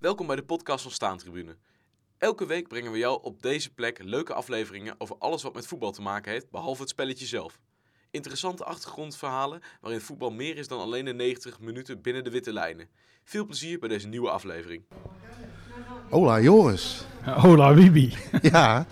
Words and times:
Welkom 0.00 0.26
bij 0.26 0.36
de 0.36 0.42
podcast 0.42 0.82
van 0.82 0.92
Staantribune. 0.92 1.56
Elke 2.18 2.46
week 2.46 2.68
brengen 2.68 2.92
we 2.92 2.98
jou 2.98 3.22
op 3.22 3.42
deze 3.42 3.74
plek 3.74 4.02
leuke 4.02 4.34
afleveringen 4.34 4.94
over 4.98 5.16
alles 5.18 5.42
wat 5.42 5.54
met 5.54 5.66
voetbal 5.66 5.92
te 5.92 6.02
maken 6.02 6.32
heeft, 6.32 6.50
behalve 6.50 6.80
het 6.80 6.90
spelletje 6.90 7.26
zelf. 7.26 7.58
Interessante 8.10 8.64
achtergrondverhalen 8.64 9.60
waarin 9.80 10.00
voetbal 10.00 10.30
meer 10.30 10.56
is 10.56 10.68
dan 10.68 10.80
alleen 10.80 11.04
de 11.04 11.12
90 11.12 11.60
minuten 11.60 12.02
binnen 12.02 12.24
de 12.24 12.30
witte 12.30 12.52
lijnen. 12.52 12.88
Veel 13.24 13.44
plezier 13.44 13.78
bij 13.78 13.88
deze 13.88 14.08
nieuwe 14.08 14.30
aflevering. 14.30 14.82
Hola 16.10 16.40
Joris. 16.40 17.04
Hola 17.44 17.74
Wibi. 17.74 18.16
Ja, 18.52 18.86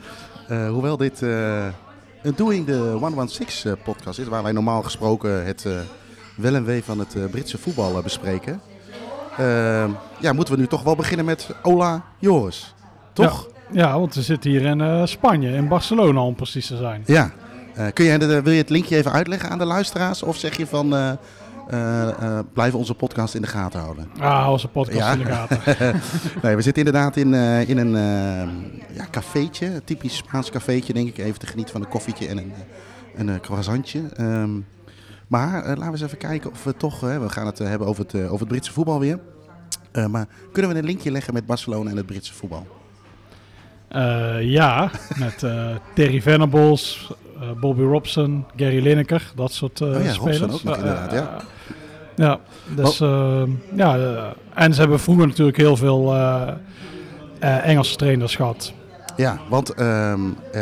eh, 0.48 0.70
hoewel 0.70 0.96
dit 0.96 1.22
eh, 1.22 1.74
een 2.22 2.34
Doing 2.34 2.66
the 2.66 2.96
116 3.00 3.70
eh, 3.70 3.84
podcast 3.84 4.18
is, 4.18 4.26
waar 4.26 4.42
wij 4.42 4.52
normaal 4.52 4.82
gesproken 4.82 5.44
het 5.44 5.62
wel 6.36 6.54
en 6.54 6.64
wee 6.64 6.84
van 6.84 6.98
het 6.98 7.30
Britse 7.30 7.58
voetbal 7.58 8.02
bespreken, 8.02 8.60
ja, 10.20 10.32
moeten 10.32 10.54
we 10.54 10.60
nu 10.60 10.66
toch 10.66 10.82
wel 10.82 10.96
beginnen 10.96 11.24
met 11.26 11.50
Hola 11.62 12.02
Joris. 12.18 12.74
Toch? 13.12 13.48
Ja, 13.72 13.98
want 13.98 14.14
we 14.14 14.22
zitten 14.22 14.50
hier 14.50 14.62
in 14.62 14.80
eh, 14.80 15.02
Spanje, 15.06 15.50
in 15.52 15.68
Barcelona 15.68 16.20
om 16.20 16.34
precies 16.34 16.66
te 16.66 16.76
zijn. 16.76 17.02
Ja. 17.06 17.30
Eh, 17.74 17.86
kun 17.94 18.04
je, 18.04 18.18
de- 18.18 18.42
wil 18.42 18.52
je 18.52 18.58
het 18.60 18.70
linkje 18.70 18.96
even 18.96 19.12
uitleggen 19.12 19.50
aan 19.50 19.58
de 19.58 19.64
luisteraars? 19.64 20.22
Of 20.22 20.36
zeg 20.36 20.56
je 20.56 20.66
van, 20.66 20.96
eh 20.96 21.10
blijven 22.52 22.78
onze 22.78 22.94
podcast 22.94 23.34
in 23.34 23.42
de 23.42 23.46
gaten 23.48 23.80
houden? 23.80 24.10
Ah, 24.20 24.48
onze 24.50 24.68
podcast 24.68 24.98
Ja. 24.98 25.12
in 25.12 25.18
de 25.18 25.24
gaten. 25.24 25.60
nee, 26.42 26.56
we 26.56 26.62
zitten 26.62 26.84
inderdaad 26.84 27.16
in, 27.16 27.34
in 27.68 27.78
een 27.78 27.90
ja, 28.92 29.04
cafeetje, 29.10 29.66
een 29.66 29.84
typisch 29.84 30.16
Spaans 30.16 30.50
cafeetje, 30.50 30.92
denk 30.92 31.08
ik. 31.08 31.18
Even 31.18 31.38
te 31.38 31.46
genieten 31.46 31.72
van 31.72 31.82
een 31.82 31.88
koffietje 31.88 32.28
en 32.28 32.38
een, 32.38 32.52
een 33.28 33.40
croissantje. 33.40 34.00
Ehm, 34.16 34.50
maar 35.28 35.62
eh, 35.62 35.68
laten 35.68 35.84
we 35.84 35.90
eens 35.90 36.02
even 36.02 36.18
kijken 36.18 36.50
of 36.50 36.64
we 36.64 36.76
toch, 36.76 37.00
we 37.00 37.28
gaan 37.28 37.46
het 37.46 37.60
eh, 37.60 37.68
hebben 37.68 37.88
over 37.88 38.02
het, 38.02 38.14
eh, 38.14 38.24
over 38.24 38.38
het 38.38 38.48
Britse 38.48 38.72
voetbal 38.72 39.00
weer. 39.00 39.18
Maar 40.10 40.28
kunnen 40.52 40.72
we 40.72 40.78
een 40.78 40.84
linkje 40.84 41.10
leggen 41.10 41.34
met 41.34 41.46
Barcelona 41.46 41.90
en 41.90 41.96
het 41.96 42.06
Britse 42.06 42.34
voetbal? 42.34 42.66
Ja, 44.40 44.90
met 45.18 45.38
Terry 45.94 46.22
Venables, 46.22 47.12
Bobby 47.60 47.82
Robson, 47.82 48.44
Gary 48.56 48.82
Lineker, 48.82 49.32
dat 49.34 49.52
soort 49.52 49.80
Oh 49.80 50.02
ja, 50.02 50.12
spelers. 50.12 50.38
Robson 50.38 50.50
ook 50.50 50.62
nog 50.62 50.76
inderdaad, 50.76 51.12
ja. 51.12 51.40
Ja, 52.18 52.40
dus 52.74 53.00
eh, 53.00 53.42
ja, 53.74 53.96
eh, 53.96 54.24
en 54.54 54.74
ze 54.74 54.80
hebben 54.80 55.00
vroeger 55.00 55.26
natuurlijk 55.26 55.56
heel 55.56 55.76
veel 55.76 56.14
Engelse 57.40 57.96
trainers 57.96 58.36
gehad. 58.36 58.72
Ja, 59.18 59.38
want 59.48 59.70
ehm, 59.74 60.20
eh, 60.52 60.60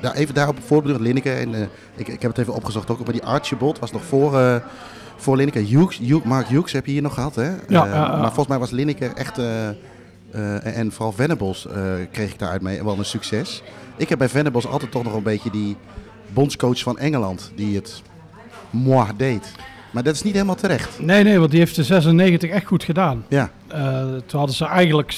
daar, 0.00 0.14
even 0.14 0.34
daarop 0.34 0.56
voorbeeld 0.66 1.00
Lineker. 1.00 1.36
En, 1.38 1.54
eh, 1.54 1.60
ik, 1.96 2.08
ik 2.08 2.22
heb 2.22 2.30
het 2.30 2.38
even 2.40 2.54
opgezocht 2.54 2.90
ook, 2.90 3.04
maar 3.04 3.12
die 3.12 3.24
Archibald 3.24 3.78
was 3.78 3.92
nog 3.92 4.04
voor, 4.04 4.38
eh 4.40 4.56
voor 5.16 5.36
Lineker. 5.36 5.62
Hughes, 5.62 5.98
Hugh- 5.98 6.24
Mark 6.24 6.46
Hughes 6.46 6.72
heb 6.72 6.86
je 6.86 6.92
hier 6.92 7.02
nog 7.02 7.14
gehad, 7.14 7.34
hè? 7.34 7.48
Ja, 7.68 7.86
Eh, 7.86 7.92
ja. 7.92 8.08
Maar 8.08 8.24
volgens 8.26 8.46
mij 8.48 8.58
was 8.58 8.70
Lineker 8.70 9.12
echt, 9.14 9.38
en 10.62 10.92
vooral 10.92 11.12
Venables 11.12 11.66
kreeg 12.10 12.30
ik 12.32 12.38
daaruit 12.38 12.62
mee 12.62 12.84
wel 12.84 12.98
een 12.98 13.04
succes. 13.04 13.62
Ik 13.96 14.08
heb 14.08 14.18
bij 14.18 14.28
Venables 14.28 14.66
altijd 14.66 14.90
toch 14.90 15.04
nog 15.04 15.14
een 15.14 15.22
beetje 15.22 15.50
die 15.50 15.76
bondscoach 16.32 16.78
van 16.78 16.98
Engeland, 16.98 17.52
die 17.56 17.74
het 17.76 18.02
moi 18.70 19.10
deed. 19.16 19.52
Maar 19.90 20.02
dat 20.02 20.14
is 20.14 20.22
niet 20.22 20.32
helemaal 20.32 20.54
terecht. 20.54 21.00
Nee, 21.00 21.24
nee, 21.24 21.38
want 21.38 21.50
die 21.50 21.60
heeft 21.60 21.76
de 21.76 21.82
96 21.84 22.50
echt 22.50 22.66
goed 22.66 22.84
gedaan. 22.84 23.24
Ja, 23.28 23.50
toen 24.26 24.38
hadden 24.38 24.56
ze 24.56 24.64
eigenlijk... 24.66 25.14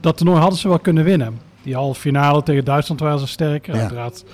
Dat 0.00 0.16
toernooi 0.16 0.38
hadden 0.40 0.58
ze 0.58 0.68
wel 0.68 0.78
kunnen 0.78 1.04
winnen. 1.04 1.38
Die 1.62 1.74
halve 1.74 2.00
finale 2.00 2.42
tegen 2.42 2.64
Duitsland 2.64 3.00
waren 3.00 3.18
ze 3.18 3.26
sterker. 3.26 3.74
Ja. 3.74 3.80
Uiteraard 3.80 4.24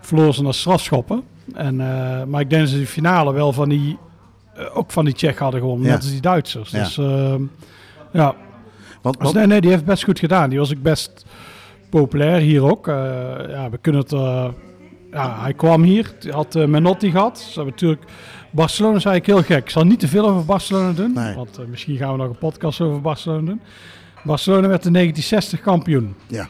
verloren 0.00 0.34
ze 0.34 0.42
naar 0.42 0.54
strafschoppen. 0.54 1.22
En, 1.54 1.80
eh, 1.80 2.24
maar 2.24 2.40
ik 2.40 2.50
denk 2.50 2.62
dat 2.62 2.70
ze 2.70 2.76
die 2.76 2.86
finale 2.86 3.32
wel 3.32 3.52
van 3.52 3.68
die... 3.68 3.98
eh, 4.54 4.76
ook 4.76 4.90
van 4.90 5.04
die 5.04 5.14
Tsjech 5.14 5.38
hadden 5.38 5.60
gewonnen. 5.60 5.86
Ja. 5.86 5.92
Net 5.92 6.02
als 6.02 6.10
die 6.10 6.20
Duitsers. 6.20 6.70
Ja. 6.70 6.78
Dus 6.82 6.98
ehm, 6.98 7.42
ja. 8.12 8.34
want, 9.02 9.20
Dus 9.20 9.32
nee, 9.32 9.46
nee, 9.46 9.60
die 9.60 9.70
heeft 9.70 9.84
best 9.84 10.04
goed 10.04 10.18
gedaan. 10.18 10.50
Die 10.50 10.58
was 10.58 10.72
ook 10.74 10.82
best 10.82 11.24
populair 11.90 12.40
hier 12.40 12.62
ook. 12.70 12.88
Eh, 12.88 12.94
ja, 13.48 13.70
we 13.70 13.78
kunnen 13.78 14.00
het... 14.00 14.10
ja, 15.12 15.40
hij 15.40 15.54
kwam 15.54 15.82
hier. 15.82 16.12
Hij 16.20 16.32
had 16.32 16.54
Menotti 16.54 17.10
gehad. 17.10 17.38
Ze 17.38 17.52
hebben 17.54 17.72
natuurlijk... 17.72 18.02
Barcelona 18.50 18.96
is 18.96 19.04
eigenlijk 19.04 19.38
heel 19.38 19.56
gek. 19.56 19.64
Ik 19.64 19.70
zal 19.70 19.84
niet 19.84 20.00
te 20.00 20.08
veel 20.08 20.28
over 20.28 20.44
Barcelona 20.44 20.92
doen. 20.92 21.12
Nee. 21.12 21.34
Want 21.34 21.58
misschien 21.68 21.96
gaan 21.96 22.10
we 22.12 22.16
nog 22.18 22.28
een 22.28 22.38
podcast 22.38 22.80
over 22.80 23.00
Barcelona 23.00 23.46
doen. 23.46 23.60
Barcelona 24.24 24.68
werd 24.68 24.84
in 24.86 24.92
1960 24.92 25.60
kampioen. 25.60 26.14
ja, 26.26 26.46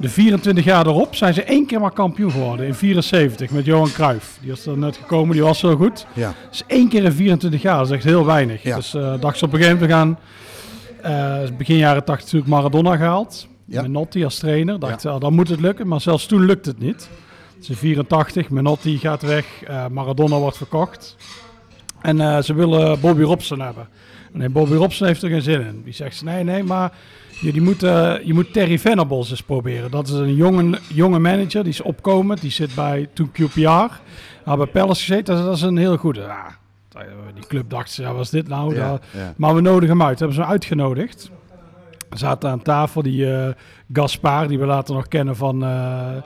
De 0.00 0.08
24 0.08 0.64
jaar 0.64 0.86
erop 0.86 1.14
zijn 1.14 1.34
ze 1.34 1.42
één 1.42 1.66
keer 1.66 1.80
maar 1.80 1.90
kampioen 1.92 2.30
geworden. 2.30 2.66
In 2.66 2.74
74 2.74 3.50
met 3.50 3.64
Johan 3.64 3.90
Cruijff. 3.92 4.38
Die 4.40 4.50
was 4.50 4.66
er 4.66 4.78
net 4.78 4.96
gekomen. 4.96 5.32
Die 5.32 5.42
was 5.42 5.60
heel 5.60 5.76
goed. 5.76 6.06
ja, 6.12 6.34
Dus 6.50 6.62
één 6.66 6.88
keer 6.88 7.04
in 7.04 7.12
24 7.12 7.62
jaar, 7.62 7.76
dat 7.76 7.86
is 7.86 7.92
echt 7.92 8.04
heel 8.04 8.24
weinig. 8.26 8.62
Ja. 8.62 8.76
Dus 8.76 8.94
eh 8.94 9.14
dacht 9.20 9.38
ze 9.38 9.44
op 9.44 9.52
een 9.52 9.58
gegeven 9.58 9.88
moment, 9.88 10.18
we 11.02 11.08
gaan 11.08 11.42
eh, 11.42 11.56
begin 11.56 11.76
jaren 11.76 12.04
80 12.04 12.24
natuurlijk 12.24 12.50
Maradona 12.50 12.96
gehaald. 12.96 13.48
Ja. 13.64 13.82
Menotti 13.82 14.24
als 14.24 14.38
trainer. 14.38 14.78
Dacht, 14.78 15.02
ja. 15.02 15.18
dan 15.18 15.34
moet 15.34 15.48
het 15.48 15.60
lukken. 15.60 15.88
Maar 15.88 16.00
zelfs 16.00 16.26
toen 16.26 16.44
lukt 16.44 16.66
het 16.66 16.78
niet. 16.78 17.08
Het 17.54 17.62
is 17.62 17.68
in 17.68 17.76
84, 17.76 18.50
Menotti 18.50 18.98
gaat 18.98 19.22
weg, 19.22 19.62
eh, 19.62 19.86
Maradona 19.86 20.36
wordt 20.36 20.56
verkocht. 20.56 21.16
En 22.00 22.44
ze 22.44 22.54
willen 22.54 23.00
Bobby 23.00 23.22
Robson 23.22 23.60
hebben. 23.60 23.88
Nee, 24.32 24.48
Bobby 24.48 24.74
Robson 24.74 25.06
heeft 25.06 25.22
er 25.22 25.30
geen 25.30 25.42
zin 25.42 25.60
in. 25.60 25.82
Die 25.84 25.92
zegt, 25.92 26.22
nee, 26.22 26.44
nee, 26.44 26.62
maar 26.62 26.92
je, 27.40 27.60
moet, 27.60 27.82
eh, 27.82 28.14
je 28.24 28.34
moet 28.34 28.52
Terry 28.52 28.78
Venables 28.78 29.30
eens 29.30 29.42
proberen. 29.42 29.90
Dat 29.90 30.08
is 30.08 30.12
een 30.14 30.34
jonge, 30.34 30.78
jonge 30.88 31.18
manager, 31.18 31.62
die 31.62 31.72
is 31.72 31.80
opkomend. 31.82 32.40
Die 32.40 32.50
zit 32.50 32.74
bij 32.74 33.08
toen 33.12 33.30
QPR. 33.32 34.00
Had 34.44 34.56
bij 34.56 34.66
Palace 34.66 35.00
gezeten, 35.04 35.44
dat 35.44 35.56
is, 35.56 35.62
een 35.62 35.76
heel 35.76 35.96
goede. 35.96 36.20
Ja, 36.20 36.46
die 37.34 37.46
club 37.46 37.70
dacht, 37.70 37.94
ja, 37.94 38.12
wat 38.12 38.22
is 38.24 38.30
dit 38.30 38.48
nou? 38.48 38.74
ja, 38.74 38.88
Dat- 38.90 39.02
ja. 39.12 39.34
maar 39.36 39.54
we 39.54 39.60
nodigen 39.60 39.98
hem 39.98 40.06
uit. 40.06 40.18
Hebben 40.18 40.36
ze 40.36 40.42
hem 40.42 40.50
uitgenodigd. 40.50 41.30
We 42.10 42.18
zaten 42.18 42.50
aan 42.50 42.62
tafel 42.62 43.02
die 43.02 43.32
eh 43.34 43.48
Gaspar, 43.92 44.48
die 44.48 44.58
we 44.58 44.66
later 44.66 44.94
nog 44.94 45.08
kennen 45.08 45.36
van 45.36 45.62
eh, 45.64 46.16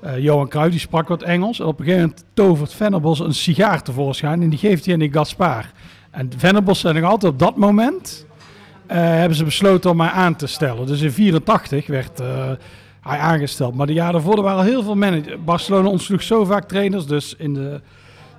eh, 0.00 0.18
Johan 0.18 0.48
Cruijff, 0.48 0.70
die 0.70 0.80
sprak 0.80 1.08
wat 1.08 1.22
Engels. 1.22 1.60
En 1.60 1.66
op 1.66 1.78
een 1.78 1.84
gegeven 1.84 2.06
moment 2.06 2.24
tovert 2.34 2.74
Venables 2.74 3.18
een 3.18 3.34
sigaar 3.34 3.82
tevoorschijn 3.82 4.42
en 4.42 4.48
die 4.50 4.58
geeft 4.58 4.84
hij 4.84 4.94
aan 4.94 5.00
die 5.00 5.12
Gaspar. 5.12 5.70
En 6.10 6.30
Venables 6.36 6.80
zei 6.80 7.00
nog 7.00 7.10
altijd 7.10 7.32
op 7.32 7.38
dat 7.38 7.56
moment 7.56 8.26
hebben 8.98 9.36
ze 9.36 9.44
besloten 9.44 9.90
om 9.90 9.96
mij 9.96 10.08
aan 10.10 10.36
te 10.36 10.46
stellen. 10.46 10.86
Dus 10.86 11.00
in 11.00 11.12
84 11.12 11.86
werd 11.86 12.20
eh, 12.20 12.50
hij 13.00 13.18
aangesteld. 13.18 13.74
Maar 13.74 13.86
de 13.86 13.92
jaren 13.92 14.12
daarvoor 14.12 14.36
er 14.36 14.42
waren 14.42 14.58
al 14.58 14.64
heel 14.64 14.82
veel 14.82 14.94
managers. 14.94 15.36
Barcelona 15.44 15.88
ontsloeg 15.88 16.22
zo 16.22 16.44
vaak 16.44 16.68
trainers, 16.68 17.06
dus 17.06 17.34
in 17.38 17.54
de 17.54 17.80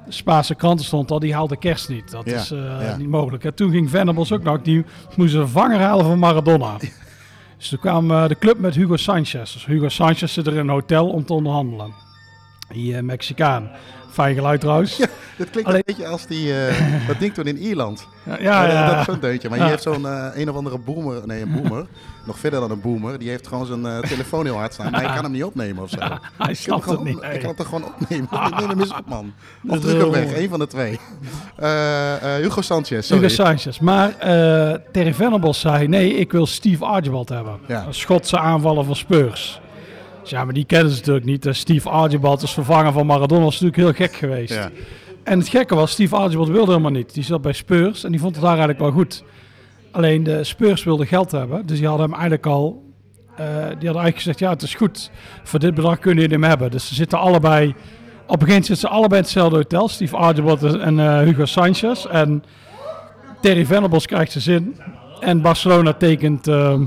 Spaanse 0.08 0.56
kranten 0.56 0.86
stond 0.86 1.12
al, 1.12 1.20
die 1.20 1.34
haalde 1.34 1.58
kerst 1.58 1.90
niet. 1.90 2.12
Dat 2.12 2.26
Ja, 2.26 2.36
is 2.36 2.52
eh, 2.52 2.60
ja. 2.60 2.98
niet 2.98 3.10
mogelijk. 3.10 3.44
En 3.44 3.54
toen 3.54 3.72
ging 3.72 3.90
Venables 3.90 4.32
ook 4.32 4.44
nog, 4.44 4.62
die 4.62 4.86
moest 5.16 5.34
een 5.34 5.40
vervanger 5.40 5.80
halen 5.80 6.06
van 6.06 6.20
Maradona. 6.20 6.78
Dus 7.58 7.72
toen 7.72 7.80
kwam 7.82 8.12
eh, 8.12 8.28
de 8.28 8.38
club 8.38 8.60
met 8.60 8.76
Hugo 8.76 8.96
Sanchez. 8.96 9.54
Dus 9.54 9.66
Hugo 9.66 9.90
Sanchez 9.90 10.34
zit 10.34 10.48
er 10.48 10.54
in 10.54 10.60
een 10.60 10.70
hotel 10.70 11.10
om 11.10 11.26
te 11.26 11.34
onderhandelen. 11.34 11.94
Die 12.70 12.96
eh, 12.96 13.02
Mexicaan. 13.04 13.70
Fijn 14.12 14.36
geluid 14.36 14.60
trouwens. 14.62 14.98
Ja, 15.04 15.06
Dat 15.38 15.50
klinkt 15.50 15.70
Alleen- 15.70 15.84
een 15.86 15.94
beetje 15.96 16.12
als 16.12 16.28
die, 16.28 16.66
eh, 16.68 16.76
dat 17.08 17.20
ding 17.20 17.34
toen 17.34 17.46
in 17.46 17.58
Ierland. 17.58 18.08
ja, 18.26 18.38
Ja, 18.42 18.66
ja. 18.68 18.88
dat 18.90 19.00
is 19.00 19.06
zo'n 19.06 19.20
deuntje. 19.20 19.50
Maar 19.50 19.58
je 19.58 19.64
heeft 19.64 19.84
zo'n 19.84 20.08
eh, 20.08 20.28
een 20.34 20.50
of 20.50 20.56
andere 20.56 20.78
boomer, 20.78 21.22
nee 21.26 21.42
een 21.42 21.52
boomer, 21.52 21.86
nog 22.28 22.40
verder 22.40 22.60
dan 22.60 22.72
een 22.72 22.82
boomer, 22.82 23.20
die 23.20 23.30
heeft 23.30 23.48
gewoon 23.48 23.66
zijn 23.66 23.86
eh, 23.86 24.00
telefoon 24.00 24.46
heel 24.46 24.56
hard 24.58 24.74
staan. 24.74 24.92
Maar 24.92 25.02
hij 25.04 25.14
kan 25.14 25.24
hem 25.24 25.32
niet 25.32 25.44
opnemen 25.44 25.84
of 25.84 25.90
zo. 25.90 25.98
Hij 26.38 26.50
Ik 26.50 26.56
snapt 26.58 26.84
het 26.86 26.90
gewoon 26.94 27.06
niet. 27.08 27.16
op- 27.16 27.22
nee. 27.22 27.34
Ik 27.34 27.40
kan 27.40 27.48
het 27.50 27.58
toch 27.58 27.68
gewoon 27.68 27.86
opnemen? 27.86 28.28
Neem 28.60 28.70
hem 28.70 28.80
eens 28.80 28.94
op, 28.98 29.06
man. 29.08 29.34
Of 29.68 29.80
druk 29.80 30.02
hem 30.02 30.12
weg, 30.12 30.34
één 30.34 30.50
van 30.50 30.60
de 30.60 30.68
twee. 30.68 31.00
Eh, 31.58 32.14
eh, 32.38 32.42
Hugo 32.44 32.62
Sanchez, 32.62 33.08
sorry. 33.08 33.24
Hugo 33.24 33.34
Sanchez. 33.44 33.80
Maar 33.80 34.18
eh 34.20 34.74
Terry 34.92 35.14
Venables 35.14 35.60
zei, 35.60 35.88
nee, 35.88 36.14
ik 36.14 36.32
wil 36.32 36.46
Steve 36.46 36.86
Archibald 36.86 37.30
hebben. 37.30 37.60
Een 37.68 37.94
Schotse 37.94 38.40
aanvaller 38.40 38.84
van 38.86 38.96
Spurs. 38.96 39.62
Ja, 40.24 40.46
maar 40.46 40.54
die 40.54 40.66
kennen 40.66 40.92
ze 40.92 40.98
natuurlijk 40.98 41.26
niet. 41.26 41.42
Dus 41.44 41.60
Steve 41.60 41.90
Archibald 41.90 42.42
als 42.42 42.54
vervanger 42.54 42.92
van 42.92 43.06
Maradona 43.06 43.44
was 43.44 43.60
natuurlijk 43.60 43.98
heel 43.98 44.08
gek 44.08 44.16
geweest. 44.16 44.54
Ja. 44.54 44.70
En 45.24 45.40
het 45.40 45.48
gekke 45.48 45.76
was, 45.76 45.92
Steve 45.92 46.16
Archibald 46.16 46.48
wilde 46.48 46.72
helemaal 46.72 46.92
niet. 46.92 47.14
Die 47.14 47.24
zat 47.24 47.42
bij 47.42 47.54
Spurs 47.54 48.04
en 48.04 48.12
die 48.12 48.20
vond 48.20 48.32
het 48.36 48.42
daar 48.44 48.58
eigenlijk 48.58 48.80
wel 48.80 48.92
goed. 48.92 49.24
Alleen 49.92 50.24
de 50.24 50.44
Spurs 50.44 50.84
wilden 50.84 51.08
geld 51.08 51.32
hebben. 51.32 51.66
Dus 51.66 51.78
die 51.78 51.88
hadden 51.88 52.06
hem 52.06 52.14
eigenlijk 52.14 52.46
al... 52.46 52.84
eh, 53.36 53.46
die 53.46 53.56
hadden 53.66 53.84
eigenlijk 53.84 54.16
gezegd, 54.16 54.40
ja, 54.40 54.50
het 54.50 54.62
is 54.62 54.76
goed. 54.76 55.12
Voor 55.44 55.60
dit 55.60 55.74
bedrag 55.74 56.00
kunnen 56.00 56.22
jullie 56.24 56.40
hem 56.40 56.50
hebben. 56.50 56.72
Dus 56.72 56.88
ze 56.88 56.96
zitten 56.96 57.20
allebei... 57.20 57.68
Op 57.68 58.42
een 58.42 58.48
gegeven 58.48 58.48
moment 58.48 58.66
zitten 58.66 58.88
ze 58.90 58.96
allebei 58.96 59.20
in 59.20 59.26
hetzelfde 59.26 59.56
hotel. 59.56 59.88
Steve 59.88 60.16
Archibald 60.18 60.64
en 60.64 61.00
eh, 61.00 61.20
Hugo 61.20 61.46
Sanchez. 61.46 62.06
En 62.06 62.44
Terry 63.42 63.66
Venables 63.66 64.06
krijgt 64.06 64.32
zijn 64.32 64.44
zin. 64.44 64.80
En 65.20 65.42
Barcelona 65.42 65.94
tekent 65.94 66.48
ehm, 66.48 66.84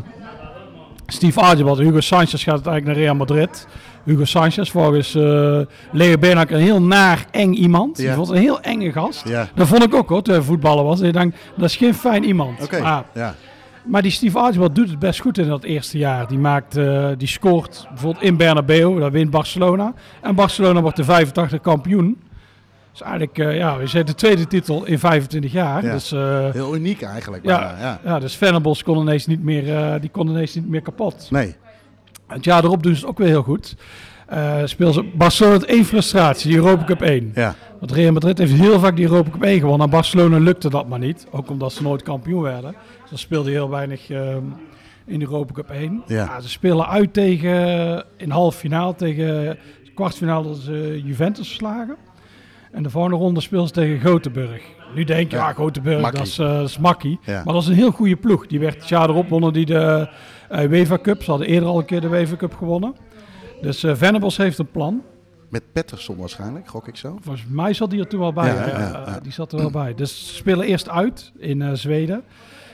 Steve 1.06 1.40
Archibald. 1.40 1.78
Hugo 1.78 2.00
Sanchez 2.00 2.44
gaat 2.44 2.54
uiteindelijk 2.54 2.86
naar 2.86 3.04
Real 3.04 3.14
Madrid. 3.14 3.66
Hugo 4.04 4.24
Sanchez, 4.24 4.70
volgens 4.70 5.14
eh 5.14 5.60
Leo 5.92 6.18
Benak 6.18 6.50
een 6.50 6.60
heel 6.60 6.82
naar, 6.82 7.26
eng 7.30 7.52
iemand. 7.52 7.98
Ja. 7.98 8.04
Die 8.04 8.12
vond 8.12 8.28
een 8.28 8.36
heel 8.36 8.60
enge 8.60 8.92
gast. 8.92 9.28
Ja. 9.28 9.48
Dat 9.54 9.66
vond 9.66 9.82
ik 9.82 9.94
ook 9.94 10.08
hoor, 10.08 10.22
toen 10.22 10.34
hij 10.34 10.42
voetballer 10.42 10.84
was. 10.84 11.00
Ik 11.00 11.12
dacht, 11.12 11.28
dat 11.56 11.68
is 11.68 11.76
geen 11.76 11.94
fijn 11.94 12.24
iemand. 12.24 12.80
Maar, 12.80 13.04
ja. 13.14 13.34
maar 13.84 14.02
die 14.02 14.10
Steve 14.10 14.38
Archibald 14.38 14.74
doet 14.74 14.90
het 14.90 14.98
best 14.98 15.20
goed 15.20 15.38
in 15.38 15.48
dat 15.48 15.64
eerste 15.64 15.98
jaar. 15.98 16.28
Die, 16.28 16.38
maakt, 16.38 16.76
eh, 16.76 17.08
die 17.16 17.28
scoort 17.28 17.86
bijvoorbeeld 17.88 18.24
in 18.24 18.36
Bernabeu, 18.36 18.98
daar 18.98 19.10
wint 19.10 19.30
Barcelona. 19.30 19.92
En 20.22 20.34
Barcelona 20.34 20.80
wordt 20.80 20.96
de 20.96 21.04
85 21.04 21.60
kampioen. 21.60 22.18
Is 22.96 23.02
eigenlijk, 23.02 23.38
eh, 23.38 23.56
ja, 23.56 23.78
we 23.78 23.86
zijn 23.86 24.06
de 24.06 24.14
tweede 24.14 24.46
titel 24.46 24.84
in 24.84 24.98
25 24.98 25.52
jaar. 25.52 25.84
Ja. 25.84 25.92
Dus, 25.92 26.12
eh, 26.12 26.50
Heel 26.50 26.74
uniek 26.74 27.02
eigenlijk. 27.02 27.44
Ja. 27.44 27.76
ja. 27.80 28.00
ja, 28.04 28.18
dus 28.18 28.36
Venables 28.36 28.82
kon 28.82 28.98
ineens 28.98 29.26
niet 29.26 29.42
meer, 29.42 29.76
eh, 29.76 30.00
die 30.00 30.10
kon 30.10 30.28
ineens 30.28 30.54
niet 30.54 30.68
meer 30.68 30.82
kapot. 30.82 31.30
Nee. 31.30 31.56
Het 32.26 32.44
jaar 32.44 32.64
erop 32.64 32.82
doen 32.82 32.94
ze 32.94 33.00
het 33.00 33.08
ook 33.08 33.18
weer 33.18 33.28
heel 33.28 33.42
goed. 33.42 33.76
Speel 34.64 34.92
ze 34.92 35.10
Barcelona 35.14 35.84
frustratie, 35.84 36.48
die 36.48 36.58
Europa 36.58 36.84
Cup 36.84 37.02
1. 37.02 37.30
Ja. 37.34 37.54
Want 37.78 37.92
Real 37.92 38.12
Madrid 38.12 38.38
heeft 38.38 38.52
heel 38.52 38.80
vaak 38.80 38.96
die 38.96 39.04
Europa 39.04 39.30
Cup 39.30 39.42
1 39.42 39.60
gewonnen. 39.60 39.86
En 39.86 39.92
Barcelona 39.92 40.38
lukte 40.38 40.70
dat 40.70 40.88
maar 40.88 40.98
niet. 40.98 41.26
Ook 41.30 41.50
omdat 41.50 41.72
ze 41.72 41.82
nooit 41.82 42.02
kampioen 42.02 42.42
werden. 42.42 42.70
Dus 43.00 43.10
dan 43.10 43.18
speelde 43.18 43.50
heel 43.50 43.70
weinig 43.70 44.10
ehm, 44.10 44.42
in 45.04 45.18
de 45.18 45.24
Europa 45.24 45.52
Cup 45.52 45.70
1. 45.70 46.02
Ja. 46.06 46.40
ze 46.40 46.48
spelen 46.48 46.88
uit 46.88 47.12
tegen, 47.12 48.04
in 48.16 48.30
half 48.30 48.56
finale, 48.56 48.94
tegen 48.94 49.58
kwartfinale 49.94 50.46
hadden 50.46 50.62
ze 50.62 51.02
Juventus 51.04 51.46
verslagen. 51.46 51.96
En 52.76 52.82
de 52.82 52.90
volgende 52.90 53.16
ronde 53.16 53.40
speelden 53.40 53.68
ze 53.68 53.74
tegen 53.74 54.00
Gothenburg. 54.10 54.62
Nu 54.94 55.04
denk 55.04 55.30
je, 55.30 55.36
Ja. 55.36 55.46
ja, 55.48 55.52
Gothenburg, 55.52 56.00
Makkie. 56.00 56.18
dat 56.18 56.26
is, 56.28 56.38
eh, 56.38 56.46
dat 56.56 56.68
is 56.68 56.78
makkie. 56.78 57.18
Ja. 57.24 57.42
Maar 57.44 57.54
dat 57.54 57.62
is 57.62 57.68
een 57.68 57.74
heel 57.74 57.90
goede 57.90 58.16
ploeg. 58.16 58.46
Die 58.46 58.60
werd 58.60 58.74
het 58.74 58.88
jaar 58.88 59.08
erop 59.08 59.28
wonnen 59.28 59.52
die 59.52 59.66
de 59.66 60.08
eh 60.48 60.70
UEFA 60.70 60.98
Cup. 61.02 61.22
Ze 61.22 61.30
hadden 61.30 61.48
eerder 61.48 61.68
al 61.68 61.78
een 61.78 61.84
keer 61.84 62.00
de 62.00 62.06
UEFA 62.06 62.36
Cup 62.36 62.54
gewonnen. 62.54 62.94
Dus 63.60 63.82
eh 63.84 63.94
Venables 63.94 64.36
heeft 64.36 64.58
een 64.58 64.70
plan. 64.70 65.02
Met 65.48 65.62
Pettersson 65.72 66.16
waarschijnlijk, 66.16 66.68
gok 66.68 66.88
ik 66.88 66.96
zo. 66.96 67.18
Volgens 67.20 67.44
mij 67.48 67.72
zat 67.72 67.90
hij 67.90 68.00
er 68.00 68.06
toen 68.06 68.20
wel 68.20 68.32
bij. 68.32 68.54
Ja. 68.54 69.18
Die 69.22 69.32
zat 69.32 69.52
er 69.52 69.58
wel 69.58 69.70
bij. 69.70 69.94
Dus 69.94 70.28
ze 70.28 70.34
spelen 70.34 70.66
eerst 70.66 70.88
uit 70.88 71.32
in 71.38 71.76
Zweden. 71.76 72.22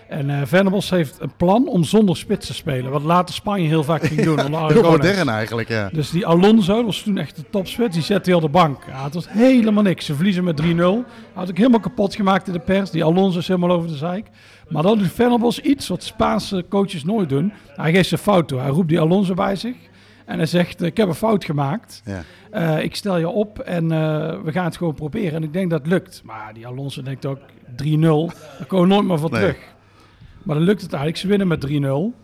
En 0.09 0.31
eh 0.31 0.41
Venables 0.45 0.91
heeft 0.91 1.17
een 1.21 1.33
plan 1.37 1.69
om 1.69 1.85
zonder 1.85 2.17
spits 2.17 2.47
te 2.47 2.55
spelen. 2.55 2.91
Wat 2.91 3.03
later 3.03 3.35
Spanje 3.35 3.69
heel 3.69 3.85
vaak 3.85 4.03
ging 4.03 4.23
doen. 4.23 4.45
onder 4.45 4.73
Heel 4.73 4.91
modern 4.91 5.29
eigenlijk, 5.29 5.69
ja. 5.69 5.89
Dus 5.93 6.11
die 6.11 6.27
Alonso, 6.27 6.75
dat 6.75 6.85
was 6.85 7.03
toen 7.03 7.19
echt 7.19 7.37
de 7.37 7.45
topspits, 7.51 7.95
die 7.95 8.05
zette 8.05 8.31
hij 8.31 8.39
op 8.39 8.45
de 8.45 8.49
bank. 8.59 8.83
Ja, 8.89 9.05
het 9.05 9.15
was 9.15 9.27
helemaal 9.29 9.83
niks. 9.83 10.07
Ze 10.07 10.15
verliezen 10.15 10.45
met 10.45 10.63
3-0. 10.63 10.65
Had 11.33 11.49
ik 11.49 11.57
helemaal 11.57 11.81
kapot 11.81 12.15
gemaakt 12.15 12.47
in 12.47 12.53
de 12.53 12.59
pers. 12.59 12.91
Die 12.91 13.05
Alonso 13.05 13.39
is 13.39 13.49
helemaal 13.49 13.71
over 13.77 13.89
de 13.89 13.97
zeik. 13.97 14.27
Maar 14.69 14.83
dan 14.83 14.99
doet 14.99 15.13
Venables 15.13 15.61
iets 15.61 15.89
wat 15.89 16.03
Spaanse 16.03 16.65
coaches 16.69 17.05
nooit 17.05 17.29
doen. 17.29 17.53
Hij 17.67 17.93
geeft 17.93 18.09
zijn 18.09 18.21
fout 18.21 18.49
toe. 18.49 18.59
Hij 18.61 18.71
roept 18.71 18.89
die 18.89 19.01
Alonso 19.01 19.35
bij 19.35 19.57
zich. 19.57 19.77
En 20.25 20.37
hij 20.37 20.47
zegt, 20.47 20.83
ik 20.83 20.97
heb 20.97 21.09
een 21.09 21.15
fout 21.15 21.45
gemaakt. 21.45 22.03
ja. 22.05 22.23
Eh, 22.51 22.83
ik 22.85 22.97
stel 22.97 23.19
je 23.19 23.29
op 23.29 23.59
en 23.59 23.93
eh, 23.93 23.99
we 24.45 24.53
gaan 24.53 24.65
het 24.65 24.77
gewoon 24.77 24.95
proberen. 24.95 25.33
En 25.35 25.43
ik 25.43 25.53
denk 25.53 25.71
dat 25.71 25.79
het 25.79 25.89
lukt. 25.89 26.23
Maar 26.25 26.51
die 26.55 26.67
Alonso 26.67 27.03
denkt 27.03 27.27
ook 27.27 27.39
3-0. 27.39 27.47
Daar 28.59 28.67
komen 28.67 28.89
we 28.89 28.95
nooit 28.95 29.07
meer 29.07 29.19
van 29.19 29.31
Nee. 29.31 29.57
Maar 30.43 30.57
dan 30.57 30.65
lukt 30.65 30.83
het 30.83 30.93
eigenlijk. 30.93 31.23
Ze 31.23 31.29
winnen 31.29 31.49
met 31.49 31.61
3-0. 31.61 32.15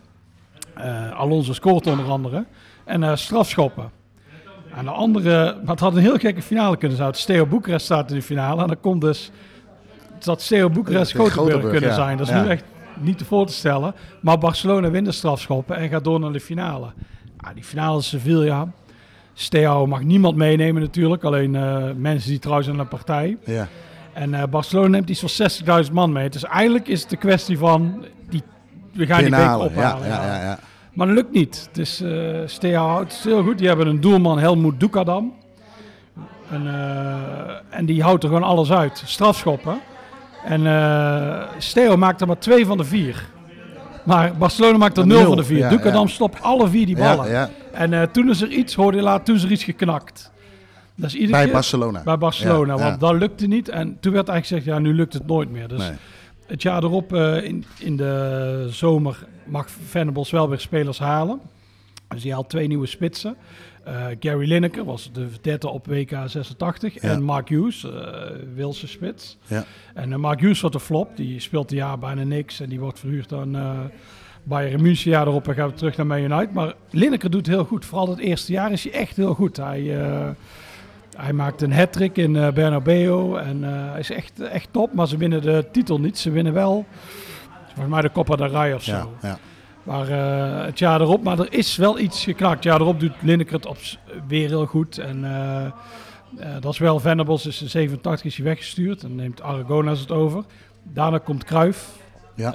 Eh, 0.73 1.11
Alonso 1.19 1.53
scoort 1.53 1.87
onder 1.87 2.05
andere. 2.05 2.45
En 2.85 3.03
eh, 3.03 3.15
strafschoppen. 3.15 3.91
En 4.75 4.85
de 4.85 4.91
andere, 4.91 5.53
maar 5.61 5.71
het 5.71 5.79
had 5.79 5.95
een 5.95 6.01
heel 6.01 6.17
gekke 6.17 6.41
finale 6.41 6.77
kunnen 6.77 6.97
zijn. 6.97 7.13
Steo 7.13 7.45
Boekarest 7.45 7.85
staat 7.85 8.09
in 8.09 8.15
de 8.15 8.21
finale. 8.21 8.61
En 8.61 8.67
dan 8.67 8.79
komt 8.79 9.01
dus 9.01 9.31
dat 10.19 10.41
Steo 10.41 10.69
Boekarest 10.69 11.11
Ja, 11.11 11.19
Gothenburg 11.19 11.69
kunnen 11.69 11.89
ja. 11.89 11.95
zijn. 11.95 12.17
Dat 12.17 12.27
is 12.27 12.33
Ja. 12.33 12.43
nu 12.43 12.49
echt 12.49 12.63
niet 12.99 13.17
te 13.17 13.25
voor 13.25 13.45
te 13.45 13.53
stellen. 13.53 13.93
Maar 14.21 14.37
Barcelona 14.37 14.89
wint 14.89 15.05
de 15.05 15.11
strafschoppen 15.11 15.75
en 15.75 15.89
gaat 15.89 16.03
door 16.03 16.19
naar 16.19 16.31
de 16.31 16.39
finale. 16.39 16.87
Ah, 17.37 17.53
die 17.53 17.63
finale 17.63 17.97
is 17.99 18.09
Sevilla. 18.09 18.67
Steo 19.33 19.85
mag 19.85 20.03
niemand 20.03 20.35
meenemen 20.35 20.81
natuurlijk. 20.81 21.23
Alleen 21.23 21.55
eh, 21.55 21.83
mensen 21.95 22.29
die 22.29 22.39
trouw 22.39 22.61
zijn 22.61 22.75
aan 22.77 22.81
de 22.83 22.89
partij. 22.89 23.37
ja. 23.45 23.67
En 24.19 24.33
eh, 24.33 24.43
Barcelona 24.49 24.87
neemt 24.87 25.09
iets 25.09 25.35
van 25.35 25.83
60.000 25.85 25.91
man 25.91 26.11
mee. 26.11 26.29
Dus 26.29 26.43
eigenlijk 26.43 26.87
is 26.87 27.01
het 27.01 27.09
de 27.09 27.17
kwestie 27.17 27.57
van... 27.57 28.05
Die, 28.29 28.43
we 28.93 29.05
gaan 29.05 29.19
die 29.19 29.29
beker 29.29 29.59
ophalen. 29.59 30.07
ja, 30.07 30.25
ja, 30.25 30.41
ja. 30.41 30.59
Maar 30.93 31.07
dat 31.07 31.15
lukt 31.15 31.31
niet. 31.31 31.69
Dus 31.71 32.01
eh 32.01 32.11
Steaua 32.45 32.87
houdt 32.87 33.13
het 33.13 33.23
heel 33.23 33.43
goed. 33.43 33.57
Die 33.57 33.67
hebben 33.67 33.87
een 33.87 34.01
doelman, 34.01 34.39
Helmoet 34.39 34.79
Dukadam. 34.79 35.33
En, 36.49 36.67
eh, 36.67 37.77
en 37.77 37.85
die 37.85 38.03
houdt 38.03 38.23
er 38.23 38.29
gewoon 38.29 38.43
alles 38.43 38.71
uit. 38.71 39.01
Strafschoppen. 39.05 39.79
En 40.45 40.67
eh 40.67 41.41
Steo 41.57 41.97
maakt 41.97 42.21
er 42.21 42.27
maar 42.27 42.39
twee 42.39 42.65
van 42.65 42.77
de 42.77 42.83
vier. 42.83 43.29
Maar 44.03 44.33
Barcelona 44.37 44.77
maakt 44.77 44.97
er 44.97 45.07
nul 45.07 45.25
van 45.25 45.37
de 45.37 45.43
vier. 45.43 45.57
ja, 45.57 45.69
Dukadam 45.69 46.07
ja. 46.07 46.13
stopt 46.13 46.41
alle 46.41 46.67
vier 46.69 46.85
die 46.85 46.97
ballen. 46.97 47.29
Ja. 47.29 47.49
En 47.71 48.11
toen 48.11 48.29
is 48.29 48.41
er 48.41 48.49
iets, 48.49 48.75
hoorde 48.75 48.97
je 48.97 49.03
laat, 49.03 49.25
toen 49.25 49.35
is 49.35 49.43
er 49.43 49.51
iets 49.51 49.63
geknakt. 49.63 50.31
Dat 50.99 51.09
is 51.09 51.15
iedere 51.15 51.43
Bij 51.43 51.51
Barcelona. 51.51 52.03
bij 52.03 52.17
Barcelona, 52.17 52.75
Ja, 52.75 52.83
want 52.83 52.99
dat 52.99 53.13
lukte 53.13 53.47
niet. 53.47 53.69
En 53.69 53.97
toen 53.99 54.13
werd 54.13 54.27
eigenlijk 54.27 54.63
gezegd, 54.63 54.77
ja, 54.77 54.87
nu 54.89 54.95
lukt 54.95 55.13
het 55.13 55.27
nooit 55.27 55.51
meer. 55.51 55.67
Dus 55.67 55.79
Nee. 55.79 55.91
het 56.47 56.61
jaar 56.61 56.83
erop, 56.83 57.13
eh, 57.13 57.43
in, 57.43 57.65
in 57.79 57.97
de 57.97 58.67
zomer, 58.69 59.25
mag 59.45 59.67
Venables 59.87 60.29
wel 60.31 60.49
weer 60.49 60.59
spelers 60.59 60.99
halen. 60.99 61.39
Dus 62.07 62.21
die 62.21 62.33
haalt 62.33 62.49
twee 62.49 62.67
nieuwe 62.67 62.85
spitsen. 62.85 63.35
Eh, 63.83 64.05
Gary 64.19 64.47
Lineker 64.47 64.85
was 64.85 65.09
de 65.13 65.27
derde 65.41 65.69
op 65.69 65.87
WK 65.87 66.11
86. 66.25 66.95
En 66.97 67.23
Mark 67.23 67.49
Hughes, 67.49 67.83
eh 67.83 67.91
Wilse 68.55 68.87
spits. 68.87 69.37
Ja. 69.47 69.63
En 69.93 70.11
eh, 70.13 70.17
Mark 70.17 70.39
Hughes 70.39 70.61
wordt 70.61 70.75
een 70.75 70.81
flop. 70.81 71.17
Die 71.17 71.39
speelt 71.39 71.71
een 71.71 71.77
jaar 71.77 71.99
bijna 71.99 72.23
niks. 72.23 72.59
En 72.59 72.69
die 72.69 72.79
wordt 72.79 72.99
verhuurd 72.99 73.33
aan 73.33 73.55
eh 73.55 73.79
Bayern 74.43 74.81
München. 74.81 75.11
Jaar 75.11 75.27
erop 75.27 75.47
en 75.47 75.53
gaat 75.53 75.69
weer 75.69 75.77
terug 75.77 75.97
naar 75.97 76.05
Man 76.05 76.19
United. 76.19 76.53
Maar 76.53 76.73
Lineker 76.89 77.29
doet 77.31 77.47
heel 77.47 77.65
goed. 77.65 77.85
Vooral 77.85 78.09
het 78.09 78.19
eerste 78.19 78.51
jaar 78.51 78.71
is 78.71 78.83
hij 78.83 78.93
echt 78.93 79.15
heel 79.15 79.33
goed. 79.33 79.57
Hij... 79.57 79.97
hij 81.19 81.33
maakt 81.33 81.61
een 81.61 81.73
hat-trick 81.73 82.17
in 82.17 82.35
eh 82.35 82.51
Bernabeu 82.53 83.37
en 83.37 83.63
eh, 83.63 83.99
is 83.99 84.11
echt, 84.11 84.39
echt 84.39 84.67
top. 84.71 84.93
Maar 84.93 85.07
ze 85.07 85.17
winnen 85.17 85.41
de 85.41 85.65
titel 85.71 85.99
niet. 85.99 86.17
Ze 86.17 86.31
winnen 86.31 86.53
wel, 86.53 86.85
volgens 87.65 87.87
mij 87.87 88.01
de 88.01 88.11
Copa 88.11 88.35
del 88.35 88.47
Rey 88.47 88.73
of 88.73 88.83
zo. 88.83 88.91
Ja, 88.91 89.07
ja. 89.21 89.37
Maar 89.83 90.07
eh, 90.07 90.65
het 90.65 90.79
jaar 90.79 91.01
erop, 91.01 91.23
maar 91.23 91.39
er 91.39 91.53
is 91.53 91.75
wel 91.75 91.99
iets 91.99 92.23
geknakt. 92.23 92.55
Het 92.55 92.63
jaar 92.63 92.81
erop 92.81 92.99
doet 92.99 93.13
Lineker 93.21 93.53
het 93.53 93.65
op, 93.65 93.77
weer 94.27 94.47
heel 94.47 94.65
goed. 94.65 94.97
En 94.97 95.21
dat 96.59 96.73
is 96.73 96.79
wel 96.79 96.99
Venables, 96.99 97.45
is 97.45 97.61
in 97.61 97.69
87 97.69 98.25
is 98.25 98.35
hij 98.35 98.45
weggestuurd. 98.45 99.03
En 99.03 99.15
neemt 99.15 99.41
Aragonas 99.41 99.99
het 99.99 100.11
over. 100.11 100.43
Daarna 100.83 101.17
komt 101.17 101.43
Cruijff. 101.43 101.97
Ja. 102.35 102.53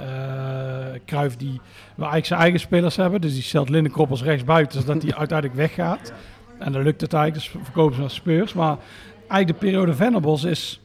Cruijff 1.05 1.35
die 1.35 1.61
wil 1.95 2.05
eigenlijk 2.05 2.25
zijn 2.25 2.39
eigen 2.39 2.59
spelers 2.59 2.95
hebben. 2.95 3.21
Dus 3.21 3.33
die 3.33 3.43
stelt 3.43 3.69
Lineker 3.69 3.99
op 3.99 4.09
als 4.09 4.23
rechtsbuiten, 4.23 4.81
zodat 4.81 5.01
hij 5.01 5.15
uiteindelijk 5.23 5.57
weggaat. 5.57 6.13
En 6.59 6.71
dan 6.71 6.81
lukt 6.83 7.01
het 7.01 7.13
eigenlijk, 7.13 7.51
dus 7.53 7.61
verkopen 7.63 7.95
ze 7.95 8.01
naar 8.01 8.09
Spurs. 8.09 8.53
Maar 8.53 8.77
eigenlijk 9.27 9.47
de 9.47 9.65
periode 9.65 9.93
Venables 9.93 10.43
is 10.43 10.79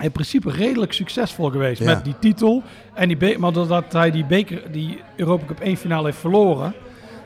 in 0.00 0.12
principe 0.12 0.50
redelijk 0.50 0.92
succesvol 0.92 1.50
geweest. 1.50 1.80
Ja. 1.80 1.86
Met 1.86 2.04
die 2.04 2.14
titel. 2.18 2.62
En 2.94 3.08
die 3.08 3.38
maar 3.38 3.52
doordat 3.52 3.92
hij 3.92 4.10
die, 4.10 4.24
beker, 4.24 4.72
die 4.72 5.00
Europa 5.16 5.44
Cup 5.46 5.60
1 5.60 5.76
finale 5.76 6.04
heeft 6.04 6.18
verloren, 6.18 6.74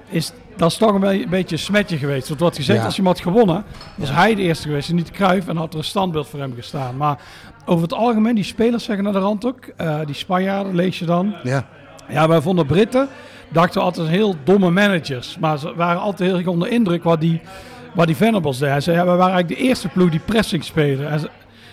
is 0.08 0.32
dat 0.56 0.70
is 0.70 0.76
toch 0.76 0.94
een, 0.94 1.00
be- 1.00 1.22
een 1.22 1.28
beetje 1.28 1.56
een 1.56 1.62
smetje 1.62 1.96
geweest. 1.96 2.28
Want 2.28 2.40
wat 2.40 2.56
gezegd, 2.56 2.78
Ja. 2.78 2.84
als 2.84 2.96
je 2.96 3.02
hem 3.02 3.10
had 3.10 3.20
gewonnen, 3.20 3.64
was 3.94 4.10
hij 4.10 4.34
de 4.34 4.42
eerste 4.42 4.68
geweest 4.68 4.88
en 4.88 4.94
niet 4.94 5.10
Cruijff. 5.10 5.48
En 5.48 5.56
had 5.56 5.72
er 5.72 5.78
een 5.78 5.84
standbeeld 5.84 6.28
voor 6.28 6.40
hem 6.40 6.54
gestaan. 6.54 6.96
Maar 6.96 7.18
over 7.64 7.82
het 7.82 7.92
algemeen, 7.92 8.34
die 8.34 8.44
spelers 8.44 8.84
zeggen 8.84 9.04
naar 9.04 9.12
de 9.12 9.18
rand 9.18 9.44
ook. 9.46 9.64
eh, 9.76 9.98
die 10.06 10.14
Spanjaarden 10.14 10.75
lees 10.75 10.98
je 10.98 11.04
dan. 11.04 11.34
ja. 11.42 11.66
Ja, 12.08 12.28
wij 12.28 12.40
vonden 12.40 12.66
Britten, 12.66 13.08
dachten 13.52 13.81
we 13.81 13.87
altijd 13.87 14.09
heel 14.09 14.37
domme 14.44 14.71
managers. 14.71 15.37
Maar 15.40 15.59
ze 15.59 15.75
waren 15.75 16.00
altijd 16.00 16.28
heel 16.28 16.38
erg 16.38 16.47
onder 16.47 16.68
indruk 16.68 17.02
wat 17.02 17.21
die, 17.21 17.40
wat 17.94 18.06
die 18.06 18.16
Venables 18.16 18.59
deden. 18.59 18.73
Hij 18.73 18.80
zei, 18.80 18.97
ja, 18.97 19.02
we 19.02 19.11
waren 19.11 19.32
eigenlijk 19.32 19.61
de 19.61 19.66
eerste 19.66 19.88
ploeg 19.88 20.11
die 20.11 20.21
pressing 20.21 20.64
spelen. 20.64 21.11
En, 21.11 21.21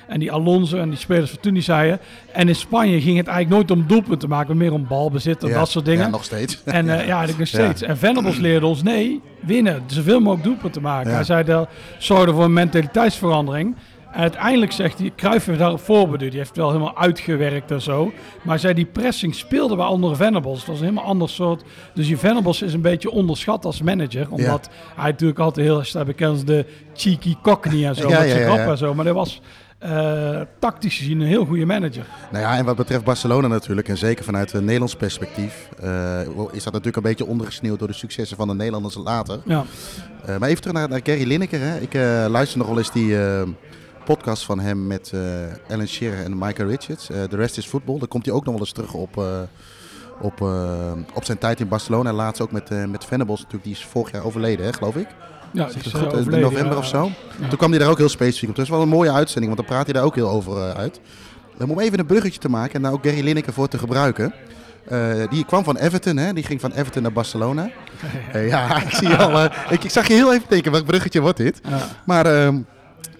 en 0.08 0.20
die 0.20 0.32
Alonso 0.32 0.78
en 0.78 0.90
die 0.90 0.98
spelers 0.98 1.30
van 1.30 1.40
toen 1.40 1.54
die 1.54 1.64
zeiden. 1.64 2.00
En 2.32 2.48
in 2.48 2.56
Spanje 2.56 3.02
ging 3.02 3.18
het 3.18 3.28
eigenlijk 3.28 3.56
nooit 3.56 3.80
om 3.80 3.88
doelpunten 3.88 4.20
te 4.20 4.28
maken, 4.28 4.48
maar 4.48 4.58
meer 4.58 4.74
om 4.74 4.88
balbezit 4.88 5.44
en 5.44 5.50
ja. 5.50 5.58
dat 5.58 5.70
soort 5.70 5.86
dingen. 5.86 6.04
Ja, 6.06 6.10
nog 6.10 6.24
steeds. 6.24 6.62
En 6.66 6.90
eh, 6.90 6.96
ja, 6.96 7.18
eigenlijk 7.18 7.38
nog 7.38 7.48
steeds. 7.48 7.82
En 7.82 7.98
Venables 7.98 8.38
leerde 8.38 8.66
ons, 8.66 8.84
nee, 8.84 9.22
winnen. 9.40 9.84
Zoveel 9.88 10.20
mogelijk 10.20 10.44
doelpunten 10.44 10.82
maken. 10.82 11.14
Hij 11.14 11.24
zei, 11.24 11.44
dat 11.44 11.70
zorgde 11.98 12.34
voor 12.34 12.44
een 12.44 12.54
mentaliteitsverandering. 12.54 13.76
Uiteindelijk 14.12 14.72
zegt 14.72 15.00
hij, 15.00 15.12
Cruijff 15.16 15.46
heeft 15.46 15.60
daarop 15.60 15.80
voorbeduurd. 15.80 16.32
Die 16.32 16.40
heeft 16.40 16.50
het 16.50 16.60
wel 16.60 16.72
helemaal 16.72 16.98
uitgewerkt 16.98 17.72
en 17.72 17.82
zo. 17.82 18.12
Maar 18.42 18.60
zei, 18.60 18.74
die 18.74 18.86
pressing 18.86 19.36
speelde 19.36 19.76
bij 19.76 19.86
andere 19.86 20.16
Venables. 20.16 20.58
Dat 20.58 20.68
was 20.68 20.78
een 20.78 20.84
helemaal 20.84 21.04
ander 21.06 21.30
soort. 21.30 21.64
Dus 21.94 22.08
die 22.08 22.18
Venables 22.18 22.62
is 22.62 22.74
een 22.74 22.82
beetje 22.82 23.12
onderschat 23.12 23.66
als 23.66 23.82
manager. 23.82 24.28
Omdat 24.30 24.70
hij 24.96 25.12
natuurlijk 25.12 25.40
altijd 25.40 25.66
heel 25.66 25.78
erg 25.78 25.88
staat 25.88 26.06
bekend 26.06 26.32
als 26.32 26.46
de 26.46 26.66
cheeky 26.94 27.36
cockney 27.42 27.88
en 27.88 27.96
zo. 27.96 28.08
Ja, 28.10 28.20
met 28.20 28.30
zijn 28.30 28.52
ja, 28.52 28.68
en 28.68 28.78
zo. 28.78 28.94
Maar 28.94 29.06
dat 29.06 29.16
was 29.16 29.42
eh, 29.80 30.42
tactisch 30.60 30.98
gezien 30.98 31.20
een 31.22 31.28
heel 31.28 31.46
goede 31.46 31.66
manager. 31.66 32.06
Nou 32.32 32.44
ja, 32.44 32.58
en 32.58 32.66
wat 32.66 32.76
betreft 32.76 33.04
Barcelona 33.04 33.48
natuurlijk, 33.48 33.88
en 33.88 33.98
zeker 33.98 34.26
vanuit 34.26 34.54
een 34.54 34.64
Nederlands 34.64 34.96
perspectief, 34.96 35.70
eh, 35.82 36.20
is 36.52 36.64
dat 36.64 36.74
natuurlijk 36.74 36.96
een 36.96 37.02
beetje 37.04 37.26
ondergesneeuwd 37.26 37.80
door 37.80 37.88
de 37.88 37.94
successen 37.94 38.38
van 38.38 38.48
de 38.48 38.54
Nederlanders 38.54 38.96
later. 38.96 39.40
Ja, 39.46 39.64
Eh, 40.26 40.38
maar 40.38 40.50
even 40.50 40.62
terug 40.62 40.78
naar, 40.78 40.90
naar 40.90 41.00
Gary 41.04 41.28
Lineker. 41.28 41.60
Hè. 41.62 41.80
Ik 41.80 41.94
luister 42.30 42.58
nog 42.58 42.68
wel 42.68 42.78
eens 42.78 42.92
die 42.92 43.18
podcast 44.16 44.46
van 44.46 44.60
hem 44.60 44.88
met 44.88 45.12
eh 45.14 45.74
Alan 45.74 45.88
Shearer 45.88 46.24
en 46.24 46.38
Michael 46.38 46.70
Richards. 46.70 47.10
Eh 47.10 47.24
The 47.24 47.36
Rest 47.36 47.58
is 47.58 47.66
Football. 47.66 48.00
Daar 48.00 48.08
komt 48.08 48.26
hij 48.26 48.34
ook 48.34 48.44
nog 48.46 48.54
wel 48.54 48.64
eens 48.64 48.72
terug 48.72 48.94
op, 48.94 49.18
eh, 49.18 49.40
op, 50.22 50.42
eh, 50.42 50.92
op 51.14 51.26
zijn 51.26 51.38
tijd 51.38 51.60
in 51.60 51.68
Barcelona. 51.68 52.14
Laatst 52.14 52.42
ook 52.42 52.52
met, 52.52 52.72
eh 52.72 52.86
met 52.86 53.06
Venables 53.06 53.38
natuurlijk. 53.38 53.64
Die 53.64 53.74
is 53.74 53.86
vorig 53.86 54.12
jaar 54.12 54.24
overleden, 54.24 54.66
hè, 54.66 54.74
geloof 54.74 54.96
ik. 54.96 55.08
ja 55.54 55.68
is 55.68 55.94
eh, 55.94 56.02
goed? 56.02 56.34
In 56.34 56.40
november 56.40 56.78
of 56.78 56.88
zo. 56.88 57.12
Ja. 57.42 57.48
Toen 57.48 57.58
kwam 57.58 57.70
hij 57.70 57.80
daar 57.80 57.90
ook 57.90 57.98
heel 57.98 58.10
specifiek 58.10 58.50
op. 58.50 58.56
Dus 58.56 58.70
wel 58.70 58.82
een 58.82 58.90
mooie 58.90 59.12
uitzending, 59.12 59.56
want 59.56 59.68
dan 59.68 59.76
praat 59.76 59.86
hij 59.86 59.94
daar 59.94 60.04
ook 60.04 60.16
heel 60.16 60.30
over 60.30 60.58
eh, 60.58 60.72
uit. 60.72 61.00
Dan 61.58 61.70
om 61.70 61.80
even 61.80 62.00
een 62.00 62.06
bruggetje 62.06 62.40
te 62.40 62.50
maken 62.50 62.74
en 62.74 62.82
daar 62.82 62.92
ook 62.92 63.06
Gary 63.06 63.24
Lineker 63.24 63.54
voor 63.54 63.68
te 63.68 63.78
gebruiken. 63.78 64.34
Eh, 64.90 65.30
die 65.30 65.46
kwam 65.46 65.64
van 65.64 65.78
Everton, 65.78 66.18
hè? 66.18 66.34
die 66.34 66.44
ging 66.44 66.62
van 66.62 66.72
Everton 66.72 67.02
naar 67.02 67.12
Barcelona. 67.12 67.70
Eh, 68.34 68.48
ja, 68.48 68.82
ik 68.82 68.90
zie 68.90 69.14
al. 69.16 69.40
eh, 69.40 69.72
ik, 69.72 69.84
ik 69.84 69.90
zag 69.90 70.08
je 70.08 70.14
heel 70.14 70.34
even 70.34 70.46
denken, 70.50 70.72
welk 70.72 70.86
bruggetje 70.86 71.22
wordt 71.22 71.38
dit? 71.38 71.62
Ja. 71.70 71.80
Maar 72.06 72.26
ehm, 72.26 72.58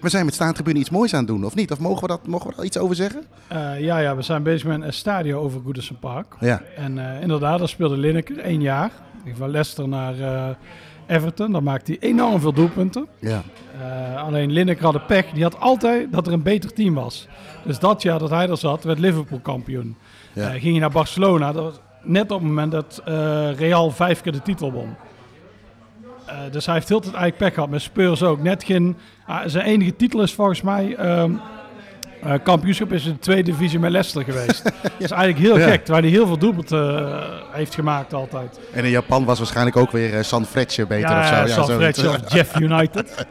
We 0.00 0.08
zijn 0.08 0.24
met 0.24 0.34
staantribune 0.34 0.78
iets 0.78 0.90
moois 0.90 1.12
aan 1.12 1.18
het 1.18 1.28
doen, 1.28 1.44
of 1.44 1.54
niet? 1.54 1.70
Of 1.70 1.78
mogen 1.78 2.00
we, 2.02 2.08
dat, 2.08 2.26
mogen 2.26 2.48
we 2.48 2.56
daar 2.56 2.64
iets 2.64 2.78
over 2.78 2.96
zeggen? 2.96 3.24
Eh, 3.48 3.80
ja, 3.80 3.98
ja, 3.98 4.16
we 4.16 4.22
zijn 4.22 4.42
bezig 4.42 4.68
met 4.68 4.82
een 4.82 4.92
stadio 4.92 5.40
over 5.40 5.60
Goodison 5.64 5.98
Park. 5.98 6.36
Ja. 6.40 6.62
En 6.76 6.98
eh, 6.98 7.22
inderdaad, 7.22 7.58
daar 7.58 7.68
speelde 7.68 7.96
Lineker 7.96 8.38
één 8.38 8.60
jaar. 8.60 8.90
Van 9.34 9.50
Leicester 9.50 9.88
naar 9.88 10.20
eh, 10.20 10.48
Everton. 11.06 11.52
Dan 11.52 11.62
maakte 11.62 11.96
hij 11.98 12.10
enorm 12.10 12.40
veel 12.40 12.52
doelpunten. 12.52 13.06
Ja. 13.18 13.42
Alleen 14.16 14.52
Lineker 14.52 14.84
had 14.84 14.92
de 14.92 15.00
pech. 15.00 15.30
Die 15.30 15.42
had 15.42 15.60
altijd 15.60 16.12
dat 16.12 16.26
er 16.26 16.32
een 16.32 16.42
beter 16.42 16.72
team 16.72 16.94
was. 16.94 17.28
Dus 17.64 17.78
dat 17.78 18.02
jaar 18.02 18.18
dat 18.18 18.30
hij 18.30 18.48
er 18.48 18.56
zat, 18.56 18.84
werd 18.84 18.98
Liverpool 18.98 19.40
kampioen. 19.40 19.96
Ja. 20.32 20.50
Ging 20.50 20.62
hij 20.62 20.78
naar 20.78 20.90
Barcelona. 20.90 21.52
Dat 21.52 21.62
was 21.62 21.80
net 22.02 22.30
op 22.30 22.38
het 22.38 22.48
moment 22.48 22.72
dat 22.72 23.02
Real 23.56 23.90
vijf 23.90 24.20
keer 24.20 24.32
de 24.32 24.42
titel 24.42 24.72
won. 24.72 24.96
Eh, 26.30 26.36
dus 26.52 26.66
hij 26.66 26.74
heeft 26.74 26.88
heel 26.88 27.00
tijd 27.00 27.14
eigenlijk 27.14 27.42
pech 27.44 27.54
gehad. 27.54 27.70
Met 27.70 27.82
Spurs 27.82 28.22
ook. 28.22 28.42
Net 28.42 28.64
geen... 28.64 28.96
ah, 29.26 29.40
zijn 29.46 29.64
enige 29.64 29.96
titel 29.96 30.22
is 30.22 30.32
volgens 30.34 30.62
mij... 30.62 30.94
ehm, 30.96 31.32
eh, 32.22 32.32
kampioenschap 32.42 32.92
is 32.92 33.04
in 33.06 33.12
de 33.12 33.18
tweede 33.18 33.50
divisie 33.50 33.78
met 33.78 33.90
Leicester 33.90 34.24
geweest. 34.24 34.62
Dat 34.82 34.92
is 34.98 35.10
eigenlijk 35.10 35.38
heel 35.46 35.58
Ja. 35.58 35.68
gek, 35.68 35.84
terwijl 35.84 36.04
hij 36.04 36.12
heel 36.12 36.26
veel 36.26 36.38
doelpunten 36.38 36.98
eh, 37.12 37.24
heeft 37.50 37.74
gemaakt 37.74 38.14
altijd. 38.14 38.60
En 38.72 38.84
in 38.84 38.90
Japan 38.90 39.24
was 39.24 39.38
waarschijnlijk 39.38 39.76
ook 39.76 39.90
weer 39.90 40.14
eh, 40.16 40.22
San 40.22 40.44
Frecce 40.46 40.86
beter 40.86 41.18
of 41.18 41.26
zo. 41.26 41.34
Ja, 41.34 41.40
Ja, 41.46 41.46
San. 41.46 41.66
Frecce 41.66 42.08
of 42.08 42.18
Jeff 42.34 42.58
United. 42.60 43.26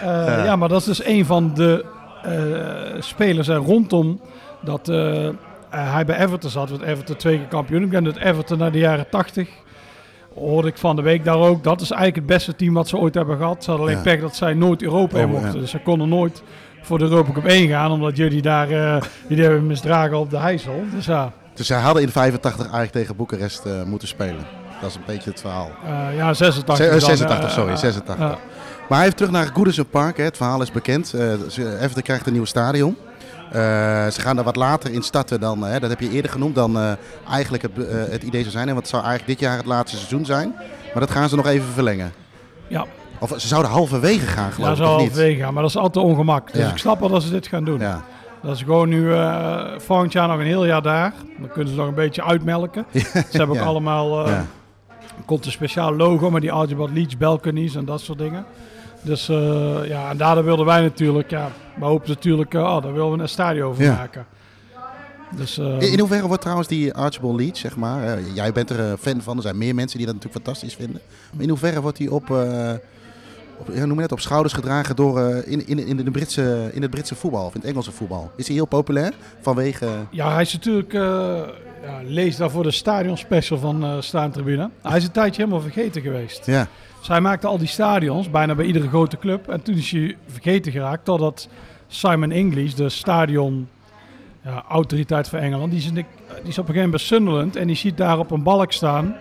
Eh, 0.00 0.44
ja. 0.44 0.56
maar 0.56 0.68
dat 0.68 0.80
is 0.80 0.86
dus 0.86 1.04
een 1.04 1.24
van 1.26 1.54
de 1.54 1.84
eh, 2.22 3.00
spelers 3.02 3.48
er 3.48 3.56
rondom 3.56 4.20
dat 4.62 4.88
eh, 4.88 5.26
eh, 5.26 5.32
hij 5.70 6.04
bij 6.04 6.18
Everton 6.18 6.50
zat. 6.50 6.70
Want 6.70 6.82
Everton 6.82 7.16
twee 7.16 7.36
keer 7.38 7.46
kampioen. 7.46 7.82
Ik 7.82 7.90
denk 7.90 8.04
dat 8.04 8.16
Everton 8.16 8.58
naar 8.58 8.72
de 8.72 8.78
jaren 8.78 9.08
80 9.10 9.48
hoorde 10.34 10.68
ik 10.68 10.78
van 10.78 10.96
de 10.96 11.02
week 11.02 11.24
daar 11.24 11.36
ook. 11.38 11.64
Dat 11.64 11.80
is 11.80 11.90
eigenlijk 11.90 12.18
het 12.20 12.36
beste 12.36 12.56
team 12.56 12.74
wat 12.74 12.88
ze 12.88 12.96
ooit 12.96 13.14
hebben 13.14 13.36
gehad. 13.36 13.64
Ze 13.64 13.70
hadden 13.70 13.88
alleen 13.88 13.98
Ja. 14.04 14.10
pech 14.10 14.20
dat 14.20 14.36
zij 14.36 14.54
nooit 14.54 14.82
Europa 14.82 15.18
in 15.18 15.24
Oh, 15.24 15.30
mochten. 15.30 15.52
ja. 15.54 15.58
Dus 15.60 15.70
ze 15.70 15.78
konden 15.78 16.08
nooit 16.08 16.42
voor 16.82 16.98
de 16.98 17.04
Europa 17.04 17.32
Cup 17.32 17.44
1 17.46 17.68
gaan. 17.68 17.90
Omdat 17.90 18.16
jullie 18.16 18.42
daar 18.42 18.70
eh, 18.70 19.02
jullie 19.28 19.44
hebben 19.44 19.66
misdragen 19.66 20.18
op 20.18 20.30
de 20.30 20.38
Heijssel. 20.38 20.82
Dus 20.94 21.06
ja, 21.06 21.32
Dus 21.54 21.66
zij 21.66 21.80
hadden 21.80 22.02
in 22.02 22.08
85 22.08 22.62
eigenlijk 22.62 22.92
tegen 22.92 23.16
Boekarest 23.16 23.64
eh, 23.64 23.82
moeten 23.82 24.08
spelen. 24.08 24.46
Dat 24.80 24.90
is 24.90 24.96
een 24.96 25.02
beetje 25.06 25.30
het 25.30 25.40
verhaal. 25.40 25.70
eh, 25.86 26.16
ja 26.16 26.32
86. 26.34 26.76
Ze- 26.76 26.84
eh, 26.84 26.90
dan, 26.90 27.00
86, 27.00 27.48
eh, 27.48 27.54
sorry, 27.54 27.72
eh, 27.72 27.76
86. 27.78 28.24
eh, 28.24 28.36
Maar 28.88 28.98
hij 28.98 29.02
heeft 29.02 29.16
terug 29.16 29.32
naar 29.32 29.46
Goodison 29.54 29.86
Park. 29.90 30.16
Hè. 30.16 30.24
Het 30.24 30.36
verhaal 30.36 30.62
is 30.62 30.70
bekend. 30.72 31.06
Ze- 31.48 31.76
Everton 31.80 32.02
krijgt 32.02 32.26
een 32.26 32.32
nieuw 32.32 32.44
stadion. 32.44 32.96
Eh, 33.52 33.60
ze 34.06 34.20
gaan 34.20 34.36
daar 34.36 34.44
wat 34.44 34.56
later 34.56 34.92
in 34.92 35.02
starten 35.02 35.40
dan, 35.40 35.62
hè, 35.64 35.80
dat 35.80 35.90
heb 35.90 36.00
je 36.00 36.10
eerder 36.10 36.30
genoemd, 36.30 36.54
dan 36.54 36.78
eh, 36.78 36.92
eigenlijk 37.30 37.62
het, 37.62 37.86
eh, 37.88 37.94
het 38.10 38.22
idee 38.22 38.40
zou 38.40 38.52
zijn. 38.52 38.68
En 38.68 38.74
wat 38.74 38.88
zou 38.88 39.02
eigenlijk 39.04 39.38
dit 39.38 39.48
jaar 39.48 39.56
het 39.56 39.66
laatste 39.66 39.96
seizoen 39.96 40.24
zijn. 40.24 40.54
Maar 40.92 41.00
dat 41.06 41.10
gaan 41.10 41.28
ze 41.28 41.36
nog 41.36 41.46
even 41.46 41.68
verlengen. 41.72 42.12
ja, 42.68 42.84
Of 43.18 43.32
ze 43.36 43.48
zouden 43.48 43.70
halverwege 43.70 44.26
gaan, 44.26 44.52
geloof 44.52 44.68
ja, 44.78 44.84
ik, 44.84 44.90
niet? 44.90 44.98
halverwege 44.98 45.40
gaan. 45.40 45.52
Maar 45.54 45.62
dat 45.62 45.70
is 45.70 45.76
altijd 45.78 46.04
ongemak. 46.04 46.52
Dus 46.52 46.62
Ja. 46.62 46.70
ik 46.70 46.76
snap 46.76 47.00
wel 47.00 47.08
dat 47.08 47.22
ze 47.22 47.30
dit 47.30 47.46
gaan 47.46 47.64
doen. 47.64 47.78
Ja. 47.80 48.02
Dat 48.42 48.54
is 48.54 48.62
gewoon 48.62 48.88
nu 48.88 49.12
eh, 49.14 49.60
volgend 49.78 50.12
jaar 50.12 50.28
nog 50.28 50.38
een 50.38 50.44
heel 50.46 50.66
jaar 50.66 50.82
daar. 50.82 51.12
Dan 51.38 51.48
kunnen 51.48 51.72
ze 51.72 51.78
nog 51.78 51.88
een 51.88 51.94
beetje 51.94 52.24
uitmelken. 52.24 52.84
Ze 52.92 53.22
hebben 53.30 53.48
ook 53.48 53.54
Ja. 53.62 53.62
allemaal... 53.62 54.24
eh, 54.24 54.30
Ja. 54.32 54.44
Er 55.16 55.22
komt 55.24 55.44
een 55.46 55.52
speciaal 55.52 55.96
logo 55.96 56.30
met 56.30 56.40
die 56.42 56.52
Archibald 56.52 56.90
Leach 56.90 57.16
balconies 57.18 57.74
en 57.74 57.84
dat 57.84 58.00
soort 58.00 58.18
dingen. 58.18 58.44
Dus 59.04 59.28
eh, 59.28 59.78
ja, 59.88 60.10
en 60.10 60.16
daardoor 60.16 60.44
wilden 60.44 60.66
wij 60.66 60.80
natuurlijk... 60.80 61.30
Ja, 61.30 61.50
we 61.78 61.84
hopen 61.84 62.08
natuurlijk... 62.08 62.54
eh, 62.54 62.60
oh, 62.60 62.82
daar 62.82 62.92
willen 62.92 63.12
we 63.12 63.22
een 63.22 63.28
stadio 63.28 63.68
over 63.68 63.92
maken. 63.92 64.26
Dus... 65.36 65.58
eh, 65.58 65.66
In, 65.66 65.92
in 65.92 65.98
hoeverre 65.98 66.26
wordt 66.26 66.40
trouwens 66.40 66.68
die 66.68 66.94
Archibald 66.94 67.40
Leach, 67.40 67.56
zeg 67.56 67.76
maar, 67.76 68.20
jij 68.34 68.52
bent 68.52 68.70
er 68.70 68.80
een 68.80 68.98
fan 68.98 69.22
van, 69.22 69.36
er 69.36 69.42
zijn 69.42 69.58
meer 69.58 69.74
mensen 69.74 69.98
die 69.98 70.06
dat 70.06 70.14
natuurlijk 70.14 70.44
fantastisch 70.44 70.74
vinden. 70.74 71.00
Maar 71.32 71.42
in 71.42 71.48
hoeverre 71.48 71.80
wordt 71.80 71.98
hij 71.98 72.08
op, 72.08 72.30
op, 73.58 73.74
noem 73.74 73.98
het, 73.98 74.12
op 74.12 74.20
schouders 74.20 74.54
gedragen 74.54 74.96
door, 74.96 75.20
in, 75.44 75.66
in, 75.66 75.78
in, 75.78 75.96
de 75.96 76.10
Britse, 76.10 76.70
in 76.72 76.82
het 76.82 76.90
Britse 76.90 77.14
voetbal, 77.14 77.46
of 77.46 77.54
in 77.54 77.60
het 77.60 77.68
Engelse 77.70 77.92
voetbal? 77.92 78.30
Is 78.36 78.46
hij 78.46 78.56
heel 78.56 78.66
populair 78.66 79.12
vanwege... 79.40 79.88
Ja, 80.10 80.32
hij 80.32 80.42
is 80.42 80.52
natuurlijk... 80.52 80.92
ja, 80.92 82.00
lees 82.04 82.36
daarvoor 82.36 82.62
de 82.62 82.70
stadion 82.70 83.16
special 83.16 83.58
van 83.58 83.84
eh 83.84 83.96
Staantribune. 84.00 84.70
Hij 84.82 84.96
is 84.96 85.04
een 85.04 85.10
tijdje 85.10 85.42
helemaal 85.42 85.62
vergeten 85.62 86.02
geweest. 86.02 86.46
Ja, 86.46 86.68
Hij 87.08 87.20
maakte 87.20 87.46
al 87.46 87.58
die 87.58 87.68
stadions, 87.68 88.30
bijna 88.30 88.54
bij 88.54 88.64
iedere 88.66 88.88
grote 88.88 89.18
club. 89.18 89.48
En 89.48 89.62
toen 89.62 89.74
is 89.74 89.90
hij 89.90 90.16
vergeten 90.26 90.72
geraakt 90.72 91.04
totdat 91.04 91.48
Simon 91.86 92.30
English, 92.30 92.72
de 92.72 92.88
stadion 92.88 93.68
ja, 94.44 94.64
autoriteit 94.68 95.28
van 95.28 95.38
Engeland, 95.38 95.70
die 95.70 95.80
is, 95.80 95.86
in 95.86 95.94
de- 95.94 96.04
die 96.28 96.28
is 96.28 96.36
op 96.38 96.44
een 96.44 96.52
gegeven 96.54 96.74
moment 96.74 96.90
bij 96.90 97.00
Sunderland 97.00 97.56
en 97.56 97.66
die 97.66 97.76
ziet 97.76 97.96
daar 97.96 98.18
op 98.18 98.30
een 98.30 98.42
balk 98.42 98.72
staan 98.72 99.16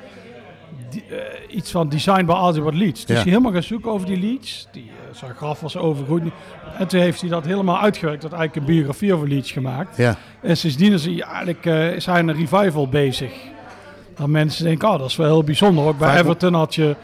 die, 0.89 1.03
eh, 1.09 1.55
iets 1.55 1.71
van 1.71 1.89
design 1.89 2.25
bij 2.25 2.35
Archibald 2.35 2.73
Leach. 2.75 2.91
Dus 2.93 3.03
Ja. 3.07 3.13
hij 3.13 3.23
helemaal 3.23 3.51
gaan 3.51 3.63
zoeken 3.63 3.91
over 3.91 4.07
die 4.07 4.19
Leach. 4.19 4.65
Die, 4.71 4.83
uh, 4.83 5.15
zijn 5.15 5.33
graf 5.35 5.59
was 5.59 5.77
overgoed. 5.77 6.21
En 6.77 6.87
toen 6.87 6.99
heeft 6.99 7.21
hij 7.21 7.29
dat 7.29 7.45
helemaal 7.45 7.79
uitgewerkt, 7.79 8.21
dat 8.21 8.31
eigenlijk 8.33 8.67
een 8.67 8.73
biografie 8.75 9.13
over 9.13 9.27
Leach 9.27 9.47
gemaakt. 9.47 9.97
ja, 9.97 10.15
En 10.41 10.57
sindsdien 10.57 10.93
is 10.93 11.05
hij 11.05 11.21
eigenlijk 11.21 11.65
is 11.95 12.05
hij 12.05 12.19
een 12.19 12.33
revival 12.33 12.87
bezig. 12.87 13.31
Dat 14.15 14.27
mensen 14.27 14.65
denken, 14.65 14.89
oh, 14.89 14.97
dat 14.99 15.09
is 15.09 15.15
wel 15.15 15.27
heel 15.27 15.43
bijzonder. 15.43 15.85
Ook 15.85 15.97
bij 15.97 16.19
Everton 16.19 16.53
had 16.53 16.75
je 16.75 16.95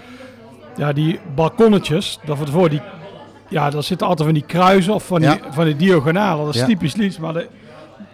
ja, 0.79 0.93
die 0.93 1.19
balkonnetjes. 1.36 2.19
Dat 2.25 2.38
voor 2.50 2.69
die, 2.69 2.81
ja, 3.50 3.69
daar 3.69 3.83
zitten 3.83 4.07
altijd 4.07 4.27
van 4.29 4.38
die 4.38 4.48
kruisen 4.48 4.93
of 4.93 5.05
van 5.05 5.19
die, 5.19 5.29
Ja. 5.29 5.38
van 5.50 5.65
die 5.65 5.75
diagonalen. 5.75 6.45
Dat 6.45 6.53
is 6.53 6.59
Ja. 6.62 6.67
typisch 6.67 6.95
Leeds. 6.95 7.17
Maar 7.19 7.33
de, 7.33 7.48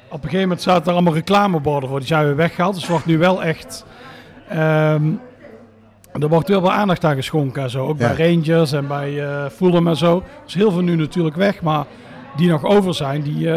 op 0.08 0.14
een 0.24 0.30
gegeven 0.30 0.42
moment 0.42 0.62
zaten 0.62 0.86
er 0.88 0.92
allemaal 0.94 1.14
reclameborden 1.14 1.90
voor. 1.90 2.00
Die 2.00 2.08
zijn 2.08 2.26
weer 2.26 2.36
weggehaald. 2.36 2.74
Dus 2.74 2.82
het 2.82 2.92
wordt 2.92 3.06
nu 3.06 3.18
wel 3.18 3.44
echt... 3.44 3.86
ehm, 4.50 5.04
er 6.20 6.28
wordt 6.30 6.48
wel 6.48 6.62
wel 6.62 6.72
aandacht 6.72 7.06
aan 7.06 7.16
geschonken 7.16 7.64
en 7.64 7.70
zo. 7.70 7.88
Ook 7.88 8.00
Ja. 8.00 8.14
bij 8.14 8.28
Rangers 8.34 8.72
en 8.72 8.88
bij 8.88 9.24
eh 9.26 9.46
Fulham 9.50 9.88
en 9.88 9.96
zo. 9.98 10.24
Dus 10.44 10.54
heel 10.54 10.72
veel 10.72 10.82
nu 10.82 10.96
natuurlijk 10.96 11.36
weg. 11.36 11.62
Maar 11.62 11.86
die 12.36 12.50
nog 12.50 12.64
over 12.64 12.94
zijn, 12.94 13.22
die 13.22 13.50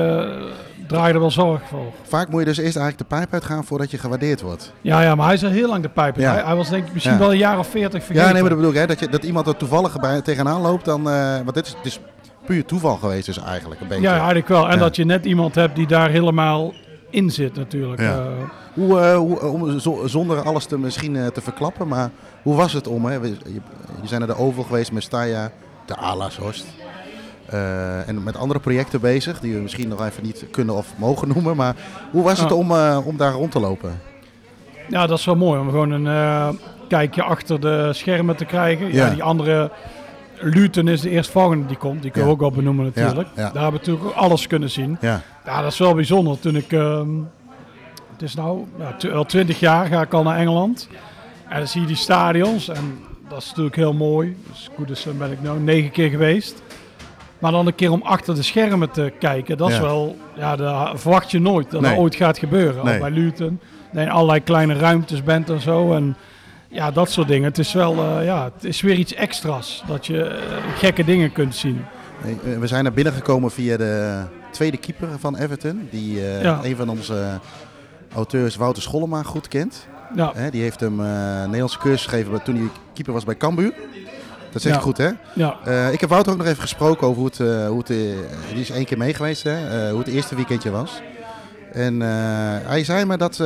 eh 0.88 0.96
draaien 0.96 1.14
er 1.14 1.20
wel 1.20 1.30
zorg 1.30 1.60
voor. 1.68 1.92
vaak 2.02 2.28
moet 2.28 2.40
je 2.40 2.46
dus 2.46 2.56
eerst 2.58 2.76
eigenlijk 2.76 3.10
de 3.10 3.16
pijp 3.16 3.32
uitgaan 3.32 3.64
voordat 3.64 3.90
je 3.90 3.98
gewaardeerd 3.98 4.40
wordt. 4.40 4.72
Ja, 4.80 5.00
ja, 5.00 5.14
maar 5.14 5.26
hij 5.26 5.34
is 5.34 5.44
al 5.44 5.50
heel 5.50 5.68
lang 5.68 5.82
de 5.82 5.88
pijp. 5.88 6.16
Ja. 6.16 6.32
Hij, 6.32 6.42
hij 6.44 6.54
was 6.56 6.68
denk 6.68 6.86
ik 6.86 6.92
misschien 6.92 7.14
Ja. 7.14 7.20
wel 7.20 7.30
een 7.32 7.38
jaar 7.38 7.58
of 7.58 7.66
veertig 7.68 8.04
vergeten. 8.04 8.22
Ja, 8.26 8.32
nee, 8.32 8.40
maar 8.40 8.50
dat 8.50 8.58
bedoel 8.58 8.72
ik, 8.74 8.78
hè, 8.78 8.86
dat, 8.86 8.98
je, 9.00 9.08
dat 9.08 9.22
iemand 9.24 9.46
er 9.46 9.56
toevallig 9.56 10.00
bij, 10.00 10.20
tegenaan 10.22 10.60
loopt, 10.60 10.84
dan, 10.84 11.10
eh, 11.10 11.34
want 11.34 11.54
dit 11.54 11.66
is, 11.66 11.72
het 11.76 11.86
is 11.86 12.00
puur 12.46 12.64
toeval 12.64 12.96
geweest 12.96 13.26
dus 13.26 13.38
eigenlijk, 13.42 13.80
een 13.80 13.88
beetje. 13.88 14.02
Ja, 14.02 14.14
eigenlijk 14.16 14.48
wel. 14.48 14.66
En 14.68 14.72
Ja. 14.74 14.78
dat 14.78 14.96
je 14.96 15.04
net 15.04 15.24
iemand 15.24 15.54
hebt 15.54 15.76
die 15.76 15.86
daar 15.86 16.10
helemaal 16.10 16.72
in 17.10 17.30
zit 17.30 17.54
natuurlijk. 17.56 18.00
Ja. 18.00 18.18
Eh, 18.18 18.26
Hoe, 18.74 19.00
eh, 19.00 19.16
hoe, 19.16 19.40
om, 19.40 19.78
zo- 19.80 20.06
zonder 20.06 20.42
alles 20.42 20.64
te, 20.64 20.78
misschien 20.78 21.12
te 21.32 21.40
verklappen, 21.40 21.88
maar 21.88 22.10
hoe 22.42 22.54
was 22.56 22.72
het 22.72 22.86
om? 22.88 23.04
Hè? 23.04 23.18
We- 23.20 23.26
Je, 23.28 23.60
je 24.02 24.08
zijn 24.08 24.20
naar 24.20 24.28
de 24.28 24.36
Oval 24.38 24.64
geweest 24.64 24.92
met 24.92 25.02
Staya, 25.02 25.50
de 25.86 25.96
Alasshorst. 25.96 26.66
Eh, 27.50 28.08
en 28.08 28.22
met 28.22 28.36
andere 28.36 28.60
projecten 28.60 29.00
bezig, 29.00 29.40
die 29.40 29.54
we 29.54 29.60
misschien 29.60 29.88
nog 29.88 30.04
even 30.06 30.22
niet 30.22 30.44
kunnen 30.50 30.74
of 30.74 30.92
mogen 30.96 31.28
noemen. 31.28 31.56
Maar 31.56 31.74
hoe 32.10 32.22
was 32.22 32.40
het 32.40 32.48
Ja. 32.48 32.54
om, 32.54 32.70
eh, 32.70 32.98
om 33.04 33.16
daar 33.16 33.32
rond 33.32 33.50
te 33.50 33.60
lopen? 33.60 34.00
ja, 34.88 35.06
dat 35.06 35.18
is 35.18 35.24
wel 35.24 35.36
mooi 35.36 35.60
om 35.60 35.70
gewoon 35.70 35.90
een 35.90 36.06
eh, 36.06 36.48
kijkje 36.88 37.22
achter 37.22 37.60
de 37.60 37.88
schermen 37.92 38.36
te 38.36 38.44
krijgen. 38.44 38.86
Ja, 38.92 39.06
Ja. 39.06 39.12
die 39.12 39.22
andere... 39.22 39.70
Luton 40.40 40.88
is 40.88 41.00
de 41.00 41.10
eerstvolgende 41.10 41.66
die 41.66 41.76
komt. 41.76 42.02
Die 42.02 42.10
kunnen 42.10 42.28
we 42.30 42.34
ook 42.34 42.40
wel 42.40 42.50
benoemen 42.50 42.84
natuurlijk. 42.84 43.28
Daar 43.34 43.44
hebben 43.44 43.70
we 43.70 43.76
natuurlijk 43.78 44.06
ook 44.06 44.12
alles 44.14 44.46
kunnen 44.46 44.70
zien. 44.70 44.96
Ja, 45.00 45.20
Ja, 45.44 45.62
dat 45.62 45.72
is 45.72 45.78
wel 45.78 45.94
bijzonder. 45.94 46.40
Toen 46.40 46.56
ik... 46.56 46.72
ehm, 46.72 47.08
het 48.12 48.22
is 48.22 48.34
nou 48.34 48.66
al 49.12 49.24
twintig 49.24 49.60
jaar 49.60 49.86
ga 49.86 50.02
ik 50.02 50.12
al 50.14 50.22
naar 50.22 50.36
Engeland. 50.38 50.88
En 51.48 51.58
dan 51.58 51.68
zie 51.68 51.80
je 51.80 51.86
die 51.86 51.96
stadions. 51.96 52.68
En 52.68 52.98
dat 53.28 53.38
is 53.38 53.48
natuurlijk 53.48 53.76
heel 53.76 53.92
mooi. 53.92 54.36
Dus 54.50 54.70
goed, 54.76 54.88
dus 54.88 55.06
ben 55.18 55.30
ik 55.32 55.42
nu 55.42 55.48
negen 55.60 55.90
keer 55.90 56.10
geweest. 56.10 56.62
Maar 57.38 57.52
dan 57.52 57.66
een 57.66 57.74
keer 57.74 57.92
om 57.92 58.02
achter 58.02 58.34
de 58.34 58.42
schermen 58.42 58.90
te 58.90 59.12
kijken. 59.18 59.56
Dat 59.56 59.70
is 59.70 59.78
wel... 59.78 60.16
Ja, 60.36 60.56
dat 60.56 61.00
verwacht 61.00 61.30
je 61.30 61.40
nooit 61.40 61.70
dat 61.70 61.80
Nee. 61.80 61.90
dat 61.90 62.00
ooit 62.00 62.14
gaat 62.14 62.38
gebeuren. 62.38 62.84
Nee. 62.84 62.94
Al 62.94 63.00
bij 63.00 63.10
Luton. 63.10 63.60
Dat 63.92 64.00
je 64.02 64.06
in 64.08 64.10
allerlei 64.10 64.40
kleine 64.42 64.74
ruimtes 64.74 65.22
bent 65.22 65.50
en 65.50 65.60
zo. 65.60 65.94
En 65.94 66.16
ja, 66.68 66.90
dat 66.90 67.10
soort 67.10 67.28
dingen. 67.28 67.44
Het 67.48 67.58
is 67.58 67.72
wel... 67.72 67.94
eh, 68.04 68.24
ja, 68.24 68.44
het 68.54 68.64
is 68.64 68.80
weer 68.80 68.94
iets 68.96 69.14
extra's. 69.14 69.82
Dat 69.86 70.06
je 70.06 70.22
eh, 70.24 70.42
gekke 70.76 71.04
dingen 71.04 71.32
kunt 71.32 71.54
zien. 71.54 71.84
Eh, 72.24 72.58
we 72.58 72.66
zijn 72.66 72.84
naar 72.84 72.92
binnen 72.92 73.12
gekomen 73.12 73.50
via 73.50 73.76
de 73.76 74.22
tweede 74.50 74.76
keeper 74.76 75.08
van 75.18 75.36
Everton. 75.36 75.88
Die 75.90 76.20
Ja. 76.20 76.60
een 76.62 76.76
van 76.76 76.88
onze 76.88 77.38
auteurs, 78.14 78.56
Wouter 78.56 78.82
Schollema, 78.82 79.22
goed 79.22 79.48
kent. 79.48 79.86
Ja, 80.14 80.32
Hè, 80.34 80.50
die 80.50 80.62
heeft 80.62 80.80
hem 80.80 80.96
Nederlandse 81.44 81.78
cursus 81.78 82.06
gegeven 82.06 82.42
toen 82.42 82.56
hij 82.56 82.68
keeper 82.94 83.12
was 83.12 83.24
bij 83.24 83.36
Cambuur. 83.36 83.72
Dat 84.52 84.62
zeg 84.62 84.72
Ja. 84.72 84.78
ik 84.78 84.84
goed, 84.84 84.96
hè? 84.98 85.08
ja. 85.34 85.56
Eh, 85.64 85.92
ik 85.92 86.00
heb 86.00 86.10
Wouter 86.10 86.32
ook 86.32 86.38
nog 86.38 86.46
even 86.46 86.62
gesproken 86.62 87.06
over 87.06 87.18
hoe 87.20 87.26
het, 87.30 87.40
eh, 87.40 87.66
hoe 87.68 87.78
het 87.78 87.90
eh, 87.90 87.96
die 88.52 88.60
is 88.60 88.70
één 88.70 88.84
keer 88.84 88.98
mee 88.98 89.14
geweest, 89.14 89.42
hè? 89.42 89.90
hoe 89.90 89.98
het 89.98 90.08
eerste 90.08 90.34
weekendje 90.34 90.70
was. 90.70 91.00
En 91.72 92.00
hij 92.66 92.84
zei 92.84 93.04
me 93.04 93.16
dat, 93.16 93.42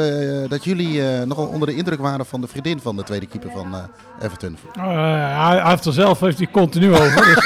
dat 0.49 0.65
jullie 0.65 1.03
nogal 1.27 1.47
onder 1.47 1.69
de 1.69 1.75
indruk 1.75 2.01
waren 2.01 2.27
van 2.27 2.41
de 2.41 2.47
vriendin 2.47 2.81
van 2.81 2.97
de 2.97 3.03
tweede 3.03 3.27
keeper 3.27 3.51
van 3.51 3.75
Everton. 4.23 4.57
Hij, 4.73 5.59
hij 5.61 5.71
heeft 5.71 5.85
er 5.85 5.93
zelf 5.93 6.21
heeft 6.21 6.39
hij 6.39 6.49
continu 6.53 6.93
over, 6.95 7.25
dus 7.25 7.45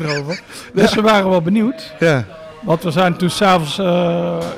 erover. 0.00 0.40
Dus 0.74 0.94
we 0.94 1.00
waren 1.00 1.30
wel 1.30 1.42
benieuwd. 1.42 1.92
Ja, 1.98 2.24
Want 2.62 2.82
we 2.82 2.90
zijn 2.90 3.16
toen 3.16 3.30
s'avonds, 3.30 3.76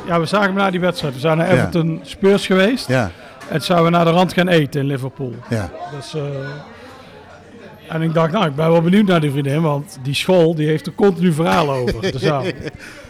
ja 0.06 0.20
we 0.20 0.26
zagen 0.26 0.46
hem 0.46 0.54
na 0.56 0.70
die 0.70 0.80
wedstrijd. 0.80 1.14
We 1.14 1.20
zijn 1.20 1.38
naar. 1.38 1.48
Everton 1.50 2.00
Spurs 2.02 2.46
geweest. 2.46 2.88
ja, 2.88 3.10
En 3.48 3.50
toen 3.56 3.60
zijn 3.60 3.84
we 3.84 3.90
naar 3.90 4.04
de 4.04 4.10
rand 4.10 4.32
gaan 4.32 4.48
eten 4.48 4.80
in 4.80 4.86
Liverpool. 4.86 5.34
ja. 5.48 5.70
Dus 5.96 6.14
En 7.92 8.02
ik 8.02 8.14
dacht, 8.14 8.32
nou, 8.32 8.46
ik 8.46 8.54
ben 8.54 8.70
wel 8.70 8.82
benieuwd 8.82 9.06
naar 9.06 9.20
die 9.20 9.30
vriendin, 9.30 9.62
want 9.62 9.98
die 10.02 10.14
school 10.14 10.54
die 10.54 10.66
heeft 10.66 10.86
er 10.86 10.92
continu 10.92 11.32
verhalen 11.32 11.74
over. 11.74 12.12
Dus 12.12 12.22
ja. 12.30 12.42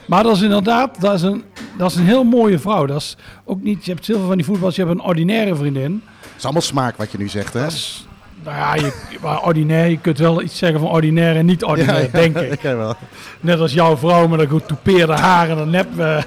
Maar 0.07 0.23
dat 0.23 0.37
is 0.37 0.43
inderdaad, 0.43 1.01
dat 1.01 1.15
is, 1.15 1.23
een, 1.23 1.45
dat 1.79 1.91
is 1.91 1.97
een 1.97 2.05
heel 2.05 2.25
mooie 2.25 2.59
vrouw. 2.59 2.87
Dat 2.87 3.01
is 3.01 3.17
ook 3.45 3.63
niet, 3.63 3.85
je 3.85 3.93
hebt 3.93 4.07
heel 4.07 4.19
veel 4.19 4.27
van 4.27 4.37
die 4.37 4.45
voetballers, 4.45 4.77
je 4.77 4.85
hebt 4.85 4.95
een 4.95 5.05
ordinaire 5.05 5.55
vriendin. 5.55 6.03
Het 6.21 6.31
is 6.37 6.45
allemaal 6.45 6.63
smaak 6.63 6.97
wat 6.97 7.13
je 7.13 7.19
nu 7.19 7.29
zegt, 7.29 7.53
hè? 7.53 7.61
Dat 7.61 7.73
is, 7.73 8.07
nou 8.45 8.57
ja, 8.57 8.75
je, 8.75 8.93
maar 9.21 9.43
ordinair, 9.43 9.91
je 9.91 9.99
kunt 9.99 10.19
wel 10.19 10.43
iets 10.43 10.59
zeggen 10.59 10.81
van 10.81 10.89
ordinair 10.89 11.37
en 11.37 11.47
niet 11.47 11.65
ordinair, 11.65 12.11
denk 12.13 12.39
ik. 12.39 12.63
Ja, 12.63 12.77
wel. 12.77 12.95
Net 13.41 13.61
als 13.61 13.73
jouw 13.73 13.97
vrouw 13.97 14.29
met 14.29 14.41
een 14.41 14.49
goed 14.49 14.69
toupeerde 14.69 15.13
haar 15.13 15.51
en 15.51 15.59
een 15.59 15.71
nep, 15.71 15.89
uh, 15.99 16.19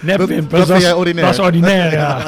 nepwimpers. 0.00 0.58
dat 0.58 0.70
vind 0.70 0.82
jij 0.82 0.92
ordinair. 0.92 1.24
Dat 1.24 1.34
is 1.34 1.40
ordinair, 1.40 1.92
ja. 2.02 2.22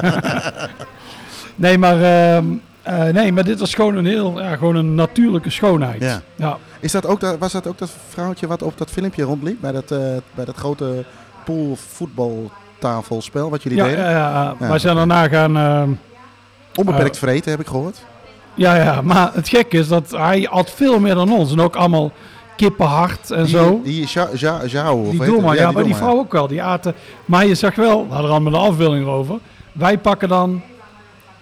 nee, 1.54 1.78
maar, 1.78 2.02
ehm, 2.02 2.44
eh, 2.82 3.02
nee, 3.04 3.32
maar 3.32 3.44
dit 3.44 3.60
was 3.60 3.74
gewoon 3.74 3.96
een 3.96 4.06
heel, 4.06 4.40
ja, 4.42 4.56
gewoon 4.56 4.76
een 4.76 4.94
natuurlijke 4.94 5.50
schoonheid. 5.50 6.02
Ja. 6.02 6.20
ja. 6.36 6.56
Is 6.80 6.92
dat 6.92 7.06
ook 7.06 7.20
dat, 7.20 7.38
was 7.38 7.52
dat 7.52 7.66
ook 7.66 7.78
dat 7.78 7.90
vrouwtje 8.08 8.46
wat 8.46 8.62
op 8.62 8.78
dat 8.78 8.90
filmpje 8.90 9.22
rondliep? 9.22 9.60
Bij 9.60 9.72
dat, 9.72 9.90
eh, 9.90 9.98
bij 10.34 10.44
dat 10.44 10.56
grote 10.56 11.04
poolvoetbaltafelspel 11.44 13.50
wat 13.50 13.62
jullie 13.62 13.78
Ja, 13.78 13.84
deden? 13.84 14.04
ja, 14.04 14.10
ja. 14.10 14.54
Ja. 14.60 14.68
wij 14.68 14.78
zijn 14.78 14.96
daarna 14.96 15.28
gaan... 15.28 15.56
ehm, 15.56 15.90
Onbeperkt 16.74 17.14
Eh, 17.14 17.20
vreten, 17.22 17.50
heb 17.50 17.60
ik 17.60 17.66
gehoord. 17.66 17.98
ja, 18.54 18.74
ja, 18.74 19.00
maar 19.00 19.30
het 19.34 19.48
gekke 19.48 19.78
is 19.78 19.88
dat 19.88 20.10
hij 20.10 20.46
had 20.50 20.70
veel 20.70 20.98
meer 21.00 21.14
dan 21.14 21.32
ons. 21.32 21.52
En 21.52 21.60
ook 21.60 21.76
allemaal 21.76 22.12
kippenhart 22.56 23.30
en 23.30 23.44
Die, 23.44 23.56
zo. 23.56 23.80
Die 23.84 24.08
Ja- 24.34 24.60
Ja- 24.66 24.92
of 24.92 25.10
Die 25.10 25.24
doelman, 25.24 25.56
ja, 25.56 25.70
maar 25.70 25.84
die 25.84 25.94
vrouw 25.94 26.18
ook 26.18 26.32
wel. 26.32 26.46
Die 26.46 26.62
aten. 26.62 26.94
Maar 27.24 27.46
je 27.46 27.54
zag 27.54 27.74
wel, 27.74 28.02
we 28.06 28.12
hadden 28.12 28.30
er 28.30 28.36
allemaal 28.36 28.60
een 28.62 28.68
afbeelding 28.68 29.06
over. 29.06 29.38
Wij 29.72 29.98
pakken 29.98 30.28
dan 30.28 30.62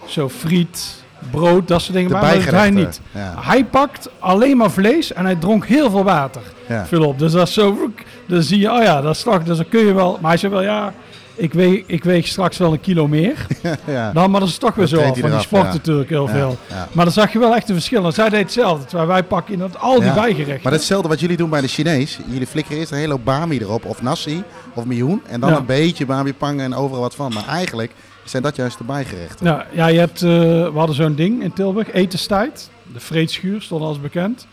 zo 0.05 0.29
friet, 0.29 0.98
brood, 1.31 1.67
dat 1.67 1.81
soort 1.81 1.93
dingen. 1.93 2.09
De 2.09 2.15
maar 2.15 2.53
hij 2.53 2.69
niet. 2.69 3.01
Ja. 3.11 3.33
Hij 3.39 3.65
pakt 3.65 4.09
alleen 4.19 4.57
maar 4.57 4.71
vlees 4.71 5.13
en 5.13 5.25
hij 5.25 5.35
dronk 5.35 5.65
heel 5.65 5.89
veel 5.89 6.03
water. 6.03 6.41
Ja. 6.67 6.85
Vul 6.85 7.05
op. 7.05 7.19
Dus 7.19 7.31
dat 7.31 7.47
is 7.47 7.53
zo. 7.53 7.91
Dan 8.27 8.43
zie 8.43 8.59
je, 8.59 8.71
oh 8.71 8.83
ja, 8.83 9.01
dat 9.01 9.15
is 9.15 9.23
toch. 9.23 9.43
Dus 9.43 9.57
dan 9.57 9.69
kun 9.69 9.85
je 9.85 9.93
wel. 9.93 10.17
Maar 10.21 10.29
hij 10.29 10.39
zei 10.39 10.51
wel, 10.51 10.61
ja, 10.61 10.93
ik 11.39 11.53
weeg, 11.53 11.83
ik 11.85 12.03
weeg 12.03 12.27
straks 12.27 12.57
wel 12.57 12.73
een 12.73 12.79
kilo 12.79 13.07
meer. 13.07 13.45
ja. 13.85 14.11
Nou, 14.13 14.29
maar 14.29 14.39
dat 14.39 14.49
is 14.49 14.57
toch 14.57 14.75
weer 14.75 14.89
Dat 14.89 14.99
zo. 14.99 15.05
af, 15.09 15.19
Van 15.19 15.29
die 15.31 15.39
sport 15.39 15.63
natuurlijk 15.73 16.09
heel 16.09 16.27
veel. 16.27 16.57
Maar 16.91 17.05
dan 17.05 17.13
zag 17.13 17.33
je 17.33 17.39
wel 17.39 17.55
echt 17.55 17.69
een 17.69 17.75
verschil. 17.75 18.05
En 18.05 18.13
zij 18.13 18.29
deed 18.29 18.39
hetzelfde. 18.39 18.85
Terwijl 18.85 19.07
wij 19.07 19.23
pakken 19.23 19.53
inderdaad 19.53 19.81
al 19.81 19.99
die 19.99 20.13
bijgerechten. 20.13 20.63
Maar 20.63 20.71
hetzelfde 20.71 21.07
wat 21.07 21.19
jullie 21.19 21.37
doen 21.37 21.49
bij 21.49 21.61
de 21.61 21.67
Chinees. 21.67 22.19
Jullie 22.27 22.47
flikkeren 22.47 22.79
eerst 22.79 22.91
een 22.91 22.97
hele 22.97 23.11
hoop 23.11 23.25
bami 23.25 23.57
erop, 23.59 23.85
of 23.85 24.01
nasi, 24.01 24.43
of 24.73 24.85
miljoen. 24.85 25.21
En 25.27 25.39
dan 25.39 25.53
een 25.53 25.65
beetje 25.65 26.05
bami 26.05 26.33
pangen 26.33 26.65
en 26.65 26.75
overal 26.75 27.01
wat 27.01 27.15
van. 27.15 27.33
Maar 27.33 27.47
eigenlijk 27.47 27.91
zijn 28.29 28.43
dat 28.43 28.55
juist 28.55 28.77
de 28.77 28.83
bijgerechten. 28.83 29.45
Ja, 29.45 29.65
ja 29.71 29.87
je 29.87 29.99
hebt, 29.99 30.21
eh, 30.21 30.29
we 30.29 30.71
hadden 30.73 30.95
zo'n 30.95 31.15
ding 31.15 31.43
in 31.43 31.53
Tilburg, 31.53 31.91
etenstijd. 31.91 32.69
De 32.93 32.99
vreedschuur 32.99 33.61
stond 33.61 33.81
als 33.81 34.01
bekend. 34.01 34.47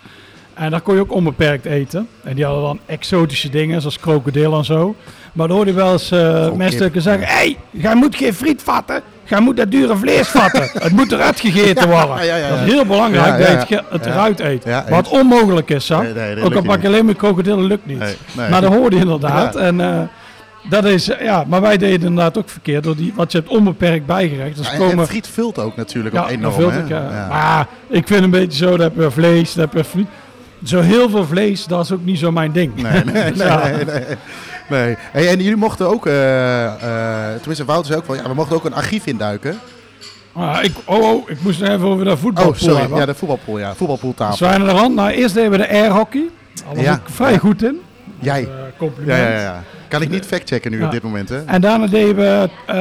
En 0.55 0.71
daar 0.71 0.81
kon 0.81 0.95
je 0.95 1.01
ook 1.01 1.13
onbeperkt 1.13 1.65
eten. 1.65 2.09
En 2.25 2.35
die 2.35 2.45
hadden 2.45 2.63
dan 2.63 2.79
exotische 2.87 3.49
dingen, 3.49 3.81
zoals 3.81 3.99
krokodil 3.99 4.57
en 4.57 4.65
zo. 4.65 4.95
Maar 5.33 5.47
dan 5.47 5.57
hoorde 5.57 5.71
je 5.71 5.77
wel 5.77 5.93
eens 5.93 6.11
eh, 6.11 6.53
mensen 6.53 6.91
kip, 6.91 7.03
zeggen... 7.03 7.27
Hé, 7.27 7.35
hey, 7.35 7.57
jij 7.71 7.95
moet 7.95 8.17
geen 8.17 8.35
friet 8.35 8.63
vatten. 8.63 9.03
Jij 9.25 9.41
moet 9.41 9.57
dat 9.57 9.71
dure 9.71 9.97
vlees 9.97 10.29
vatten. 10.29 10.69
het 10.83 10.93
moet 10.93 11.13
eruit 11.13 11.41
gegeten 11.41 11.89
worden. 11.89 12.17
Ja, 12.17 12.23
ja, 12.23 12.37
ja, 12.37 12.49
Dat 12.49 12.59
is 12.67 12.73
heel 12.73 12.87
belangrijk 12.87 13.59
dat 13.59 13.69
je 13.69 13.83
het, 13.91 14.07
eruit 14.07 14.41
eet. 14.41 14.65
Wat 14.89 15.09
onmogelijk 15.09 15.71
is, 15.71 15.89
hè? 15.89 16.03
Nee, 16.03 16.13
nee, 16.13 16.35
dat 16.35 16.45
ook 16.45 16.55
al 16.55 16.63
pak 16.63 16.81
je 16.81 16.87
alleen 16.87 17.05
maar 17.05 17.15
krokodillen, 17.15 17.65
lukt 17.65 17.87
niet. 17.87 17.99
Nee. 17.99 18.49
Maar 18.51 18.61
dat 18.61 18.73
hoorde 18.73 18.97
je 18.97 19.03
inderdaad. 19.03 19.57
En, 19.57 19.81
eh, 19.81 20.01
dat 20.69 20.85
is, 20.85 21.11
ja, 21.21 21.45
maar 21.49 21.61
wij 21.61 21.77
deden 21.77 22.09
inderdaad 22.09 22.39
ook 22.39 22.49
verkeerd. 22.49 22.85
Door 22.85 22.97
die, 22.97 23.13
want 23.17 23.33
je 23.33 23.39
hebt 23.39 23.51
onbeperkt 23.51 24.07
bijgerecht. 24.07 24.57
Dus 24.57 24.67
Ja, 24.67 24.73
en- 24.73 24.79
komen, 24.79 24.99
en 24.99 25.07
friet 25.07 25.27
vult 25.29 25.59
ook 25.59 25.77
natuurlijk 25.77 26.15
ja, 26.15 26.29
enorm. 26.29 26.55
vult 26.55 26.73
ik, 26.75 26.89
ja. 26.89 27.03
Ja. 27.11 27.27
Maar 27.29 27.67
ik 27.89 28.07
vind 28.07 28.23
een 28.23 28.31
beetje 28.31 28.59
zo, 28.65 28.71
dat 28.77 28.81
heb 28.81 28.97
je 29.05 29.11
vlees, 29.11 29.55
dat 29.55 29.65
heb 29.73 29.83
je 29.85 29.89
friet. 29.91 30.07
Zo 30.65 30.81
heel 30.81 31.11
veel 31.11 31.27
vlees, 31.27 31.65
dat 31.67 31.85
is 31.85 31.93
ook 31.93 32.05
niet 32.05 32.19
zo 32.19 32.33
mijn 32.33 32.53
ding. 32.53 32.75
Nee, 32.83 33.05
nee, 33.05 33.31
Dus 33.33 33.39
nee, 33.43 33.47
ja. 33.49 33.67
nee, 33.67 33.85
nee. 33.85 34.05
nee. 34.69 34.97
Hey, 35.13 35.29
en 35.29 35.37
jullie 35.39 35.57
mochten 35.57 35.89
ook, 35.89 36.07
eh, 36.07 36.65
eh, 36.67 37.35
tenminste 37.37 37.65
Wouter 37.65 37.87
zei 37.87 37.99
ook 37.99 38.07
wel, 38.07 38.17
ja, 38.17 38.23
we 38.29 38.35
mochten 38.35 38.57
ook 38.57 38.65
een 38.65 38.75
archief 38.75 39.07
induiken. 39.07 39.59
Maar 40.33 40.65
ik, 40.65 40.73
oh, 40.85 41.03
oh, 41.03 41.31
ik 41.31 41.43
moest 41.43 41.61
even 41.63 41.81
over 41.89 42.05
dat 42.05 42.19
voetbal 42.19 42.47
Oh, 42.49 42.55
sorry, 42.57 42.81
hebben. 42.81 42.99
ja, 42.99 43.07
de 43.07 43.15
voetbalpool, 43.15 43.59
ja, 43.59 43.75
voetbalpooltafel. 43.75 44.37
Zwijnen 44.37 44.61
aan 44.69 44.75
de 44.75 44.81
hand. 44.81 44.95
Nou, 44.95 45.11
eerst 45.11 45.35
deden 45.35 45.51
we 45.51 45.57
de 45.57 45.69
airhockey. 45.69 46.29
Daar 46.65 46.75
was 46.75 46.85
Ja. 46.85 46.93
ik 46.95 47.01
vrij 47.05 47.39
goed 47.39 47.63
in. 47.63 47.81
Jij. 48.19 48.41
Eh, 48.43 48.47
Ja, 48.49 48.53
compliment. 48.79 49.19
ja, 49.19 49.29
ja, 49.29 49.41
ja. 49.41 49.63
Kan 49.89 50.03
ik 50.03 50.11
niet 50.11 50.27
factchecken 50.27 50.71
nu 50.71 50.83
op 50.83 50.91
dit 50.91 51.03
moment, 51.03 51.29
hè? 51.29 51.45
En 51.45 51.61
daarna 51.61 51.87
deden 51.87 52.17
we, 52.17 52.49
eh, 52.67 52.77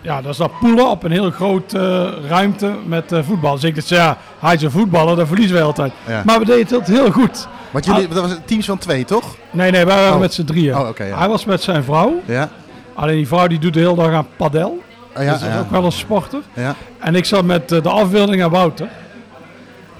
ja, 0.00 0.22
dat 0.22 0.32
is 0.32 0.36
dat 0.36 0.58
poelen 0.60 0.90
op 0.90 1.02
een 1.02 1.10
heel 1.10 1.30
grote 1.30 1.78
eh, 2.22 2.28
ruimte 2.28 2.72
met 2.86 3.12
eh, 3.12 3.18
voetbal. 3.22 3.54
Dus 3.54 3.64
ik 3.64 3.74
dacht, 3.74 3.88
ja, 3.88 4.16
hij 4.38 4.54
is 4.54 4.62
een 4.62 4.70
voetballer, 4.70 5.16
dat 5.16 5.26
verliezen 5.26 5.56
we 5.56 5.62
altijd. 5.62 5.92
Maar 6.24 6.38
we 6.38 6.44
deden 6.44 6.78
het 6.78 6.86
heel 6.88 7.10
goed. 7.10 7.48
Want 7.70 7.84
jullie, 7.84 8.08
dat 8.08 8.22
was 8.22 8.36
teams 8.44 8.66
van 8.66 8.78
twee, 8.78 9.04
toch? 9.04 9.36
Nee, 9.50 9.70
nee, 9.70 9.84
wij 9.84 9.96
waren 9.96 10.12
Oh. 10.14 10.20
met 10.20 10.34
z'n 10.34 10.44
drieën. 10.44 10.76
Oh. 10.78 10.88
Hij 10.98 11.28
was 11.28 11.44
met 11.44 11.62
zijn 11.62 11.84
vrouw. 11.84 12.20
Ja. 12.24 12.48
Alleen 12.94 13.16
die 13.16 13.26
vrouw 13.26 13.46
die 13.46 13.58
doet 13.58 13.74
de 13.74 13.80
hele 13.80 13.94
dag 13.94 14.12
aan 14.12 14.26
padel. 14.36 14.82
Oh, 15.16 15.22
ja, 15.22 15.30
dus 15.30 15.40
dat 15.40 15.48
is 15.48 15.54
ja. 15.54 15.60
ook 15.60 15.70
wel 15.70 15.84
een 15.84 15.92
sporter. 15.92 16.40
ja. 16.54 16.74
En 16.98 17.14
ik 17.14 17.24
zat 17.24 17.44
met 17.44 17.72
eh, 17.72 17.82
de 17.82 17.88
afbeelding 17.88 18.42
aan 18.42 18.50
Wouter. 18.50 18.88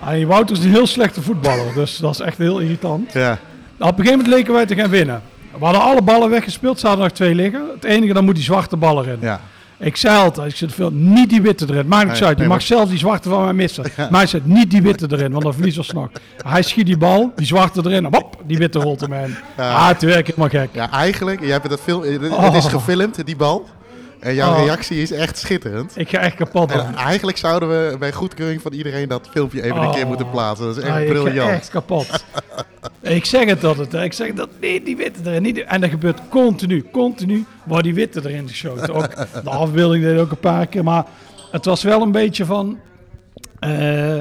Alleen 0.01 0.27
Wouter 0.27 0.57
is 0.57 0.65
een 0.65 0.71
heel 0.71 0.87
slechte 0.87 1.23
voetballer, 1.23 1.75
dus 1.75 1.97
dat 1.97 2.11
is 2.15 2.21
echt 2.21 2.39
heel 2.39 2.59
irritant. 2.59 3.13
Ja. 3.13 3.39
Op 3.83 3.89
een 3.99 4.05
gegeven 4.05 4.11
moment 4.19 4.29
leken 4.29 4.53
wij 4.53 4.67
te 4.67 4.75
gaan 4.75 4.91
winnen. 4.91 5.23
We 5.59 5.65
hadden 5.65 5.83
alle 5.83 6.03
ballen 6.03 6.31
weggespeeld, 6.31 6.75
er 6.75 6.81
zaten 6.81 6.99
nog 6.99 7.11
twee 7.11 7.35
liggen. 7.35 7.63
Het 7.75 7.85
enige, 7.85 8.13
dan 8.13 8.25
moet 8.25 8.35
die 8.35 8.45
zwarte 8.45 8.77
bal 8.77 9.05
erin. 9.05 9.19
Ja. 9.21 9.41
Ik 9.79 9.97
zei 9.97 10.17
altijd, 10.19 10.51
ik 10.51 10.57
zit 10.57 10.73
veel, 10.75 10.91
niet 10.93 11.31
die 11.31 11.43
witte 11.43 11.67
erin. 11.71 11.87
Maakt 11.89 12.07
niks 12.07 12.19
Nee, 12.19 12.29
uit, 12.29 12.37
je 12.39 12.43
nee, 12.45 12.53
mag 12.53 12.59
maar- 12.59 12.67
zelfs 12.77 12.91
die 12.91 12.99
zwarte 12.99 13.29
van 13.29 13.45
mij 13.45 13.53
missen. 13.53 13.85
Maar 13.97 14.11
hij 14.21 14.27
zegt 14.27 14.45
niet 14.47 14.71
die 14.71 14.83
witte 14.83 15.07
erin, 15.11 15.31
want 15.33 15.45
dan 15.45 15.55
verlies 15.55 15.75
je 15.75 15.83
nog. 15.95 16.09
Hij 16.47 16.63
schiet 16.63 16.87
die 16.87 16.97
bal, 16.97 17.33
die 17.37 17.47
zwarte 17.47 17.81
erin, 17.85 18.05
en 18.05 18.15
hop, 18.15 18.43
die 18.47 18.59
witte 18.59 18.79
rolt 18.79 19.01
hem 19.01 19.13
in. 19.13 19.37
Ah, 19.57 19.89
het 19.89 20.03
werkt 20.03 20.27
helemaal 20.27 20.49
gek. 20.49 20.69
Ja, 20.73 20.91
eigenlijk, 20.91 21.41
jij 21.41 21.51
hebt 21.51 21.69
dat 21.69 21.81
film, 21.81 22.03
het 22.03 22.31
Oh. 22.31 22.55
is 22.57 22.65
gefilmd, 22.67 23.27
die 23.27 23.37
bal. 23.37 23.67
En 24.23 24.35
jouw 24.35 24.53
Oh. 24.53 24.65
reactie 24.65 25.03
is 25.03 25.13
echt 25.13 25.39
schitterend. 25.39 25.93
Ik 25.99 26.09
ga 26.09 26.19
echt 26.19 26.35
kapot. 26.37 26.71
En 26.71 26.95
eigenlijk 26.95 27.37
zouden 27.39 27.69
we 27.69 27.97
bij 27.99 28.13
goedkeuring 28.13 28.63
van 28.63 28.73
iedereen 28.73 29.09
dat 29.09 29.29
filmpje 29.33 29.63
even 29.63 29.77
een 29.77 29.87
Oh. 29.87 29.95
keer 29.95 30.07
moeten 30.07 30.31
plaatsen. 30.31 30.67
Dat 30.67 30.77
is 30.77 30.83
echt 30.83 30.93
Ah, 30.93 31.01
ik 31.01 31.07
ga 31.07 31.13
briljant. 31.13 31.51
echt 31.51 31.69
kapot. 31.71 32.25
ik 33.01 33.25
zeg 33.25 33.45
het 33.49 33.65
altijd, 33.65 33.95
ik 33.95 34.13
zeg 34.13 34.33
dat 34.33 34.49
nee, 34.61 34.83
die 34.83 34.97
witte 34.97 35.21
erin. 35.25 35.43
Niet, 35.43 35.59
en 35.65 35.81
dat 35.81 35.91
gebeurt 35.91 36.21
continu, 36.29 36.85
continu 36.93 37.45
wordt 37.65 37.85
die 37.85 37.95
witte 37.95 38.21
erin 38.25 38.49
geschoten. 38.49 38.95
Ook, 38.95 39.09
de 39.45 39.51
afbeelding 39.65 40.05
deed 40.05 40.19
ook 40.19 40.31
een 40.31 40.39
paar 40.39 40.67
keer, 40.67 40.85
maar 40.85 41.05
het 41.51 41.65
was 41.65 41.83
wel 41.83 42.03
een 42.03 42.13
beetje 42.13 42.45
van... 42.45 42.79
eh, 43.59 44.19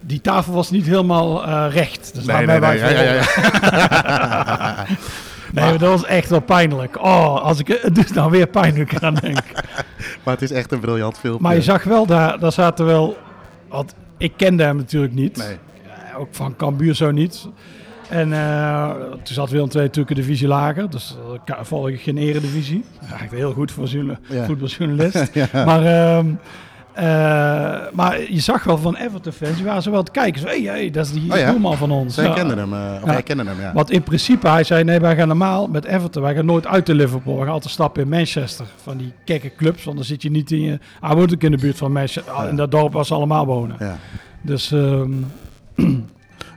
die 0.00 0.20
tafel 0.20 0.52
was 0.52 0.70
niet 0.70 0.86
helemaal 0.86 1.46
eh, 1.46 1.66
recht. 1.70 2.10
Dus 2.14 2.24
Nee, 2.24 2.36
nee, 2.36 2.46
nee. 2.46 2.60
wij 2.60 2.78
Ja, 2.78 2.88
ja, 2.90 3.12
ja. 3.12 4.86
Nee, 5.54 5.64
maar 5.70 5.78
dat 5.78 5.90
was 5.90 6.04
echt 6.04 6.30
wel 6.30 6.40
pijnlijk. 6.40 7.02
Oh, 7.02 7.40
als 7.42 7.58
ik 7.58 7.66
het 7.68 7.94
doet 7.94 8.14
nou 8.14 8.30
weer 8.30 8.46
pijnlijk 8.46 9.02
aan 9.02 9.14
denk. 9.14 9.42
Maar 10.24 10.34
het 10.34 10.42
is 10.42 10.50
echt 10.50 10.72
een 10.72 10.80
briljant 10.80 11.18
filmpje. 11.18 11.42
Maar 11.42 11.54
je 11.54 11.62
zag 11.62 11.84
wel, 11.84 12.06
daar, 12.06 12.38
daar 12.38 12.52
zaten 12.52 12.86
wel... 12.86 13.16
Want 13.68 13.94
ik 14.18 14.32
kende 14.36 14.62
hem 14.62 14.76
natuurlijk 14.76 15.12
niet. 15.14 15.36
Nee. 15.36 15.46
Eh, 16.12 16.18
ook 16.20 16.28
van 16.30 16.56
Cambuur 16.56 16.94
zo 16.94 17.10
niet. 17.10 17.48
En 18.08 18.32
eh, 18.32 18.90
toen 19.00 19.34
zat 19.34 19.50
Willem 19.50 19.68
II 19.74 19.82
natuurlijk 19.82 20.10
een 20.10 20.22
divisie 20.22 20.48
lager. 20.48 20.90
Dus 20.90 21.16
uh, 21.46 21.56
volg 21.62 21.88
ik 21.88 22.00
geen 22.00 22.18
eredivisie. 22.18 22.84
Eigenlijk 23.00 23.32
heel 23.32 23.52
goed 23.52 23.72
voor 23.72 23.88
Ja. 24.28 24.44
voetbaljournalist. 24.44 25.30
Maar, 25.52 25.84
ehm, 25.84 26.26
eh, 26.94 27.04
maar 27.92 28.20
je 28.32 28.40
zag 28.40 28.64
wel 28.64 28.78
van 28.78 28.96
Everton-fans, 28.96 29.54
die 29.56 29.64
waren 29.64 29.82
zo 29.82 29.90
wel 29.90 30.02
te 30.02 30.10
kijken. 30.10 30.40
Zo, 30.40 30.46
hey, 30.46 30.60
hey, 30.62 30.90
dat 30.90 31.06
is 31.06 31.12
die 31.12 31.32
Oh 31.32 31.38
ja? 31.38 31.50
doelman 31.50 31.76
van 31.76 31.90
ons. 31.90 32.14
Zij 32.14 32.24
Ja. 32.24 32.32
kenden 32.34 32.58
hem, 32.58 32.72
eh, 32.72 33.02
of 33.02 33.26
Ja. 33.26 33.34
hem, 33.36 33.60
ja. 33.60 33.72
Want 33.72 33.90
in 33.90 34.02
principe, 34.02 34.48
hij 34.48 34.64
zei, 34.64 34.84
nee, 34.84 35.00
wij 35.00 35.16
gaan 35.16 35.28
normaal 35.28 35.66
met 35.66 35.84
Everton, 35.84 36.22
wij 36.22 36.34
gaan 36.34 36.44
nooit 36.46 36.66
uit 36.66 36.86
de 36.86 36.94
Liverpool. 36.94 37.34
We 37.38 37.44
gaan 37.44 37.52
altijd 37.52 37.72
stappen 37.72 38.02
in 38.02 38.08
Manchester, 38.08 38.66
van 38.76 38.96
die 38.96 39.12
gekke 39.24 39.52
clubs, 39.56 39.84
want 39.84 39.96
dan 39.96 40.06
zit 40.06 40.22
je 40.22 40.30
niet 40.30 40.50
in 40.50 40.60
je... 40.60 40.78
Hij 41.00 41.14
woont 41.16 41.34
ook 41.34 41.42
in 41.42 41.50
de 41.50 41.56
buurt 41.58 41.76
van 41.76 41.92
Manchester, 41.92 42.48
in 42.48 42.56
dat 42.56 42.70
dorp 42.70 42.92
waar 42.92 43.04
ze 43.04 43.14
allemaal 43.14 43.46
wonen. 43.46 43.76
ja. 43.78 43.96
Dus 44.42 44.72
ehm, 44.72 45.12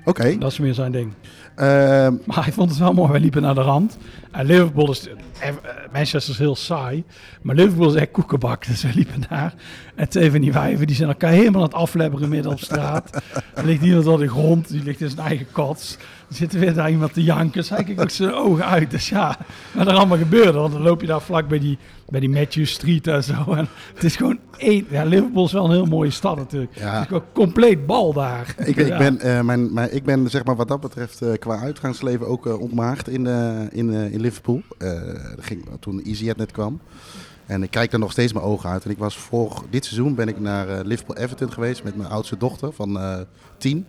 Oké. 0.05 0.37
dat 0.37 0.51
is 0.51 0.59
meer 0.59 0.73
zijn 0.73 0.91
ding. 0.91 1.11
Ehm, 1.57 2.13
Maar 2.25 2.43
hij 2.43 2.53
vond 2.53 2.69
het 2.69 2.79
wel 2.79 2.93
mooi, 2.93 3.11
wij 3.11 3.19
liepen 3.19 3.41
naar 3.41 3.55
de 3.55 3.61
rand. 3.61 3.97
En 4.31 4.45
Liverpool 4.45 4.91
is, 4.91 5.07
eh, 5.39 5.49
Manchester 5.91 6.33
is 6.33 6.39
heel 6.39 6.55
saai, 6.55 7.03
maar 7.41 7.55
Liverpool 7.55 7.87
is 7.87 7.95
echt 7.95 8.11
koekenbak. 8.11 8.65
Dus 8.67 8.83
we 8.83 8.89
liepen 8.93 9.21
daar. 9.29 9.53
En 9.95 10.09
twee 10.09 10.31
van 10.31 10.41
die 10.41 10.53
wijven, 10.53 10.87
die 10.87 10.95
zijn 10.95 11.09
elkaar 11.09 11.31
helemaal 11.31 11.61
aan 11.61 11.67
het 11.67 11.77
aflebberen 11.77 12.29
midden 12.29 12.51
op 12.51 12.59
straat. 12.59 13.21
Er 13.55 13.65
ligt 13.65 13.81
iemand 13.83 14.07
op 14.07 14.19
de 14.19 14.27
grond, 14.27 14.67
die 14.67 14.83
ligt 14.83 15.01
in 15.01 15.09
zijn 15.09 15.27
eigen 15.27 15.47
kots. 15.51 15.97
Er 16.29 16.35
zit 16.35 16.53
weer 16.53 16.73
daar 16.73 16.89
iemand 16.89 17.13
te 17.13 17.23
janken. 17.23 17.65
Kijkt 17.67 18.01
ook 18.01 18.09
zijn 18.09 18.33
ogen 18.33 18.65
uit. 18.65 18.91
Dus 18.91 19.09
ja, 19.09 19.37
wat 19.71 19.87
er 19.87 19.93
allemaal 19.93 20.17
gebeurde. 20.17 20.57
Want 20.57 20.73
dan 20.73 20.81
loop 20.81 21.01
je 21.01 21.07
daar 21.07 21.21
vlak 21.21 21.47
bij 21.47 21.59
die, 21.59 21.77
bij 22.09 22.19
die 22.19 22.29
Matthew 22.29 22.65
Street 22.65 23.07
en 23.07 23.23
zo. 23.23 23.53
En 23.53 23.67
het 23.93 24.03
is 24.03 24.15
gewoon 24.15 24.39
één... 24.57 24.85
Ja, 24.89 25.03
Liverpool 25.03 25.45
is 25.45 25.51
wel 25.51 25.65
een 25.65 25.71
heel 25.71 25.85
mooie 25.85 26.09
stad 26.09 26.35
natuurlijk. 26.35 26.75
Ja. 26.75 26.91
Het 26.91 27.01
is 27.01 27.07
gewoon 27.07 27.23
compleet 27.33 27.85
bal 27.85 28.13
daar. 28.13 28.55
ik, 28.57 28.75
ik, 28.75 28.97
ben, 28.97 29.19
eh, 29.19 29.41
mijn, 29.41 29.73
mijn, 29.73 29.95
ik 29.95 30.03
ben 30.03 30.29
zeg 30.29 30.43
maar 30.43 30.55
wat 30.55 30.67
dat 30.67 30.79
betreft 30.79 31.21
eh, 31.21 31.33
qua 31.39 31.59
uitgaansleven 31.59 32.27
ook 32.27 32.47
eh, 32.47 32.59
ontmaagd 32.59 33.09
in, 33.09 33.27
in, 33.71 33.89
in 33.91 34.19
Liverpool. 34.19 34.61
Dat 34.77 35.45
ging, 35.45 35.65
toen 35.79 36.01
EasyJet 36.03 36.37
net 36.37 36.51
kwam. 36.51 36.79
En 37.45 37.63
ik 37.63 37.71
kijk 37.71 37.93
er 37.93 37.99
nog 37.99 38.11
steeds 38.11 38.33
mijn 38.33 38.45
ogen 38.45 38.69
uit. 38.69 38.85
En 38.85 38.91
ik 38.91 38.97
was 38.97 39.17
voor 39.17 39.63
dit 39.69 39.85
seizoen 39.85 40.15
ben 40.15 40.27
ik 40.27 40.39
naar 40.39 40.85
Liverpool 40.85 41.15
Everton 41.15 41.51
geweest 41.51 41.83
met 41.83 41.95
mijn 41.95 42.09
oudste 42.09 42.37
dochter 42.37 42.73
van 42.73 43.25
tien. 43.57 43.85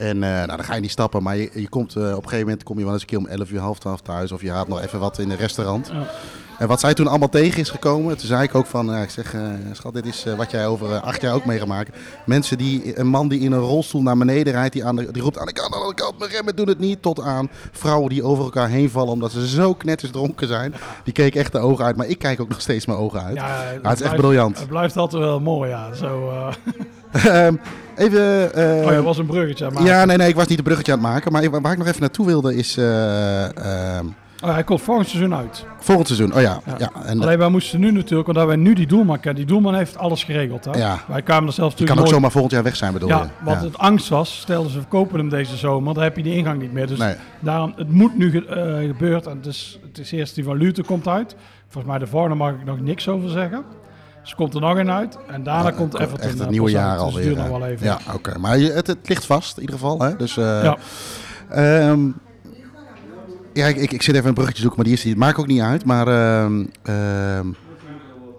En 0.00 0.22
eh, 0.22 0.30
nou, 0.30 0.46
dan 0.46 0.64
ga 0.64 0.74
je 0.74 0.80
niet 0.80 0.90
stappen, 0.90 1.22
maar 1.22 1.36
je, 1.36 1.50
je 1.54 1.68
komt, 1.68 1.96
eh, 1.96 2.02
op 2.02 2.08
een 2.08 2.22
gegeven 2.22 2.44
moment 2.44 2.62
kom 2.62 2.78
je 2.78 2.84
wel 2.84 2.92
eens 2.92 3.02
een 3.02 3.08
keer 3.08 3.18
om 3.18 3.26
11 3.26 3.50
uur, 3.50 3.60
half 3.60 3.78
12 3.78 4.00
thuis. 4.00 4.32
Of 4.32 4.40
je 4.40 4.50
gaat 4.50 4.68
nog 4.68 4.82
even 4.82 4.98
wat 4.98 5.18
in 5.18 5.30
een 5.30 5.36
restaurant. 5.36 5.90
Ja. 5.92 6.06
En 6.58 6.68
wat 6.68 6.80
zij 6.80 6.94
toen 6.94 7.06
allemaal 7.06 7.28
tegen 7.28 7.60
is 7.60 7.70
gekomen, 7.70 8.16
toen 8.16 8.26
zei 8.26 8.42
ik 8.42 8.54
ook 8.54 8.66
van, 8.66 8.94
eh, 8.94 9.02
ik 9.02 9.10
zeg, 9.10 9.34
eh, 9.34 9.42
schat, 9.72 9.94
dit 9.94 10.06
is 10.06 10.26
wat 10.36 10.50
jij 10.50 10.66
over 10.66 11.00
acht 11.00 11.20
jaar 11.20 11.34
ook 11.34 11.44
meegemaakt. 11.44 11.96
Mensen 12.26 12.58
die, 12.58 12.98
een 12.98 13.06
man 13.06 13.28
die 13.28 13.40
in 13.40 13.52
een 13.52 13.60
rolstoel 13.60 14.02
naar 14.02 14.16
beneden 14.16 14.52
rijdt, 14.52 14.72
die, 14.72 14.84
aan 14.84 14.96
de, 14.96 15.10
die 15.10 15.22
roept 15.22 15.38
aan 15.38 15.46
de 15.46 15.52
kant, 15.52 15.66
aan 15.66 15.70
de 15.70 15.76
andere 15.76 16.04
kant, 16.04 16.18
mijn 16.18 16.30
remmen 16.30 16.56
doen 16.56 16.68
het 16.68 16.78
niet. 16.78 17.02
Tot 17.02 17.20
aan 17.20 17.48
vrouwen 17.72 18.08
die 18.08 18.22
over 18.22 18.44
elkaar 18.44 18.68
heen 18.68 18.90
vallen 18.90 19.12
omdat 19.12 19.32
ze 19.32 19.48
zo 19.48 19.74
knetters 19.74 20.10
dronken 20.10 20.48
zijn. 20.48 20.74
Die 21.04 21.12
keken 21.12 21.40
echt 21.40 21.52
de 21.52 21.58
ogen 21.58 21.84
uit, 21.84 21.96
maar 21.96 22.06
ik 22.06 22.18
kijk 22.18 22.40
ook 22.40 22.48
nog 22.48 22.60
steeds 22.60 22.86
mijn 22.86 22.98
ogen 22.98 23.22
uit. 23.22 23.36
Ja, 23.36 23.64
het 23.82 24.00
is 24.00 24.06
echt 24.06 24.16
briljant. 24.16 24.58
Het 24.58 24.68
blijft 24.68 24.96
altijd 24.96 25.22
wel 25.22 25.40
mooi, 25.40 25.70
ja. 25.70 25.94
Zo, 25.94 26.32
even... 27.96 28.52
eh, 28.54 28.86
oh, 28.86 28.92
ja, 28.92 29.02
was 29.02 29.18
een 29.18 29.26
bruggetje. 29.26 29.70
Maar 29.70 29.82
ja, 29.84 30.04
nee, 30.04 30.16
nee, 30.16 30.28
ik 30.28 30.34
was 30.34 30.46
niet 30.46 30.58
een 30.58 30.64
bruggetje 30.64 30.92
aan 30.92 30.98
het 30.98 31.06
maken. 31.08 31.32
Maar 31.32 31.60
waar 31.60 31.72
ik 31.72 31.78
nog 31.78 31.86
even 31.86 32.00
naartoe 32.00 32.26
wilde 32.26 32.54
is 32.56 32.76
eh, 32.76 33.96
ehm, 33.96 34.06
oh, 34.44 34.52
hij 34.52 34.64
komt 34.64 34.80
volgend 34.80 35.08
seizoen 35.08 35.34
uit. 35.34 35.64
volgend 35.80 36.06
seizoen. 36.06 36.34
Oh 36.34 36.40
ja, 36.40 36.60
ja. 36.66 36.74
Ja. 36.78 36.90
en 37.04 37.20
Alleen 37.20 37.38
wij 37.38 37.48
moesten 37.48 37.80
nu 37.80 37.90
natuurlijk, 37.92 38.28
omdat 38.28 38.46
wij 38.46 38.56
nu 38.56 38.72
die 38.74 38.86
doelman 38.86 39.20
kennen. 39.20 39.34
Die 39.36 39.44
doelman 39.52 39.74
heeft 39.74 39.96
alles 39.98 40.24
geregeld. 40.24 40.64
Hè? 40.64 40.70
Ja. 40.78 40.98
Wij 41.08 41.22
kwamen 41.22 41.46
er 41.48 41.52
zelfs 41.52 41.76
die 41.76 41.86
natuurlijk 41.86 41.88
kan 41.88 41.98
ook 41.98 42.04
nooit- 42.04 42.10
zomaar 42.14 42.30
volgend 42.30 42.52
jaar 42.52 42.62
weg 42.62 42.76
zijn, 42.76 42.92
bedoel 42.92 43.08
Ja, 43.08 43.22
je? 43.22 43.44
wat 43.44 43.60
het 43.62 43.78
angst 43.78 44.08
was, 44.08 44.40
stelden 44.40 44.70
ze 44.72 44.78
verkopen 44.78 45.18
hem 45.18 45.28
deze 45.28 45.56
zomer, 45.56 45.94
dan 45.94 46.02
heb 46.02 46.16
je 46.16 46.22
die 46.22 46.34
ingang 46.36 46.60
niet 46.60 46.72
meer. 46.72 46.86
Dus 46.86 46.98
Nee. 46.98 47.14
daarom, 47.40 47.72
het 47.76 47.90
moet 47.92 48.16
nu 48.18 48.30
ge- 48.30 48.46
eh, 48.46 48.86
gebeurd. 48.86 49.26
En 49.26 49.36
het 49.36 49.46
is, 49.46 49.78
het 49.88 49.98
is 49.98 50.12
eerst 50.12 50.34
die 50.34 50.44
van 50.44 50.56
Lute 50.56 50.82
komt 50.82 51.08
uit. 51.08 51.36
Volgens 51.68 51.92
mij 51.92 51.98
de 52.02 52.06
Varne 52.10 52.34
mag 52.34 52.50
ik 52.50 52.64
nog 52.64 52.80
niks 52.80 53.08
over 53.08 53.28
zeggen. 53.30 53.64
Dus 54.22 54.34
komt 54.34 54.54
er 54.54 54.60
nog 54.60 54.76
een 54.78 54.90
uit. 54.90 55.18
En 55.28 55.42
daarna 55.42 55.68
Ja, 55.68 55.76
komt 55.76 55.94
Everton. 55.94 56.18
Echt 56.20 56.30
het 56.32 56.40
eh, 56.40 56.48
nieuwe 56.48 56.70
jaar 56.70 56.92
Dus 56.96 57.04
het 57.04 57.06
alweer. 57.12 57.24
duurt 57.24 57.36
nog 57.36 57.48
wel 57.48 57.64
even. 57.66 57.86
Ja, 57.86 57.98
oké. 58.14 58.38
Maar 58.38 58.58
het, 58.58 58.86
het 58.86 59.08
ligt 59.08 59.24
vast 59.26 59.56
in 59.56 59.60
ieder 59.60 59.74
geval. 59.78 60.00
Hè? 60.00 60.16
Dus, 60.16 60.36
eh, 60.36 60.62
Ja. 60.62 60.76
ehm, 61.48 62.00
ja, 63.52 63.66
ik, 63.66 63.76
ik, 63.76 63.92
ik 63.92 64.02
zit 64.02 64.14
even 64.14 64.28
een 64.28 64.34
bruggetje 64.34 64.60
zoeken, 64.60 64.78
maar 64.78 64.88
die 64.88 64.96
is 64.98 65.04
niet. 65.04 65.16
Maakt 65.16 65.38
ook 65.38 65.46
niet 65.46 65.60
uit. 65.60 65.84
Maar 65.84 66.08
ehm, 66.08 66.64
ehm, 66.82 67.46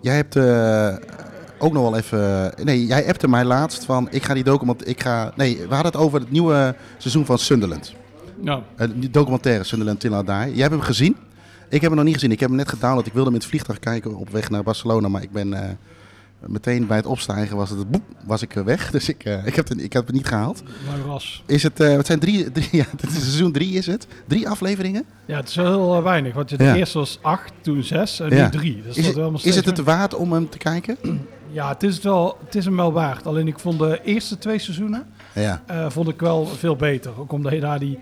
jij 0.02 0.16
hebt 0.16 0.36
eh, 0.36 0.96
ook 1.60 1.74
nog 1.74 1.84
wel 1.84 1.98
even. 1.98 2.54
Nee, 2.64 2.86
jij 2.86 3.08
appte 3.08 3.28
mij 3.28 3.44
laatst 3.44 3.86
van. 3.86 4.08
Ik 4.12 4.24
ga 4.24 4.34
die 4.34 4.44
document. 4.44 4.88
Ik 4.88 5.02
ga. 5.04 5.32
Nee, 5.36 5.56
we 5.58 5.74
hadden 5.74 5.92
het 5.92 6.02
over 6.02 6.20
het 6.20 6.32
nieuwe 6.32 6.76
seizoen 6.98 7.26
van 7.26 7.38
Sunderland. 7.38 7.94
Ja. 8.44 8.62
Eh, 8.76 8.88
die 8.96 9.10
documentaire 9.10 9.64
Sunderland 9.64 10.00
Till 10.00 10.12
I 10.14 10.24
Die. 10.26 10.26
Jij 10.54 10.62
hebt 10.62 10.72
hem 10.72 10.82
gezien? 10.82 11.16
Ik 11.72 11.82
heb 11.82 11.90
hem 11.90 11.96
nog 11.96 12.04
niet 12.06 12.14
gezien. 12.14 12.32
Ik 12.32 12.40
heb 12.40 12.50
hem 12.50 12.58
net 12.58 12.70
gedownload. 12.70 13.06
Ik 13.06 13.14
wilde 13.14 13.26
hem 13.30 13.34
in 13.36 13.40
het 13.40 13.50
vliegtuig 13.50 13.80
kijken 13.80 14.16
op 14.16 14.30
weg 14.30 14.50
naar 14.50 14.64
Barcelona. 14.64 15.08
Maar 15.08 15.22
ik 15.22 15.32
ben 15.32 15.54
eh, 15.54 15.70
meteen 16.40 16.88
bij 16.88 16.98
het 16.98 17.06
opstijgen 17.06 17.58
was 17.58 17.70
het 17.70 17.92
boep, 17.92 18.04
was 18.26 18.42
ik 18.42 18.56
eh, 18.56 18.64
weg. 18.64 18.90
Dus 18.92 19.10
ik, 19.10 19.24
eh, 19.24 19.46
ik, 19.46 19.56
heb 19.56 19.68
het, 19.70 19.82
ik 19.82 19.94
heb 19.94 20.06
het 20.06 20.16
niet 20.16 20.28
gehaald. 20.28 20.64
Mooi 20.90 21.02
ras. 21.02 21.44
Is 21.46 21.64
het, 21.64 21.78
wat 21.78 22.06
zijn 22.06 22.20
drie, 22.20 22.52
drie 22.52 22.68
ja, 22.72 22.86
dit 22.96 23.10
is 23.10 23.16
seizoen 23.22 23.52
drie 23.52 23.74
is 23.74 23.86
het? 23.86 24.08
Drie 24.28 24.50
afleveringen? 24.50 25.04
Ja, 25.26 25.38
het 25.38 25.50
is 25.50 25.56
wel 25.56 25.94
heel 25.94 26.04
weinig. 26.04 26.34
Want 26.34 26.58
de 26.58 26.64
Ja. 26.64 26.76
eerste 26.76 26.98
was 26.98 27.20
acht, 27.22 27.52
toen 27.62 27.84
zes 27.84 28.20
en 28.20 28.30
Ja. 28.36 28.44
nu 28.44 28.50
drie. 28.52 28.82
Dus 28.82 28.88
Is 28.88 28.96
dat 28.96 29.06
het, 29.06 29.16
wel 29.16 29.32
nog 29.32 29.44
is 29.44 29.56
het 29.56 29.66
het 29.66 29.80
waard 29.80 30.16
om 30.16 30.34
hem 30.34 30.50
te 30.50 30.58
kijken? 30.58 30.98
Ja, 31.54 31.70
het 31.70 31.84
is, 31.84 31.94
het 31.96 32.04
wel, 32.04 32.38
het 32.46 32.56
is 32.56 32.66
hem 32.66 32.76
wel 32.76 32.92
waard. 32.94 33.26
Alleen 33.28 33.48
ik 33.48 33.60
vond 33.60 33.80
de 33.80 34.00
eerste 34.04 34.38
twee 34.38 34.60
seizoenen 34.60 35.06
Ja. 35.34 35.62
vond 35.90 36.08
ik 36.08 36.20
wel 36.20 36.46
veel 36.46 36.76
beter. 36.76 37.12
Ook 37.20 37.32
omdat 37.32 37.52
je 37.52 37.60
daar 37.60 37.80
die... 37.80 38.00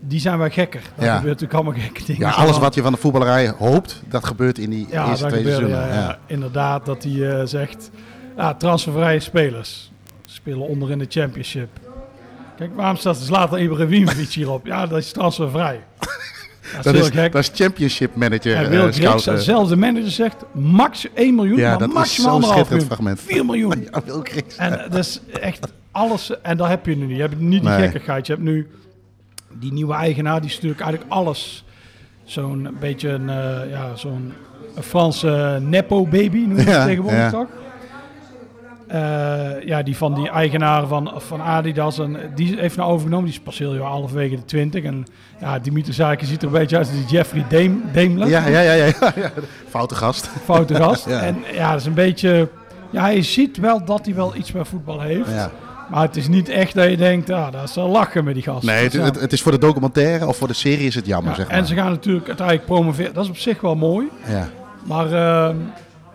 Die 0.00 0.20
zijn 0.20 0.38
wel 0.38 0.50
gekker. 0.50 0.80
Daar 0.96 1.06
Ja. 1.06 1.16
gebeurt 1.16 1.40
natuurlijk 1.40 1.54
allemaal 1.64 1.82
gekke 1.82 2.04
dingen. 2.04 2.20
ja, 2.26 2.30
alles 2.32 2.58
wat 2.58 2.74
je 2.74 2.82
van 2.82 2.92
de 2.92 2.98
voetballerij 2.98 3.48
hoopt, 3.58 4.02
dat 4.08 4.24
gebeurt 4.26 4.58
in 4.58 4.70
die 4.70 4.86
Ja, 4.90 5.08
eerste 5.08 5.22
dat 5.24 5.32
twee 5.32 5.44
seizoenen. 5.44 5.78
ja. 5.88 6.18
Inderdaad, 6.26 6.86
dat 6.86 7.02
hij 7.02 7.30
eh, 7.38 7.46
zegt... 7.46 7.90
Ja, 8.36 8.54
transfervrije 8.54 9.20
spelers. 9.20 9.92
Spelen 10.26 10.60
onder 10.68 10.90
in 10.90 10.98
de 10.98 11.06
championship. 11.08 11.68
Kijk, 12.56 12.70
waarom 12.74 12.96
staat 12.96 13.18
dus 13.18 13.28
later 13.28 13.58
Ibrahimovic 13.60 14.28
hierop? 14.28 14.66
Ja, 14.66 14.86
dat 14.86 14.98
is 14.98 15.12
transfervrij. 15.12 15.80
Dat 16.72 16.78
is 16.78 16.84
Dat, 16.84 16.94
heel 16.94 17.02
is, 17.04 17.10
gek. 17.10 17.32
dat 17.32 17.42
is 17.42 17.50
championship 17.54 18.14
manager 18.14 18.54
En 18.56 18.64
eh, 18.64 18.70
Wil 18.70 18.92
scout, 18.92 19.22
Griggs, 19.22 19.26
eh. 19.26 19.36
zelfs 19.54 19.68
de 19.68 19.76
manager 19.76 20.10
zegt 20.10 20.36
max 20.52 21.06
1 21.14 21.34
miljoen, 21.34 21.58
Ja, 21.58 21.68
maar 21.70 21.78
dat 21.78 21.88
is 21.88 21.94
maximaal 21.94 22.30
zo'n 22.40 22.42
anderhalf 22.50 22.66
schitterend 22.66 22.98
miljoen. 23.00 23.16
fragment. 23.16 23.36
4 23.36 23.44
miljoen. 23.44 23.88
Ja, 23.92 24.02
Wil. 24.04 24.24
En 24.56 24.90
dat 24.90 24.98
is 24.98 25.20
echt 25.40 25.66
alles. 25.90 26.40
En 26.42 26.56
dat 26.56 26.68
heb 26.68 26.86
je 26.86 26.96
nu 26.96 27.06
niet. 27.06 27.16
Je 27.16 27.22
hebt 27.22 27.40
niet 27.40 27.60
die 27.60 27.70
Nee. 27.70 27.80
gekkigheid. 27.80 28.26
Je 28.26 28.32
hebt 28.32 28.44
nu 28.44 28.68
die 29.58 29.72
nieuwe 29.72 29.94
eigenaar. 29.94 30.40
Die 30.40 30.48
is 30.48 30.54
natuurlijk 30.54 30.80
eigenlijk 30.80 31.12
alles. 31.12 31.64
Zo'n 32.24 32.76
beetje 32.80 33.08
een, 33.08 33.28
eh, 33.28 33.70
ja, 33.70 33.96
zo'n 33.96 34.32
Franse 34.80 35.58
nepo-baby, 35.62 36.38
noem 36.38 36.56
je 36.56 36.64
Ja, 36.64 36.70
het 36.70 36.86
tegenwoordig 36.86 37.20
ja. 37.20 37.30
toch? 37.30 37.46
Eh, 38.90 39.66
ja, 39.66 39.82
die 39.82 39.96
van 39.96 40.14
die 40.14 40.28
eigenaar 40.30 40.86
van, 40.86 41.12
van 41.16 41.40
Adidas. 41.42 41.98
En 41.98 42.16
die 42.34 42.56
heeft 42.58 42.76
nou 42.76 42.90
overgenomen. 42.90 43.24
Die 43.24 43.34
is 43.34 43.40
pas 43.40 43.58
heel 43.58 43.76
halverwege 43.76 44.34
de 44.34 44.44
20. 44.44 44.84
En 44.84 45.06
ja, 45.40 45.58
Dimitri 45.58 45.92
Zaken 45.92 46.26
ziet 46.26 46.42
er 46.42 46.46
een 46.46 46.52
beetje 46.52 46.76
uit 46.76 46.86
als 46.88 46.96
die 46.96 47.06
Jeffrey 47.06 47.44
Dame, 47.48 47.76
Daimler. 47.92 48.28
Ja, 48.28 48.46
ja, 48.46 48.60
ja, 48.60 48.72
ja, 48.72 48.84
ja, 49.00 49.12
ja. 49.16 49.30
Foute 49.68 49.94
gast. 49.94 50.26
Foute 50.44 50.74
gast. 50.74 51.08
Ja. 51.10 51.20
En 51.20 51.36
ja, 51.52 51.70
dat 51.70 51.80
is 51.80 51.86
een 51.86 51.94
beetje... 51.94 52.48
Ja, 52.90 53.06
je 53.08 53.22
ziet 53.22 53.56
wel 53.56 53.84
dat 53.84 54.04
hij 54.04 54.14
wel 54.14 54.36
iets 54.36 54.52
met 54.52 54.68
voetbal 54.68 55.00
heeft. 55.00 55.30
Ja. 55.30 55.50
Maar 55.90 56.02
het 56.02 56.16
is 56.16 56.28
niet 56.28 56.48
echt 56.48 56.74
dat 56.74 56.90
je 56.90 56.96
denkt, 56.96 57.30
ah, 57.30 57.52
dat 57.52 57.62
is 57.68 57.74
wel 57.74 57.88
lachen 57.88 58.24
met 58.24 58.34
die 58.34 58.42
gast. 58.42 58.66
Nee, 58.66 58.82
het, 58.82 58.92
het, 58.92 59.20
het 59.20 59.32
is 59.32 59.42
voor 59.42 59.52
de 59.52 59.58
documentaire 59.58 60.26
of 60.26 60.36
voor 60.36 60.48
de 60.48 60.54
serie 60.54 60.86
is 60.86 60.94
het 60.94 61.06
jammer, 61.06 61.30
Ja, 61.30 61.36
zeg 61.36 61.48
maar. 61.48 61.56
En 61.56 61.66
ze 61.66 61.74
gaan 61.74 61.90
natuurlijk 61.90 62.26
uiteindelijk 62.28 62.66
promoveren. 62.66 63.14
Dat 63.14 63.24
is 63.24 63.30
op 63.30 63.36
zich 63.36 63.60
wel 63.60 63.76
mooi. 63.76 64.08
ja. 64.28 64.48
Maar 64.86 65.06
ehm, 65.12 65.56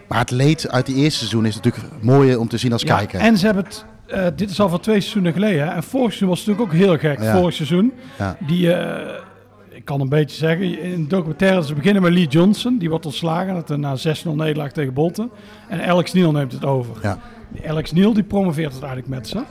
Maar 0.07 0.19
het 0.19 0.31
leed 0.31 0.69
uit 0.69 0.85
die 0.85 0.95
eerste 0.95 1.17
seizoen 1.19 1.45
is 1.45 1.55
natuurlijk 1.55 1.85
mooier 2.01 2.39
om 2.39 2.47
te 2.47 2.57
zien 2.57 2.71
als 2.73 2.81
ja, 2.81 2.97
kijker. 2.97 3.19
en 3.19 3.38
ze 3.38 3.45
hebben 3.45 3.63
het... 3.63 3.85
eh, 4.07 4.25
dit 4.35 4.49
is 4.49 4.59
al 4.59 4.69
van 4.69 4.79
twee 4.79 4.99
seizoenen 4.99 5.33
geleden. 5.33 5.67
Hè? 5.67 5.73
En 5.73 5.83
vorig 5.83 6.05
seizoen 6.07 6.27
was 6.29 6.39
het 6.39 6.47
natuurlijk 6.47 6.73
ook 6.73 6.79
heel 6.81 6.97
gek. 7.11 7.21
Ja. 7.21 7.38
Vorig 7.38 7.53
seizoen. 7.53 7.93
Ja. 8.17 8.38
Die, 8.39 8.73
eh, 8.73 9.13
ik 9.69 9.85
kan 9.85 10.01
een 10.01 10.09
beetje 10.09 10.38
zeggen, 10.38 10.79
in 10.81 11.01
de 11.01 11.07
documentaire, 11.07 11.65
ze 11.65 11.73
beginnen 11.73 12.01
met 12.01 12.11
Lee 12.13 12.27
Johnson. 12.27 12.77
Die 12.77 12.89
wordt 12.89 13.05
ontslagen 13.05 13.63
na 13.79 13.95
6-0 13.97 14.35
nederlaag 14.35 14.71
tegen 14.71 14.93
Bolton. 14.93 15.31
En 15.69 15.85
Alex 15.85 16.13
Neil 16.13 16.31
neemt 16.31 16.51
het 16.51 16.65
over. 16.65 16.95
Ja. 17.01 17.19
Alex 17.65 17.91
Neil 17.91 18.13
die 18.13 18.23
promoveert 18.23 18.73
het 18.73 18.84
eigenlijk 18.84 19.13
met 19.13 19.27
ze. 19.27 19.43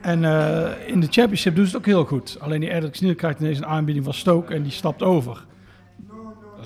En 0.00 0.24
eh, 0.24 0.70
in 0.86 1.00
de 1.00 1.06
championship 1.10 1.54
doen 1.56 1.64
ze 1.66 1.70
het 1.70 1.80
ook 1.80 1.86
heel 1.86 2.04
goed. 2.04 2.36
Alleen 2.40 2.60
die 2.60 2.72
Alex 2.74 3.00
Neil 3.00 3.14
krijgt 3.14 3.40
ineens 3.40 3.58
een 3.58 3.66
aanbieding 3.66 4.04
van 4.04 4.14
Stoke 4.14 4.54
en 4.54 4.62
die 4.62 4.72
stapt 4.72 5.02
over. 5.02 5.44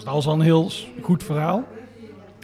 Dat 0.05 0.17
is 0.17 0.27
al 0.27 0.35
een 0.35 0.41
heel 0.41 0.71
goed 1.03 1.23
verhaal. 1.25 1.65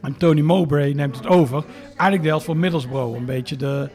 En 0.02 0.16
Tony 0.16 0.40
Mowbray 0.40 0.92
neemt 0.92 1.16
het 1.16 1.26
over. 1.26 1.64
Eigenlijk 1.86 2.22
de 2.22 2.28
helft 2.28 2.44
van 2.44 2.58
Middlesbrough, 2.58 3.16
een 3.18 3.24
beetje 3.24 3.56
de 3.56 3.88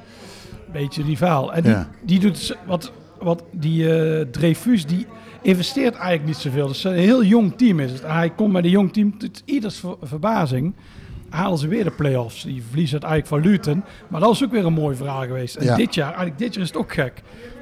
beetje 0.72 1.04
rivaal. 1.04 1.54
En 1.54 1.64
die, 1.64 1.72
Ja. 1.72 1.90
die 2.04 2.20
doet 2.20 2.58
wat, 2.66 2.92
wat 3.20 3.44
die 3.52 3.94
eh 4.00 4.26
Dreyfus, 4.32 4.86
die 4.86 5.06
investeert 5.42 5.94
eigenlijk 5.96 6.26
niet 6.26 6.36
zoveel. 6.38 6.68
Dus 6.68 6.84
een 6.84 6.94
heel 6.94 7.24
jong 7.24 7.58
team 7.58 7.80
is 7.80 7.92
het. 7.92 8.02
Hij 8.02 8.30
komt 8.30 8.52
met 8.54 8.64
een 8.64 8.70
jong 8.70 8.94
team, 8.94 9.18
tot 9.18 9.42
ieders 9.46 9.78
ver- 9.80 9.96
verbazing, 10.02 10.74
halen 11.30 11.58
ze 11.58 11.68
weer 11.68 11.84
de 11.84 11.92
play-offs. 11.92 12.44
Die 12.44 12.64
verliezen 12.68 12.96
het 12.98 13.06
eigenlijk 13.06 13.44
van 13.44 13.52
Luton. 13.52 13.84
Maar 14.08 14.22
dat 14.22 14.32
is 14.32 14.44
ook 14.44 14.52
weer 14.52 14.66
een 14.66 14.74
mooi 14.74 14.96
verhaal 14.96 15.22
geweest. 15.22 15.56
En 15.56 15.66
Ja. 15.66 15.76
dit 15.76 15.96
jaar, 15.96 16.08
eigenlijk 16.08 16.38
dit 16.38 16.54
jaar 16.54 16.64
is 16.64 16.70
het 16.70 16.78
ook 16.78 16.94
gek. 16.94 17.22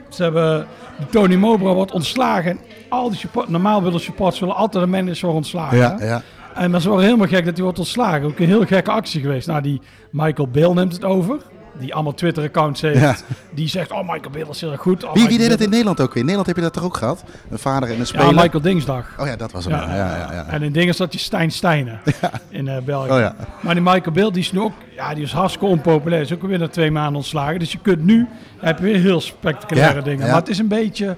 Ze 0.09 0.23
hebben, 0.23 0.67
Tony 1.09 1.35
Mowbray 1.35 1.73
wordt 1.73 1.91
ontslagen. 1.91 2.51
En 2.51 2.59
al 2.89 3.09
die 3.09 3.17
support, 3.17 3.49
normaal 3.49 3.83
willen 3.83 3.99
supporters 3.99 4.39
willen 4.39 4.55
altijd 4.55 4.83
een 4.83 4.89
manager 4.89 5.29
ontslagen. 5.29 5.77
Ja, 5.77 5.95
ja. 5.99 6.21
En 6.53 6.71
dat 6.71 6.79
is 6.79 6.85
wel 6.87 6.99
helemaal 6.99 7.27
gek 7.27 7.45
dat 7.45 7.53
hij 7.53 7.63
wordt 7.63 7.79
ontslagen. 7.79 8.27
Ook 8.27 8.39
een 8.39 8.45
heel 8.47 8.65
gekke 8.65 8.91
actie 8.91 9.21
geweest. 9.21 9.47
Nou, 9.47 9.61
die 9.61 9.81
Michael 10.11 10.47
Bill 10.47 10.73
neemt 10.73 10.93
het 10.93 11.03
over. 11.03 11.37
Die 11.79 11.93
allemaal 11.93 12.13
Twitter-accounts 12.13 12.81
heeft. 12.81 12.99
Ja. 12.99 13.15
Die 13.53 13.67
zegt, 13.67 13.91
oh, 13.91 13.99
Michael 13.99 14.29
Bill 14.31 14.45
is 14.49 14.61
heel 14.61 14.71
erg 14.71 14.81
goed. 14.81 15.03
Oh, 15.03 15.13
Wie, 15.13 15.27
deed 15.27 15.39
het 15.39 15.47
Bill- 15.57 15.63
in 15.65 15.69
Nederland 15.69 15.99
ook 16.01 16.07
weer? 16.07 16.17
In 16.17 16.21
Nederland 16.21 16.47
heb 16.47 16.55
je 16.55 16.61
dat 16.61 16.73
toch 16.73 16.83
ook 16.83 16.97
gehad? 16.97 17.23
Een 17.49 17.57
vader 17.59 17.87
en 17.89 17.93
een 17.93 17.99
Ja, 17.99 18.05
speler? 18.05 18.33
Michael 18.33 18.61
Dingsdag. 18.61 19.05
Oh 19.19 19.25
ja, 19.27 19.35
dat 19.35 19.51
was 19.51 19.65
hem. 19.65 19.73
Ja, 19.73 19.95
ja, 19.95 20.17
ja. 20.17 20.31
ja. 20.33 20.45
En 20.47 20.61
in 20.61 20.71
dingen 20.71 20.95
zat 20.95 21.13
je 21.13 21.19
Stijn 21.19 21.51
Stijnen 21.51 21.99
in 22.49 22.67
eh, 22.67 22.77
België. 22.83 23.11
Oh 23.11 23.19
ja. 23.19 23.35
Maar 23.59 23.73
die 23.73 23.83
Michael 23.83 24.11
Bill, 24.11 24.31
die 24.31 24.41
is 24.41 24.57
ook, 24.57 24.71
ja, 24.95 25.13
die 25.13 25.23
is 25.23 25.31
hartstikke 25.31 25.65
onpopulair. 25.65 26.21
Is 26.21 26.33
ook 26.33 26.41
weer 26.41 26.59
na 26.59 26.67
twee 26.67 26.91
maanden 26.91 27.15
ontslagen. 27.15 27.59
Dus 27.59 27.71
je 27.71 27.79
kunt 27.81 28.03
nu, 28.03 28.27
heb 28.59 28.77
je 28.77 28.83
weer 28.83 28.99
heel 28.99 29.21
spectaculaire 29.21 29.95
Ja, 29.95 30.01
dingen. 30.01 30.25
ja. 30.25 30.31
Maar 30.31 30.39
het 30.39 30.49
is 30.49 30.57
een 30.59 30.67
beetje, 30.67 31.15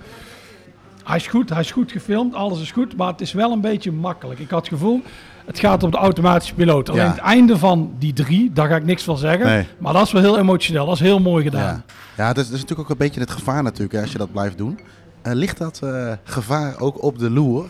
hij 1.04 1.16
is 1.16 1.28
goed, 1.28 1.50
hij 1.50 1.60
is 1.60 1.72
goed 1.72 1.92
gefilmd, 1.92 2.36
alles 2.36 2.62
is 2.62 2.72
goed. 2.72 2.98
Maar 2.98 3.08
het 3.08 3.22
is 3.22 3.34
wel 3.34 3.52
een 3.52 3.62
beetje 3.62 3.92
makkelijk. 3.92 4.40
Ik 4.40 4.50
had 4.50 4.60
het 4.60 4.70
gevoel, 4.70 5.02
het 5.48 5.60
gaat 5.60 5.84
op 5.84 5.92
de 5.92 5.98
automatische 5.98 6.54
piloot. 6.54 6.90
Alleen 6.90 7.04
Ja. 7.04 7.10
het 7.10 7.18
einde 7.20 7.58
van 7.58 7.92
die 8.00 8.14
drie, 8.14 8.52
daar 8.54 8.68
ga 8.68 8.76
ik 8.76 8.86
niks 8.86 9.04
van 9.04 9.18
zeggen. 9.18 9.46
Nee. 9.46 9.66
Maar 9.78 9.94
dat 9.94 10.06
is 10.06 10.12
wel 10.12 10.22
heel 10.22 10.38
emotioneel, 10.38 10.86
dat 10.86 10.96
is 10.96 11.02
heel 11.02 11.20
mooi 11.20 11.44
Ja, 11.44 11.50
gedaan. 11.50 11.84
ja 12.18 12.28
dat, 12.28 12.38
is, 12.38 12.44
dat 12.50 12.56
is 12.56 12.62
natuurlijk 12.62 12.80
ook 12.80 12.90
een 12.90 13.06
beetje 13.06 13.20
het 13.20 13.32
gevaar 13.32 13.64
natuurlijk 13.64 13.94
hè, 13.94 14.02
als 14.02 14.12
je 14.12 14.18
dat 14.18 14.32
blijft 14.32 14.58
doen. 14.58 14.80
Eh, 15.22 15.34
ligt 15.34 15.58
dat 15.58 15.80
eh, 15.84 16.12
gevaar 16.24 16.80
ook 16.80 17.04
op 17.04 17.20
de 17.20 17.30
loer 17.30 17.66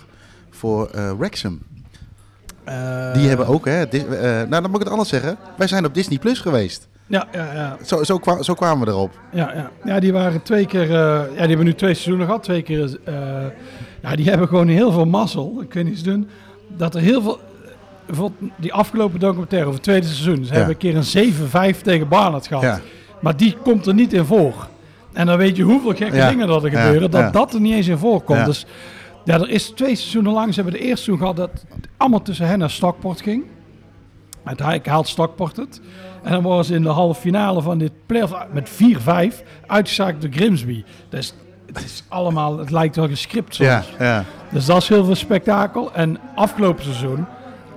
voor 0.49 0.87
eh 0.89 1.11
Wrexham? 1.17 1.59
Die 3.13 3.27
hebben 3.27 3.47
ook, 3.47 3.65
hè, 3.65 3.87
Dis- 3.87 4.03
nou 4.09 4.49
dan 4.49 4.61
moet 4.63 4.73
ik 4.75 4.79
het 4.79 4.89
anders 4.89 5.09
zeggen. 5.09 5.37
Wij 5.57 5.67
zijn 5.67 5.85
op 5.85 5.93
Disney 5.93 6.17
Plus 6.19 6.39
geweest. 6.39 6.87
Ja, 7.05 7.27
ja, 7.31 7.53
ja. 7.53 7.77
Zo, 7.85 8.03
zo, 8.03 8.17
kwa- 8.17 8.41
zo 8.43 8.53
kwamen 8.53 8.85
we 8.85 8.91
erop. 8.91 9.19
Ja, 9.31 9.51
ja. 9.55 9.71
ja, 9.83 9.99
die 9.99 10.13
waren 10.13 10.41
twee 10.43 10.65
keer. 10.65 10.91
ja, 10.91 11.23
die 11.29 11.37
hebben 11.47 11.65
nu 11.65 11.73
twee 11.73 11.93
seizoenen 11.93 12.25
gehad. 12.25 12.43
Twee 12.43 12.61
keer. 12.61 12.97
ja, 14.01 14.15
die 14.15 14.29
hebben 14.29 14.47
gewoon 14.47 14.67
heel 14.67 14.91
veel 14.91 15.05
mazzel. 15.05 15.57
Ik 15.61 15.73
weet 15.73 15.83
niet 15.83 15.93
eens 15.93 16.03
doen. 16.03 16.29
Dat 16.77 16.95
er 16.95 17.01
heel 17.01 17.21
veel. 17.21 17.39
Die 18.55 18.73
afgelopen 18.73 19.19
documentaire 19.19 19.67
over 19.67 19.79
het 19.79 19.87
tweede 19.89 20.05
seizoen. 20.07 20.45
Ze 20.45 20.53
hebben 20.53 20.69
een 20.71 20.77
keer 20.77 20.95
een 20.95 21.73
7-5 21.75 21.81
tegen 21.81 22.07
Barnard 22.07 22.47
gehad. 22.47 22.63
Ja. 22.63 22.79
Maar 23.21 23.37
die 23.37 23.57
komt 23.63 23.85
er 23.85 23.93
niet 23.93 24.13
in 24.13 24.25
voor. 24.25 24.67
En 25.13 25.25
dan 25.25 25.37
weet 25.37 25.55
je 25.55 25.63
hoeveel 25.63 25.95
gekke 25.95 26.15
Ja. 26.15 26.29
dingen 26.29 26.47
dat 26.47 26.63
er 26.63 26.69
gebeuren, 26.69 27.11
dat 27.11 27.33
dat 27.33 27.53
er 27.53 27.61
niet 27.61 27.73
eens 27.73 27.87
in 27.87 27.97
voorkomt. 27.97 28.45
Dus 28.45 28.65
ja, 29.25 29.33
er 29.33 29.49
is 29.49 29.69
twee 29.69 29.95
seizoenen 29.95 30.33
lang, 30.33 30.53
ze 30.53 30.61
hebben 30.61 30.79
de 30.79 30.85
eerste 30.85 31.03
seizoen 31.03 31.17
gehad 31.17 31.35
dat 31.35 31.49
het 31.51 31.87
allemaal 31.97 32.21
tussen 32.21 32.47
hen 32.47 32.61
en 32.61 32.69
Stockport 32.69 33.21
ging. 33.21 33.43
Uiteindelijk 34.43 34.87
haalt 34.87 35.07
Stockport 35.07 35.55
het. 35.55 35.81
En 36.23 36.31
dan 36.31 36.41
worden 36.41 36.65
ze 36.65 36.73
in 36.75 36.83
de 36.83 36.89
halve 36.89 37.21
finale 37.21 37.61
van 37.61 37.77
dit 37.77 37.91
playoff 38.05 38.33
met 38.51 38.69
4-5 38.69 39.43
uitgeschakeld 39.67 40.21
door 40.21 40.31
Grimsby. 40.31 40.83
Dus 41.09 41.33
het 41.65 41.83
is 41.83 42.03
allemaal, 42.07 42.57
het 42.57 42.71
lijkt 42.71 42.95
wel 42.95 43.07
gescript 43.07 43.55
soms. 43.55 43.69
Ja, 43.69 43.83
ja. 43.99 44.23
Dus 44.51 44.65
dat 44.65 44.81
is 44.81 44.87
heel 44.89 45.05
veel 45.05 45.15
spektakel. 45.15 45.93
En 45.93 46.19
afgelopen 46.35 46.83
seizoen 46.83 47.25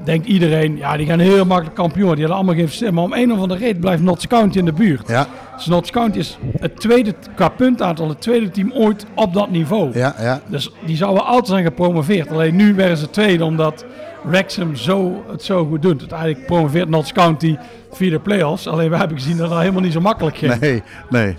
denkt 0.04 0.26
iedereen, 0.26 0.76
ja, 0.76 0.96
die 0.96 1.06
gaan 1.06 1.18
heel 1.18 1.44
makkelijk 1.44 1.76
kampioen. 1.76 2.08
Die 2.10 2.18
hadden 2.18 2.36
allemaal 2.36 2.54
geen 2.54 2.68
stem. 2.68 2.94
Maar 2.94 3.04
om 3.04 3.12
een 3.12 3.32
of 3.32 3.38
andere 3.38 3.60
reden 3.60 3.80
blijft 3.80 4.02
Notts 4.02 4.26
County 4.26 4.58
in 4.58 4.64
de 4.64 4.72
buurt. 4.72 5.08
Ja, 5.08 5.26
Dus 5.56 5.66
Notts 5.66 5.90
County 5.90 6.18
is 6.18 6.38
het 6.60 6.80
tweede, 6.80 7.14
qua 7.34 7.48
puntaantal, 7.48 8.08
het 8.08 8.20
tweede 8.20 8.50
team 8.50 8.72
ooit 8.72 9.06
op 9.14 9.34
dat 9.34 9.50
niveau. 9.50 9.98
ja, 9.98 10.14
ja. 10.20 10.40
Dus 10.46 10.70
die 10.86 10.96
zouden 10.96 11.24
altijd 11.24 11.46
zijn 11.46 11.64
gepromoveerd. 11.64 12.30
Alleen 12.30 12.56
nu 12.56 12.74
werden 12.74 12.96
ze 12.96 13.10
tweede 13.10 13.44
omdat 13.44 13.84
Wrexham 14.22 14.76
zo, 14.76 15.24
het 15.30 15.42
zo 15.42 15.64
goed 15.66 15.82
doet. 15.82 16.00
Uiteindelijk 16.00 16.46
promoveert 16.46 16.88
Notts 16.88 17.12
County 17.12 17.56
via 17.92 18.10
de 18.10 18.18
play-offs. 18.18 18.66
Alleen 18.66 18.90
we 18.90 18.96
hebben 18.96 19.16
gezien 19.18 19.36
dat 19.36 19.48
dat 19.50 19.58
helemaal 19.58 19.82
niet 19.82 19.92
zo 19.92 20.00
makkelijk 20.00 20.36
ging. 20.36 20.60
Nee, 20.60 20.82
nee. 21.10 21.36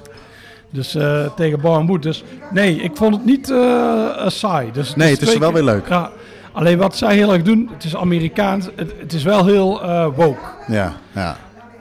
Dus 0.70 0.96
eh, 0.96 1.26
tegen 1.36 1.62
Bournemouth. 1.62 2.04
Dus 2.04 2.24
nee, 2.52 2.76
ik 2.76 2.92
vond 2.94 3.16
het 3.16 3.26
niet 3.26 3.50
eh, 3.52 4.28
saai. 4.28 4.70
Dus 4.74 4.96
Nee, 4.96 5.12
het 5.12 5.22
is 5.22 5.38
wel 5.38 5.52
keer- 5.52 5.64
weer 5.64 5.74
leuk. 5.74 5.88
Ja, 5.90 6.10
alleen 6.54 6.78
wat 6.78 6.96
zij 6.96 7.16
heel 7.16 7.34
erg 7.34 7.42
doen, 7.42 7.70
het 7.74 7.84
is 7.84 7.96
Amerikaans. 7.96 8.70
Het, 8.76 8.94
het 9.00 9.14
is 9.14 9.24
wel 9.24 9.46
heel 9.46 9.84
eh, 9.84 10.08
woke. 10.16 10.40
Ja, 10.68 10.94
ja. 11.12 11.38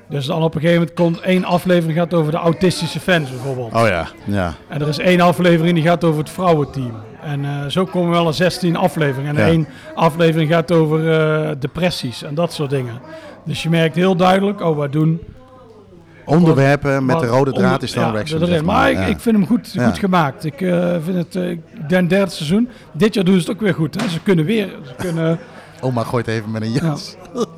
Dus 0.08 0.26
dan 0.26 0.42
op 0.42 0.54
een 0.54 0.60
gegeven 0.60 0.80
moment 0.80 0.96
komt 0.96 1.20
één 1.20 1.44
aflevering 1.44 1.98
gaat 1.98 2.14
over 2.14 2.32
de 2.32 2.38
autistische 2.38 3.00
fans 3.00 3.30
bijvoorbeeld. 3.30 3.74
Oh 3.74 3.86
ja, 3.86 4.06
ja. 4.24 4.54
En 4.68 4.80
er 4.80 4.88
is 4.88 4.98
één 4.98 5.20
aflevering 5.20 5.74
die 5.74 5.84
gaat 5.84 6.04
over 6.04 6.18
het 6.20 6.30
vrouwenteam. 6.30 6.92
En 7.22 7.44
eh, 7.44 7.66
zo 7.66 7.84
komen 7.84 8.10
we 8.10 8.16
wel 8.16 8.26
een 8.26 8.34
16 8.34 8.76
afleveringen. 8.76 9.36
En 9.36 9.42
Ja. 9.42 9.48
één 9.50 9.66
aflevering 9.94 10.50
gaat 10.50 10.72
over 10.72 11.12
eh, 11.12 11.50
depressies 11.58 12.22
en 12.22 12.34
dat 12.34 12.52
soort 12.52 12.70
dingen. 12.70 13.00
Dus 13.44 13.62
je 13.62 13.70
merkt 13.70 13.94
heel 13.94 14.16
duidelijk, 14.16 14.60
oh, 14.60 14.78
wij 14.78 14.88
doen... 14.88 15.20
Onderwerpen 16.30 17.04
met 17.04 17.20
de 17.20 17.26
rode 17.26 17.52
draad 17.52 17.64
onder- 17.72 17.82
is 17.82 17.92
dan 17.92 18.04
ja, 18.04 18.12
Wrexham. 18.12 18.46
zeg 18.46 18.62
Maar, 18.64 18.90
ik, 18.90 19.08
ik 19.08 19.20
vind 19.20 19.36
hem 19.36 19.46
goed, 19.46 19.74
goed 19.78 19.98
gemaakt. 19.98 20.44
Ik 20.44 20.60
eh, 20.60 20.94
vind 21.04 21.16
het, 21.16 21.36
eh, 21.36 21.50
ik 21.50 21.60
denk 21.88 22.10
derde 22.10 22.30
seizoen. 22.30 22.68
Dit 22.92 23.14
jaar 23.14 23.24
doen 23.24 23.34
ze 23.34 23.40
het 23.40 23.50
ook 23.50 23.60
weer 23.60 23.74
goed. 23.74 24.00
Hè? 24.00 24.08
Ze 24.08 24.20
kunnen 24.20 24.44
weer, 24.44 24.68
ze 24.86 24.92
kunnen, 24.96 25.38
Oma 25.80 26.04
gooit 26.04 26.26
even 26.26 26.50
met 26.50 26.62
een 26.62 26.72
jas. 26.72 27.16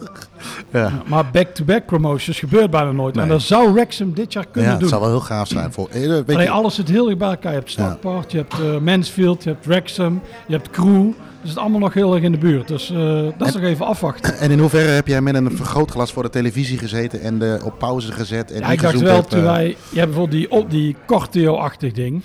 Ja, 0.73 1.03
maar 1.07 1.31
back-to-back 1.33 1.87
promotions 1.87 2.39
gebeurt 2.39 2.71
bijna 2.71 2.93
nooit. 2.93 3.15
Nee. 3.15 3.25
En 3.25 3.31
dat 3.31 3.43
zou 3.43 3.73
Wrexham 3.73 4.15
dit 4.15 4.33
jaar 4.33 4.45
ja. 4.45 4.51
kunnen 4.53 4.71
het 4.71 4.81
doen. 4.81 4.89
zou 4.89 5.01
wel 5.01 5.11
heel 5.11 5.21
gaaf 5.21 5.49
zijn. 5.49 5.73
Voor, 5.73 5.89
eh, 5.89 6.19
weet 6.27 6.49
alles 6.49 6.75
zit 6.75 6.89
heel 6.89 7.09
erg 7.09 7.19
bij 7.19 7.29
elkaar. 7.29 7.53
Je 7.53 7.59
hebt 7.59 7.71
Stockport, 7.71 8.33
je 8.33 8.39
hebt 8.39 8.53
eh, 8.53 8.79
Mansfield, 8.79 9.45
je 9.45 9.51
hebt 9.51 9.67
Wrexham, 9.67 10.23
je 10.47 10.55
hebt 10.55 10.71
Crew. 10.71 11.05
Dus 11.05 11.51
het 11.51 11.51
is 11.51 11.57
allemaal 11.57 11.81
nog 11.81 11.95
heel 11.95 12.15
erg 12.15 12.25
in 12.25 12.33
de 12.33 12.39
buurt. 12.39 12.69
Dus 12.69 12.91
eh, 12.91 13.23
dat 13.39 13.49
is 13.49 13.55
nog 13.55 13.63
even 13.63 13.87
afwachten. 13.87 14.39
en 14.39 14.51
in 14.51 14.59
hoeverre 14.59 14.91
heb 14.91 15.07
jij 15.07 15.21
met 15.21 15.35
een 15.35 15.57
vergrootglas 15.57 16.13
voor 16.13 16.23
de 16.23 16.31
televisie 16.31 16.79
gezeten 16.79 17.21
en 17.21 17.39
de 17.39 17.61
op 17.65 17.79
pauze 17.79 18.13
gezet? 18.13 18.51
En 18.51 18.61
Ja, 18.61 18.69
ik 18.69 18.83
dacht 18.83 19.01
wel 19.01 19.15
hebt, 19.15 19.31
toen 19.31 19.43
wij... 19.43 19.67
Je 19.67 19.99
hebt 19.99 20.11
bijvoorbeeld 20.11 20.41
die, 20.41 20.51
op 20.51 20.71
die 20.71 20.97
Corteo-achtig 21.07 21.93
ding. 21.93 22.23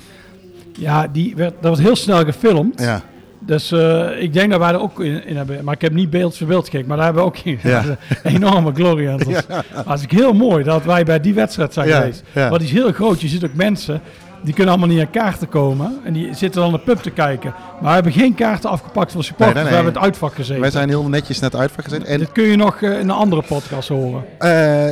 Ja, 0.71 1.07
die 1.07 1.35
werd, 1.35 1.53
dat 1.61 1.69
was 1.69 1.85
heel 1.85 1.95
snel 1.95 2.25
gefilmd. 2.25 2.81
Ja, 2.81 3.01
Dus 3.47 3.71
eh, 3.71 4.21
ik 4.21 4.33
denk 4.33 4.51
dat 4.51 4.59
wij 4.59 4.69
er 4.69 4.81
ook 4.81 4.99
in, 4.99 5.25
in 5.25 5.37
hebben. 5.37 5.63
Maar 5.63 5.73
ik 5.73 5.81
heb 5.81 5.93
niet 5.93 6.09
beeld 6.09 6.37
voor 6.37 6.47
beeld 6.47 6.65
gekeken. 6.65 6.87
Maar 6.87 6.97
daar 6.97 7.05
hebben 7.05 7.23
we 7.23 7.29
ook 7.29 7.37
in. 7.37 7.59
Ja. 7.63 7.83
Enorme 8.23 8.71
glory 8.73 9.07
aan. 9.07 9.17
Dat 9.17 9.85
was 9.85 10.03
ik 10.03 10.11
heel 10.11 10.33
mooi 10.33 10.63
dat 10.63 10.83
wij 10.83 11.03
bij 11.03 11.19
die 11.19 11.33
wedstrijd 11.33 11.73
zijn 11.73 11.87
Ja, 11.87 11.97
geweest. 11.99 12.23
die 12.33 12.67
is 12.67 12.71
heel 12.71 12.91
groot. 12.91 13.21
Je 13.21 13.27
ziet 13.27 13.43
ook 13.43 13.53
mensen. 13.53 14.01
Die 14.43 14.53
kunnen 14.53 14.73
allemaal 14.73 14.95
niet 14.95 15.05
aan 15.05 15.11
kaarten 15.11 15.49
komen. 15.49 15.99
En 16.03 16.13
die 16.13 16.33
zitten 16.35 16.61
dan 16.61 16.71
de 16.71 16.79
pub 16.79 16.97
te 17.01 17.09
kijken. 17.09 17.53
Maar 17.73 17.87
we 17.87 17.93
hebben 17.93 18.11
geen 18.11 18.35
kaarten 18.35 18.69
afgepakt 18.69 19.11
voor 19.11 19.23
supporters. 19.23 19.53
Nee, 19.55 19.63
nee, 19.63 19.71
We 19.71 19.75
hebben 19.83 19.93
het 20.01 20.03
uitvak 20.11 20.35
gezeten. 20.35 20.61
wij 20.61 20.71
zijn 20.71 20.89
heel 20.89 21.03
netjes 21.09 21.39
net 21.39 21.55
uitvak 21.55 21.83
gezet. 21.83 22.03
En 22.03 22.19
Dit 22.19 22.31
kun 22.31 22.43
je 22.43 22.55
nog 22.55 22.81
eh, 22.81 22.91
in 22.91 22.99
een 22.99 23.11
andere 23.11 23.41
podcast 23.47 23.89
horen. 23.89 24.23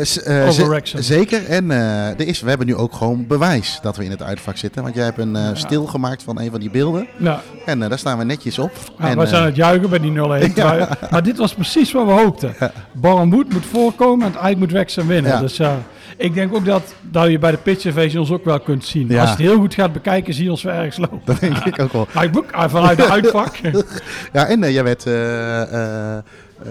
Ze- 0.06 0.66
Wrexham. 0.68 1.02
Zeker. 1.02 1.46
En 1.46 1.72
er 1.72 2.28
is, 2.28 2.42
we 2.42 2.50
hebben 2.50 2.68
nu 2.68 2.76
ook 2.76 2.94
gewoon 2.94 3.28
bewijs 3.28 3.80
dat 3.82 3.98
we 3.98 4.04
in 4.04 4.12
het 4.12 4.24
uitvak 4.24 4.58
zitten. 4.58 4.84
Want 4.84 4.96
jij 4.96 5.04
hebt 5.04 5.18
een 5.18 5.36
eh, 5.36 5.50
stil 5.54 5.86
gemaakt 5.86 6.24
van 6.24 6.40
een 6.40 6.52
van 6.52 6.60
die 6.60 6.70
beelden. 6.70 7.08
Nou, 7.18 7.40
En 7.66 7.80
daar 7.80 7.98
staan 8.00 8.18
we 8.18 8.24
netjes 8.24 8.60
op. 8.60 8.72
ja, 9.00 9.08
en, 9.08 9.18
wij 9.18 9.26
zijn 9.26 9.40
aan 9.42 9.48
het 9.48 9.56
juichen 9.56 9.90
bij 9.90 10.00
die 10.00 10.12
0-1. 10.12 10.16
terwijl- 10.54 10.88
Maar 11.12 11.24
dit 11.24 11.38
was 11.38 11.54
precies 11.54 11.92
wat 11.92 12.06
we 12.06 12.12
hoopten. 12.12 12.54
Barnwood 12.94 13.52
moet 13.54 13.66
voorkomen 13.66 14.26
en 14.26 14.32
eigenlijk 14.32 14.60
moet 14.60 14.72
Wrexham 14.72 15.08
winnen. 15.08 15.32
Ja. 15.32 15.40
Dus 15.40 15.58
ja, 15.58 15.78
ik 16.18 16.34
denk 16.34 16.56
ook 16.56 16.66
dat, 16.66 16.94
dat 17.02 17.32
je 17.32 17.40
bij 17.40 17.52
de 17.52 17.58
pitch 17.58 17.86
invasion 17.86 18.20
ons 18.22 18.32
ook 18.32 18.46
wel 18.46 18.60
kunt 18.60 18.86
zien. 18.86 19.08
Ja. 19.08 19.20
Als 19.22 19.30
je 19.30 19.36
het 19.36 19.46
heel 19.46 19.60
goed 19.60 19.74
gaat 19.74 19.94
bekijken, 19.94 20.34
zie 20.34 20.44
je 20.44 20.50
ons 20.52 20.64
weer 20.64 20.74
ergens 20.74 20.98
lopen. 20.98 21.22
dat 21.26 21.40
denk 21.40 21.58
ik 21.66 21.80
ook 21.80 21.92
wel. 21.92 22.08
Ah, 22.52 22.70
vanuit 22.70 22.98
de 22.98 23.10
uitvak. 23.10 23.56
Ja, 24.34 24.46
en 24.48 24.64
eh, 24.64 24.74
jij 24.74 24.84
werd... 24.84 25.06
eh, 25.06 25.62
eh, 25.62 26.18
eh, 26.18 26.24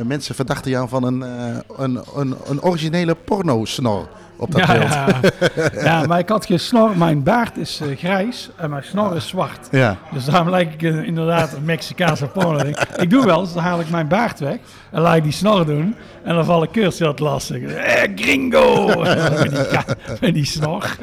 mensen 0.05 0.35
verdachten 0.35 0.71
jou 0.71 0.89
van 0.89 1.05
een, 1.05 1.23
eh, 1.23 1.57
een, 1.77 2.01
een, 2.17 2.35
een 2.47 2.63
originele 2.63 3.15
porno-snor 3.25 4.09
op 4.37 4.53
dat 4.53 4.67
ja, 4.67 4.73
beeld. 4.79 5.33
ja. 5.83 6.07
maar 6.09 6.19
ik 6.19 6.29
had 6.29 6.47
geen 6.47 6.61
snor. 6.61 6.99
Mijn 6.99 7.23
baard 7.23 7.57
is 7.57 7.81
eh, 7.81 7.97
grijs 7.97 8.51
en 8.57 8.71
mijn 8.71 8.83
snor 8.83 9.17
is 9.17 9.29
zwart. 9.29 9.69
Ja. 9.71 9.97
Dus 10.13 10.25
daarom 10.25 10.51
lijk 10.51 10.73
ik 10.73 10.83
eh, 10.83 11.03
inderdaad 11.03 11.53
een 11.53 11.65
Mexicaanse 11.65 12.27
porno. 12.27 12.65
Ik 12.97 13.11
doe 13.11 13.25
wel 13.25 13.41
eens, 13.41 13.55
dan 13.55 13.63
haal 13.63 13.81
ik 13.81 13.91
mijn 13.91 14.09
baard 14.09 14.41
weg 14.41 14.57
en 14.91 15.01
laat 15.01 15.17
ik 15.17 15.23
die 15.23 15.33
snor 15.33 15.67
doen. 15.67 15.97
En 16.25 16.35
dan 16.35 16.45
val 16.45 16.63
ik 16.63 16.71
cursus 16.71 17.07
het 17.07 17.19
lastig. 17.19 17.63
Eh, 17.63 18.13
gringo! 18.17 18.87
met, 19.39 19.51
die, 19.51 19.67
ka- 19.69 19.85
met 20.21 20.35
die 20.35 20.45
snor. 20.45 20.97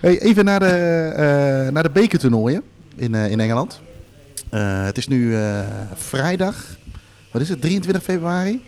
Hey, 0.00 0.20
even 0.20 0.44
naar 0.44 0.60
de, 0.60 0.66
eh, 1.16 1.72
naar 1.72 1.82
de 1.82 1.90
bekertoernooien 1.90 2.62
in, 2.96 3.14
in 3.14 3.40
Engeland. 3.40 3.80
Het 4.50 4.98
is 4.98 5.08
nu 5.08 5.36
vrijdag, 5.94 6.54
wat 7.30 7.42
is 7.42 7.48
het, 7.48 7.60
23 7.60 8.02
februari. 8.02 8.62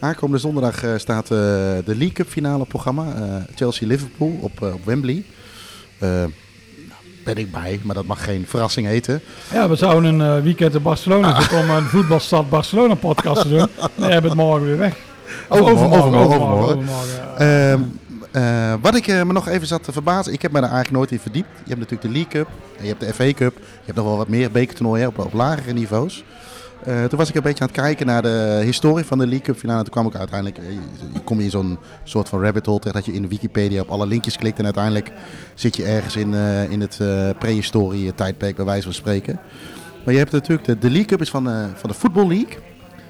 Aankomende 0.00 0.38
zondag 0.38 0.82
eh, 0.84 0.90
staat 0.96 1.22
eh, 1.24 1.28
de 1.28 1.82
League 1.84 2.12
Cup 2.12 2.28
finale 2.28 2.64
programma. 2.64 3.04
eh, 3.14 3.22
Chelsea-Liverpool 3.54 4.38
op, 4.40 4.62
op 4.62 4.84
Wembley. 4.84 5.24
Eh, 5.98 6.24
ben 7.24 7.36
ik 7.36 7.52
bij, 7.52 7.80
maar 7.82 7.94
dat 7.94 8.04
mag 8.06 8.24
geen 8.24 8.44
verrassing 8.46 8.86
heten. 8.86 9.20
Ja, 9.52 9.68
we 9.68 9.76
zouden 9.76 10.20
een 10.20 10.42
weekend 10.42 10.74
in 10.74 10.82
Barcelona 10.82 11.40
zitten 11.40 11.58
om 11.58 11.70
een 11.70 11.82
voetbalstad 11.84 12.48
Barcelona 12.50 12.94
podcast 12.94 13.42
te 13.42 13.48
doen. 13.48 13.66
We 13.94 14.04
hebben 14.06 14.30
het 14.30 14.40
morgen 14.40 14.66
weer 14.66 14.78
weg. 14.78 14.96
Overmorgen, 15.48 16.14
overmorgen. 16.14 16.88
Ehm, 17.38 17.80
eh, 18.32 18.74
wat 18.80 18.94
ik 18.94 19.06
me 19.06 19.32
nog 19.32 19.48
even 19.48 19.66
zat 19.66 19.84
te 19.84 19.92
verbazen, 19.92 20.32
ik 20.32 20.42
heb 20.42 20.52
me 20.52 20.60
daar 20.60 20.70
eigenlijk 20.70 20.96
nooit 20.98 21.10
in 21.10 21.20
verdiept. 21.20 21.48
Je 21.64 21.74
hebt 21.74 21.80
natuurlijk 21.80 22.02
de 22.02 22.08
League 22.20 22.30
Cup, 22.32 22.48
en 22.78 22.82
je 22.84 22.88
hebt 22.88 23.00
de 23.00 23.14
FA 23.14 23.32
Cup, 23.32 23.56
je 23.58 23.84
hebt 23.84 23.96
nog 23.96 24.06
wel 24.06 24.16
wat 24.16 24.28
meer 24.28 24.50
bekertoernooien 24.50 25.08
op, 25.08 25.18
op 25.18 25.32
lagere 25.32 25.72
niveaus. 25.72 26.24
Eh, 26.84 27.04
toen 27.04 27.18
was 27.18 27.28
ik 27.28 27.34
een 27.34 27.42
beetje 27.42 27.62
aan 27.64 27.70
het 27.72 27.80
kijken 27.80 28.06
naar 28.06 28.22
de 28.22 28.60
historie 28.64 29.04
van 29.04 29.18
de 29.18 29.26
League 29.26 29.44
Cup 29.44 29.56
finale. 29.56 29.82
Toen 29.82 29.92
kwam 29.92 30.06
ik 30.06 30.14
uiteindelijk, 30.14 30.58
eh, 30.58 30.64
je 31.12 31.20
kom 31.24 31.38
je 31.38 31.44
in 31.44 31.50
zo'n 31.50 31.78
soort 32.04 32.28
van 32.28 32.42
rabbit 32.42 32.66
hole 32.66 32.78
terecht 32.78 32.96
dat 32.96 33.06
je 33.06 33.12
in 33.12 33.22
de 33.22 33.28
Wikipedia 33.28 33.80
op 33.80 33.88
alle 33.88 34.06
linkjes 34.06 34.36
klikt. 34.36 34.58
En 34.58 34.64
uiteindelijk 34.64 35.12
zit 35.54 35.76
je 35.76 35.84
ergens 35.84 36.16
in, 36.16 36.34
eh, 36.34 36.70
in 36.70 36.80
het 36.80 36.98
eh, 37.00 37.28
prehistorie 37.38 38.14
tijdperk 38.14 38.56
bij 38.56 38.64
wijze 38.64 38.82
van 38.82 38.92
spreken. 38.92 39.40
Maar 40.04 40.12
je 40.14 40.20
hebt 40.20 40.32
natuurlijk, 40.32 40.66
de, 40.66 40.78
de 40.78 40.88
League 40.90 41.06
Cup 41.06 41.20
is 41.20 41.30
van 41.30 41.44
de, 41.44 41.66
van 41.74 41.90
de 41.90 41.96
Football 41.96 42.26
League. 42.26 42.58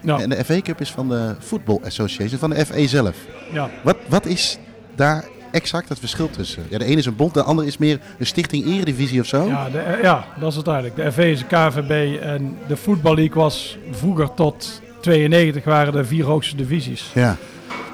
Ja, 0.03 0.21
En 0.21 0.29
de 0.29 0.45
FA 0.45 0.61
Cup 0.61 0.81
is 0.81 0.91
van 0.91 1.09
de 1.09 1.35
Football 1.39 1.79
Association, 1.85 2.39
van 2.39 2.51
de 2.51 2.67
FA 2.67 2.87
zelf. 2.87 3.17
ja. 3.53 3.71
Wat, 3.83 3.97
wat 4.09 4.27
is 4.27 4.59
daar 4.95 5.25
exact 5.51 5.89
het 5.89 5.99
verschil 5.99 6.31
tussen? 6.31 6.63
Ja, 6.69 6.79
de 6.79 6.85
ene 6.85 6.97
is 6.97 7.07
een 7.07 7.17
bond, 7.17 7.35
de 7.35 7.43
andere 7.43 7.69
is 7.69 7.79
meer 7.79 7.99
een 8.19 8.27
stichting 8.27 8.67
eredivisie 8.67 9.21
of 9.21 9.27
zo. 9.27 9.47
Ja, 9.47 9.69
de, 9.71 9.79
eh, 9.79 10.03
ja, 10.03 10.25
dat 10.41 10.51
is 10.51 10.57
het 10.57 10.67
eigenlijk. 10.67 10.97
De 10.97 11.13
FV 11.13 11.19
is 11.33 11.39
de 11.39 11.45
KVB 11.47 12.21
en 12.23 12.59
de 12.67 12.77
Football 12.77 13.15
League 13.15 13.43
was 13.43 13.79
vroeger 13.91 14.35
tot 14.35 14.81
92 15.01 15.65
waren 15.65 15.93
de 15.93 16.05
vier 16.05 16.25
hoogste 16.25 16.57
divisies. 16.57 17.11
Ja, 17.15 17.37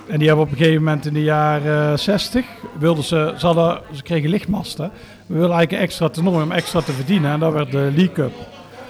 En 0.08 0.18
die 0.18 0.26
hebben 0.26 0.44
op 0.46 0.50
een 0.50 0.56
gegeven 0.56 0.82
moment 0.82 1.06
in 1.06 1.14
de 1.14 1.22
jaren 1.22 1.98
60, 1.98 2.44
wilden 2.78 3.04
ze, 3.04 3.34
ze, 3.38 3.46
hadden, 3.46 3.80
ze 3.92 4.02
kregen 4.02 4.30
lichtmasten. 4.30 4.90
We 5.26 5.34
willen 5.34 5.50
eigenlijk 5.56 5.72
een 5.72 5.78
extra 5.88 6.08
toernooi 6.08 6.42
om 6.42 6.52
extra 6.52 6.80
te 6.80 6.92
verdienen 6.92 7.32
en 7.32 7.40
dat 7.40 7.52
werd 7.52 7.70
de 7.70 7.78
League 7.96 8.12
Cup. 8.12 8.32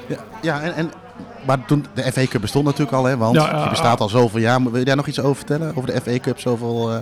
ja, 0.07 0.16
ja 0.42 0.61
en, 0.62 0.74
en, 0.74 0.90
maar 1.46 1.64
toen, 1.64 1.85
de 1.94 2.02
FA 2.12 2.26
Cup 2.26 2.40
bestond 2.40 2.64
natuurlijk 2.64 2.96
al, 2.96 3.05
hè, 3.05 3.16
want 3.16 3.35
Ja, 3.37 3.50
ja, 3.50 3.61
die 3.61 3.68
bestaat 3.70 4.00
al 4.00 4.09
zoveel 4.09 4.40
jaar. 4.40 4.62
Wil 4.62 4.79
je 4.79 4.85
daar 4.85 4.96
nog 4.96 5.07
iets 5.07 5.20
over 5.20 5.37
vertellen? 5.37 5.76
Over 5.76 5.87
de 5.94 6.00
FA 6.00 6.18
Cup, 6.18 6.40
zoveel... 6.40 6.90
eh, 6.90 6.98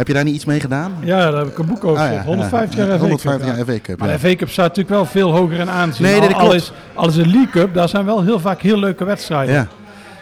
heb 0.00 0.08
je 0.08 0.14
daar 0.14 0.24
niet 0.24 0.34
iets 0.34 0.44
mee 0.44 0.60
gedaan? 0.60 0.92
Ja, 1.04 1.30
daar 1.30 1.40
heb 1.40 1.48
ik 1.48 1.58
een 1.58 1.66
boek 1.66 1.84
over. 1.84 1.98
Ah, 1.98 2.02
geschreven. 2.02 2.24
ja, 2.24 2.28
150 2.28 2.78
ja, 2.78 2.84
jaar 2.84 2.98
FV 2.98 3.00
Cup. 3.00 3.08
150 3.08 3.46
ja. 3.46 3.54
jaar 3.54 3.64
FA 3.64 3.80
Cup, 3.82 3.98
Maar 3.98 4.08
de 4.08 4.18
FA 4.18 4.34
Cup 4.34 4.48
staat 4.48 4.66
natuurlijk 4.66 4.94
wel 4.94 5.04
veel 5.04 5.30
hoger 5.30 5.58
in 5.58 5.70
aanzien. 5.70 6.06
Nee, 6.06 6.20
dat 6.20 6.54
is, 6.54 6.72
al 6.94 7.08
is 7.08 7.16
een 7.16 7.30
League 7.30 7.50
Cup, 7.50 7.74
daar 7.74 7.88
zijn 7.88 8.04
wel 8.04 8.22
heel 8.22 8.40
vaak 8.40 8.60
heel 8.60 8.78
leuke 8.78 9.04
wedstrijden. 9.04 9.68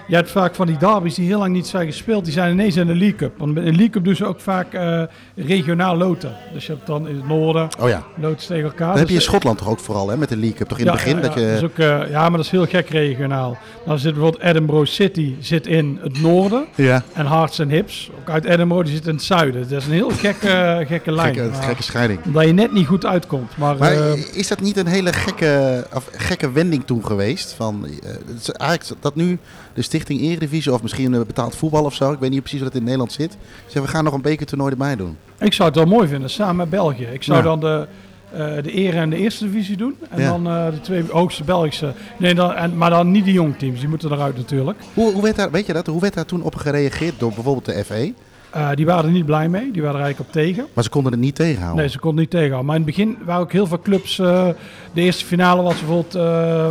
Je 0.09 0.15
hebt 0.15 0.31
vaak 0.31 0.55
van 0.55 0.67
die 0.67 0.77
derbies 0.77 1.15
die 1.15 1.27
heel 1.27 1.39
lang 1.39 1.53
niet 1.53 1.67
zijn 1.67 1.87
gespeeld, 1.87 2.25
die 2.25 2.33
zijn 2.33 2.53
ineens 2.53 2.77
in 2.77 2.87
de 2.87 2.95
League 2.95 3.17
Cup. 3.17 3.39
Want 3.39 3.57
in 3.57 3.65
de 3.65 3.71
League 3.71 3.91
Cup 3.91 4.05
doen 4.05 4.17
ze 4.17 4.25
ook 4.27 4.41
vaak 4.41 4.73
eh, 4.75 5.03
regionaal 5.37 5.97
loten. 5.97 6.33
Dus 6.53 6.67
je 6.67 6.73
hebt 6.73 6.87
dan 6.87 7.09
in 7.09 7.17
het 7.17 7.29
noorden 7.29 7.69
Oh 7.81 7.89
ja. 7.89 8.03
loten 8.21 8.47
tegen 8.47 8.65
elkaar. 8.65 8.89
Dat 8.89 8.99
heb 8.99 9.07
je 9.07 9.13
in 9.13 9.19
Dus, 9.19 9.29
Schotland 9.29 9.59
toch 9.59 9.69
ook 9.69 9.79
vooral, 9.79 10.09
hè? 10.09 10.17
Met 10.17 10.29
de 10.29 10.37
League 10.37 10.57
Cup. 10.57 10.69
Toch 10.69 10.79
in 10.79 10.85
ja, 10.85 10.91
het 10.93 11.01
begin 11.01 11.17
ja, 11.17 11.23
dat 11.23 11.35
ja, 11.35 11.41
je... 11.41 11.47
dat 11.47 11.57
is 11.57 11.63
ook, 11.63 11.79
eh, 11.79 12.11
ja, 12.11 12.21
maar 12.21 12.37
dat 12.37 12.45
is 12.45 12.51
heel 12.51 12.67
gek 12.67 12.89
regionaal. 12.89 13.57
Dan 13.87 13.99
zit 13.99 14.13
bijvoorbeeld 14.15 14.43
Edinburgh 14.43 14.91
City 14.91 15.35
zit 15.41 15.67
in 15.67 15.99
het 16.03 16.21
noorden. 16.21 16.67
Ja, 16.75 17.03
En 17.13 17.27
Hearts 17.27 17.61
and 17.61 17.71
Hips, 17.71 18.11
ook 18.21 18.31
uit 18.31 18.45
Edinburgh, 18.45 18.85
die 18.85 18.95
zit 18.95 19.07
in 19.07 19.15
het 19.15 19.23
zuiden. 19.25 19.69
Dat 19.69 19.81
is 19.81 19.87
een 19.87 19.93
heel 19.93 20.11
gekke, 20.11 20.85
gekke 20.87 21.13
lijn. 21.13 21.35
gekke, 21.35 21.51
Maar- 21.51 21.63
gekke 21.63 21.83
scheiding. 21.83 22.21
Omdat 22.25 22.45
je 22.47 22.53
net 22.53 22.73
niet 22.73 22.87
goed 22.87 23.07
uitkomt. 23.07 23.57
Maar, 23.57 23.77
Maar 23.77 23.93
eh, 23.93 24.13
is 24.37 24.49
dat 24.49 24.61
niet 24.61 24.77
een 24.77 24.87
hele 24.87 25.13
gekke, 25.13 25.85
of, 25.95 26.09
gekke 26.17 26.53
wending 26.53 26.85
toen 26.85 27.05
geweest? 27.07 27.53
Van, 27.53 27.85
eh, 27.87 28.11
het 28.11 28.41
is 28.41 28.51
eigenlijk 28.51 29.03
dat 29.03 29.15
nu 29.15 29.39
de 29.79 29.85
Stichting 29.85 30.21
Eredivisie 30.21 30.73
of 30.73 30.83
misschien 30.83 31.11
betaald 31.11 31.57
voetbal 31.57 31.85
of 31.85 31.95
zo, 31.95 32.13
ik 32.13 32.19
weet 32.19 32.31
niet 32.31 32.41
precies 32.41 32.61
hoe 32.61 32.69
dat 32.69 32.77
in 32.79 32.83
Nederland 32.85 33.13
zit. 33.13 33.37
Zeg, 33.67 33.83
we 33.83 33.89
gaan 33.89 34.05
nog 34.05 34.13
een 34.15 34.21
bekertoernooi 34.23 34.71
erbij 34.71 34.97
doen. 34.97 35.17
ik 35.39 35.53
zou 35.53 35.69
het 35.69 35.79
wel 35.79 35.87
mooi 35.87 36.09
vinden, 36.09 36.31
samen 36.31 36.57
met 36.57 36.71
België. 36.71 37.05
Ik 37.13 37.23
zou 37.23 37.39
Ja. 37.39 37.45
dan 37.45 37.61
de, 37.61 37.87
eh, 38.33 38.63
de 38.63 38.71
Ere 38.73 38.97
en 38.97 39.11
de 39.11 39.17
Eerste 39.17 39.45
Divisie 39.45 39.77
doen. 39.77 39.95
En 40.11 40.21
Ja. 40.21 40.29
dan 40.29 40.47
eh, 40.47 40.67
de 40.71 40.81
twee 40.81 41.05
hoogste 41.11 41.45
Belgische. 41.45 41.93
Nee, 42.17 42.35
dan, 42.35 42.53
en, 42.55 42.77
maar 42.77 42.91
dan 42.91 43.11
niet 43.11 43.25
de 43.25 43.33
jongteams, 43.33 43.81
die 43.81 43.89
moeten 43.89 44.13
eruit 44.13 44.37
natuurlijk. 44.37 44.79
Hoe, 44.95 45.13
hoe 45.13 45.23
werd 45.23 45.37
daar, 45.37 45.51
weet 45.51 45.67
je 45.67 45.73
dat, 45.73 45.87
hoe 45.87 46.01
werd 46.01 46.15
daar 46.15 46.27
toen 46.27 46.43
op 46.43 46.55
gereageerd 46.55 47.15
door 47.19 47.33
bijvoorbeeld 47.35 47.65
de 47.65 47.85
FE? 47.85 48.13
Eh, 48.51 48.69
die 48.75 48.87
waren 48.87 49.05
er 49.05 49.11
niet 49.11 49.27
blij 49.27 49.49
mee, 49.49 49.71
die 49.71 49.83
waren 49.83 49.97
er 49.99 50.05
eigenlijk 50.05 50.29
op 50.37 50.43
tegen. 50.43 50.67
Maar 50.73 50.85
ze 50.85 50.91
konden 50.91 51.13
het 51.13 51.21
niet 51.21 51.35
tegenhouden. 51.35 51.81
Nee, 51.81 51.89
ze 51.89 51.99
konden 51.99 52.21
niet 52.21 52.31
tegenhouden. 52.31 52.67
Maar 52.67 52.77
in 52.77 52.83
het 52.83 52.97
begin 52.97 53.19
waren 53.25 53.43
ook 53.43 53.53
heel 53.53 53.67
veel 53.67 53.81
clubs. 53.81 54.17
de 54.17 54.55
eerste 54.95 55.25
finale 55.25 55.63
was 55.63 55.75
bijvoorbeeld 55.79 56.13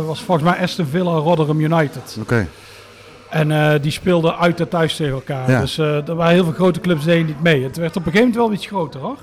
was 0.06 0.20
volgens 0.22 0.50
mij 0.50 0.58
Aston 0.62 0.86
Villa 0.86 1.10
Rotherham 1.10 1.60
United. 1.60 2.16
Oké, 2.20 2.46
En 3.30 3.50
eh, 3.50 3.82
die 3.82 3.90
speelden 3.90 4.38
uit 4.38 4.60
en 4.60 4.68
thuis 4.68 4.96
tegen 4.96 5.12
elkaar. 5.14 5.50
Ja. 5.50 5.60
Dus 5.60 5.78
eh, 5.78 6.08
er 6.08 6.14
waren 6.14 6.34
heel 6.34 6.44
veel 6.44 6.52
grote 6.52 6.80
clubs 6.80 7.04
die 7.04 7.12
deden 7.12 7.26
niet 7.26 7.42
mee. 7.42 7.62
Het 7.62 7.76
werd 7.76 7.96
op 7.96 8.06
een 8.06 8.12
gegeven 8.12 8.28
moment 8.30 8.46
wel 8.48 8.52
iets 8.58 8.66
groter 8.66 9.00
hoor. 9.00 9.18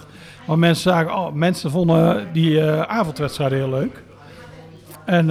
Maar 0.47 0.59
mensen 0.59 0.91
zagen, 0.91 1.15
oh, 1.15 1.33
mensen 1.33 1.71
vonden 1.71 2.27
die 2.33 2.61
eh 2.61 2.81
avondwedstrijden 2.81 3.57
heel 3.57 3.69
leuk. 3.69 4.03
En 5.05 5.27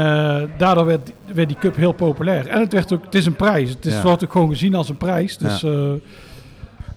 daardoor 0.58 0.84
werd, 0.86 1.12
werd 1.34 1.48
die 1.48 1.58
cup 1.60 1.76
heel 1.76 1.92
populair. 1.92 2.46
En 2.46 2.60
het, 2.60 2.72
werd 2.72 2.92
ook, 2.92 3.04
het 3.04 3.14
is 3.14 3.26
een 3.26 3.36
prijs. 3.36 3.70
Het 3.70 3.86
is, 3.86 3.92
Ja. 3.92 4.02
wordt 4.02 4.24
ook 4.24 4.32
gewoon 4.32 4.48
gezien 4.48 4.74
als 4.74 4.88
een 4.88 4.96
prijs. 4.96 5.36
Dus 5.38 5.60
Ja. 5.60 5.68
nou 5.68 6.00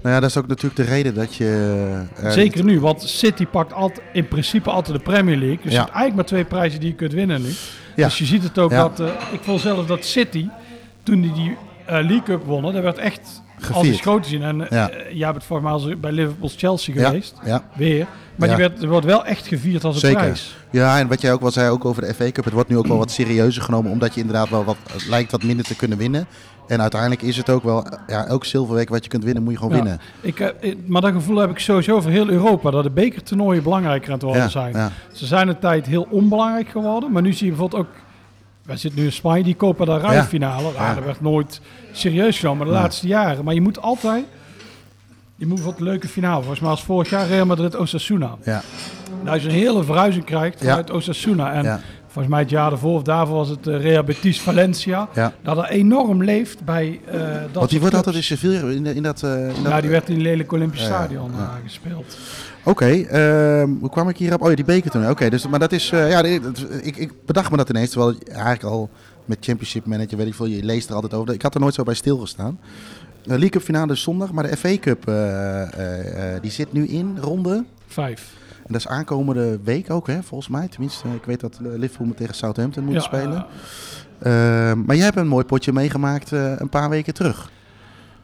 ja, 0.01 0.19
dat 0.19 0.29
is 0.29 0.37
ook 0.37 0.47
natuurlijk 0.47 0.75
de 0.75 0.83
reden 0.93 1.13
dat 1.13 1.35
je... 1.35 2.01
zeker 2.27 2.63
nu. 2.63 2.79
Want 2.79 3.01
City 3.01 3.45
pakt 3.45 3.73
altijd, 3.73 4.01
in 4.13 4.27
principe 4.27 4.69
altijd 4.69 4.97
de 4.97 5.03
Premier 5.03 5.37
League. 5.37 5.59
Dus 5.63 5.71
je 5.71 5.77
hebt 5.77 5.91
eigenlijk 5.91 6.15
maar 6.15 6.25
twee 6.25 6.43
prijzen 6.45 6.79
die 6.79 6.89
je 6.89 6.95
kunt 6.95 7.13
winnen 7.13 7.41
nu. 7.41 7.49
Ja. 7.95 8.05
Dus 8.05 8.17
je 8.17 8.25
ziet 8.25 8.43
het 8.43 8.59
ook 8.59 8.71
dat... 8.71 9.01
ik 9.31 9.39
vond 9.41 9.61
zelf 9.61 9.85
dat 9.85 10.05
City, 10.05 10.47
toen 11.03 11.21
die 11.21 11.33
die 11.33 11.55
League 11.87 12.23
Cup 12.23 12.43
wonnen, 12.45 12.73
dat 12.73 12.83
werd 12.83 12.97
echt 12.97 13.41
als 13.57 13.65
Gevierd. 13.65 13.85
iets 13.93 14.01
groot 14.01 14.23
te 14.23 14.29
zien. 14.29 14.43
En 14.43 14.61
eh, 14.61 14.69
Ja. 14.69 14.89
eh, 14.89 15.15
jij 15.17 15.31
bent 15.31 15.63
als 15.63 15.99
bij 15.99 16.11
Liverpool's 16.11 16.55
Chelsea 16.57 16.93
geweest. 16.93 17.35
Weer. 17.75 18.07
Maar 18.35 18.47
die 18.47 18.57
werd, 18.57 18.81
er 18.81 18.89
wordt 18.89 19.05
wel 19.05 19.25
echt 19.25 19.47
gevierd 19.47 19.83
als 19.83 19.93
een 19.95 19.99
Zeker. 20.01 20.17
prijs. 20.17 20.55
Ja, 20.71 20.99
en 20.99 21.07
wat 21.07 21.21
jij 21.21 21.33
ook 21.33 21.41
wel 21.41 21.51
zei 21.51 21.69
ook 21.69 21.85
over 21.85 22.01
de 22.01 22.13
FA 22.13 22.31
Cup, 22.31 22.43
het 22.43 22.53
wordt 22.53 22.69
nu 22.69 22.77
ook 22.77 22.87
wel 22.87 22.97
wat 22.97 23.11
serieuzer 23.11 23.61
genomen, 23.61 23.91
omdat 23.91 24.13
je 24.13 24.19
inderdaad 24.19 24.49
wel 24.49 24.63
wat, 24.63 24.77
het 24.91 25.07
lijkt 25.07 25.31
wat 25.31 25.43
minder 25.43 25.65
te 25.65 25.75
kunnen 25.75 25.97
winnen. 25.97 26.27
En 26.67 26.81
uiteindelijk 26.81 27.21
is 27.21 27.37
het 27.37 27.49
ook 27.49 27.63
wel, 27.63 27.85
ja, 28.07 28.25
elk 28.25 28.45
zilverweek 28.45 28.89
wat 28.89 29.03
je 29.03 29.09
kunt 29.09 29.23
winnen, 29.23 29.43
moet 29.43 29.51
je 29.51 29.57
gewoon 29.59 29.75
Ja. 29.77 29.83
winnen. 29.83 30.01
Ik, 30.21 30.39
eh, 30.39 30.69
eh, 30.71 30.77
maar 30.85 31.01
dat 31.01 31.11
gevoel 31.11 31.37
heb 31.37 31.49
ik 31.49 31.59
sowieso 31.59 32.01
voor 32.01 32.11
heel 32.11 32.27
Europa. 32.29 32.71
Dat 32.71 32.83
de 32.83 32.89
bekertoernooien 32.89 33.63
belangrijker 33.63 34.07
aan 34.07 34.13
het 34.13 34.23
worden 34.23 34.41
Ja, 34.41 34.49
zijn. 34.49 34.91
Ze 35.11 35.25
zijn 35.25 35.47
een 35.47 35.59
tijd 35.59 35.85
heel 35.85 36.07
onbelangrijk 36.09 36.69
geworden. 36.69 37.11
Maar 37.11 37.21
nu 37.21 37.33
zie 37.33 37.45
je 37.45 37.51
bijvoorbeeld 37.51 37.81
ook... 37.81 37.89
Wij 38.67 38.77
zitten 38.77 38.99
nu 38.99 39.05
in 39.05 39.11
Spanje, 39.11 39.43
die 39.43 39.55
Copa 39.55 39.85
del 39.85 39.99
Rey 39.99 40.23
finale. 40.23 40.71
Ja, 40.75 40.93
dat 40.93 41.03
werd 41.03 41.21
nooit 41.21 41.61
serieus 41.91 42.39
genomen 42.39 42.65
de 42.65 42.71
Nee. 42.71 42.81
laatste 42.81 43.07
jaren. 43.07 43.43
Maar 43.45 43.53
je 43.53 43.61
moet 43.61 43.81
altijd... 43.81 44.23
Je 45.35 45.45
moet 45.47 45.61
wat 45.61 45.77
een 45.77 45.83
leuke 45.83 46.07
finale. 46.07 46.39
Volgens 46.39 46.59
mij 46.59 46.69
als 46.69 46.83
vorig 46.83 47.09
jaar 47.09 47.27
Real 47.27 47.45
Madrid 47.45 47.75
Osasuna. 47.75 48.35
Ja, 48.43 48.61
Dat 49.23 49.41
je 49.41 49.47
een 49.47 49.53
hele 49.53 49.83
verhuizing 49.83 50.23
krijgt 50.25 50.59
Ja. 50.59 50.65
vanuit 50.65 50.91
Osasuna. 50.91 51.53
En 51.53 51.81
volgens 52.05 52.27
mij 52.27 52.39
het 52.39 52.49
jaar 52.49 52.71
ervoor 52.71 52.95
of 52.95 53.01
daarvoor 53.03 53.35
was 53.35 53.49
het 53.49 53.67
eh, 53.67 53.81
Real 53.81 54.03
Betis 54.03 54.41
Valencia. 54.41 55.07
ja. 55.13 55.33
Dat 55.41 55.57
er 55.57 55.65
enorm 55.69 56.23
leeft 56.23 56.63
bij 56.65 56.99
eh 57.05 57.19
dat 57.41 57.49
Want 57.53 57.69
die 57.69 57.79
wordt 57.79 57.95
altijd 57.95 58.15
in. 58.15 58.23
Sevilla, 58.23 58.69
in, 58.69 58.83
de- 58.83 58.95
in 58.95 59.03
dat... 59.03 59.23
eh, 59.23 59.47
in 59.47 59.63
dat 59.63 59.71
Ja, 59.71 59.81
die 59.81 59.89
werd 59.89 60.07
in 60.09 60.13
het 60.15 60.23
lelijk 60.23 60.51
Olympisch 60.51 60.83
Stadion 60.83 61.31
gespeeld. 61.63 62.17
Oké, 62.67 62.85
ehm, 62.85 63.69
hoe 63.79 63.89
kwam 63.89 64.09
ik 64.09 64.17
hierop? 64.17 64.41
Oh 64.41 64.49
ja, 64.49 64.55
die 64.55 64.65
bekertoernooi. 64.65 65.11
Oké, 65.11 65.29
dus, 65.29 65.47
maar 65.47 65.59
dat 65.59 65.71
is, 65.71 65.91
eh, 65.91 66.09
ja, 66.09 66.23
ik, 66.81 66.97
ik 66.97 67.11
bedacht 67.25 67.51
me 67.51 67.57
dat 67.57 67.69
ineens, 67.69 67.89
terwijl 67.89 68.15
eigenlijk 68.29 68.63
al 68.63 68.89
met 69.25 69.37
Championship 69.41 69.85
Manager, 69.85 70.17
weet 70.17 70.27
ik 70.27 70.33
veel, 70.33 70.45
je 70.45 70.63
leest 70.63 70.89
er 70.89 70.95
altijd 70.95 71.13
over. 71.13 71.33
Ik 71.33 71.41
had 71.41 71.53
er 71.53 71.59
nooit 71.59 71.73
zo 71.73 71.83
bij 71.83 71.93
stilgestaan. 71.93 72.59
De 73.23 73.29
League 73.29 73.49
Cup 73.49 73.61
finale 73.61 73.91
is 73.93 74.01
zondag, 74.01 74.31
maar 74.31 74.43
de 74.49 74.57
FA 74.57 74.77
Cup, 74.77 75.07
eh, 75.07 76.33
eh, 76.35 76.41
die 76.41 76.51
zit 76.51 76.73
nu 76.73 76.87
in 76.87 77.17
ronde. 77.21 77.65
Vijf. 77.87 78.33
En 78.57 78.73
dat 78.73 78.81
is 78.81 78.87
aankomende 78.87 79.59
week 79.63 79.89
ook, 79.91 80.07
hè, 80.07 80.23
volgens 80.23 80.49
mij. 80.49 80.67
Tenminste, 80.67 81.07
ik 81.15 81.25
weet 81.25 81.39
dat 81.39 81.57
Liverpool 81.61 82.13
tegen 82.15 82.35
Southampton 82.35 82.83
moet 82.83 82.93
Ja, 82.93 82.99
spelen. 82.99 83.45
eh, 84.19 84.69
Ehm, 84.69 84.81
maar 84.85 84.95
jij 84.95 85.05
hebt 85.05 85.17
een 85.17 85.27
mooi 85.27 85.45
potje 85.45 85.73
meegemaakt 85.73 86.31
een 86.31 86.69
paar 86.69 86.89
weken 86.89 87.13
terug. 87.13 87.51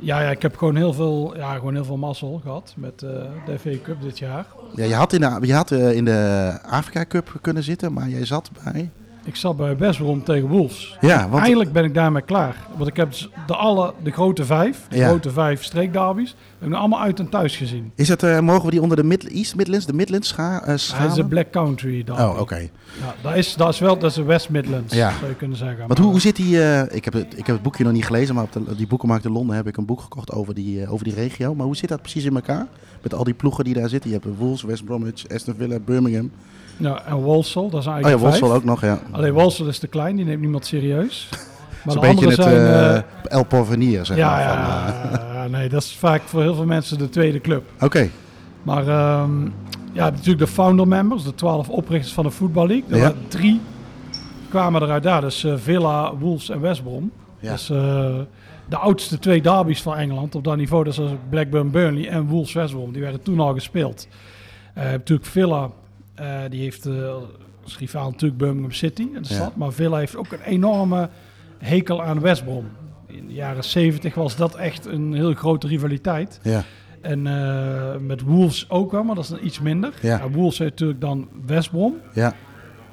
Ja, 0.03 0.19
ik 0.21 0.41
heb 0.41 0.57
gewoon 0.57 0.75
heel 0.75 0.93
veel, 0.93 1.37
ja, 1.37 1.53
gewoon 1.53 1.73
heel 1.73 1.85
veel 1.85 1.97
mazzel 1.97 2.39
gehad 2.43 2.73
met 2.77 3.03
eh, 3.03 3.09
de 3.45 3.59
FA 3.59 3.71
Cup 3.83 4.01
dit 4.01 4.19
jaar. 4.19 4.45
Ja, 4.75 4.85
je 4.85 4.93
had 4.93 5.13
in 5.13 5.21
de, 5.21 5.37
je 5.41 5.53
had, 5.53 5.71
eh, 5.71 5.95
in 5.95 6.05
de 6.05 6.51
Afrika 6.65 7.05
Cup 7.05 7.37
kunnen 7.41 7.63
zitten, 7.63 7.93
maar 7.93 8.09
jij 8.09 8.25
zat 8.25 8.49
bij... 8.63 8.89
Ik 9.25 9.35
zat 9.35 9.57
bij 9.57 9.77
West 9.77 9.99
Brom 9.99 10.23
tegen 10.23 10.47
Wolves. 10.47 10.97
Ja, 11.01 11.29
want... 11.29 11.43
Eindelijk 11.43 11.71
ben 11.71 11.83
ik 11.83 11.93
daarmee 11.93 12.21
klaar. 12.21 12.55
Want 12.77 12.89
ik 12.89 12.95
heb 12.95 13.09
dus 13.11 13.29
de, 13.47 13.55
alle, 13.55 13.93
de 14.03 14.11
grote 14.11 14.45
vijf, 14.45 14.85
de 14.89 14.97
Ja. 14.97 15.07
grote 15.07 15.29
vijf 15.31 15.63
streekderbies, 15.63 16.35
heb 16.59 16.69
ik 16.69 16.75
allemaal 16.75 17.01
uit 17.01 17.19
en 17.19 17.29
thuis 17.29 17.55
gezien. 17.57 17.91
Is 17.95 18.07
het, 18.07 18.23
eh, 18.23 18.39
mogen 18.39 18.65
we 18.65 18.71
die 18.71 18.81
onder 18.81 18.97
de 18.97 19.03
Mid 19.03 19.27
East 19.27 19.55
Midlands, 19.55 19.85
de 19.85 19.93
Midlands 19.93 20.27
scha 20.27 20.59
eh, 20.59 20.65
Hij 20.65 20.73
is 20.73 20.87
schalen? 20.87 21.19
een 21.19 21.27
Black 21.27 21.51
Country 21.51 22.03
derby. 22.03 22.21
Oh, 22.21 22.39
oké. 22.39 22.55
Ja, 22.57 22.69
dat, 23.21 23.35
is, 23.35 23.55
dat 23.55 23.69
is 23.69 23.79
wel, 23.79 23.97
dat 23.99 24.09
is 24.09 24.15
de 24.15 24.23
West 24.23 24.49
Midlands, 24.49 24.93
Ja. 24.93 25.11
zou 25.19 25.29
je 25.29 25.35
kunnen 25.35 25.57
zeggen. 25.57 25.77
Want 25.77 25.89
Maar- 25.89 25.99
hoe, 26.01 26.11
hoe 26.11 26.21
zit 26.21 26.35
die... 26.35 26.61
eh, 26.63 26.95
ik, 26.95 27.05
heb 27.05 27.13
het, 27.13 27.31
ik 27.37 27.45
heb 27.45 27.55
het 27.55 27.61
boekje 27.61 27.83
nog 27.83 27.93
niet 27.93 28.05
gelezen, 28.05 28.35
maar 28.35 28.43
op 28.43 28.51
de, 28.51 28.75
die 28.75 28.87
boekenmarkt 28.87 29.25
in 29.25 29.31
Londen 29.31 29.55
heb 29.55 29.67
ik 29.67 29.77
een 29.77 29.85
boek 29.85 30.01
gekocht 30.01 30.31
over 30.31 30.53
die, 30.53 30.87
over 30.89 31.05
die 31.05 31.13
regio. 31.13 31.55
Maar 31.55 31.65
hoe 31.65 31.75
zit 31.75 31.89
dat 31.89 32.01
precies 32.01 32.25
in 32.25 32.35
elkaar? 32.35 32.67
Met 33.01 33.13
al 33.13 33.23
die 33.23 33.33
ploegen 33.33 33.63
die 33.63 33.73
daar 33.73 33.89
zitten. 33.89 34.09
Je 34.09 34.19
hebt 34.21 34.37
Wolves, 34.37 34.63
West 34.63 34.85
Bromwich, 34.85 35.27
Aston 35.33 35.55
Villa, 35.57 35.79
Birmingham. 35.79 36.31
Ja, 36.77 37.05
en 37.05 37.23
Walsall, 37.23 37.69
dat 37.69 37.79
is 37.79 37.79
Oh 37.79 37.83
ja, 37.85 37.91
eigenlijk 37.91 38.21
Walsall 38.23 38.47
vijf. 38.49 38.59
ook 38.61 38.63
nog, 38.63 38.81
ja. 38.81 38.99
Alleen 39.11 39.33
Walsall 39.33 39.67
is 39.67 39.79
te 39.79 39.87
klein, 39.87 40.15
die 40.15 40.25
neemt 40.25 40.41
niemand 40.41 40.65
serieus. 40.65 41.29
Maar 41.85 41.93
Zo'n 41.93 42.01
de 42.01 42.07
beetje 42.09 42.25
het 42.27 42.35
zijn... 42.43 42.95
eh, 42.95 43.01
El 43.31 43.43
Porvenir, 43.45 44.05
zeg 44.05 44.17
ja, 44.17 44.29
maar. 44.29 44.39
ja, 44.41 45.09
van, 45.11 45.19
eh, 45.19 45.33
ja, 45.33 45.47
nee, 45.47 45.69
dat 45.69 45.81
is 45.83 45.95
vaak 45.95 46.21
voor 46.21 46.41
heel 46.41 46.55
veel 46.55 46.65
mensen 46.65 46.97
de 46.97 47.09
tweede 47.09 47.41
club. 47.41 47.63
Oké, 47.79 48.09
Maar 48.61 48.87
ehm, 48.87 49.41
ja, 49.91 50.09
natuurlijk 50.09 50.39
de 50.39 50.47
founder 50.47 50.87
members, 50.87 51.23
de 51.23 51.35
twaalf 51.35 51.69
oprichters 51.69 52.13
van 52.13 52.23
de 52.23 52.31
Football 52.31 52.67
League. 52.67 52.85
Er 52.89 52.95
Ja. 52.97 53.01
waren 53.01 53.17
drie 53.27 53.61
kwamen 54.49 54.81
eruit 54.81 55.03
daar, 55.03 55.21
dus 55.21 55.45
Villa, 55.55 56.15
Wolves 56.15 56.49
en 56.49 56.61
West 56.61 56.83
Brom. 56.83 57.11
Ja. 57.39 57.51
Dus 57.51 57.67
de 58.67 58.77
oudste 58.77 59.19
twee 59.19 59.41
derbies 59.41 59.81
van 59.81 59.95
Engeland 59.95 60.35
op 60.35 60.43
dat 60.43 60.55
niveau, 60.57 60.83
dat 60.83 60.93
is 60.97 60.99
Blackburn 61.29 61.71
Burnley 61.71 62.07
en 62.09 62.25
Wolves 62.27 62.53
West 62.53 62.73
Brom. 62.73 62.91
Die 62.93 63.01
werden 63.01 63.21
toen 63.23 63.39
al 63.39 63.53
gespeeld. 63.53 64.07
Eh, 64.73 64.83
natuurlijk 64.91 65.27
Villa, 65.29 65.69
die 66.49 66.61
heeft 66.61 66.85
eh 66.85 67.15
als 67.63 67.77
rivaal 67.77 68.09
natuurlijk 68.09 68.37
Birmingham 68.39 68.71
City 68.71 69.03
de 69.11 69.19
Ja. 69.21 69.23
stad. 69.35 69.55
Maar 69.55 69.71
Villa 69.73 69.97
heeft 69.97 70.15
ook 70.15 70.31
een 70.31 70.41
enorme 70.41 71.09
hekel 71.57 72.03
aan 72.03 72.19
West 72.19 72.43
Brom. 72.43 72.65
In 73.07 73.27
de 73.27 73.33
jaren 73.33 73.63
70 73.63 74.15
was 74.15 74.35
dat 74.35 74.55
echt 74.55 74.85
een 74.85 75.13
heel 75.13 75.33
grote 75.33 75.67
rivaliteit. 75.67 76.39
ja. 76.43 76.63
En 77.01 77.27
eh, 77.27 77.97
met 77.99 78.21
Wolves 78.21 78.69
ook 78.69 78.91
wel, 78.91 79.03
maar 79.03 79.15
dat 79.15 79.23
is 79.23 79.29
dan 79.29 79.39
iets 79.43 79.59
minder. 79.59 79.93
Ja. 80.01 80.29
Wolves 80.29 80.57
heeft 80.57 80.71
natuurlijk 80.71 81.01
dan 81.01 81.27
West 81.45 81.69
Brom. 81.71 81.95
Ja, 82.13 82.33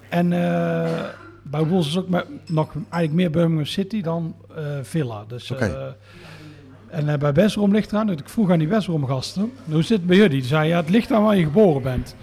En 0.09 0.33
eh, 0.33 1.05
bij 1.43 1.65
Wolves 1.67 1.89
is 1.89 1.99
ook 1.99 2.09
maar 2.09 2.25
nog 2.47 2.73
eigenlijk 2.75 3.13
meer 3.13 3.31
Birmingham 3.31 3.65
City 3.67 4.01
dan 4.03 4.35
eh, 4.57 4.63
Villa. 4.83 5.25
Dus, 5.29 5.51
Oké. 5.51 5.65
eh, 5.65 6.99
en 6.99 7.09
eh, 7.09 7.19
bij 7.19 7.33
West 7.33 7.55
Brom 7.55 7.73
ligt 7.73 7.93
eraan, 7.93 8.07
dat 8.07 8.21
ik 8.21 8.29
vroeg 8.29 8.51
aan 8.51 8.59
die 8.59 8.69
West 8.69 8.87
Brom 8.87 9.07
gasten, 9.07 9.53
hoe 9.71 9.83
zit 9.83 9.97
het 9.99 10.07
bij 10.07 10.17
jullie? 10.17 10.31
Die 10.41 10.45
zeiden, 10.49 10.71
ja, 10.71 10.81
het 10.81 10.91
ligt 10.91 11.13
aan 11.13 11.23
waar 11.23 11.37
je 11.37 11.45
geboren 11.45 11.83
bent. 11.83 12.17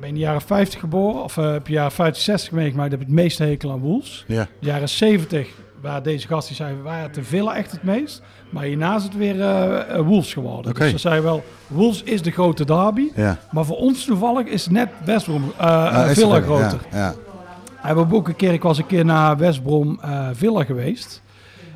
Ben 0.00 0.08
in 0.08 0.14
de 0.14 0.20
jaren 0.20 0.40
50 0.40 0.80
geboren 0.80 1.22
of 1.22 1.36
eh, 1.36 1.52
heb 1.52 1.66
je 1.66 1.72
jaren 1.72 1.92
50, 1.92 2.22
60 2.22 2.52
meegemaakt, 2.52 2.90
heb 2.90 3.00
je 3.00 3.06
het 3.06 3.14
meeste 3.14 3.44
hekel 3.44 3.70
aan 3.70 3.78
Wolves. 3.78 4.24
ja. 4.26 4.46
De 4.60 4.66
jaren 4.66 4.88
70, 4.88 5.48
waar 5.80 6.02
deze 6.02 6.26
gasten 6.26 6.54
zeiden, 6.54 6.82
wij 6.82 7.00
hadden 7.00 7.24
Villa 7.24 7.54
echt 7.56 7.70
het 7.70 7.82
meest. 7.82 8.22
Maar 8.50 8.64
hierna 8.64 8.96
is 8.96 9.02
het 9.02 9.16
weer 9.16 9.40
eh, 9.40 10.00
Wolves 10.00 10.32
geworden. 10.32 10.74
Dus 10.74 10.90
ze 10.90 10.98
zeiden 10.98 11.24
wel, 11.24 11.44
Wolves 11.66 12.02
is 12.02 12.22
de 12.22 12.30
grote 12.30 12.64
derby. 12.64 13.08
ja. 13.14 13.38
Maar 13.50 13.64
voor 13.64 13.76
ons 13.76 14.04
toevallig 14.04 14.46
is 14.46 14.68
net 14.68 14.88
West 15.04 15.24
Brom, 15.24 15.52
Villa 16.06 16.40
groter. 16.40 16.78
Ja, 16.92 17.14
ja. 17.82 17.94
We 17.94 18.14
ook 18.14 18.28
een 18.28 18.36
keer, 18.36 18.52
ik 18.52 18.62
was 18.62 18.78
een 18.78 18.86
keer 18.86 19.04
naar 19.04 19.36
West 19.36 19.62
Brom 19.62 20.00
Villa 20.32 20.64
geweest. 20.64 21.22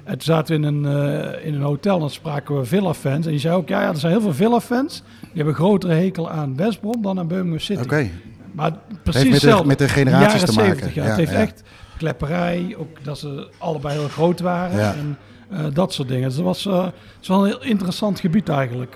En 0.04 0.12
toen 0.12 0.20
zaten 0.20 0.60
we 0.60 0.66
in 0.66 0.74
een, 0.74 0.86
eh, 1.12 1.46
in 1.46 1.54
een 1.54 1.62
hotel 1.62 1.94
en 1.94 2.00
dan 2.00 2.10
spraken 2.10 2.58
we 2.58 2.64
Villa-fans. 2.64 3.24
En 3.24 3.30
die 3.30 3.40
zei 3.40 3.54
ook, 3.56 3.68
ja, 3.68 3.82
ja, 3.82 3.88
er 3.88 3.96
zijn 3.96 4.12
heel 4.12 4.20
veel 4.20 4.34
Villa-fans. 4.34 5.02
Die 5.20 5.28
hebben 5.34 5.54
een 5.54 5.60
grotere 5.60 5.92
hekel 5.94 6.30
aan 6.30 6.56
West 6.56 6.80
Brom 6.80 7.02
dan 7.02 7.18
aan 7.18 7.26
Birmingham 7.26 7.58
City. 7.58 7.82
Oké. 7.82 8.08
Maar 8.52 8.70
Het 8.70 9.02
precies 9.02 9.22
heeft 9.30 9.44
met 9.44 9.58
de, 9.58 9.64
met 9.66 9.78
de 9.78 9.88
generaties 9.88 10.32
jaren 10.40 10.46
te 10.46 10.52
maken. 10.54 10.68
70, 10.76 10.94
ja. 10.94 11.02
Het 11.04 11.16
heeft 11.16 11.32
echt 11.32 11.62
klepperij, 11.98 12.74
ook 12.78 13.04
dat 13.04 13.18
ze 13.18 13.48
allebei 13.58 13.98
heel 13.98 14.08
groot 14.08 14.40
waren. 14.40 14.80
En 14.94 15.18
Eh, 15.50 15.64
dat 15.72 15.92
soort 15.92 16.08
dingen. 16.08 16.26
Dus 16.28 16.36
dat 16.36 16.44
was, 16.44 16.66
eh, 16.66 16.84
het 16.84 16.92
is 17.20 17.28
wel 17.28 17.40
een 17.40 17.46
heel 17.46 17.62
interessant 17.64 18.20
gebied 18.20 18.48
eigenlijk. 18.48 18.94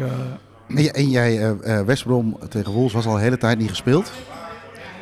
En, 0.68 0.82
jij- 0.82 0.92
en 0.92 1.10
jij, 1.10 1.38
eh, 1.38 1.78
eh, 1.78 1.86
West 1.86 2.04
Brom 2.04 2.36
tegen 2.48 2.72
Wolves 2.72 2.92
was 2.92 3.06
al 3.06 3.14
de 3.14 3.20
hele 3.20 3.38
tijd 3.38 3.58
niet 3.58 3.68
gespeeld. 3.68 4.12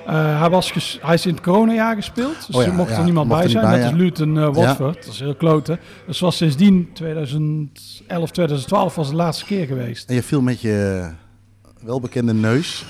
Eh, 0.06 0.40
hij, 0.40 0.50
was 0.50 0.70
ges- 0.70 0.98
hij 1.02 1.14
is 1.14 1.26
in 1.26 1.34
het 1.34 1.42
coronajaar 1.42 1.94
gespeeld, 1.94 2.46
dus 2.46 2.56
Oh 2.56 2.62
ja, 2.62 2.68
er 2.68 2.74
mocht 2.74 2.90
ja, 2.90 2.96
er 2.98 3.04
niemand 3.04 3.26
mocht 3.28 3.38
bij 3.38 3.48
er 3.48 3.58
zijn. 3.58 3.70
bij, 3.70 3.82
als 3.82 3.90
ja. 3.90 3.96
Luton 3.96 4.38
eh 4.38 4.54
Watford, 4.54 5.04
dat 5.04 5.12
is 5.12 5.20
heel 5.20 5.34
klote. 5.34 5.78
Dus 6.06 6.20
was 6.20 6.36
sindsdien 6.36 6.90
2011, 6.92 8.30
2012 8.30 8.94
was 8.94 9.08
de 9.08 9.14
laatste 9.16 9.44
keer 9.44 9.66
geweest. 9.66 10.08
En 10.08 10.14
je 10.14 10.22
viel 10.22 10.40
met 10.40 10.60
je 10.60 11.08
welbekende 11.84 12.34
neus 12.34 12.84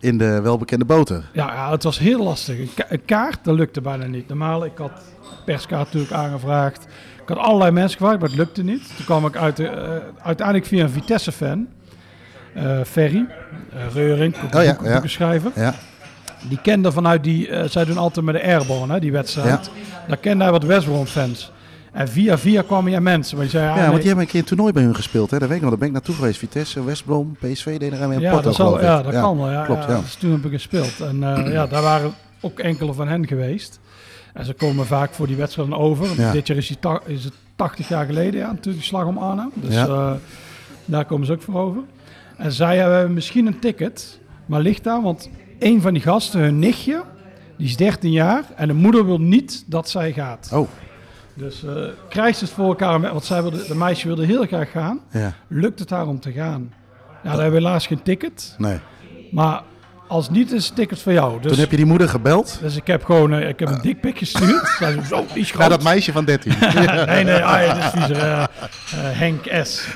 in 0.00 0.18
de 0.18 0.40
welbekende 0.40 0.84
boter. 0.84 1.30
Ja, 1.32 1.52
ja, 1.54 1.70
het 1.70 1.82
was 1.82 1.98
heel 1.98 2.22
lastig. 2.22 2.58
Een, 2.58 2.70
ka- 2.74 2.86
een 2.88 3.04
kaart, 3.04 3.38
dat 3.44 3.54
lukte 3.56 3.80
bijna 3.80 4.06
niet. 4.06 4.28
Normaal, 4.28 4.64
ik 4.64 4.78
had 4.78 4.92
perskaart 5.44 5.84
natuurlijk 5.84 6.12
aangevraagd. 6.12 6.84
Ik 7.22 7.28
had 7.28 7.38
allerlei 7.38 7.70
mensen 7.70 7.98
gevraagd, 7.98 8.20
maar 8.20 8.28
het 8.28 8.38
lukte 8.38 8.62
niet. 8.62 8.96
Toen 8.96 9.04
kwam 9.04 9.26
ik 9.26 9.36
uit 9.36 9.56
de, 9.56 9.66
eh, 9.68 9.90
uiteindelijk 10.26 10.66
via 10.66 10.82
een 10.82 10.90
Vitesse-fan, 10.90 11.66
eh 12.54 12.80
Ferry, 12.84 13.26
Reuring, 13.92 14.34
Oh 14.54 14.62
ja, 14.62 14.74
boek- 14.74 14.84
ja. 14.86 14.92
boekenschrijver. 14.92 15.50
Ja, 15.54 15.74
Die 16.48 16.60
kende 16.62 16.92
vanuit 16.92 17.24
die, 17.24 17.48
eh, 17.48 17.68
zij 17.68 17.84
doen 17.84 17.98
altijd 17.98 18.24
met 18.24 18.34
de 18.34 18.42
Airborne, 18.42 18.92
hè, 18.92 19.00
die 19.00 19.12
wedstrijd. 19.12 19.70
Daar 20.08 20.16
kende 20.16 20.42
hij 20.42 20.52
wat 20.52 20.64
West 20.64 20.86
Brom 20.86 21.06
fans. 21.06 21.52
En 21.92 22.08
via 22.08 22.38
via 22.38 22.62
kwamen 22.62 22.90
ja 22.90 23.00
mensen. 23.00 23.36
Maar 23.36 23.44
die 23.44 23.54
zeiden, 23.54 23.76
ja, 23.76 23.82
ah, 23.82 23.88
want 23.88 23.98
die 23.98 24.06
hebben 24.06 24.24
een 24.24 24.30
keer 24.30 24.40
een 24.40 24.46
toernooi 24.46 24.72
bij 24.72 24.82
hun 24.82 24.94
gespeeld. 24.94 25.30
Hè? 25.30 25.38
Dat 25.38 25.48
weet 25.48 25.56
ik 25.56 25.62
nog, 25.62 25.70
daar 25.70 25.78
ben 25.78 25.88
ik 25.88 25.94
naartoe 25.94 26.14
geweest. 26.14 26.38
Vitesse, 26.38 26.84
West 26.84 27.04
Brom, 27.04 27.36
PSV 27.40 27.78
deden 27.78 28.00
er 28.00 28.08
mee 28.08 28.18
ja, 28.18 28.30
Porto, 28.30 28.44
dat, 28.44 28.54
zal, 28.54 28.82
ja, 28.82 29.02
dat 29.02 29.12
kan 29.12 29.36
wel. 29.36 29.50
Ja, 29.50 29.64
klopt, 29.64 29.84
ja. 29.84 30.00
Dus 30.00 30.14
toen 30.14 30.30
heb 30.30 30.44
ik 30.44 30.50
gespeeld. 30.50 31.00
En 31.00 31.22
eh, 31.22 31.52
ja, 31.52 31.66
daar 31.66 31.82
waren 31.82 32.14
ook 32.40 32.58
enkele 32.58 32.92
van 32.92 33.08
hen 33.08 33.26
geweest. 33.26 33.80
En 34.32 34.44
ze 34.44 34.52
komen 34.52 34.86
vaak 34.86 35.12
voor 35.12 35.26
die 35.26 35.36
wedstrijden 35.36 35.76
over. 35.76 36.32
Dit 36.32 36.46
jaar 36.46 36.56
is, 36.56 36.66
die 36.66 36.78
is 37.06 37.24
het 37.24 37.32
80 37.56 37.88
jaar 37.88 38.06
geleden, 38.06 38.40
ja, 38.40 38.46
natuurlijk 38.46 38.76
die 38.76 38.86
slag 38.86 39.04
om 39.04 39.18
Arnhem. 39.18 39.50
Dus 39.54 39.74
eh, 39.74 40.12
daar 40.84 41.04
komen 41.04 41.26
ze 41.26 41.32
ook 41.32 41.42
voor 41.42 41.60
over. 41.60 41.82
En 42.36 42.52
zij 42.52 42.76
hebben 42.76 43.12
misschien 43.12 43.46
een 43.46 43.58
ticket, 43.58 44.18
maar 44.46 44.60
ligt 44.60 44.84
daar, 44.84 45.02
want 45.02 45.30
een 45.58 45.80
van 45.80 45.92
die 45.92 46.02
gasten, 46.02 46.40
hun 46.40 46.58
nichtje, 46.58 47.02
die 47.56 47.66
is 47.66 47.76
13 47.76 48.10
jaar 48.10 48.44
en 48.56 48.68
de 48.68 48.74
moeder 48.74 49.06
wil 49.06 49.18
niet 49.20 49.64
dat 49.66 49.88
zij 49.88 50.12
gaat. 50.12 50.50
Oh, 50.54 50.68
Dus 51.34 51.64
eh, 51.64 51.72
krijgt 52.08 52.38
ze 52.38 52.44
het 52.44 52.52
voor 52.54 52.66
elkaar, 52.68 53.00
want 53.00 53.24
zij 53.24 53.42
wilde, 53.42 53.66
de 53.66 53.74
meisje 53.74 54.06
wilde 54.06 54.26
heel 54.26 54.46
graag 54.46 54.70
gaan. 54.70 55.00
ja. 55.10 55.34
Lukt 55.48 55.78
het 55.78 55.90
haar 55.90 56.06
om 56.06 56.20
te 56.20 56.32
gaan? 56.32 56.72
Ja, 57.22 57.30
daar 57.34 57.42
hebben 57.42 57.60
we 57.60 57.66
helaas 57.66 57.86
geen 57.86 58.02
ticket. 58.02 58.54
Nee. 58.58 58.78
Maar 59.30 59.62
als 60.08 60.30
niet 60.30 60.52
is 60.52 60.66
het 60.66 60.76
ticket 60.76 61.02
voor 61.02 61.12
jou. 61.12 61.40
Dus, 61.40 61.50
Toen 61.50 61.60
heb 61.60 61.70
je 61.70 61.76
die 61.76 61.86
moeder 61.86 62.08
gebeld. 62.08 62.58
dus 62.60 62.76
ik 62.76 62.86
heb 62.86 63.04
gewoon 63.04 63.32
eh, 63.32 63.48
ik 63.48 63.58
heb 63.58 63.68
een 63.68 63.80
dikpik 63.80 64.18
gestuurd. 64.18 64.68
Zei, 64.78 65.04
zo, 65.04 65.24
die 65.32 65.42
is 65.42 65.48
groot. 65.50 65.60
Naar 65.60 65.68
dat 65.78 65.82
meisje 65.82 66.12
van 66.12 66.24
13. 66.24 66.52
nee, 67.06 67.24
nee, 67.24 67.44
ah, 67.44 67.66
dat 67.66 67.76
is 67.76 67.90
viezer. 67.90 68.16
eh, 68.16 68.42
eh, 68.42 68.48
Henk 68.92 69.66
S. 69.66 69.86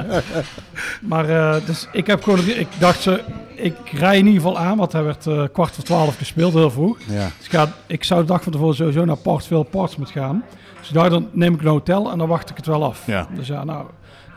maar 1.10 1.26
dus 1.66 1.88
ik 1.92 2.06
heb 2.06 2.22
gewoon, 2.22 2.38
ik 2.48 2.68
dacht 2.78 3.02
ze, 3.02 3.20
ik 3.54 3.76
rij 3.92 4.18
in 4.18 4.26
ieder 4.26 4.40
geval 4.42 4.58
aan, 4.58 4.76
want 4.76 4.92
hij 4.92 5.02
werd 5.02 5.26
kwart 5.52 5.74
voor 5.74 5.84
twaalf 5.84 6.16
gespeeld, 6.16 6.52
heel 6.52 6.70
vroeg. 6.70 6.98
ja. 7.08 7.28
Dus 7.38 7.46
ik, 7.46 7.52
ga, 7.52 7.68
ik 7.86 8.04
zou 8.04 8.20
de 8.20 8.26
dag 8.26 8.42
van 8.42 8.52
tevoren 8.52 8.74
sowieso 8.74 9.04
naar 9.04 9.16
Portville 9.16 9.64
Portsmouth 9.64 10.10
gaan. 10.12 10.44
Dus 10.80 10.88
dacht, 10.90 11.10
dan 11.10 11.28
neem 11.32 11.54
ik 11.54 11.60
een 11.60 11.66
hotel 11.66 12.10
en 12.10 12.18
dan 12.18 12.28
wacht 12.28 12.50
ik 12.50 12.56
het 12.56 12.66
wel 12.66 12.84
af. 12.84 13.06
Ja. 13.06 13.26
Dus 13.34 13.46
ja, 13.46 13.64
nou, 13.64 13.86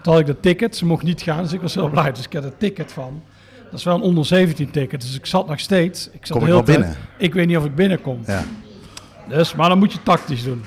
toen 0.02 0.14
had 0.14 0.22
ik 0.22 0.28
de 0.28 0.40
ticket. 0.40 0.76
Ze 0.78 0.86
mocht 0.86 1.04
niet 1.04 1.22
gaan, 1.22 1.44
dus 1.44 1.54
ik 1.54 1.62
was 1.62 1.74
heel 1.76 1.90
blij. 1.90 2.12
Dus 2.12 2.26
ik 2.26 2.34
had 2.34 2.44
een 2.44 2.58
ticket 2.58 2.94
van. 2.94 3.22
Dat 3.76 3.84
is 3.84 3.90
wel 3.92 4.00
een 4.00 4.10
onder 4.10 4.26
17 4.26 4.72
ticket. 4.72 5.02
Dus 5.02 5.16
ik 5.16 5.26
zat 5.26 5.48
nog 5.48 5.60
steeds. 5.60 6.10
Ik 6.12 6.26
zat 6.26 6.38
Kom 6.38 6.40
de 6.40 6.52
ik 6.52 6.52
hele 6.54 6.66
wel 6.66 6.76
binnen? 6.76 6.98
Ik 7.18 7.34
weet 7.34 7.48
niet 7.48 7.58
of 7.58 7.66
ik 7.66 7.76
binnenkom. 7.76 8.20
Ja. 8.26 8.44
Dus, 9.28 9.56
maar 9.56 9.70
dan 9.70 9.78
moet 9.78 9.92
je 9.92 10.04
tactisch 10.04 10.44
doen. 10.44 10.64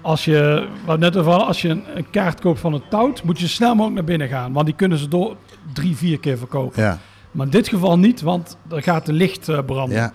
Als 0.00 0.24
je, 0.24 0.68
wat 0.84 0.98
net 0.98 1.16
over, 1.16 1.30
hadden, 1.30 1.48
als 1.48 1.62
je 1.62 1.68
een, 1.68 1.84
een 1.94 2.10
kaart 2.10 2.40
koopt 2.40 2.60
van 2.60 2.72
een 2.72 2.82
tout, 2.90 3.22
moet 3.22 3.40
je 3.40 3.46
snel 3.46 3.74
mogelijk 3.74 3.94
naar 3.94 4.04
binnen 4.04 4.28
gaan. 4.28 4.52
Want 4.52 4.66
die 4.66 4.74
kunnen 4.74 4.98
ze 4.98 5.08
door 5.08 5.36
drie, 5.72 5.96
vier 5.96 6.18
keer 6.18 6.38
verkopen. 6.38 6.82
Ja. 6.82 6.98
Maar 7.30 7.46
in 7.46 7.52
dit 7.52 7.68
geval 7.68 7.98
niet, 7.98 8.20
want 8.20 8.56
er 8.70 8.82
gaat 8.82 9.06
de 9.06 9.12
licht 9.12 9.48
eh, 9.48 9.58
branden. 9.66 9.96
Ja. 9.96 10.12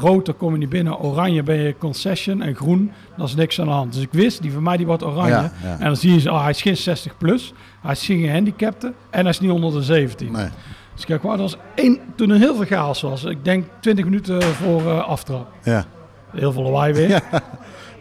Rood, 0.00 0.26
dan 0.26 0.36
kom 0.36 0.52
je 0.52 0.58
niet 0.58 0.68
binnen. 0.68 0.98
Oranje 0.98 1.42
ben 1.42 1.56
je 1.56 1.74
concession. 1.78 2.42
En 2.42 2.54
groen, 2.54 2.92
dan 3.16 3.26
is 3.26 3.34
niks 3.34 3.60
aan 3.60 3.66
de 3.66 3.72
hand. 3.72 3.92
Dus 3.92 4.02
ik 4.02 4.12
wist, 4.12 4.42
die 4.42 4.52
van 4.52 4.62
mij 4.62 4.76
die 4.76 4.86
wordt 4.86 5.04
oranje. 5.04 5.30
Ja, 5.30 5.52
ja. 5.62 5.78
En 5.78 5.84
dan 5.84 5.96
zie 5.96 6.12
je, 6.12 6.20
ze, 6.20 6.30
oh, 6.30 6.40
hij 6.40 6.50
is 6.50 6.62
geen 6.62 6.76
60 6.76 7.16
plus. 7.16 7.52
Hij 7.82 7.92
is 7.92 8.04
geen 8.04 8.20
gehandicapte. 8.20 8.92
En 9.10 9.20
hij 9.20 9.30
is 9.30 9.40
niet 9.40 9.50
onder 9.50 9.72
de 9.72 9.82
17. 9.82 10.32
Nee. 10.32 10.48
Dat 11.06 11.38
was 11.38 11.56
één, 11.74 11.98
toen 12.14 12.30
er 12.30 12.38
heel 12.38 12.54
veel 12.54 12.64
chaos 12.64 13.00
was. 13.00 13.24
Ik 13.24 13.44
denk 13.44 13.64
20 13.80 14.04
minuten 14.04 14.42
voor 14.42 14.80
eh, 14.80 15.08
aftrap. 15.08 15.46
Ja. 15.62 15.84
Heel 16.30 16.52
veel 16.52 16.62
lawaai 16.62 16.92
weer. 16.92 17.22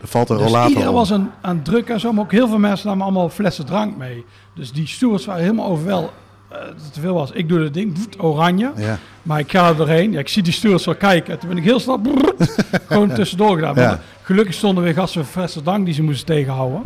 Er 0.02 0.08
valt 0.08 0.30
een 0.30 0.38
Dus 0.38 0.46
rollator 0.46 0.70
iedereen 0.70 0.94
was 0.94 1.12
aan, 1.14 1.32
aan 1.42 1.62
drukken 1.62 1.94
en 1.94 2.00
zo. 2.00 2.12
Maar 2.14 2.24
ook 2.24 2.32
heel 2.32 2.48
veel 2.48 2.58
mensen 2.58 2.88
namen 2.88 3.04
allemaal 3.04 3.30
flessen 3.30 3.66
drank 3.66 3.98
mee. 3.98 4.26
Dus 4.56 4.72
die 4.72 4.88
stewards 4.88 5.26
waren 5.26 5.42
helemaal 5.42 5.70
overwel. 5.70 6.14
eh, 6.50 6.58
dat 6.60 6.68
het 6.84 6.94
te 6.94 7.00
veel 7.00 7.14
was. 7.14 7.32
Ik 7.32 7.50
doe 7.50 7.60
het 7.60 7.74
ding, 7.74 7.98
voet, 8.00 8.24
oranje. 8.24 8.72
Ja. 8.76 8.98
Maar 9.24 9.40
ik 9.40 9.52
ga 9.52 9.68
er 9.68 9.76
doorheen. 9.76 10.12
Ja, 10.12 10.20
ik 10.20 10.28
zie 10.28 10.44
die 10.44 10.54
stewards 10.54 10.86
wel 10.86 10.96
kijken. 10.96 11.34
En 11.34 11.40
toen 11.40 11.50
ben 11.50 11.58
ik 11.58 11.64
heel 11.64 11.80
snel 11.80 12.02
gewoon 12.88 13.14
tussendoor 13.14 13.56
gedaan. 13.56 13.76
Ja. 13.76 13.88
Maar 13.88 14.00
gelukkig 14.22 14.54
stonden 14.54 14.84
weer 14.84 14.94
gasten 14.94 15.22
met 15.22 15.30
flessen 15.30 15.64
drank 15.64 15.86
die 15.86 15.94
ze 15.94 16.04
moesten 16.04 16.26
tegenhouden. 16.26 16.82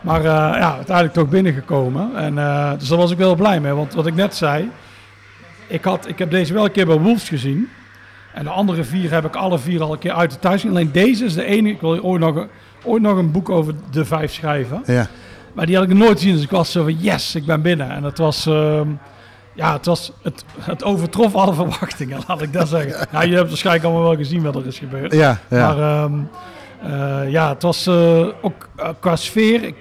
Maar 0.00 0.20
eh, 0.20 0.24
ja, 0.58 0.74
uiteindelijk 0.74 1.14
toch 1.14 1.28
binnengekomen. 1.28 2.16
En, 2.16 2.38
eh, 2.38 2.70
dus 2.78 2.88
daar 2.88 2.98
was 2.98 3.10
ik 3.10 3.18
wel 3.18 3.34
blij 3.34 3.60
mee. 3.60 3.72
Want 3.72 3.94
wat 3.94 4.06
ik 4.06 4.14
net 4.14 4.34
zei, 4.34 4.70
ik, 5.72 5.84
had, 5.84 6.08
ik 6.08 6.18
heb 6.18 6.30
deze 6.30 6.52
wel 6.54 6.64
een 6.64 6.72
keer 6.72 6.86
bij 6.86 6.98
Wolves 6.98 7.28
gezien. 7.28 7.68
En 8.34 8.44
de 8.44 8.50
andere 8.50 8.84
vier 8.84 9.10
heb 9.12 9.24
ik 9.24 9.36
alle 9.36 9.58
vier 9.58 9.82
al 9.82 9.92
een 9.92 9.98
keer 9.98 10.12
uit 10.12 10.30
de 10.30 10.38
thuis 10.38 10.60
gezien. 10.60 10.76
Alleen 10.76 10.92
deze 10.92 11.24
is 11.24 11.34
de 11.34 11.44
enige. 11.44 11.74
Ik 11.74 11.80
wil 11.80 12.00
ooit 12.00 12.20
nog, 12.20 12.36
een- 12.36 12.48
ooit 12.84 13.02
nog 13.02 13.16
een 13.16 13.30
boek 13.30 13.48
over 13.48 13.74
de 13.90 14.04
vijf 14.04 14.32
schrijven. 14.32 14.82
Ja. 14.86 15.06
Maar 15.52 15.66
die 15.66 15.76
had 15.76 15.84
ik 15.84 15.94
nooit 15.94 16.18
gezien. 16.18 16.34
Dus 16.34 16.42
ik 16.42 16.50
was 16.50 16.72
zo 16.72 16.82
van 16.82 16.96
yes, 16.98 17.34
ik 17.34 17.44
ben 17.46 17.62
binnen. 17.62 17.90
En 17.90 18.02
het 18.04 18.18
was, 18.18 18.46
ehm, 18.46 18.88
ja, 19.54 19.72
het, 19.72 19.86
was 19.86 20.12
het, 20.22 20.44
het 20.60 20.84
overtrof 20.84 21.34
alle 21.34 21.54
verwachtingen, 21.64 22.20
laat 22.26 22.42
ik 22.42 22.52
dat 22.52 22.68
zeggen. 22.68 22.90
Nou, 22.98 23.06
jullie 23.12 23.28
hebben 23.30 23.48
waarschijnlijk 23.48 23.84
allemaal 23.84 24.02
wel 24.08 24.16
gezien 24.16 24.42
wat 24.42 24.56
er 24.56 24.66
is 24.66 24.78
gebeurd. 24.78 25.12
Ja. 25.12 25.38
Ja. 25.50 25.74
Maar 25.74 26.02
ehm, 26.04 26.12
eh, 26.82 27.30
ja, 27.30 27.48
het 27.48 27.62
was 27.62 27.86
eh, 27.86 28.26
ook 28.42 28.68
eh, 28.76 28.88
qua 29.00 29.16
sfeer. 29.16 29.62
Ik, 29.62 29.74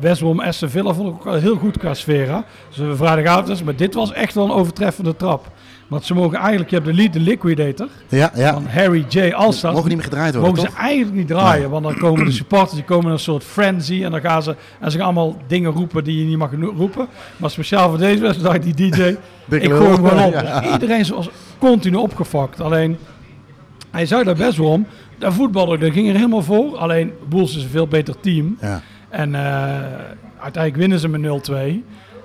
West 0.00 0.20
Brom 0.20 0.40
Aston 0.40 0.68
Villa 0.68 0.94
vond 0.94 1.08
ik 1.08 1.14
ook 1.14 1.24
wel 1.24 1.34
heel 1.34 1.56
goed 1.56 1.78
qua 1.78 1.94
sfeer. 1.94 2.28
Hè? 2.28 2.38
Dus 2.74 2.96
vrijdagavond 2.96 3.48
is, 3.48 3.62
maar 3.62 3.76
dit 3.76 3.94
was 3.94 4.12
echt 4.12 4.34
wel 4.34 4.44
een 4.44 4.50
overtreffende 4.50 5.16
trap. 5.16 5.50
Want 5.88 6.04
ze 6.04 6.14
mogen 6.14 6.38
eigenlijk, 6.38 6.70
je 6.70 6.76
hebt 6.76 6.88
de 6.88 6.94
lead, 6.94 7.12
de 7.12 7.20
liquidator 7.20 7.88
ja. 8.08 8.30
ja. 8.34 8.52
van 8.52 8.66
Harry 8.66 9.04
J. 9.08 9.32
Alstar. 9.32 9.72
Mogen 9.72 9.88
niet 9.88 9.96
meer 9.96 10.06
gedraaid 10.06 10.34
worden, 10.34 10.50
Mogen 10.50 10.64
toch? 10.64 10.74
ze 10.74 10.80
eigenlijk 10.80 11.16
niet 11.16 11.28
draaien, 11.28 11.70
want 11.70 11.84
dan 11.84 11.98
komen 11.98 12.24
de 12.24 12.30
supporters, 12.30 12.74
die 12.74 12.84
komen 12.84 13.06
in 13.06 13.12
een 13.12 13.18
soort 13.18 13.44
frenzy 13.44 14.04
en 14.04 14.10
dan 14.10 14.20
gaan 14.20 14.42
ze, 14.42 14.56
en 14.80 14.90
ze 14.90 14.96
gaan 14.96 15.06
allemaal 15.06 15.36
dingen 15.46 15.72
roepen 15.72 16.04
die 16.04 16.18
je 16.18 16.24
niet 16.24 16.38
mag 16.38 16.50
roepen. 16.76 17.08
Maar 17.36 17.50
speciaal 17.50 17.88
voor 17.88 17.98
deze 17.98 18.20
wedstrijd, 18.20 18.62
dacht 18.62 18.76
die 18.76 18.90
DJ, 18.90 19.02
ik 19.56 19.70
gooi 19.70 19.88
hem 19.88 19.94
gewoon 19.94 20.24
op. 20.24 20.32
Ja. 20.32 20.60
Dus 20.60 20.72
iedereen 20.72 21.06
was 21.14 21.28
continu 21.58 21.96
opgefokt. 21.96 22.60
Alleen, 22.60 22.98
hij 23.90 24.06
zou 24.06 24.24
daar 24.24 24.36
best 24.36 24.56
wel 24.56 24.70
om. 24.70 24.86
De 25.18 25.32
voetballer, 25.32 25.78
daar 25.78 25.92
ging 25.92 26.08
er 26.08 26.14
helemaal 26.14 26.42
voor. 26.42 26.76
Alleen, 26.76 27.12
Wolves 27.28 27.56
is 27.56 27.62
een 27.62 27.68
veel 27.68 27.86
beter 27.86 28.20
team. 28.20 28.56
Ja. 28.60 28.82
En 29.08 29.34
eh, 29.34 29.42
uiteindelijk 30.38 30.76
winnen 30.76 30.98
ze 30.98 31.08
met 31.08 31.50
0-2. 31.50 31.54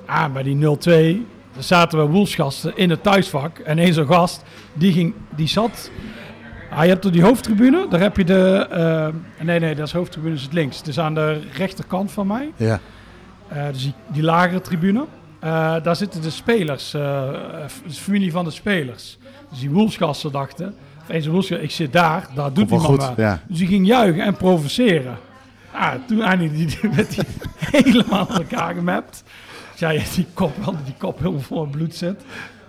Ah, 0.05 0.33
bij 0.33 0.43
die 0.43 0.77
0-2 1.17 1.59
zaten 1.59 1.99
we 1.99 2.05
Wolfsgasten 2.05 2.77
in 2.77 2.89
het 2.89 3.03
thuisvak. 3.03 3.59
En 3.59 3.77
één 3.77 3.93
zo'n 3.93 4.07
gast, 4.07 4.43
die, 4.73 4.93
ging, 4.93 5.13
die 5.35 5.47
zat... 5.47 5.91
Ah, 6.69 6.83
je 6.83 6.89
hebt 6.89 7.05
er 7.05 7.11
die 7.11 7.23
hoofdtribune, 7.23 7.87
daar 7.89 7.99
heb 7.99 8.17
je 8.17 8.23
de... 8.23 8.67
eh, 8.71 9.45
nee, 9.45 9.59
nee, 9.59 9.75
dat 9.75 9.87
is 9.87 9.93
hoofdtribune, 9.93 10.35
is 10.35 10.41
het 10.41 10.53
links. 10.53 10.77
Het 10.77 10.87
is 10.87 10.99
aan 10.99 11.13
de 11.13 11.41
rechterkant 11.53 12.11
van 12.11 12.27
mij. 12.27 12.51
Ja. 12.55 12.79
Eh, 13.47 13.67
dus 13.71 13.81
die, 13.83 13.93
die 14.07 14.23
lagere 14.23 14.61
tribune. 14.61 15.05
Daar 15.83 15.95
zitten 15.95 16.21
de 16.21 16.29
spelers, 16.29 16.91
de 16.91 17.67
familie 17.87 18.31
van 18.31 18.43
de 18.43 18.51
spelers. 18.51 19.17
Dus 19.49 19.59
die 19.59 19.69
Wolfsgasten 19.69 20.31
dachten... 20.31 20.75
Of 21.03 21.09
eens 21.09 21.49
ik 21.49 21.71
zit 21.71 21.93
daar, 21.93 22.27
daar 22.35 22.53
doet 22.53 22.63
iemand 22.63 22.83
goed, 22.83 22.97
maar. 22.97 23.13
ja. 23.17 23.41
Dus 23.47 23.57
die 23.57 23.67
ging 23.67 23.87
juichen 23.87 24.23
en 24.23 24.35
provoceren. 24.35 25.17
Ah, 25.73 25.93
toen 26.07 26.21
eindelijk 26.21 26.55
die, 26.57 26.65
die, 26.65 26.89
werd 26.89 27.15
die 27.15 27.23
helemaal 27.81 28.29
aan 28.29 28.37
elkaar 28.37 28.73
gemapt. 28.73 29.23
Ja, 29.75 29.89
die 30.15 30.27
kop, 30.33 30.51
die 30.85 30.93
kop 30.97 31.19
helemaal 31.19 31.39
vol 31.41 31.65
bloed 31.65 31.95
zit. 31.95 32.21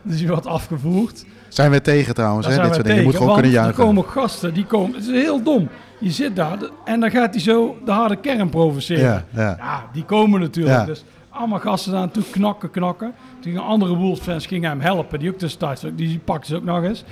Dus 0.02 0.18
die 0.18 0.28
wordt 0.28 0.46
afgevoerd. 0.46 1.24
Zijn 1.48 1.70
we 1.70 1.80
tegen 1.80 2.14
trouwens, 2.14 2.46
hè? 2.46 2.62
Dit 2.62 2.74
soort 2.74 2.84
dingen. 2.86 2.98
Je 3.00 3.04
moet 3.06 3.16
gewoon 3.16 3.32
kunnen 3.32 3.50
juichen. 3.52 3.74
Er 3.78 3.84
komen 3.86 4.04
gasten, 4.04 4.54
die 4.54 4.64
komen... 4.64 4.94
Het 4.96 5.04
is 5.06 5.10
heel 5.22 5.42
dom. 5.42 5.68
Je 5.98 6.10
zit 6.10 6.36
daar 6.36 6.58
de- 6.58 6.70
en 6.84 7.00
dan 7.00 7.10
gaat 7.10 7.34
hij 7.34 7.42
zo 7.42 7.78
de 7.84 7.90
harde 7.90 8.16
kern 8.16 8.48
provoceren. 8.48 9.04
Ja, 9.04 9.24
ja. 9.42 9.54
Ja, 9.58 9.84
die 9.92 10.04
komen 10.04 10.40
natuurlijk. 10.40 10.76
Ja. 10.76 10.84
Dus 10.84 11.04
allemaal 11.30 11.58
gasten 11.58 11.92
daar 11.92 12.10
toe 12.10 12.22
knakken, 12.30 12.70
knakken. 12.70 13.12
Toen 13.34 13.42
gingen 13.52 13.62
andere 13.64 13.94
Wolves-fans 13.96 14.46
gingen 14.46 14.68
hem 14.70 14.80
helpen. 14.80 15.18
Die 15.18 15.30
ook 15.30 15.38
tussentijds, 15.38 15.84
die 15.94 16.18
pakken 16.18 16.46
ze 16.46 16.56
ook 16.56 16.64
nog 16.64 16.82
eens. 16.82 17.04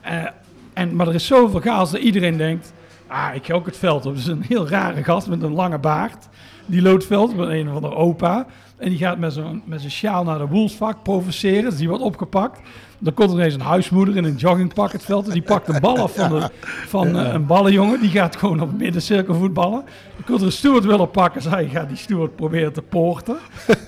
Eh, 0.00 0.16
en, 0.72 0.96
maar 0.96 1.08
er 1.08 1.14
is 1.14 1.26
zoveel 1.26 1.60
chaos 1.60 1.90
dat 1.90 2.00
iedereen 2.00 2.36
denkt... 2.36 2.72
Ah, 3.10 3.34
ik 3.34 3.46
ga 3.46 3.54
ook 3.54 3.66
het 3.66 3.76
veld 3.76 4.06
op. 4.06 4.14
Dus 4.14 4.26
een 4.26 4.42
heel 4.42 4.68
rare 4.68 5.04
gast 5.04 5.26
met 5.28 5.42
een 5.42 5.54
lange 5.54 5.78
baard. 5.78 6.28
Die 6.70 6.82
loopt 6.82 7.06
veld 7.06 7.36
met 7.36 7.48
een 7.48 7.68
van 7.72 7.82
de 7.82 7.94
opa. 7.94 8.46
En 8.76 8.88
die 8.88 8.98
gaat 8.98 9.18
met 9.18 9.32
zijn 9.32 9.62
met 9.64 9.80
zijn 9.80 9.92
sjaal 9.92 10.24
naar 10.24 10.38
de 10.38 10.46
woelsvak 10.46 11.02
provoceren. 11.02 11.70
Dus 11.70 11.76
die 11.78 11.88
wordt 11.88 12.02
opgepakt. 12.02 12.60
Dan 13.02 13.14
komt 13.14 13.30
er 13.30 13.36
ineens 13.36 13.54
een 13.54 13.60
huismoeder 13.60 14.16
in 14.16 14.24
een 14.24 14.36
joggingpak 14.36 14.92
het 14.92 15.04
veld. 15.04 15.26
En 15.26 15.32
die 15.32 15.42
pakt 15.42 15.66
de 15.66 15.80
bal 15.80 15.98
af 15.98 16.14
van, 16.14 16.28
de, 16.28 16.50
van 16.86 17.18
eh, 17.18 17.32
een 17.32 17.46
ballenjongen. 17.46 18.00
Die 18.00 18.10
gaat 18.10 18.36
gewoon 18.36 18.60
op 18.60 18.78
middencirkel 18.78 19.34
voetballen. 19.34 19.84
Dan 20.14 20.24
komt 20.24 20.40
er 20.40 20.46
een 20.46 20.52
steward 20.52 20.84
willen 20.84 21.10
pakken. 21.10 21.42
Zij 21.42 21.68
gaat 21.68 21.88
die 21.88 21.96
steward 21.96 22.36
proberen 22.36 22.72
te 22.72 22.82
poorten. 22.82 23.36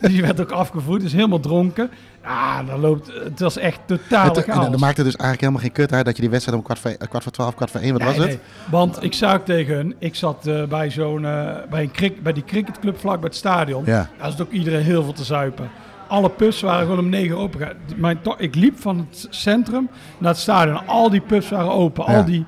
die 0.00 0.22
werd 0.22 0.40
ook 0.40 0.50
afgevoerd. 0.50 1.02
Is 1.02 1.12
helemaal 1.12 1.40
dronken. 1.40 1.90
Ja, 2.22 2.62
dan 2.62 2.80
loopt, 2.80 3.12
het 3.24 3.40
was 3.40 3.56
echt 3.56 3.80
totaal 3.86 4.34
Het, 4.34 4.44
en 4.44 4.70
dan 4.70 4.80
maakte 4.80 5.02
dus 5.02 5.16
eigenlijk 5.16 5.40
helemaal 5.40 5.60
geen 5.60 5.72
kut 5.72 5.92
uit 5.92 6.04
dat 6.04 6.16
je 6.16 6.22
die 6.22 6.30
wedstrijd 6.30 6.58
om 6.58 6.64
kwart 6.64 6.78
voor, 6.78 6.90
eh, 6.90 7.08
kwart 7.08 7.22
voor 7.22 7.32
twaalf, 7.32 7.54
kwart 7.54 7.70
voor 7.70 7.80
één, 7.80 7.92
wat 7.92 8.02
Nee, 8.02 8.16
was 8.16 8.26
het? 8.26 8.38
Want 8.70 9.02
ik 9.02 9.14
zou 9.14 9.40
tegen 9.44 9.74
hun, 9.74 9.94
ik 9.98 10.14
zat 10.14 10.46
eh, 10.46 10.64
bij 10.64 10.90
zo'n, 10.90 11.22
bij, 11.70 11.82
een 11.82 11.90
crick, 11.90 12.22
bij 12.22 12.32
die 12.32 12.44
cricketclub 12.72 12.98
vlak 13.00 13.20
bij 13.20 13.28
het 13.28 13.38
stadion. 13.38 13.82
Ja. 13.86 14.08
Daar 14.18 14.30
zit 14.30 14.40
ook 14.40 14.50
iedereen 14.50 14.82
heel 14.82 15.02
veel 15.02 15.12
te 15.12 15.24
zuipen. 15.24 15.70
Alle 16.08 16.28
pubs 16.30 16.60
waren 16.60 16.80
gewoon 16.82 16.98
om 16.98 17.08
negen 17.08 17.36
open. 17.36 17.76
Mijn 17.96 18.20
ik 18.36 18.54
liep 18.54 18.80
van 18.80 19.06
het 19.10 19.26
centrum 19.30 19.88
naar 20.18 20.30
het 20.30 20.40
stadion. 20.40 20.86
Al 20.86 21.10
die 21.10 21.20
pubs 21.20 21.48
waren 21.48 21.72
open. 21.72 22.04
Ja. 22.12 22.16
Al 22.16 22.24
die 22.24 22.44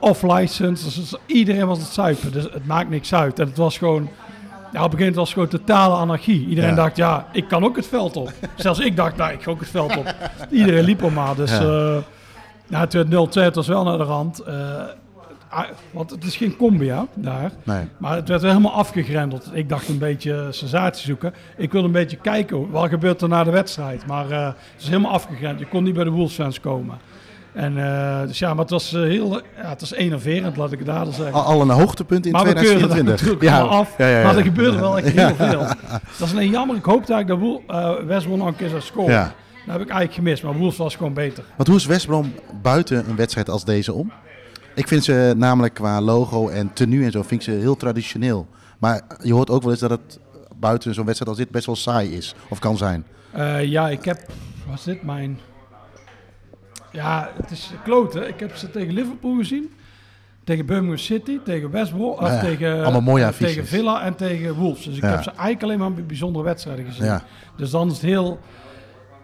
off-license. 0.00 0.84
Dus 1.00 1.14
iedereen 1.26 1.66
was 1.66 1.78
het 1.78 1.88
zuipen. 1.88 2.32
Dus 2.32 2.42
het 2.42 2.66
maakt 2.66 2.90
niks 2.90 3.14
uit. 3.14 3.38
En 3.38 3.46
het 3.46 3.56
was 3.56 3.78
gewoon... 3.78 4.08
Ja, 4.72 4.84
op 4.84 4.92
een 4.92 4.98
gegeven 4.98 4.98
moment 4.98 5.14
was 5.16 5.28
het 5.28 5.34
gewoon 5.38 5.48
totale 5.66 5.94
anarchie. 5.94 6.46
Iedereen 6.46 6.70
Ja. 6.70 6.76
dacht, 6.76 6.96
ja, 6.96 7.26
ik 7.32 7.48
kan 7.48 7.64
ook 7.64 7.76
het 7.76 7.86
veld 7.86 8.16
op. 8.16 8.32
Zelfs 8.56 8.78
ik 8.78 8.96
dacht, 8.96 9.16
nou, 9.16 9.32
ik 9.32 9.42
ga 9.42 9.50
ook 9.50 9.60
het 9.60 9.68
veld 9.70 9.96
op. 9.96 10.14
Iedereen 10.50 10.84
liep 10.84 11.02
er 11.02 11.12
maar. 11.12 11.34
Dus 11.34 11.50
Ja. 11.50 11.58
nou, 12.66 12.84
het 12.84 12.92
werd 12.92 13.08
0-2, 13.10 13.40
het 13.42 13.54
was 13.54 13.66
wel 13.66 13.84
naar 13.84 13.98
de 13.98 14.04
rand. 14.04 14.38
Eh, 14.38 14.54
want 15.90 16.10
het 16.10 16.24
is 16.24 16.36
geen 16.36 16.56
Combia 16.56 17.06
daar. 17.14 17.50
Nee. 17.62 17.84
Maar 17.98 18.16
het 18.16 18.28
werd 18.28 18.42
helemaal 18.42 18.72
afgegrendeld. 18.72 19.50
Ik 19.52 19.68
dacht 19.68 19.88
een 19.88 19.98
beetje 19.98 20.48
sensatie 20.50 21.06
zoeken. 21.06 21.34
Ik 21.56 21.72
wilde 21.72 21.86
een 21.86 21.92
beetje 21.92 22.16
kijken 22.16 22.70
wat 22.70 22.88
gebeurt 22.88 23.22
er 23.22 23.28
na 23.28 23.44
de 23.44 23.50
wedstrijd. 23.50 24.06
Maar 24.06 24.30
eh, 24.30 24.46
het 24.46 24.82
is 24.82 24.88
helemaal 24.88 25.12
afgegrendeld. 25.12 25.58
Je 25.58 25.66
kon 25.66 25.84
niet 25.84 25.94
bij 25.94 26.04
de 26.04 26.10
Wolves 26.10 26.34
fans 26.34 26.60
komen. 26.60 26.98
En, 27.52 27.78
eh, 27.78 28.26
dus 28.26 28.38
ja, 28.38 28.48
maar 28.48 28.62
het 28.62 28.70
was, 28.70 28.92
eh, 28.92 29.00
heel, 29.00 29.34
ja, 29.34 29.68
het 29.68 29.80
was 29.80 29.92
enerverend, 29.92 30.56
laat 30.56 30.72
ik 30.72 30.78
het 30.78 30.86
daar 30.86 31.06
zeggen. 31.06 31.44
Al, 31.44 31.60
een 31.60 31.70
hoogtepunt 31.70 32.26
in 32.26 32.32
maar 32.32 32.44
we 32.44 32.52
keuren 32.52 32.80
dat 32.80 32.90
2024. 32.90 33.26
natuurlijk 33.26 33.60
allemaal 33.60 33.78
af. 33.78 33.98
ja. 33.98 34.22
Maar 34.22 34.36
er 34.36 34.42
gebeurde 34.42 34.78
wel 34.78 34.98
echt 34.98 35.08
heel 35.08 35.34
veel. 35.34 35.60
Dat 36.18 36.28
is 36.28 36.32
alleen 36.32 36.50
jammer. 36.50 36.76
Ik 36.76 36.84
hoopte 36.84 37.12
eigenlijk 37.12 37.28
dat 37.28 37.38
Woel, 37.38 37.62
eh 37.66 38.06
West 38.06 38.26
een 38.26 38.56
keer 38.56 38.68
zou 38.68 38.80
scoren. 38.80 39.32
Dat 39.66 39.76
heb 39.76 39.86
ik 39.86 39.92
eigenlijk 39.92 40.12
gemist. 40.12 40.42
Maar 40.42 40.54
Wolves 40.54 40.76
was 40.76 40.96
gewoon 40.96 41.12
beter. 41.12 41.44
Want 41.56 41.68
hoe 41.68 41.78
is 41.78 41.86
West 41.86 42.06
Brom 42.06 42.32
buiten 42.62 43.08
een 43.08 43.16
wedstrijd 43.16 43.50
als 43.50 43.64
deze 43.64 43.92
om? 43.92 44.12
Ik 44.78 44.88
vind 44.88 45.04
ze 45.04 45.34
namelijk 45.36 45.74
qua 45.74 46.00
logo 46.00 46.48
en 46.48 46.72
tenue 46.72 47.04
en 47.04 47.10
zo 47.10 47.22
vind 47.22 47.40
ik 47.40 47.52
ze 47.54 47.60
heel 47.60 47.76
traditioneel. 47.76 48.46
Maar 48.78 49.02
je 49.22 49.32
hoort 49.32 49.50
ook 49.50 49.62
wel 49.62 49.70
eens 49.70 49.80
dat 49.80 49.90
het 49.90 50.18
buiten 50.56 50.94
zo'n 50.94 51.04
wedstrijd 51.04 51.30
als 51.30 51.40
dit 51.40 51.50
best 51.50 51.66
wel 51.66 51.76
saai 51.76 52.16
is. 52.16 52.34
Of 52.48 52.58
kan 52.58 52.76
zijn. 52.76 53.04
Eh, 53.30 53.64
ja, 53.64 53.88
ik 53.88 54.04
heb... 54.04 54.18
Was 54.68 54.84
dit 54.84 55.02
mijn... 55.02 55.38
Ja, 56.92 57.30
het 57.42 57.50
is 57.50 57.70
kloten. 57.84 58.28
Ik 58.28 58.40
heb 58.40 58.56
ze 58.56 58.70
tegen 58.70 58.92
Liverpool 58.94 59.36
gezien. 59.36 59.70
Tegen 60.44 60.66
Birmingham 60.66 60.96
City, 60.98 61.38
tegen 61.44 61.70
West 61.70 61.90
Brom, 61.90 62.10
of 62.10 62.20
Ja, 62.20 62.40
tegen, 62.40 62.82
allemaal 62.82 63.00
mooie 63.00 63.24
eh, 63.24 63.30
tegen 63.32 63.66
Villa 63.66 64.02
en 64.02 64.14
tegen 64.16 64.54
Wolves. 64.54 64.84
Dus 64.84 64.96
ik 64.96 65.02
Ja. 65.02 65.08
heb 65.08 65.22
ze 65.22 65.30
eigenlijk 65.30 65.62
alleen 65.62 65.78
maar 65.78 65.92
bij 65.92 66.04
bijzondere 66.04 66.44
wedstrijden 66.44 66.84
gezien. 66.84 67.04
Ja. 67.04 67.22
Dus 67.56 67.70
dan 67.70 67.86
is 67.86 67.92
het 67.92 68.02
heel... 68.02 68.38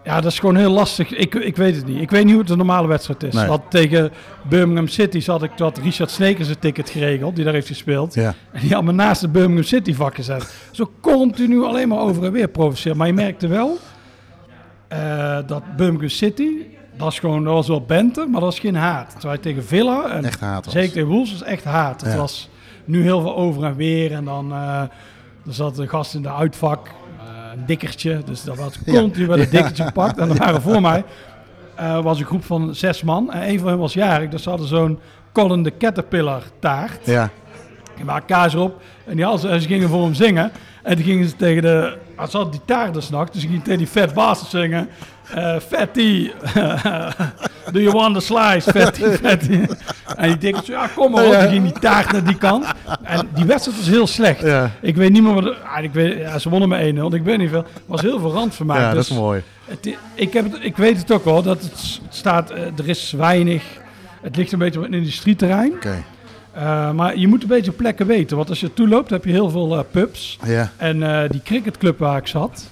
Ja, 0.04 0.20
dat 0.20 0.32
is 0.32 0.38
gewoon 0.38 0.56
heel 0.56 0.70
lastig. 0.70 1.10
Ik, 1.10 1.34
ik 1.34 1.56
weet 1.56 1.76
het 1.76 1.86
niet. 1.86 2.00
Ik 2.00 2.10
weet 2.10 2.24
niet 2.24 2.32
hoe 2.32 2.42
het 2.42 2.50
een 2.50 2.56
normale 2.56 2.88
wedstrijd 2.88 3.22
is. 3.22 3.34
Nee. 3.34 3.46
Want 3.46 3.62
tegen 3.68 4.10
Birmingham 4.48 4.88
City 4.88 5.20
zat 5.20 5.42
ik 5.42 5.56
dat 5.56 5.78
Richard 5.78 6.10
Snekers 6.10 6.48
een 6.48 6.58
ticket 6.58 6.90
geregeld, 6.90 7.36
die 7.36 7.44
daar 7.44 7.52
heeft 7.54 7.66
gespeeld. 7.66 8.14
Ja. 8.14 8.34
En 8.52 8.60
die 8.60 8.72
had 8.74 8.84
me 8.84 8.92
naast 8.92 9.20
de 9.20 9.28
Birmingham 9.28 9.62
City 9.64 9.94
vak 9.94 10.14
gezet. 10.14 10.54
Zo 10.70 10.90
continu 11.00 11.62
alleen 11.62 11.88
maar 11.88 11.98
over 11.98 12.24
en 12.24 12.32
weer 12.32 12.48
provoceren. 12.48 12.96
Maar 12.96 13.06
je 13.06 13.12
merkte 13.12 13.46
wel 13.48 13.78
eh, 14.88 15.38
dat 15.46 15.76
Birmingham 15.76 16.08
City, 16.08 16.48
dat, 16.96 17.12
is 17.12 17.18
gewoon, 17.18 17.44
dat 17.44 17.52
was 17.52 17.68
wel 17.68 17.82
bente, 17.84 18.20
maar 18.20 18.40
dat 18.40 18.50
was 18.50 18.58
geen 18.58 18.76
haat. 18.76 19.14
Terwijl 19.18 19.40
tegen 19.40 19.64
Villa 19.64 20.10
en 20.10 20.24
Echt 20.24 20.40
haat 20.40 20.64
was. 20.64 20.74
zeker 20.74 20.92
tegen 20.92 21.08
Wolves 21.08 21.32
was 21.32 21.42
echt 21.42 21.64
haat. 21.64 22.00
Het 22.00 22.16
was 22.16 22.48
nu 22.84 23.02
heel 23.02 23.20
veel 23.20 23.36
over 23.36 23.64
en 23.64 23.76
weer. 23.76 24.12
En 24.12 24.24
dan 24.24 24.52
eh, 24.52 24.80
er 25.46 25.54
zat 25.54 25.78
een 25.78 25.88
gast 25.88 26.14
in 26.14 26.22
de 26.22 26.32
uitvak, 26.32 26.88
een 27.56 27.66
dikkertje. 27.66 28.22
Dus 28.24 28.44
dat 28.44 28.56
was 28.56 28.78
continu 28.86 29.26
bij 29.26 29.38
een 29.38 29.50
dikkertje 29.50 29.84
gepakt. 29.84 30.18
En 30.18 30.28
er 30.30 30.36
waren 30.36 30.62
voor 30.62 30.80
mij 30.80 31.04
eh, 31.74 32.02
was 32.02 32.18
een 32.18 32.26
groep 32.26 32.44
van 32.44 32.74
zes 32.74 33.02
man. 33.02 33.32
En 33.32 33.48
een 33.48 33.58
van 33.58 33.68
hen 33.68 33.78
was 33.78 33.92
jarig. 33.92 34.30
Dus 34.30 34.42
ze 34.42 34.48
hadden 34.48 34.68
zo'n 34.68 34.98
Colin 35.32 35.62
de 35.62 35.76
Caterpillar 35.76 36.42
taart. 36.58 37.06
Ja. 37.06 37.30
Die 37.96 38.04
maakten 38.04 38.36
kaas 38.36 38.54
erop. 38.54 38.82
En 39.06 39.16
die 39.16 39.24
hadden 39.24 39.50
en 39.50 39.60
ze 39.60 39.68
gingen 39.68 39.88
voor 39.88 40.02
hem 40.02 40.14
zingen. 40.14 40.52
En 40.84 40.96
toen 40.96 41.04
gingen 41.04 41.28
ze 41.28 41.36
tegen 41.36 41.62
de... 41.62 41.96
ah, 42.16 42.28
Ze 42.28 42.36
hadden 42.36 42.52
die 42.52 42.64
taart 42.64 42.94
dus 42.94 43.08
nog. 43.10 43.30
Dus 43.30 43.40
ze 43.40 43.46
gingen 43.46 43.62
tegen 43.62 43.78
die 43.78 43.86
Fat 43.86 44.14
Bastard 44.14 44.50
zingen. 44.50 44.88
eh 45.34 45.56
fatty. 45.68 46.30
Do 47.72 47.80
you 47.80 47.90
want 47.92 48.16
a 48.16 48.20
slice? 48.20 48.70
Fatty, 48.72 49.02
fatty. 49.22 49.60
en 50.16 50.38
die 50.38 50.54
zo, 50.64 50.72
ja 50.72 50.86
kom 50.94 51.10
maar 51.12 51.24
op. 51.26 51.32
Toen 51.32 51.48
ging 51.48 51.62
die 51.62 51.80
taart 51.80 52.12
naar 52.12 52.24
die 52.24 52.36
kant. 52.36 52.66
En 53.02 53.28
die 53.34 53.44
wedstrijd 53.44 53.78
was 53.78 53.86
heel 53.88 54.06
slecht. 54.06 54.40
Ja. 54.40 54.70
Ik 54.80 54.96
weet 54.96 55.12
niet 55.12 55.22
meer 55.22 55.34
wat... 55.34 55.54
ah, 55.76 55.82
ik 55.84 55.92
weet, 55.92 56.18
ja, 56.18 56.38
ze 56.38 56.48
wonnen 56.48 56.68
met 56.68 57.12
1-0. 57.12 57.14
Ik 57.14 57.22
weet 57.22 57.38
niet 57.38 57.50
veel. 57.50 57.62
Het 57.72 57.82
was 57.86 58.00
heel 58.00 58.18
veel 58.18 58.32
randvermaak. 58.32 58.78
ja, 58.78 58.86
dat 58.86 58.94
dus 58.96 59.10
is 59.10 59.16
mooi. 59.16 59.42
het 59.64 59.96
ik, 60.14 60.32
heb 60.32 60.52
het, 60.52 60.64
ik 60.64 60.76
weet 60.76 60.96
het 60.98 61.12
ook 61.12 61.24
wel. 61.24 61.42
Dat 61.42 61.62
het 61.62 62.00
staat... 62.08 62.50
eh, 62.50 62.62
er 62.78 62.88
is 62.88 63.12
weinig... 63.12 63.62
Het 64.22 64.36
ligt 64.36 64.52
een 64.52 64.58
beetje 64.58 64.78
op 64.80 64.84
een 64.86 64.94
industrieterrein. 64.94 65.72
Oké. 65.72 66.02
Uh, 66.56 66.90
maar 66.92 67.18
je 67.18 67.28
moet 67.28 67.42
een 67.42 67.48
beetje 67.48 67.72
plekken 67.72 68.06
weten. 68.06 68.36
Want 68.36 68.48
als 68.48 68.60
je 68.60 68.74
toeloopt, 68.74 69.10
heb 69.10 69.24
je 69.24 69.30
heel 69.30 69.50
veel 69.50 69.76
eh, 69.78 69.84
pubs. 69.90 70.38
Ja. 70.46 70.70
En 70.76 71.02
eh, 71.22 71.30
die 71.30 71.40
cricketclub 71.44 71.98
waar 71.98 72.18
ik 72.18 72.26
zat, 72.26 72.68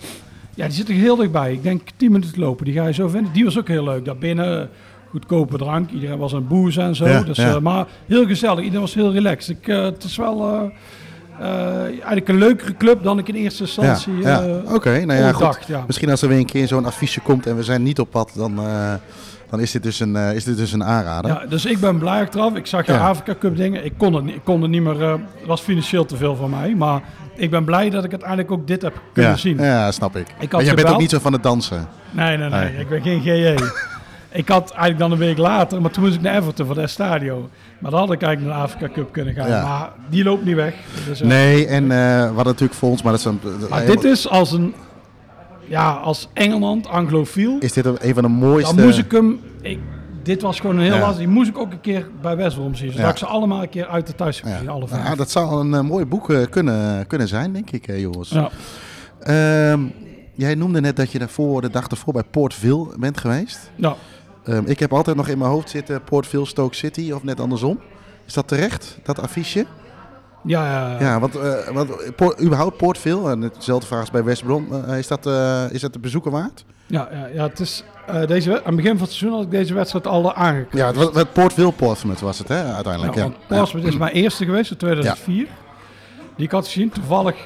ja, 0.55 0.65
die 0.67 0.75
zit 0.75 0.89
er 0.89 0.95
heel 0.95 1.17
dichtbij. 1.17 1.53
Ik 1.53 1.63
denk 1.63 1.83
10 1.97 2.13
minuten 2.13 2.41
lopen. 2.41 2.65
Die 2.65 2.75
ga 2.75 2.87
je 2.87 2.93
zo 2.93 3.09
vinden. 3.09 3.33
Die 3.33 3.45
was 3.45 3.59
ook 3.59 3.69
heel 3.69 3.85
leuk. 3.85 4.05
Daarbinnen 4.05 4.69
goedkope 5.11 5.57
drank. 5.59 5.91
Iedereen 5.91 6.19
was 6.19 6.35
aan 6.35 6.47
boers 6.47 6.77
en 6.77 6.97
zo. 6.97 7.07
Ja, 7.09 7.23
dus, 7.23 7.37
ja. 7.37 7.55
eh, 7.55 7.59
maar 7.59 7.87
heel 8.07 8.27
gezellig. 8.27 8.59
Iedereen 8.59 8.81
was 8.81 8.95
heel 8.95 9.13
relaxed. 9.13 9.57
Ik, 9.57 9.69
eh, 9.69 9.83
het 9.83 10.05
is 10.05 10.17
wel 10.17 10.49
eh, 10.53 10.63
eh, 11.41 11.83
eigenlijk 11.85 12.29
een 12.29 12.39
leukere 12.39 12.77
club 12.77 13.03
dan 13.03 13.19
ik 13.19 13.29
in 13.29 13.35
eerste 13.35 13.63
Ja. 13.63 13.69
instantie 13.69 14.17
ja. 14.17 14.43
eh, 14.43 14.75
Oké, 14.75 15.05
nou 15.05 15.21
ja, 15.21 15.33
goed. 15.33 15.59
Ja. 15.67 15.85
Misschien 15.87 16.11
als 16.11 16.23
er 16.23 16.29
weer 16.29 16.39
een 16.39 16.45
keer 16.47 16.67
zo'n 16.67 16.85
affiche 16.85 17.21
komt 17.21 17.47
en 17.47 17.57
we 17.57 17.63
zijn 17.63 17.83
niet 17.83 17.99
op 18.01 18.11
pad, 18.11 18.33
dan, 18.35 18.59
eh, 18.59 18.95
dan 19.53 19.61
is, 19.61 19.71
dit 19.71 19.83
dus 19.83 20.01
een, 20.01 20.17
eh, 20.17 20.35
is 20.35 20.45
dit 20.45 20.57
dus 20.57 20.73
een 20.73 20.85
aanrader. 20.85 21.31
Ja, 21.31 21.47
dus 21.49 21.65
ik 21.65 21.81
ben 21.81 21.99
blij 21.99 22.21
achteraf. 22.21 22.55
Ik 22.55 22.67
zag 22.67 22.87
Ja. 22.87 23.09
Afrika 23.09 23.35
Cup 23.41 23.57
dingen. 23.57 23.85
Ik 23.85 23.93
kon 23.97 24.15
het 24.15 24.25
niet, 24.25 24.35
ik 24.35 24.45
kon 24.45 24.63
het 24.63 24.71
niet 24.71 24.83
meer. 24.83 25.03
eh, 25.03 25.13
het 25.13 25.47
was 25.47 25.61
financieel 25.61 26.05
te 26.05 26.17
veel 26.17 26.37
voor 26.37 26.51
mij. 26.51 26.75
Maar 26.75 27.03
ik 27.37 27.51
ben 27.51 27.65
blij 27.65 27.91
dat 27.91 28.05
ik 28.05 28.11
uiteindelijk 28.11 28.51
ook 28.51 28.67
dit 28.67 28.83
heb 28.83 29.01
kunnen 29.13 29.31
ja. 29.31 29.37
zien. 29.37 29.59
Ja, 29.59 29.91
snap 29.91 30.17
ik. 30.17 30.27
had 30.39 30.53
maar 30.53 30.65
jij 30.65 30.75
bent 30.75 30.89
ook 30.89 30.99
niet 30.99 31.11
zo 31.11 31.19
van 31.19 31.33
het 31.33 31.43
dansen. 31.43 31.87
Nee, 32.11 32.37
nee, 32.37 32.49
nee, 32.49 32.61
Nee. 32.61 32.77
Ik 32.81 32.89
ben 32.89 33.03
geen 33.03 33.21
GJ. 33.21 33.55
ik 34.41 34.49
had 34.49 34.71
eigenlijk 34.71 34.99
dan 34.99 35.13
een 35.13 35.19
week 35.19 35.39
later, 35.39 35.81
maar 35.81 35.91
toen 35.91 36.03
moest 36.03 36.15
ik 36.15 36.21
naar 36.21 36.37
Everton 36.37 36.67
voor 36.67 36.75
de 36.75 36.81
Estadio. 36.81 37.49
Maar 37.79 37.91
dan 37.91 38.01
had 38.01 38.13
ik 38.13 38.23
eigenlijk 38.23 38.57
naar 38.57 38.67
de 38.67 38.73
Afrika 38.73 38.95
Cup 38.95 39.13
kunnen 39.13 39.35
gaan. 39.35 39.49
Ja. 39.49 39.63
Maar 39.63 39.91
die 40.09 40.25
loopt 40.25 40.45
niet 40.45 40.57
weg. 40.57 40.75
Dus, 41.07 41.21
eh, 41.21 41.27
Nee, 41.27 41.67
en 41.67 41.91
hadden 42.27 42.45
natuurlijk 42.45 42.75
voor 42.75 42.91
ons, 42.91 43.03
maar 43.03 43.13
dat 43.13 43.21
is 43.21 43.27
een... 43.27 43.41
Maar 43.71 43.87
dit 43.87 44.05
is 44.05 44.29
als 44.29 44.53
een, 44.53 44.75
ja, 45.69 45.91
als 45.93 46.29
Engeland, 46.33 46.87
anglofiel, 46.89 47.57
Is 47.61 47.73
dit 47.73 47.85
een 47.85 48.15
van 48.15 48.23
de 48.23 48.29
mooiste... 48.29 48.75
dan 48.77 48.85
moest 48.85 48.99
ik 48.99 49.11
hem, 49.13 49.41
ik, 49.61 49.79
dit 50.23 50.43
was 50.43 50.61
gewoon 50.61 50.77
een 50.77 50.83
heel 50.83 50.95
Ja. 50.95 51.01
lastig, 51.01 51.19
die 51.19 51.29
moest 51.29 51.49
ik 51.49 51.59
ook 51.59 51.73
een 51.73 51.81
keer 51.81 52.09
bij 52.23 52.37
West 52.37 52.57
Brom 52.57 52.75
zien. 52.75 52.89
Zodat 52.91 53.05
Ja. 53.05 53.11
ik 53.11 53.17
ze 53.17 53.27
allemaal 53.27 53.63
een 53.63 53.69
keer 53.69 53.87
uit 53.87 54.07
de 54.07 54.15
thuis 54.15 54.43
Ja. 54.45 54.61
alle 54.71 54.89
vijf. 54.89 55.07
Ja, 55.09 55.15
dat 55.15 55.31
zou 55.31 55.61
een 55.61 55.75
eh, 55.75 55.81
mooi 55.81 56.05
boek 56.05 56.31
eh, 56.31 56.39
kunnen, 56.51 57.07
kunnen 57.07 57.29
zijn, 57.29 57.53
denk 57.53 57.71
ik, 57.71 57.87
eh, 57.89 58.01
jongens. 58.01 58.29
Ja. 58.31 58.51
Ehm, 59.21 59.81
jij 60.35 60.55
noemde 60.55 60.81
net 60.81 60.97
dat 60.97 61.13
je 61.13 61.19
daarvoor, 61.19 61.61
de 61.61 61.71
dag 61.71 61.87
ervoor 61.87 62.13
bij 62.13 62.25
Port 62.31 62.55
Vale 62.55 62.87
bent 62.99 63.19
geweest. 63.21 63.71
Ja. 63.75 63.95
Ehm, 64.45 64.63
ik 64.67 64.79
heb 64.79 64.93
altijd 64.93 65.17
nog 65.17 65.29
in 65.29 65.39
mijn 65.39 65.51
hoofd 65.51 65.71
zitten 65.71 66.03
Port 66.05 66.27
Vale, 66.27 66.47
Stoke 66.47 66.75
City 66.75 67.13
of 67.13 67.23
net 67.23 67.41
andersom. 67.41 67.79
Is 68.27 68.33
dat 68.33 68.49
terecht, 68.49 68.99
dat 69.03 69.21
affiche? 69.21 69.67
Ja, 70.45 70.71
ja, 70.71 71.01
Ja, 71.01 71.21
want, 71.21 71.37
eh, 71.37 71.69
want 71.73 72.17
Port, 72.17 72.43
überhaupt 72.43 72.77
Port 72.77 72.99
Vale, 72.99 73.31
en 73.31 73.41
hetzelfde 73.41 73.87
vraag 73.87 74.01
als 74.01 74.11
bij 74.11 74.25
West 74.25 74.45
Brom, 74.45 74.67
eh, 74.87 74.99
is, 74.99 75.07
dat, 75.09 75.27
eh, 75.27 75.65
is 75.71 75.81
dat 75.81 75.93
de 75.93 75.99
bezoeken 75.99 76.31
waard? 76.31 76.65
ja, 76.87 77.09
ja, 77.13 77.27
ja, 77.35 77.43
het 77.43 77.61
is, 77.61 77.85
deze, 78.27 78.51
aan 78.59 78.67
het 78.67 78.77
begin 78.77 78.93
van 78.93 79.01
het 79.07 79.13
seizoen 79.13 79.33
had 79.33 79.43
ik 79.43 79.51
deze 79.51 79.75
wedstrijd 79.75 80.07
al 80.07 80.35
aangeklikt. 80.35 80.73
Ja, 80.77 80.87
het, 80.87 80.97
was- 80.97 81.15
het 81.15 81.33
Port 81.33 81.53
Vale 81.53 81.73
Portsmouth 81.73 82.21
was 82.21 82.39
het, 82.39 82.49
hè, 82.49 82.63
uiteindelijk. 82.75 83.15
Ja, 83.15 83.23
Ja, 83.25 83.31
Portsmouth 83.57 83.87
is 83.87 83.97
mijn 83.97 84.13
eerste 84.13 84.45
geweest 84.45 84.71
in 84.71 84.77
2004. 84.77 85.47
Die 86.37 86.47
ik 86.47 86.51
had 86.53 86.65
gezien. 86.67 86.91
Toevallig, 86.91 87.37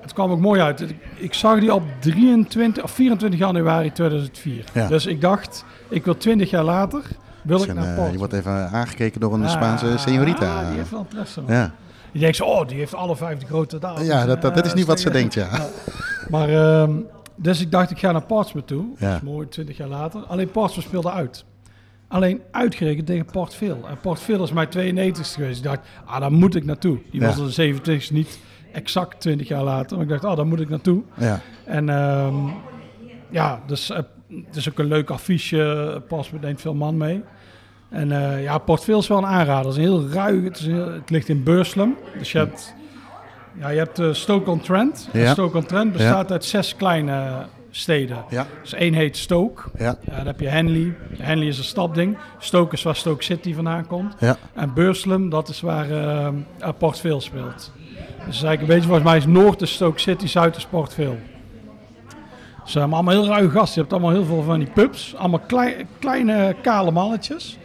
het 0.00 0.12
kwam 0.12 0.30
ook 0.30 0.40
mooi 0.40 0.60
uit. 0.60 0.84
Ik, 1.16 1.34
zag 1.34 1.60
die 1.60 1.74
op 1.74 1.82
23 2.00 2.82
of 2.82 2.90
24 2.90 3.40
januari 3.40 3.92
2004. 3.92 4.64
Ja. 4.72 4.86
Dus 4.88 5.06
ik 5.06 5.20
dacht, 5.20 5.64
ik 5.88 6.04
wil 6.04 6.16
20 6.16 6.50
jaar 6.50 6.64
later, 6.64 7.02
wil 7.42 7.58
Dus 7.58 7.66
ik 7.66 7.74
naar 7.74 7.84
Portsmouth. 7.84 8.12
je 8.12 8.18
wordt 8.18 8.32
even 8.32 8.68
aangekeken 8.70 9.20
door 9.20 9.34
een 9.34 9.48
Spaanse 9.50 9.86
señorita. 9.86 10.38
ah, 10.42 10.68
die 10.68 10.76
heeft 10.76 10.90
wel 10.90 11.00
interesse. 11.08 11.40
man. 11.42 11.54
ja, 11.54 11.72
Je 12.16 12.22
denkt 12.22 12.36
zo, 12.36 12.44
oh, 12.44 12.68
die 12.68 12.76
heeft 12.78 12.94
alle 12.94 13.16
vijf 13.16 13.38
de 13.38 13.46
grote 13.46 13.78
dames. 13.78 14.06
ja 14.06 14.26
dat, 14.26 14.42
dat, 14.42 14.54
dat 14.54 14.66
is 14.66 14.74
niet 14.74 14.86
wat 14.86 15.00
ze 15.00 15.10
denkt, 15.10 15.34
ja. 15.34 15.48
Maar, 16.28 16.48
ehm, 16.48 16.92
dus 17.36 17.60
ik 17.60 17.70
dacht, 17.70 17.90
ik 17.90 17.98
ga 17.98 18.12
naar 18.12 18.22
Portsmouth 18.26 18.66
toe. 18.66 18.84
Ja. 18.98 19.06
Dat 19.08 19.16
is 19.16 19.28
mooi, 19.28 19.48
20 19.48 19.76
jaar 19.76 19.88
later. 19.88 20.20
Alleen 20.20 20.50
Portsmouth 20.50 20.88
speelde 20.88 21.10
uit. 21.10 21.44
Alleen 22.08 22.40
uitgerekend 22.50 23.06
tegen 23.06 23.24
Port 23.24 23.54
Vale. 23.54 23.76
En 23.88 23.98
Port 24.02 24.20
Vale 24.20 24.42
is 24.42 24.52
mijn 24.52 24.68
92 24.68 25.32
geweest. 25.32 25.58
Ik 25.58 25.64
dacht, 25.64 25.80
ah, 26.04 26.20
daar 26.20 26.32
moet 26.32 26.54
ik 26.54 26.64
naartoe. 26.64 26.98
Die 27.10 27.20
Ja. 27.20 27.26
was 27.26 27.36
er 27.38 27.44
de 27.44 27.50
27 27.50 28.10
niet 28.10 28.38
exact 28.72 29.20
20 29.20 29.48
jaar 29.48 29.62
later. 29.62 29.96
Maar 29.96 30.04
ik 30.06 30.10
dacht, 30.12 30.24
oh, 30.24 30.36
daar 30.36 30.46
moet 30.46 30.60
ik 30.60 30.68
naartoe. 30.68 31.02
Ja. 31.16 31.40
En 31.64 31.88
ehm, 31.88 32.34
ja, 33.30 33.60
dus 33.66 33.90
eh, 33.90 33.96
het 34.46 34.56
is 34.56 34.68
ook 34.68 34.78
een 34.78 34.86
leuk 34.86 35.10
affiche. 35.10 36.02
Pas 36.08 36.30
neemt 36.40 36.60
veel 36.60 36.74
man 36.74 36.96
mee. 36.96 37.22
En 37.96 38.12
eh, 38.12 38.42
ja, 38.42 38.58
Port 38.58 38.84
Vale 38.84 38.98
is 38.98 39.06
wel 39.08 39.18
een 39.18 39.26
aanrader. 39.26 39.66
Het 39.70 39.76
is 39.78 39.84
een 39.84 39.90
heel 39.90 40.08
ruig. 40.12 40.44
Het, 40.44 40.58
is 40.58 40.66
heel- 40.66 40.92
het 40.92 41.10
ligt 41.10 41.28
in 41.28 41.42
Burslem. 41.42 41.96
Dus 42.18 42.32
je 42.32 42.38
hebt, 42.38 42.74
ja, 43.58 43.68
je 43.68 43.78
hebt 43.78 43.98
eh, 43.98 44.12
Stoke-on-Trent. 44.12 45.08
Ja. 45.12 45.32
Stoke-on-Trent 45.32 45.92
bestaat 45.92 46.32
uit 46.32 46.44
zes 46.44 46.76
kleine 46.76 47.46
steden. 47.70 48.24
Ja. 48.28 48.46
Dus 48.62 48.72
één 48.74 48.94
heet 48.94 49.16
Stoke. 49.16 49.62
Ja. 49.78 49.96
Ja, 50.04 50.16
dan 50.16 50.26
heb 50.26 50.40
je 50.40 50.48
Henley. 50.48 50.94
Henley 51.18 51.46
is 51.46 51.58
een 51.58 51.64
stapding. 51.64 52.18
Stoke 52.38 52.74
is 52.74 52.82
waar 52.82 52.96
Stoke 52.96 53.22
City 53.24 53.54
vandaan 53.54 53.86
komt. 53.86 54.14
Ja. 54.18 54.36
En 54.54 54.74
Burslem, 54.74 55.28
dat 55.30 55.48
is 55.48 55.60
waar 55.60 55.90
eh, 55.90 56.26
eh, 56.26 56.32
Port 56.78 57.00
Vale 57.00 57.20
speelt. 57.20 57.72
Dus 58.26 58.42
eigenlijk 58.42 58.60
een 58.60 58.66
beetje, 58.66 58.82
volgens 58.88 59.04
mij 59.06 59.16
is 59.16 59.26
Noord 59.26 59.62
is 59.62 59.72
Stoke 59.74 60.00
City, 60.00 60.26
Zuid 60.26 60.56
is 60.56 60.66
Port 60.66 60.94
Vale. 60.94 61.16
Ze 62.64 62.72
zijn 62.72 62.92
allemaal 62.92 63.14
heel 63.14 63.26
ruige 63.26 63.50
gasten. 63.50 63.74
Je 63.74 63.80
hebt 63.80 63.92
allemaal 63.92 64.10
heel 64.10 64.24
veel 64.24 64.42
van 64.42 64.58
die 64.58 64.70
pubs. 64.74 65.14
Allemaal 65.16 65.40
klei- 65.46 65.86
kleine, 65.98 66.54
kale 66.62 66.90
mannetjes. 66.90 67.58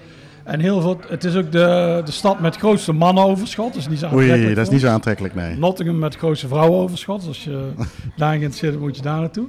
En 0.44 0.60
heel 0.60 0.82
veel, 0.82 1.00
het 1.08 1.24
is 1.24 1.36
ook 1.36 1.52
de, 1.52 2.02
de 2.06 2.12
stad 2.12 2.40
met 2.40 2.54
het 2.54 2.64
grootste 2.64 2.94
mannenoverschot. 2.94 3.74
Dus 3.74 3.88
niet 3.88 4.00
zo 4.00 4.10
Oei, 4.14 4.54
dat 4.54 4.66
is 4.66 4.70
niet 4.70 4.82
zo 4.82 4.88
aantrekkelijk, 4.88 5.36
nee. 5.36 5.58
Nottingham 5.58 6.00
met 6.00 6.14
het 6.14 6.22
grootste 6.22 6.48
vrouwenoverschot. 6.48 7.20
Dus 7.20 7.28
als 7.28 7.44
je 7.44 7.52
daarin 8.18 8.40
geïnteresseerd 8.40 8.72
bent, 8.74 8.84
moet 8.86 8.96
je 8.96 9.02
daar 9.02 9.20
naartoe. 9.20 9.48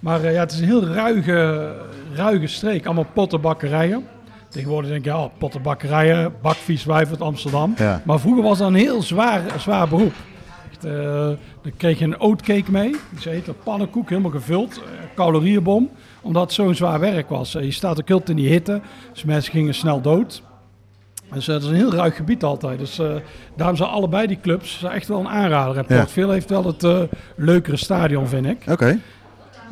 Maar 0.00 0.24
eh, 0.24 0.32
ja, 0.32 0.40
het 0.40 0.52
is 0.52 0.58
een 0.60 0.64
heel 0.66 0.86
ruige, 0.86 1.72
ruige 2.14 2.46
streek. 2.46 2.84
Allemaal 2.86 3.06
pottenbakkerijen. 3.12 4.04
Tegenwoordig 4.48 4.90
denk 4.90 5.04
je, 5.04 5.14
oh, 5.16 5.24
pottenbakkerijen, 5.38 6.32
bakvies 6.42 6.84
wijf 6.84 7.08
uit 7.10 7.20
Amsterdam. 7.20 7.74
Ja. 7.76 8.02
Maar 8.04 8.20
vroeger 8.20 8.42
was 8.42 8.58
dat 8.58 8.68
een 8.68 8.74
heel 8.74 9.02
zwaar, 9.02 9.42
zwaar 9.58 9.88
beroep. 9.88 10.14
Echt, 10.70 10.84
eh, 10.84 10.92
dan 11.62 11.72
kreeg 11.76 11.98
je 11.98 12.04
een 12.04 12.20
oatcake 12.20 12.70
mee. 12.70 12.90
Die 12.90 13.32
heette 13.32 13.52
pannenkoek, 13.52 14.08
helemaal 14.08 14.30
gevuld. 14.30 14.76
eh, 14.76 14.82
calorieënbom. 15.14 15.90
Omdat 16.28 16.42
het 16.42 16.52
zo'n 16.52 16.74
zwaar 16.74 17.00
werk 17.00 17.28
was. 17.28 17.54
Eh, 17.54 17.62
je 17.64 17.70
staat 17.70 18.00
ook 18.00 18.08
heel 18.08 18.22
in 18.24 18.36
die 18.36 18.48
hitte. 18.48 18.80
Dus 19.12 19.24
mensen 19.24 19.52
gingen 19.52 19.74
snel 19.74 20.00
dood. 20.00 20.42
Dus 21.32 21.48
eh, 21.48 21.54
het 21.54 21.62
is 21.62 21.68
een 21.68 21.74
heel 21.74 21.92
ruig 21.94 22.16
gebied 22.16 22.44
altijd. 22.44 22.78
Dus 22.78 22.98
eh, 22.98 23.14
daarom 23.56 23.76
zijn 23.76 23.88
allebei 23.88 24.26
die 24.26 24.38
clubs 24.42 24.82
echt 24.82 25.08
wel 25.08 25.20
een 25.20 25.28
aanrader. 25.28 25.76
En 25.76 25.84
Ja. 25.88 25.96
Port 25.96 26.12
Vale 26.12 26.32
heeft 26.32 26.50
wel 26.50 26.64
het 26.64 26.86
leukere 27.36 27.76
stadion, 27.76 28.26
vind 28.26 28.46
ik. 28.46 28.62
Oké. 28.70 28.98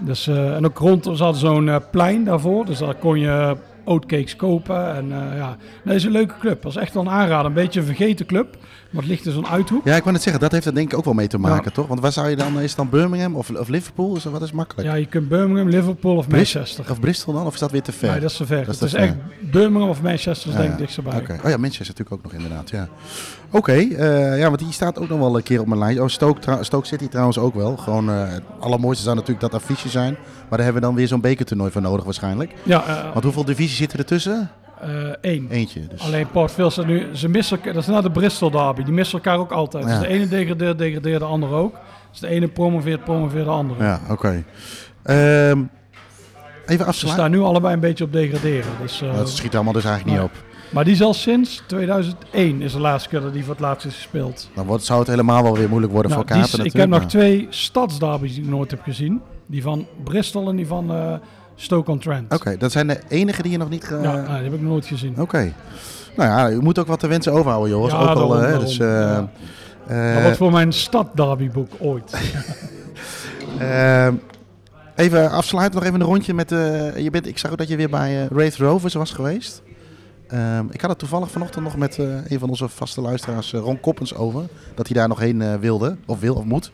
Dus, 0.00 0.26
en 0.26 0.64
ook 0.64 0.78
rond, 0.78 1.04
hadden 1.04 1.34
zo'n 1.34 1.80
plein 1.90 2.24
daarvoor. 2.24 2.64
Dus 2.66 2.78
daar 2.78 2.94
kon 2.94 3.18
je 3.18 3.56
oatcakes 3.84 4.36
kopen. 4.36 4.94
En 4.94 5.08
ja, 5.36 5.56
nee, 5.56 5.94
het 5.94 5.94
is 5.94 6.04
een 6.04 6.10
leuke 6.10 6.34
club. 6.40 6.62
Dat 6.62 6.70
is 6.70 6.82
echt 6.82 6.94
wel 6.94 7.02
een 7.02 7.08
aanrader. 7.08 7.46
Een 7.46 7.52
beetje 7.52 7.80
een 7.80 7.86
vergeten 7.86 8.26
club. 8.26 8.56
Het 8.96 9.06
ligt 9.06 9.26
in 9.26 9.32
zo'n 9.32 9.46
uithoek. 9.46 9.84
Ja, 9.84 9.94
ik 9.96 10.00
wou 10.00 10.12
net 10.12 10.22
zeggen, 10.22 10.42
dat 10.42 10.52
heeft 10.52 10.66
er 10.66 10.74
denk 10.74 10.92
ik 10.92 10.98
ook 10.98 11.04
wel 11.04 11.14
mee 11.14 11.26
te 11.26 11.38
maken, 11.38 11.64
Ja. 11.64 11.70
toch? 11.70 11.86
Want 11.86 12.00
waar 12.00 12.12
zou 12.12 12.28
je 12.28 12.36
dan, 12.36 12.54
is 12.60 12.68
het 12.68 12.76
dan 12.76 12.88
Birmingham 12.88 13.34
of, 13.36 13.50
of 13.50 13.68
Liverpool? 13.68 14.16
Is 14.16 14.22
dat, 14.22 14.32
wat 14.32 14.42
is 14.42 14.52
makkelijk? 14.52 14.88
Ja, 14.88 14.94
je 14.94 15.06
kunt 15.06 15.28
Birmingham, 15.28 15.68
Liverpool 15.68 16.16
of 16.16 16.28
Manchester. 16.28 16.84
Of 16.90 17.00
Bristol 17.00 17.32
dan? 17.32 17.46
Of 17.46 17.54
is 17.54 17.60
dat 17.60 17.70
weer 17.70 17.82
te 17.82 17.92
ver? 17.92 18.10
Nee, 18.10 18.20
dat 18.20 18.30
is 18.30 18.36
te 18.36 18.46
ver. 18.46 18.64
Dat 18.64 18.82
is 18.82 18.94
echt 18.94 19.14
Birmingham 19.50 19.88
of 19.90 20.02
Manchester, 20.02 20.48
is 20.50 20.54
Ja, 20.54 20.60
denk 20.60 20.64
ik 20.72 20.78
ja. 20.78 20.84
dichtstbij. 20.84 21.16
Oké. 21.16 21.32
Oh 21.44 21.50
ja, 21.50 21.56
Manchester 21.56 21.94
natuurlijk 21.96 22.12
ook 22.12 22.22
nog 22.22 22.32
inderdaad, 22.32 22.70
ja. 22.70 22.88
Oké, 23.50 23.72
eh, 23.72 24.38
ja, 24.38 24.46
want 24.48 24.58
die 24.58 24.72
staat 24.72 24.98
ook 24.98 25.08
nog 25.08 25.18
wel 25.18 25.36
een 25.36 25.42
keer 25.42 25.60
op 25.60 25.66
mijn 25.66 25.78
lijst. 25.80 26.00
Oh, 26.00 26.08
Stoke, 26.08 26.58
Stoke 26.60 26.86
City 26.86 27.08
trouwens 27.08 27.38
ook 27.38 27.54
wel. 27.54 27.76
Gewoon, 27.76 28.10
eh, 28.10 28.28
het 28.28 28.42
allermooiste 28.60 29.02
zou 29.04 29.14
natuurlijk 29.16 29.40
dat 29.50 29.54
affiche 29.54 29.88
zijn. 29.88 30.12
Maar 30.48 30.58
daar 30.58 30.62
hebben 30.62 30.74
we 30.82 30.88
dan 30.88 30.94
weer 30.96 31.06
zo'n 31.08 31.20
bekertoernooi 31.20 31.70
voor 31.70 31.82
nodig 31.82 32.04
waarschijnlijk. 32.04 32.54
Ja, 32.62 32.84
eh, 32.86 33.12
Want 33.12 33.24
hoeveel 33.24 33.44
divisies 33.44 33.76
zitten 33.76 33.98
er 33.98 34.04
tussen? 34.04 34.50
Eh, 34.80 34.88
één. 35.20 35.46
Eentje. 35.50 35.86
Dus. 35.86 36.00
Alleen 36.00 36.30
Port 36.30 36.50
staat 36.50 36.86
nu, 36.86 37.06
ze 37.12 37.28
missen 37.28 37.56
elkaar, 37.56 37.72
dat 37.72 37.82
is 37.82 37.88
na 37.88 38.00
de 38.00 38.10
Bristol 38.10 38.50
derby, 38.50 38.82
die 38.82 38.92
missen 38.94 39.18
elkaar 39.18 39.38
ook 39.38 39.52
altijd. 39.52 39.84
Ja. 39.84 39.90
Dus 39.90 39.98
de 39.98 40.06
ene 40.14 40.28
degradeert, 40.28 40.78
degradeert 40.78 41.18
de 41.20 41.24
andere 41.26 41.54
ook. 41.54 41.74
Dus 42.10 42.20
de 42.20 42.28
ene 42.28 42.48
promoveert, 42.48 43.04
promoveert 43.04 43.44
de 43.44 43.50
andere. 43.50 43.84
Ja, 43.84 44.00
oké. 44.10 44.44
Ehm, 45.02 45.16
even 46.66 46.84
Ze 46.84 46.84
afsluiten. 46.84 47.08
staan 47.08 47.30
nu 47.30 47.40
allebei 47.40 47.74
een 47.74 47.80
beetje 47.80 48.04
op 48.04 48.12
degraderen. 48.12 48.70
Dus, 48.82 49.02
eh, 49.02 49.16
Dat 49.16 49.28
schiet 49.30 49.54
allemaal 49.54 49.72
dus 49.72 49.84
eigenlijk 49.84 50.16
niet 50.16 50.26
op. 50.26 50.32
maar 50.70 50.84
die 50.84 50.92
is 50.92 51.02
al 51.02 51.14
sinds 51.14 51.62
2001 51.66 52.60
is 52.62 52.72
de 52.72 52.80
laatste 52.80 53.08
keer 53.08 53.20
dat 53.20 53.32
die 53.32 53.42
voor 53.44 53.52
het 53.52 53.62
laatst 53.62 53.86
is 53.86 53.94
gespeeld. 53.94 54.50
Dan 54.54 54.66
wordt, 54.66 54.84
zou 54.84 54.98
het 54.98 55.08
helemaal 55.08 55.42
wel 55.42 55.56
weer 55.56 55.68
moeilijk 55.68 55.92
worden 55.92 56.10
Nou, 56.10 56.24
voor 56.28 56.36
is- 56.36 56.54
ik 56.54 56.72
heb 56.72 56.88
nog 56.88 57.04
twee 57.04 57.46
stadsderbies 57.50 58.34
die 58.34 58.42
ik 58.42 58.48
nooit 58.50 58.70
heb 58.70 58.82
gezien. 58.82 59.20
Die 59.46 59.62
van 59.62 59.86
Bristol 60.04 60.48
en 60.48 60.56
die 60.56 60.66
van 60.66 60.90
eh, 60.90 61.14
Stoke-on-Trent. 61.56 62.34
Oké, 62.34 62.56
dat 62.56 62.72
zijn 62.72 62.86
de 62.86 62.98
enige 63.08 63.42
die 63.42 63.50
je 63.50 63.58
nog 63.58 63.68
niet... 63.68 63.84
Ge... 63.84 63.98
Ja, 64.02 64.14
nee, 64.14 64.24
die 64.24 64.34
heb 64.34 64.52
ik 64.52 64.60
nog 64.60 64.70
nooit 64.70 64.86
gezien. 64.86 65.20
Oké. 65.20 65.52
Nou 66.16 66.30
ja, 66.30 66.50
u 66.50 66.60
moet 66.62 66.78
ook 66.78 66.86
wat 66.86 67.00
te 67.00 67.06
wensen 67.06 67.32
overhouden, 67.32 67.70
Joris. 67.70 67.92
Ja, 67.92 67.98
ook 67.98 68.08
al, 68.16 68.32
hè, 68.36 68.58
dus, 68.58 68.78
eh, 68.78 68.86
Ja. 68.88 69.28
eh, 70.16 70.22
wordt 70.22 70.36
voor 70.36 70.52
mijn 70.52 70.72
stadderbyboek 70.72 71.72
ooit. 71.78 72.12
eh, 73.58 74.08
even 74.94 75.30
afsluiten, 75.30 75.78
nog 75.78 75.88
even 75.88 76.00
een 76.00 76.06
rondje 76.06 76.34
met... 76.34 76.52
eh, 76.52 76.96
je 76.96 77.10
bent, 77.10 77.26
ik 77.26 77.38
zag 77.38 77.50
ook 77.50 77.58
dat 77.58 77.68
je 77.68 77.76
weer 77.76 77.90
bij 77.90 78.22
eh 78.22 78.28
Wraith 78.30 78.56
Rovers 78.56 78.94
was 78.94 79.10
geweest. 79.12 79.62
Ehm, 80.28 80.64
ik 80.70 80.80
had 80.80 80.90
het 80.90 80.98
toevallig 80.98 81.30
vanochtend 81.30 81.64
nog 81.64 81.76
met 81.76 81.98
eh, 81.98 82.06
een 82.30 82.38
van 82.38 82.48
onze 82.48 82.68
vaste 82.68 83.00
luisteraars, 83.00 83.52
eh, 83.52 83.60
Ron 83.60 83.80
Koppens, 83.80 84.14
over. 84.14 84.42
Dat 84.74 84.86
hij 84.88 84.96
daar 84.96 85.08
nog 85.08 85.18
heen 85.18 85.42
eh, 85.42 85.54
wilde, 85.54 85.96
of 86.06 86.20
wil, 86.20 86.34
of 86.34 86.44
moet. 86.44 86.72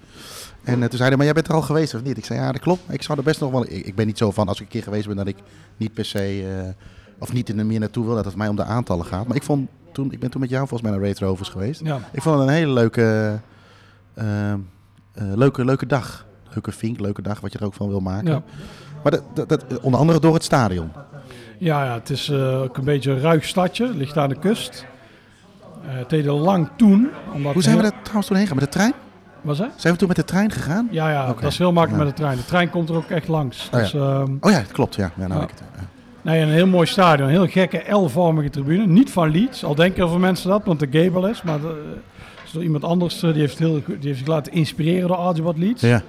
En 0.64 0.82
eh, 0.82 0.88
toen 0.88 0.96
zei 0.98 1.08
hij, 1.08 1.16
maar 1.16 1.24
jij 1.24 1.34
bent 1.34 1.48
er 1.48 1.54
al 1.54 1.62
geweest 1.62 1.94
of 1.94 2.02
niet? 2.02 2.16
Ik 2.18 2.24
zei, 2.24 2.38
ja, 2.40 2.52
dat 2.52 2.60
klopt. 2.60 2.82
Ik 2.88 3.02
zou 3.02 3.18
er 3.18 3.24
best 3.24 3.40
nog 3.40 3.50
wel... 3.50 3.64
Ik, 3.64 3.86
ik 3.86 3.94
ben 3.94 4.06
niet 4.06 4.18
zo 4.18 4.30
van, 4.30 4.48
als 4.48 4.56
ik 4.56 4.62
een 4.64 4.70
keer 4.70 4.82
geweest 4.82 5.06
ben, 5.06 5.16
dat 5.16 5.26
ik 5.26 5.36
niet 5.76 5.94
per 5.94 6.04
se... 6.04 6.18
eh, 6.64 6.84
of 7.18 7.32
niet 7.32 7.48
in 7.48 7.58
er 7.58 7.66
meer 7.66 7.80
naartoe 7.80 8.04
wil, 8.06 8.14
dat 8.14 8.24
het 8.24 8.36
mij 8.36 8.48
om 8.48 8.56
de 8.56 8.64
aantallen 8.64 9.06
gaat. 9.06 9.26
Maar 9.26 9.36
ik 9.36 9.42
vond 9.42 9.68
toen... 9.92 10.12
Ik 10.12 10.20
ben 10.20 10.30
toen 10.30 10.40
met 10.40 10.50
jou 10.50 10.60
volgens 10.68 10.82
mij 10.82 10.90
naar 10.90 11.00
Wraith 11.00 11.18
Rovers 11.18 11.48
geweest. 11.48 11.80
Ja. 11.84 11.98
Ik 12.12 12.22
vond 12.22 12.38
het 12.38 12.48
een 12.48 12.54
hele 12.54 12.72
leuke, 12.72 13.38
eh, 14.14 14.54
leuke, 15.14 15.64
leuke 15.64 15.86
dag. 15.86 16.26
Leuke 16.52 16.72
vink, 16.72 17.00
leuke 17.00 17.22
dag, 17.22 17.40
wat 17.40 17.52
je 17.52 17.58
er 17.58 17.64
ook 17.64 17.74
van 17.74 17.88
wil 17.88 18.00
maken. 18.00 18.30
Ja. 18.30 18.42
Maar 19.02 19.12
dat, 19.12 19.22
dat, 19.34 19.48
dat- 19.48 19.80
onder 19.80 20.00
andere 20.00 20.20
door 20.20 20.34
het 20.34 20.44
stadion. 20.44 20.90
Ja, 21.58 21.84
ja, 21.84 21.94
het 21.94 22.10
is 22.10 22.32
ook 22.32 22.76
een 22.76 22.84
beetje 22.84 23.10
een 23.10 23.20
ruig 23.20 23.44
stadje. 23.44 23.94
Ligt 23.94 24.16
aan 24.16 24.28
de 24.28 24.38
kust. 24.38 24.84
Het 25.80 26.10
deed 26.10 26.24
lang 26.24 26.68
toen. 26.76 27.08
Omdat 27.34 27.52
Hoe 27.52 27.62
zijn 27.62 27.76
we 27.76 27.82
daar 27.82 28.00
trouwens 28.02 28.26
toen 28.26 28.36
heen 28.36 28.46
gegaan? 28.46 28.62
Met 28.62 28.72
de 28.72 28.78
trein? 28.78 28.92
Was 29.42 29.58
dat? 29.58 29.68
Zijn 29.76 29.92
we 29.92 29.98
toen 29.98 30.08
met 30.08 30.16
de 30.16 30.24
trein 30.24 30.50
gegaan? 30.50 30.88
Ja, 30.90 31.10
ja 31.10 31.26
dat 31.26 31.42
is 31.52 31.58
heel 31.58 31.72
makkelijk 31.72 32.00
Ja. 32.02 32.06
met 32.08 32.16
de 32.16 32.22
trein. 32.22 32.36
De 32.36 32.44
trein 32.44 32.70
komt 32.70 32.88
er 32.88 32.96
ook 32.96 33.08
echt 33.10 33.28
langs. 33.28 33.64
Oh 33.66 33.70
ja. 33.72 33.78
dus, 33.78 33.94
ehm, 33.94 34.32
Oh 34.40 34.50
ja, 34.50 34.58
dat 34.58 34.72
klopt. 34.72 34.94
Ja, 34.94 35.10
ja 35.16 35.26
nou 35.26 35.38
Ja. 35.40 35.44
ik 35.46 35.50
het. 35.50 35.62
Ja. 35.76 35.82
nee, 36.22 36.40
een 36.42 36.48
heel 36.48 36.66
mooi 36.66 36.86
stadion. 36.86 37.26
Een 37.28 37.32
heel 37.34 37.46
gekke 37.46 37.82
L-vormige 37.94 38.50
tribune. 38.50 38.86
Niet 38.86 39.10
van 39.10 39.30
Leeds. 39.30 39.64
Al 39.64 39.74
denken 39.74 39.96
heel 40.02 40.08
veel 40.08 40.18
mensen 40.18 40.48
dat, 40.50 40.62
want 40.64 40.80
de 40.80 40.88
Gable 40.90 41.30
is. 41.30 41.42
Maar 41.42 41.60
de, 41.60 41.92
is 42.44 42.50
door 42.50 42.62
iemand 42.62 42.84
anders. 42.84 43.22
eh, 43.22 43.30
die, 43.32 43.40
heeft 43.40 43.58
heel, 43.58 43.72
die 43.86 43.96
heeft 44.00 44.18
zich 44.18 44.26
laten 44.26 44.52
inspireren 44.52 45.08
door 45.08 45.16
Archibald 45.16 45.58
Leeds. 45.58 45.80
Ja. 45.82 46.02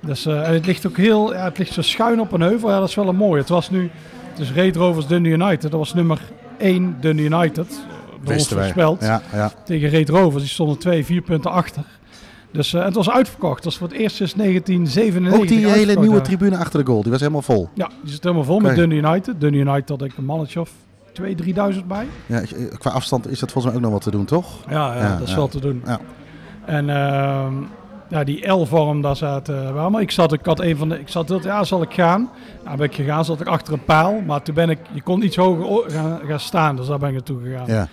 Dus, 0.00 0.26
eh, 0.26 0.48
en 0.48 0.52
het 0.54 0.66
ligt 0.66 0.86
ook 0.86 0.96
heel, 0.96 1.32
ja, 1.34 1.44
het 1.44 1.58
ligt 1.58 1.72
zo 1.72 1.82
schuin 1.82 2.20
op 2.20 2.32
een 2.32 2.40
heuvel. 2.40 2.70
Ja, 2.70 2.78
dat 2.78 2.88
is 2.88 2.94
wel 2.94 3.08
een 3.08 3.16
mooie. 3.16 3.40
Het 3.40 3.48
was 3.48 3.70
nu, 3.70 3.90
het 4.30 4.38
is 4.38 4.52
Red 4.52 4.76
Rovers 4.76 5.06
Dundee 5.06 5.32
United. 5.32 5.62
Dat 5.62 5.72
was 5.72 5.94
nummer 5.94 6.20
1 6.58 6.96
Dundee 7.00 7.24
United. 7.24 7.66
eh, 7.68 8.24
Door 8.24 8.34
ons 8.34 8.48
wij. 8.48 8.58
voorspeld. 8.62 9.00
Ja, 9.00 9.22
ja. 9.32 9.50
Tegen 9.64 9.88
Red 9.88 10.08
Rovers. 10.08 10.42
Die 10.42 10.52
stonden 10.52 10.78
twee, 10.78 11.04
vier 11.04 11.22
punten 11.22 11.50
achter. 11.50 11.82
Dus 12.54 12.74
eh, 12.74 12.84
het 12.84 12.94
was 12.94 13.10
uitverkocht. 13.10 13.62
Dat 13.62 13.72
is 13.72 13.78
voor 13.78 13.88
het 13.88 13.96
eerst 13.96 14.16
sinds 14.16 14.34
1997 14.34 15.40
Ook 15.40 15.48
die 15.48 15.66
hele 15.66 16.00
nieuwe 16.00 16.20
tribune 16.20 16.56
achter 16.56 16.84
de 16.84 16.86
goal, 16.86 17.02
die 17.02 17.10
was 17.10 17.20
helemaal 17.20 17.42
vol. 17.42 17.68
Ja, 17.74 17.90
die 18.02 18.12
zit 18.12 18.22
helemaal 18.22 18.44
vol 18.44 18.60
met. 18.60 18.76
Dundee 18.76 18.98
United. 18.98 19.40
Dundee 19.40 19.60
United 19.60 19.88
had 19.88 20.02
ik 20.02 20.16
een 20.16 20.24
mannetje 20.24 20.60
of 20.60 20.70
2.000, 21.22 21.24
3.000 21.74 21.86
bij. 21.86 22.06
Ja, 22.26 22.40
eh, 22.40 22.46
qua 22.78 22.90
afstand 22.90 23.30
is 23.30 23.38
dat 23.38 23.52
volgens 23.52 23.64
mij 23.64 23.74
ook 23.74 23.88
nog 23.88 23.92
wat 23.92 24.02
te 24.02 24.10
doen, 24.10 24.24
toch? 24.24 24.46
Ja, 24.68 24.94
ja, 24.94 25.02
Ja, 25.02 25.12
dat 25.12 25.22
is 25.22 25.30
ja. 25.30 25.36
wel 25.36 25.48
te 25.48 25.60
doen. 25.60 25.82
Ja. 25.86 26.00
En 26.66 26.90
ehm, 26.90 27.54
ja, 28.08 28.24
die 28.24 28.46
L-vorm, 28.52 29.00
daar 29.00 29.16
zaten 29.16 29.72
we 29.74 29.78
allemaal. 29.78 30.00
Ik 30.00 30.10
zat, 30.10 30.32
ik 30.32 30.44
had 30.44 30.60
een 30.60 30.76
van 30.76 30.88
de, 30.88 31.00
ik 31.00 31.08
zat 31.08 31.28
heel, 31.28 31.42
ja, 31.42 31.64
zal 31.64 31.82
ik 31.82 31.92
gaan? 31.94 32.30
Nou, 32.64 32.76
ben 32.76 32.86
ik 32.86 32.94
gegaan, 32.94 33.24
zat 33.24 33.40
ik 33.40 33.46
achter 33.46 33.72
een 33.72 33.84
paal. 33.84 34.20
Maar 34.26 34.42
toen 34.42 34.54
ben 34.54 34.70
ik, 34.70 34.78
je 34.92 35.02
kon 35.02 35.22
iets 35.22 35.36
hoger 35.36 35.90
gaan, 35.90 36.20
gaan 36.26 36.40
staan, 36.40 36.76
dus 36.76 36.86
daar 36.86 36.98
ben 36.98 37.08
ik 37.08 37.14
naartoe 37.14 37.42
gegaan. 37.42 37.66
Ja. 37.66 37.88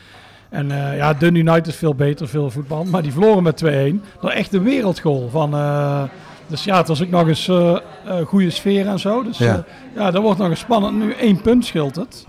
En 0.52 0.72
eh, 0.72 0.97
ja, 0.97 1.14
Dundee 1.14 1.41
United 1.43 1.68
is 1.68 1.76
veel 1.76 1.95
beter, 1.95 2.28
veel 2.28 2.49
voetbal. 2.52 2.84
Maar 2.84 3.02
die 3.02 3.12
verloren 3.12 3.43
met 3.43 3.64
2-1. 3.66 4.20
Dat 4.22 4.32
echt 4.32 4.54
een 4.54 4.64
wereldgoal 4.64 5.30
van... 5.30 5.54
eh, 5.54 6.04
dus 6.47 6.64
ja, 6.64 6.78
het 6.78 6.88
was 6.88 7.02
ook 7.04 7.10
nog 7.10 7.28
eens 7.28 7.47
eh, 7.47 7.78
goede 8.26 8.49
sfeer 8.49 8.88
en 8.88 8.99
zo. 8.99 9.24
Dus 9.24 9.38
Ja. 9.38 9.64
ja, 9.95 10.12
dat 10.12 10.22
wordt 10.22 10.39
nog 10.39 10.49
eens 10.49 10.60
spannend. 10.60 10.97
Nu 10.97 11.12
één 11.12 11.41
punt 11.41 11.66
scheelt 11.66 11.95
het. 11.95 12.26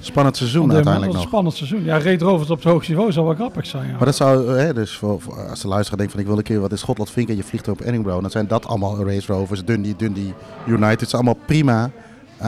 Spannend 0.00 0.36
seizoen 0.36 0.72
uiteindelijk 0.72 1.12
nog. 1.12 1.22
een 1.22 1.28
spannend 1.28 1.54
seizoen. 1.54 1.84
Ja, 1.84 1.96
Reed 1.96 2.22
Rovers 2.22 2.50
op 2.50 2.56
het 2.62 2.72
hoogste 2.72 2.90
niveau 2.92 3.12
zou 3.12 3.26
wel 3.26 3.34
grappig 3.34 3.66
zijn. 3.66 3.86
Ja. 3.88 3.96
Maar 3.96 4.04
dat 4.04 4.16
zou, 4.16 4.58
hè, 4.58 4.74
dus 4.74 4.96
voor, 4.96 5.20
voor- 5.20 5.48
als 5.48 5.60
de 5.60 5.68
luisteraar 5.68 5.98
denkt 5.98 6.12
van 6.12 6.20
ik 6.22 6.26
wil 6.28 6.36
een 6.36 6.42
keer 6.42 6.60
wat 6.60 6.70
in 6.70 6.78
Schotland 6.78 7.10
vinken 7.10 7.32
en 7.34 7.40
je 7.40 7.46
vliegt 7.46 7.68
op 7.68 7.80
Edinburgh, 7.80 8.20
dan 8.20 8.30
zijn 8.30 8.46
dat 8.46 8.66
allemaal 8.66 9.06
Race 9.06 9.32
Rovers, 9.32 9.64
Dundee, 9.64 9.94
Dundee 9.96 10.34
United. 10.66 10.90
Het 10.90 11.02
is 11.02 11.14
allemaal 11.14 11.38
prima 11.46 11.90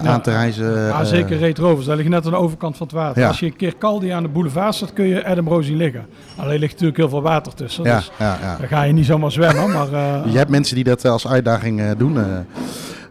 eh, 0.03 0.11
aan 0.11 0.20
te 0.22 0.30
reizen. 0.30 0.70
Ja, 0.86 1.01
eh, 1.01 1.07
zeker 1.07 1.38
Reed 1.38 1.59
Rovers. 1.59 1.86
Daar 1.86 1.97
ligt 1.97 2.09
net 2.09 2.24
aan 2.24 2.30
de 2.30 2.36
overkant 2.38 2.76
van 2.76 2.86
het 2.86 2.97
water. 2.97 3.22
Ja. 3.22 3.28
Als 3.28 3.40
je 3.40 3.47
een 3.47 3.57
keer 3.57 3.74
Caldi 3.78 4.09
aan 4.09 4.22
de 4.22 4.28
boulevard 4.28 4.74
staat, 4.74 4.92
kun 4.92 5.07
je 5.07 5.26
Edinburgh 5.26 5.66
zien 5.66 5.76
liggen. 5.76 6.07
Alleen 6.36 6.59
ligt 6.59 6.72
natuurlijk 6.72 6.99
heel 6.99 7.09
veel 7.09 7.22
water 7.22 7.55
tussen. 7.55 7.84
Ja, 7.84 7.97
Dus 7.97 8.11
ja, 8.18 8.38
ja. 8.42 8.57
daar 8.59 8.68
ga 8.68 8.82
je 8.82 8.92
niet 8.92 9.07
zomaar 9.07 9.32
zwemmen. 9.32 9.70
Maar, 9.72 9.92
eh, 9.92 10.20
Je 10.32 10.38
hebt 10.38 10.51
mensen 10.51 10.74
die 10.74 10.84
dat 10.84 11.05
als 11.05 11.26
uitdaging 11.28 11.92
doen. 11.97 12.16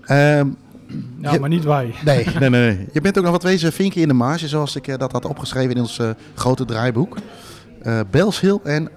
Ehm, 0.05 0.47
ja, 1.21 1.31
je- 1.31 1.39
maar 1.39 1.49
niet 1.49 1.63
wij. 1.63 1.93
nee, 2.05 2.27
nee, 2.39 2.49
nee. 2.49 2.87
Je 2.91 3.01
bent 3.01 3.17
ook 3.17 3.23
nog 3.23 3.31
wat 3.33 3.43
wezen 3.43 3.71
vinken 3.73 4.01
in 4.01 4.07
de 4.07 4.13
marge, 4.13 4.47
zoals 4.47 4.75
ik 4.75 4.99
dat 4.99 5.11
had 5.11 5.25
opgeschreven 5.25 5.75
in 5.75 5.81
ons 5.81 5.99
grote 6.35 6.65
draaiboek. 6.65 7.17
Eh 7.81 7.99
Bels 8.11 8.39
Hill 8.39 8.59
en, 8.63 8.89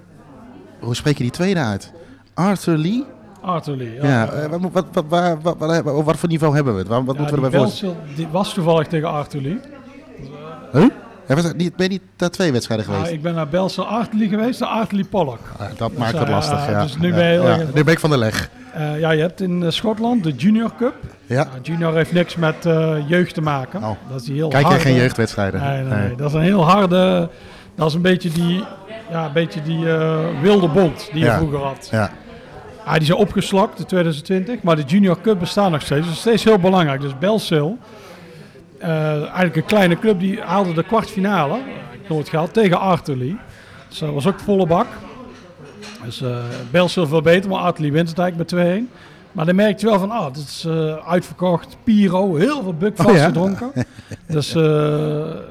hoe 0.80 0.94
spreek 0.94 1.16
je 1.16 1.22
die 1.22 1.32
tweede 1.32 1.60
uit? 1.60 1.92
Arthur 2.34 2.76
Lee? 2.76 3.04
Arthur 3.46 3.76
Lee. 3.76 3.98
Ja, 4.02 4.28
eh, 4.28 4.48
wat, 4.50 4.60
wat, 4.72 4.84
wat, 4.92 5.04
waar- 5.08 5.40
wat, 5.40 5.56
wat, 5.58 5.82
wat- 5.82 6.04
wat 6.04 6.16
voor 6.16 6.28
niveau 6.28 6.54
hebben 6.54 6.72
we 6.72 6.78
het? 6.78 6.88
Wat, 6.88 7.04
wat 7.04 7.14
Ja, 7.14 7.20
moeten 7.20 7.38
we 7.38 7.44
erbij 7.44 7.58
voor? 7.60 7.68
Belsil, 7.68 7.96
die 8.16 8.28
was 8.30 8.54
toevallig 8.54 8.86
tegen 8.86 9.08
Arthur 9.10 9.40
Lee. 9.40 9.58
Huh? 10.72 10.84
Ja, 11.28 11.34
was 11.34 11.44
dat 11.44 11.56
niet, 11.56 11.76
ben 11.76 11.86
je 11.86 11.92
niet 11.92 12.02
naar 12.18 12.30
twee 12.30 12.52
wedstrijden 12.52 12.86
geweest? 12.86 13.10
ik 13.12 13.22
ben 13.22 13.34
naar 13.34 13.48
Belsel 13.48 13.86
Arthur 13.86 14.18
Lee 14.18 14.28
geweest, 14.28 14.62
Arthur 14.62 14.96
Lee 14.96 15.06
Pollock. 15.06 15.38
Ah, 15.58 15.66
dat 15.76 15.90
Dus, 15.90 15.98
maakt 15.98 16.12
het 16.18 16.22
eh, 16.28 16.30
lastig, 16.34 16.68
ja. 16.70 16.82
dus 16.82 16.96
nu 16.96 17.08
Ja, 17.08 17.14
ben 17.14 17.24
je 17.24 17.30
heel 17.30 17.42
ja, 17.48 17.58
erg- 17.58 17.74
Nu 17.74 17.84
ben 17.84 17.92
ik 17.92 17.98
van 18.00 18.10
de 18.10 18.18
leg. 18.18 18.50
Eh, 18.72 18.98
ja, 19.00 19.10
je 19.10 19.20
hebt 19.20 19.40
in 19.40 19.72
Schotland 19.72 20.24
de 20.24 20.30
Junior 20.32 20.70
Cup. 20.78 20.94
Ja. 21.26 21.44
Nou, 21.44 21.60
junior 21.62 21.94
heeft 21.94 22.12
niks 22.12 22.36
met 22.36 22.56
jeugd 23.06 23.34
te 23.34 23.40
maken. 23.42 23.82
Oh. 23.82 23.90
Dat 24.08 24.20
is 24.20 24.26
die 24.26 24.34
heel 24.34 24.48
Kijk 24.48 24.62
jij 24.62 24.70
harde- 24.72 24.88
geen 24.88 24.96
jeugdwedstrijden? 24.96 25.60
Nee, 25.60 25.82
nee, 25.82 25.98
nee. 25.98 26.14
Dat 26.16 26.28
is 26.28 26.34
een 26.34 26.40
heel 26.42 26.64
harde... 26.64 27.28
Dat 27.74 27.88
is 27.88 27.94
een 27.94 28.02
beetje 28.02 28.30
die, 28.30 28.64
ja, 29.10 29.24
een 29.26 29.32
beetje 29.32 29.62
die 29.62 29.84
wilde 30.42 30.68
bond 30.68 31.08
die 31.12 31.18
je 31.20 31.24
Ja. 31.26 31.36
vroeger 31.36 31.58
had. 31.58 31.88
Ja. 31.90 32.10
Ah, 32.86 32.92
die 32.92 33.02
is 33.02 33.10
opgeslakt 33.10 33.78
in 33.78 33.84
2020, 33.86 34.62
maar 34.62 34.76
de 34.76 34.82
Junior 34.82 35.20
Cup 35.20 35.38
bestaat 35.38 35.70
nog 35.70 35.82
steeds. 35.82 36.04
Dat 36.06 36.14
is 36.14 36.20
steeds 36.20 36.44
heel 36.44 36.58
belangrijk. 36.58 37.00
Dus 37.00 37.18
Belsil, 37.18 37.78
eh, 38.78 39.20
eigenlijk 39.20 39.56
een 39.56 39.64
kleine 39.64 39.98
club, 39.98 40.20
die 40.20 40.40
haalde 40.40 40.72
de 40.72 40.82
kwartfinale, 40.82 41.54
eh, 41.54 42.08
nooit 42.08 42.28
gehaald, 42.28 42.52
tegen 42.52 42.80
Arthur 42.80 43.16
Lee. 43.16 43.36
Dus 43.88 43.98
dat 43.98 44.12
was 44.12 44.26
ook 44.26 44.40
volle 44.40 44.66
bak. 44.66 44.86
Dus 46.04 46.20
eh 46.22 46.36
Belsil 46.70 47.06
veel 47.06 47.22
beter, 47.22 47.50
maar 47.50 47.58
Arthur 47.60 47.82
Lee 47.82 47.92
wint 47.92 48.08
het 48.08 48.18
eigenlijk 48.18 48.50
met 48.50 48.60
2-1. 48.60 48.90
Maar 49.32 49.46
dan 49.46 49.54
merk 49.54 49.80
je 49.80 49.86
wel 49.86 49.98
van, 49.98 50.10
ah, 50.10 50.24
het 50.24 50.36
is 50.36 50.64
eh, 50.68 51.08
uitverkocht, 51.08 51.76
Piro, 51.84 52.34
heel 52.36 52.62
veel 52.62 52.74
bukvast 52.74 53.08
Oh 53.08 53.16
ja? 53.16 53.24
gedronken. 53.26 53.72
Dus, 54.26 54.54
eh, 54.54 54.62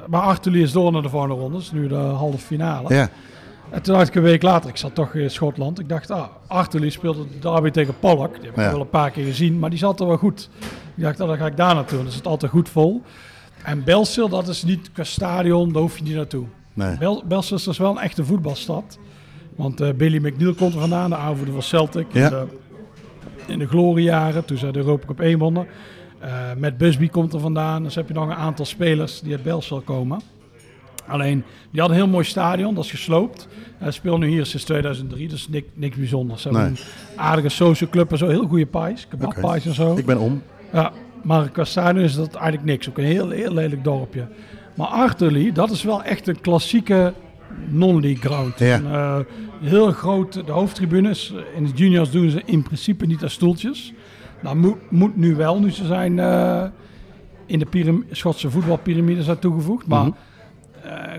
maar 0.06 0.20
Arthur 0.20 0.52
Lee 0.52 0.62
is 0.62 0.72
door 0.72 0.92
naar 0.92 1.02
de 1.02 1.08
volgende 1.08 1.34
ronde, 1.34 1.56
dus 1.56 1.72
nu 1.72 1.88
de 1.88 1.94
halve 1.94 2.38
finale. 2.38 2.94
Ja. 2.94 3.08
En 3.70 3.82
toen 3.82 3.94
dacht 3.94 4.08
ik 4.08 4.14
een 4.14 4.22
week 4.22 4.42
later, 4.42 4.70
ik 4.70 4.76
zat 4.76 4.94
toch 4.94 5.14
in 5.14 5.30
Schotland. 5.30 5.78
Ik 5.80 5.88
dacht, 5.88 6.10
ah, 6.10 6.64
speelde 6.86 7.24
de 7.32 7.38
derby 7.38 7.70
tegen 7.70 7.98
Pollock. 7.98 8.34
Die 8.34 8.44
heb 8.44 8.50
ik 8.56 8.64
Ja. 8.64 8.70
wel 8.70 8.80
een 8.80 8.88
paar 8.90 9.10
keer 9.10 9.24
gezien, 9.24 9.58
maar 9.58 9.70
die 9.70 9.78
zat 9.78 10.00
er 10.00 10.06
wel 10.06 10.16
goed. 10.16 10.48
Ik 10.96 11.02
dacht, 11.02 11.20
ah, 11.20 11.28
dan 11.28 11.36
ga 11.36 11.46
ik 11.46 11.56
daar 11.56 11.74
naartoe. 11.74 11.98
Dan 11.98 12.06
is 12.06 12.14
het 12.14 12.26
altijd 12.26 12.50
goed 12.52 12.68
vol. 12.68 13.02
En 13.62 13.84
Belsil, 13.84 14.28
dat 14.28 14.48
is 14.48 14.62
niet 14.64 14.92
qua 14.92 15.04
stadion, 15.04 15.72
daar 15.72 15.82
hoef 15.82 15.98
je 15.98 16.04
niet 16.04 16.14
naartoe. 16.14 16.44
Nee. 16.74 16.98
Bel 16.98 17.22
Belsil 17.26 17.56
is 17.56 17.64
dus 17.64 17.78
wel 17.78 17.90
een 17.90 17.98
echte 18.02 18.24
voetbalstad. 18.24 18.98
Want 19.56 19.80
eh, 19.80 19.92
Billy 19.94 20.26
McNeil 20.26 20.54
komt 20.54 20.74
er 20.74 20.80
vandaan, 20.80 21.10
de 21.10 21.16
aanvoerder 21.16 21.54
van 21.54 21.62
Celtic. 21.62 22.06
Ja. 22.12 22.24
In, 22.24 22.30
de, 22.30 22.46
in 23.52 23.58
de 23.58 23.66
gloriejaren, 23.66 24.44
toen 24.44 24.56
zij 24.58 24.72
de 24.72 24.78
Europa 24.78 25.06
Cup 25.06 25.20
1 25.20 25.38
wonnen. 25.38 25.66
Eh 26.18 26.30
Matt 26.58 26.76
Busby 26.78 27.08
komt 27.08 27.32
er 27.32 27.40
vandaan. 27.40 27.82
Dus 27.82 27.94
heb 27.94 28.08
je 28.08 28.14
nog 28.14 28.24
een 28.28 28.34
aantal 28.34 28.64
spelers 28.64 29.20
die 29.20 29.32
uit 29.32 29.42
Belsil 29.42 29.80
komen. 29.80 30.20
Alleen, 31.08 31.44
die 31.70 31.80
hadden 31.80 31.98
een 31.98 32.02
heel 32.04 32.12
mooi 32.12 32.24
stadion, 32.24 32.74
dat 32.74 32.84
is 32.84 32.90
gesloopt. 32.90 33.48
Hij 33.78 33.90
speelt 33.90 34.18
nu 34.20 34.26
hier 34.28 34.46
sinds 34.46 34.64
2003, 34.64 35.28
dus 35.28 35.48
niks, 35.48 35.66
niks 35.74 35.96
bijzonders. 35.96 36.42
Ze 36.42 36.48
hebben 36.48 36.66
Nee. 36.72 36.80
een 37.14 37.20
aardige 37.20 37.48
social 37.48 37.90
club 37.90 38.10
en 38.12 38.18
zo, 38.18 38.28
heel 38.28 38.46
goede 38.46 38.66
pies, 38.66 39.06
Oké. 39.14 39.16
kebabpies 39.28 39.66
en 39.66 39.74
zo. 39.74 39.96
Ik 39.96 40.06
ben 40.06 40.18
om. 40.18 40.42
Ja, 40.72 40.92
maar 41.22 41.48
qua 41.50 41.64
stadion 41.64 42.04
is 42.04 42.14
dat 42.14 42.34
eigenlijk 42.34 42.64
niks. 42.66 42.88
Ook 42.88 42.98
een 42.98 43.04
heel, 43.04 43.30
heel 43.30 43.52
lelijk 43.52 43.84
dorpje. 43.84 44.28
Maar 44.74 44.86
Arthur 44.86 45.30
Lee, 45.30 45.52
dat 45.52 45.70
is 45.70 45.82
wel 45.82 46.02
echt 46.02 46.28
een 46.28 46.40
klassieke 46.40 47.12
non-league 47.68 48.30
ground. 48.30 48.58
Ja. 48.58 48.80
Eh, 48.80 49.18
heel 49.60 49.92
groot, 49.92 50.46
de 50.46 50.52
hoofdtribunes. 50.52 51.32
In 51.56 51.64
de 51.64 51.70
juniors 51.74 52.10
doen 52.10 52.30
ze 52.30 52.42
in 52.44 52.62
principe 52.62 53.06
niet 53.06 53.22
aan 53.22 53.30
stoeltjes. 53.30 53.92
Dat 54.42 54.54
moet, 54.54 54.76
moet 54.90 55.16
nu 55.16 55.34
wel, 55.34 55.60
nu 55.60 55.70
ze 55.70 55.86
zijn 55.86 56.18
eh, 56.18 56.64
in 57.46 57.58
de 57.58 58.02
Schotse 58.10 58.50
voetbalpyramide 58.50 59.22
zijn 59.22 59.38
toegevoegd. 59.38 59.86
Maar 59.86 60.00
Mhm. 60.04 60.10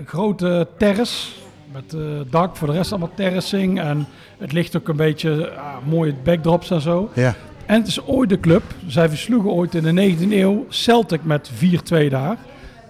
Grote 0.04 0.66
terrace 0.78 1.28
met 1.72 1.94
eh, 1.94 2.00
dak, 2.30 2.56
voor 2.56 2.68
de 2.68 2.74
rest 2.74 2.90
allemaal 2.90 3.14
terracing. 3.14 3.80
En 3.80 4.06
het 4.38 4.52
ligt 4.52 4.76
ook 4.76 4.88
een 4.88 4.96
beetje 4.96 5.50
ah, 5.50 5.74
mooie 5.84 6.14
backdrops 6.24 6.70
en 6.70 6.80
zo. 6.80 7.10
Ja. 7.14 7.34
En 7.66 7.78
het 7.78 7.86
is 7.86 8.06
ooit 8.06 8.28
de 8.28 8.40
club. 8.40 8.62
Zij 8.86 9.08
versloegen 9.08 9.50
ooit 9.50 9.74
in 9.74 9.94
de 9.94 10.16
19e 10.16 10.32
eeuw 10.32 10.66
Celtic 10.68 11.24
met 11.24 11.50
4-2 11.50 12.08
daar. 12.08 12.36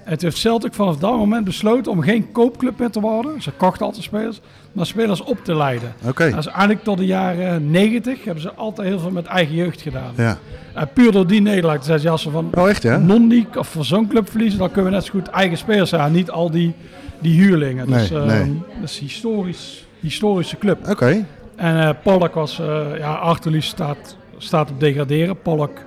Toen 0.05 0.17
heeft 0.19 0.37
Celtic 0.37 0.75
vanaf 0.75 0.97
dat 0.97 1.17
moment 1.17 1.45
besloten 1.45 1.93
om 1.93 2.03
geen 2.03 2.33
koopclub 2.33 2.79
meer 2.79 2.91
te 2.91 3.01
worden. 3.01 3.43
Ze 3.43 3.51
kochten 3.51 3.87
altijd 3.87 4.05
spelers, 4.05 4.41
maar 4.73 4.87
spelers 4.87 5.21
op 5.21 5.45
te 5.45 5.57
leiden. 5.57 5.95
Oké. 6.07 6.31
Dus 6.31 6.47
eigenlijk 6.47 6.83
tot 6.83 6.99
de 6.99 7.07
jaren 7.07 7.71
90 7.71 8.25
hebben 8.25 8.43
ze 8.43 8.53
altijd 8.53 8.89
heel 8.89 8.99
veel 8.99 9.11
met 9.11 9.27
eigen 9.27 9.55
jeugd 9.55 9.81
gedaan. 9.81 10.13
Ja. 10.17 10.39
En 10.79 10.89
puur 10.93 11.13
door 11.13 11.27
die 11.27 11.41
nederlaag 11.41 11.83
zeiden 11.85 12.01
ze 12.01 12.11
als 12.11 12.23
ze 12.23 12.31
van 12.31 12.51
Oh, 12.55 12.69
echt 12.69 12.83
ja? 12.83 12.97
non-league 12.97 13.59
of 13.59 13.69
van 13.73 13.85
zo'n 13.85 14.09
club 14.09 14.31
verliezen, 14.31 14.59
dan 14.59 14.71
kunnen 14.71 14.91
we 14.91 14.97
net 14.97 15.05
zo 15.07 15.11
goed 15.13 15.29
eigen 15.29 15.59
spelers 15.59 15.91
zijn. 15.91 16.13
Niet 16.13 16.31
al 16.31 16.51
die, 16.51 16.75
die 17.21 17.41
huurlingen. 17.41 17.87
dus 17.87 18.11
Nee, 18.11 18.21
eh, 18.21 18.27
nee. 18.27 18.63
dat 18.81 18.89
is 18.89 19.01
een 19.01 19.07
historisch, 19.07 19.87
historische 20.01 20.57
club. 20.59 20.89
Oké. 20.89 21.25
En 21.57 21.81
eh 21.81 21.91
Pollock 22.03 22.35
was, 22.35 22.59
eh 22.61 22.81
ja, 22.99 23.37
Lee 23.43 23.61
staat, 23.61 24.17
staat 24.39 24.71
op 24.71 24.81
degraderen. 24.81 25.43
Pollock 25.43 25.79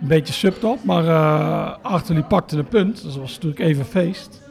een 0.00 0.08
beetje 0.08 0.32
subtop, 0.32 0.84
maar 0.84 1.06
eh 1.06 2.00
Lee 2.08 2.22
pakte 2.22 2.56
een 2.58 2.68
punt. 2.68 2.94
Dus 2.94 3.12
dat 3.12 3.22
was 3.22 3.32
natuurlijk 3.34 3.60
even 3.60 3.84
feest. 3.84 4.42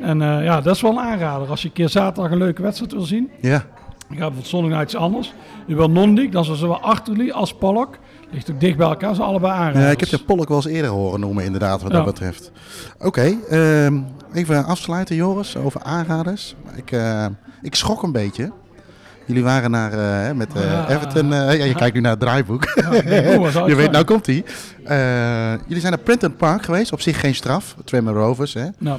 En 0.00 0.22
eh, 0.22 0.44
ja, 0.44 0.60
dat 0.60 0.74
is 0.74 0.80
wel 0.82 0.90
een 0.90 0.98
aanrader. 0.98 1.48
Als 1.48 1.62
je 1.62 1.68
een 1.68 1.74
keer 1.74 1.88
zaterdag 1.88 2.32
een 2.32 2.38
leuke 2.38 2.62
wedstrijd 2.62 2.92
wil 2.92 3.02
zien, 3.02 3.30
Ja. 3.40 3.64
Dan 4.10 4.18
ga 4.18 4.24
je 4.24 4.30
bijvoorbeeld 4.30 4.46
zondag 4.46 4.70
naar 4.70 4.82
iets 4.82 4.96
anders. 4.96 5.32
Je 5.66 5.74
wil 5.74 5.90
non-league, 5.90 6.30
dan 6.32 6.44
zijn 6.44 6.56
zowel 6.56 6.80
Lee 7.04 7.32
als 7.32 7.54
Pollock. 7.54 7.98
Ligt 8.30 8.50
ook 8.50 8.60
dicht 8.60 8.76
bij 8.76 8.86
elkaar, 8.86 9.14
ze 9.14 9.22
allebei 9.22 9.52
aanraders. 9.52 9.84
Ja, 9.84 9.90
ik 9.90 10.00
heb 10.00 10.08
de 10.08 10.18
Pollock 10.18 10.48
wel 10.48 10.56
eens 10.56 10.66
eerder 10.66 10.90
horen 10.90 11.20
noemen, 11.20 11.44
inderdaad, 11.44 11.82
wat 11.82 11.90
Ja. 11.90 11.96
dat 11.96 12.06
betreft. 12.06 12.50
Oké, 12.98 13.34
ehm, 13.48 13.98
even 14.32 14.64
afsluiten, 14.64 15.16
Joris, 15.16 15.56
over 15.56 15.82
aanraders. 15.82 16.54
Ik, 16.76 16.92
eh, 16.92 17.26
ik 17.62 17.74
schrok 17.74 18.02
een 18.02 18.12
beetje. 18.12 18.52
Jullie 19.26 19.42
waren 19.42 19.70
naar, 19.70 19.92
eh, 19.92 20.34
met 20.36 20.54
eh, 20.54 20.62
Ja. 20.62 20.88
Everton. 20.88 21.28
ja, 21.28 21.50
je 21.50 21.74
kijkt 21.74 21.94
nu 21.94 22.00
naar 22.00 22.10
het 22.10 22.20
draaiboek. 22.20 22.72
Ja, 22.74 22.88
oh, 22.88 22.94
je 23.04 23.74
weet, 23.74 23.76
zijn? 23.76 23.90
nou 23.90 24.04
komt 24.04 24.26
hij. 24.26 24.44
jullie 25.66 25.80
zijn 25.80 25.92
naar 25.92 26.02
Prenton 26.04 26.36
Park 26.36 26.62
geweest. 26.64 26.92
Op 26.92 27.00
zich 27.00 27.20
geen 27.20 27.34
straf. 27.34 27.76
Twemmer 27.84 28.14
Rovers. 28.14 28.54
Hè. 28.54 28.66
Nou, 28.78 28.98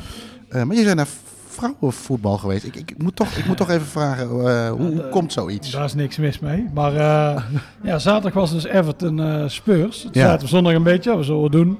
maar 0.49 0.65
jullie 0.67 0.83
zijn 0.83 0.95
naar 0.95 1.07
vrouwenvoetbal 1.51 2.37
geweest. 2.37 2.63
Ik, 2.65 2.75
ik, 2.75 2.93
moet, 2.97 3.15
toch, 3.15 3.31
ik 3.31 3.45
moet 3.45 3.57
toch 3.57 3.69
even 3.69 3.85
vragen, 3.85 4.25
eh, 4.25 4.69
hoe, 4.69 4.87
hoe 4.87 5.09
komt 5.09 5.33
zoiets? 5.33 5.71
daar 5.71 5.85
is 5.85 5.93
niks 5.93 6.17
mis 6.17 6.39
mee. 6.39 6.69
Maar 6.73 6.95
eh, 6.95 7.43
ja, 7.89 7.99
zaterdag 7.99 8.33
was 8.33 8.51
dus 8.51 8.63
Everton 8.65 9.21
eh, 9.21 9.47
Spurs. 9.47 10.07
Ja. 10.11 10.25
zaten 10.25 10.41
we 10.41 10.47
zondag 10.47 10.73
een 10.73 10.83
beetje, 10.83 11.17
we 11.17 11.23
zullen 11.23 11.51
doen. 11.51 11.79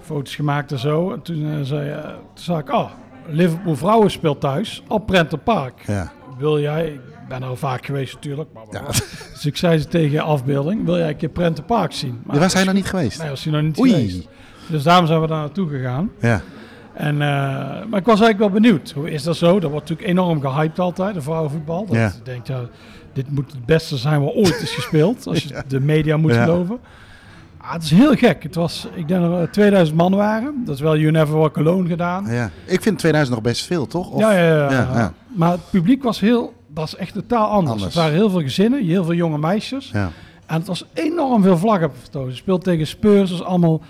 Foto's 0.00 0.34
gemaakt 0.34 0.72
en 0.72 0.78
zo. 0.78 1.12
En 1.12 1.22
toen, 1.22 1.64
zei, 1.64 2.02
toen 2.34 2.44
zei 2.44 2.58
ik, 2.58 2.72
oh, 2.72 2.90
Liverpool 3.26 3.76
vrouwen 3.76 4.10
speelt 4.10 4.40
thuis 4.40 4.82
op 4.88 5.38
Park. 5.44 5.82
Ja. 5.86 6.12
Wil 6.38 6.60
jij, 6.60 6.86
ik 6.86 7.28
ben 7.28 7.42
er 7.42 7.48
al 7.48 7.56
vaak 7.56 7.86
geweest 7.86 8.14
natuurlijk, 8.14 8.48
maar 8.54 8.64
Ja. 8.70 8.86
dus 9.32 9.46
ik 9.46 9.56
zei 9.56 9.78
ze 9.78 9.86
tegen 9.88 10.20
afbeelding, 10.22 10.84
wil 10.84 10.96
jij 10.98 11.08
een 11.08 11.16
keer 11.16 11.28
Prenton 11.28 11.64
Park 11.64 11.92
zien? 11.92 12.20
Maar 12.24 12.38
Was 12.38 12.54
hij 12.54 12.64
nog 12.64 12.74
niet 12.74 12.86
geweest? 12.86 13.18
Nee, 13.18 13.28
was 13.28 13.44
hij 13.44 13.52
nog 13.52 13.62
niet 13.62 13.78
Oei. 13.78 13.90
geweest. 13.90 14.28
Dus 14.68 14.82
daarom 14.82 15.06
zijn 15.06 15.20
we 15.20 15.26
daar 15.26 15.38
naartoe 15.38 15.68
gegaan. 15.68 16.10
Ja. 16.20 16.42
En, 16.98 17.14
eh, 17.22 17.28
maar 17.88 17.98
ik 18.00 18.06
was 18.06 18.20
eigenlijk 18.20 18.38
wel 18.38 18.50
benieuwd. 18.50 18.90
Hoe 18.90 19.10
is 19.10 19.22
dat 19.22 19.36
zo? 19.36 19.60
Dat 19.60 19.70
wordt 19.70 19.88
natuurlijk 19.88 20.18
enorm 20.18 20.40
gehyped 20.40 20.78
altijd, 20.78 21.14
de 21.14 21.20
vrouwenvoetbal. 21.22 21.86
Dat 21.86 21.96
Ja. 21.96 22.04
je 22.04 22.22
denkt, 22.22 22.46
ja, 22.48 22.60
dit 23.12 23.30
moet 23.30 23.50
het 23.52 23.66
beste 23.66 23.96
zijn 23.96 24.24
wat 24.24 24.34
ooit 24.34 24.60
is 24.62 24.72
gespeeld. 24.74 25.26
Als 25.26 25.42
je 25.42 25.62
de 25.68 25.80
media 25.80 26.16
moet 26.16 26.34
Ja. 26.34 26.44
geloven. 26.44 26.78
Ah, 27.58 27.72
het 27.72 27.82
is 27.82 27.90
heel 27.90 28.14
gek. 28.14 28.42
Het 28.42 28.54
was, 28.54 28.88
ik 28.94 29.08
denk 29.08 29.20
dat 29.22 29.40
er 29.40 29.50
2000 29.50 29.96
man 29.96 30.14
waren. 30.14 30.62
Dat 30.64 30.74
is 30.74 30.80
wel 30.80 30.96
You 30.96 31.10
Never 31.10 31.36
Walk 31.36 31.58
Alone 31.58 31.88
gedaan. 31.88 32.26
ja. 32.26 32.50
Ik 32.64 32.82
vind 32.82 32.98
2000 32.98 33.36
nog 33.36 33.44
best 33.52 33.66
veel, 33.66 33.86
toch? 33.86 34.10
Of- 34.10 34.20
ja, 34.20 34.32
ja, 34.32 34.70
ja. 34.70 35.12
Maar 35.26 35.50
het 35.50 35.70
publiek 35.70 36.02
was 36.02 36.20
heel, 36.20 36.52
dat 36.68 36.86
is 36.86 36.96
echt 36.96 37.12
totaal 37.14 37.48
anders. 37.48 37.70
Anders. 37.72 37.84
Het 37.94 38.02
waren 38.02 38.14
heel 38.18 38.30
veel 38.30 38.40
gezinnen, 38.42 38.84
heel 38.86 39.04
veel 39.04 39.14
jonge 39.14 39.38
meisjes. 39.38 39.90
ja. 39.92 40.10
En 40.46 40.54
het 40.56 40.66
was 40.66 40.84
enorm 40.94 41.42
veel 41.42 41.58
vlaggen. 41.58 41.90
Ze 42.12 42.28
speelt 42.30 42.64
tegen 42.64 42.86
Spurs, 42.86 43.30
dus 43.30 43.42
allemaal 43.42 43.80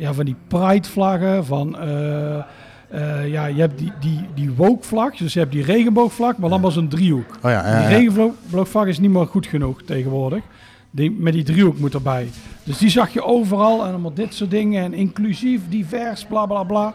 ja, 0.00 0.14
van 0.14 0.24
die 0.24 0.36
pride-vlaggen. 0.48 1.44
Van, 1.44 1.78
eh, 1.78 2.36
eh, 2.36 3.28
ja, 3.28 3.46
je 3.46 3.60
hebt 3.60 3.78
die, 3.78 3.92
die, 4.00 4.20
die 4.34 4.50
woke-vlag, 4.52 5.16
dus 5.16 5.32
je 5.32 5.38
hebt 5.38 5.52
die 5.52 5.64
regenboogvlag, 5.64 6.36
maar 6.36 6.50
dan 6.50 6.60
was 6.60 6.76
een 6.76 6.88
driehoek. 6.88 7.38
Oh 7.42 7.50
ja, 7.50 7.66
ja, 7.66 7.80
Die 7.80 7.90
ja. 7.90 7.96
regenboogvlag 7.96 8.86
is 8.86 8.98
niet 8.98 9.10
meer 9.10 9.26
goed 9.26 9.46
genoeg 9.46 9.82
tegenwoordig. 9.82 10.42
Die, 10.90 11.10
met 11.10 11.32
die 11.32 11.42
driehoek 11.42 11.78
moet 11.78 11.94
erbij. 11.94 12.28
Dus 12.64 12.78
die 12.78 12.90
zag 12.90 13.12
je 13.12 13.22
overal 13.24 13.82
en 13.84 13.88
allemaal 13.88 14.14
dit 14.14 14.34
soort 14.34 14.50
dingen. 14.50 14.84
En 14.84 14.94
inclusief, 14.94 15.60
divers, 15.68 16.24
bla 16.24 16.46
bla 16.46 16.62
bla. 16.62 16.94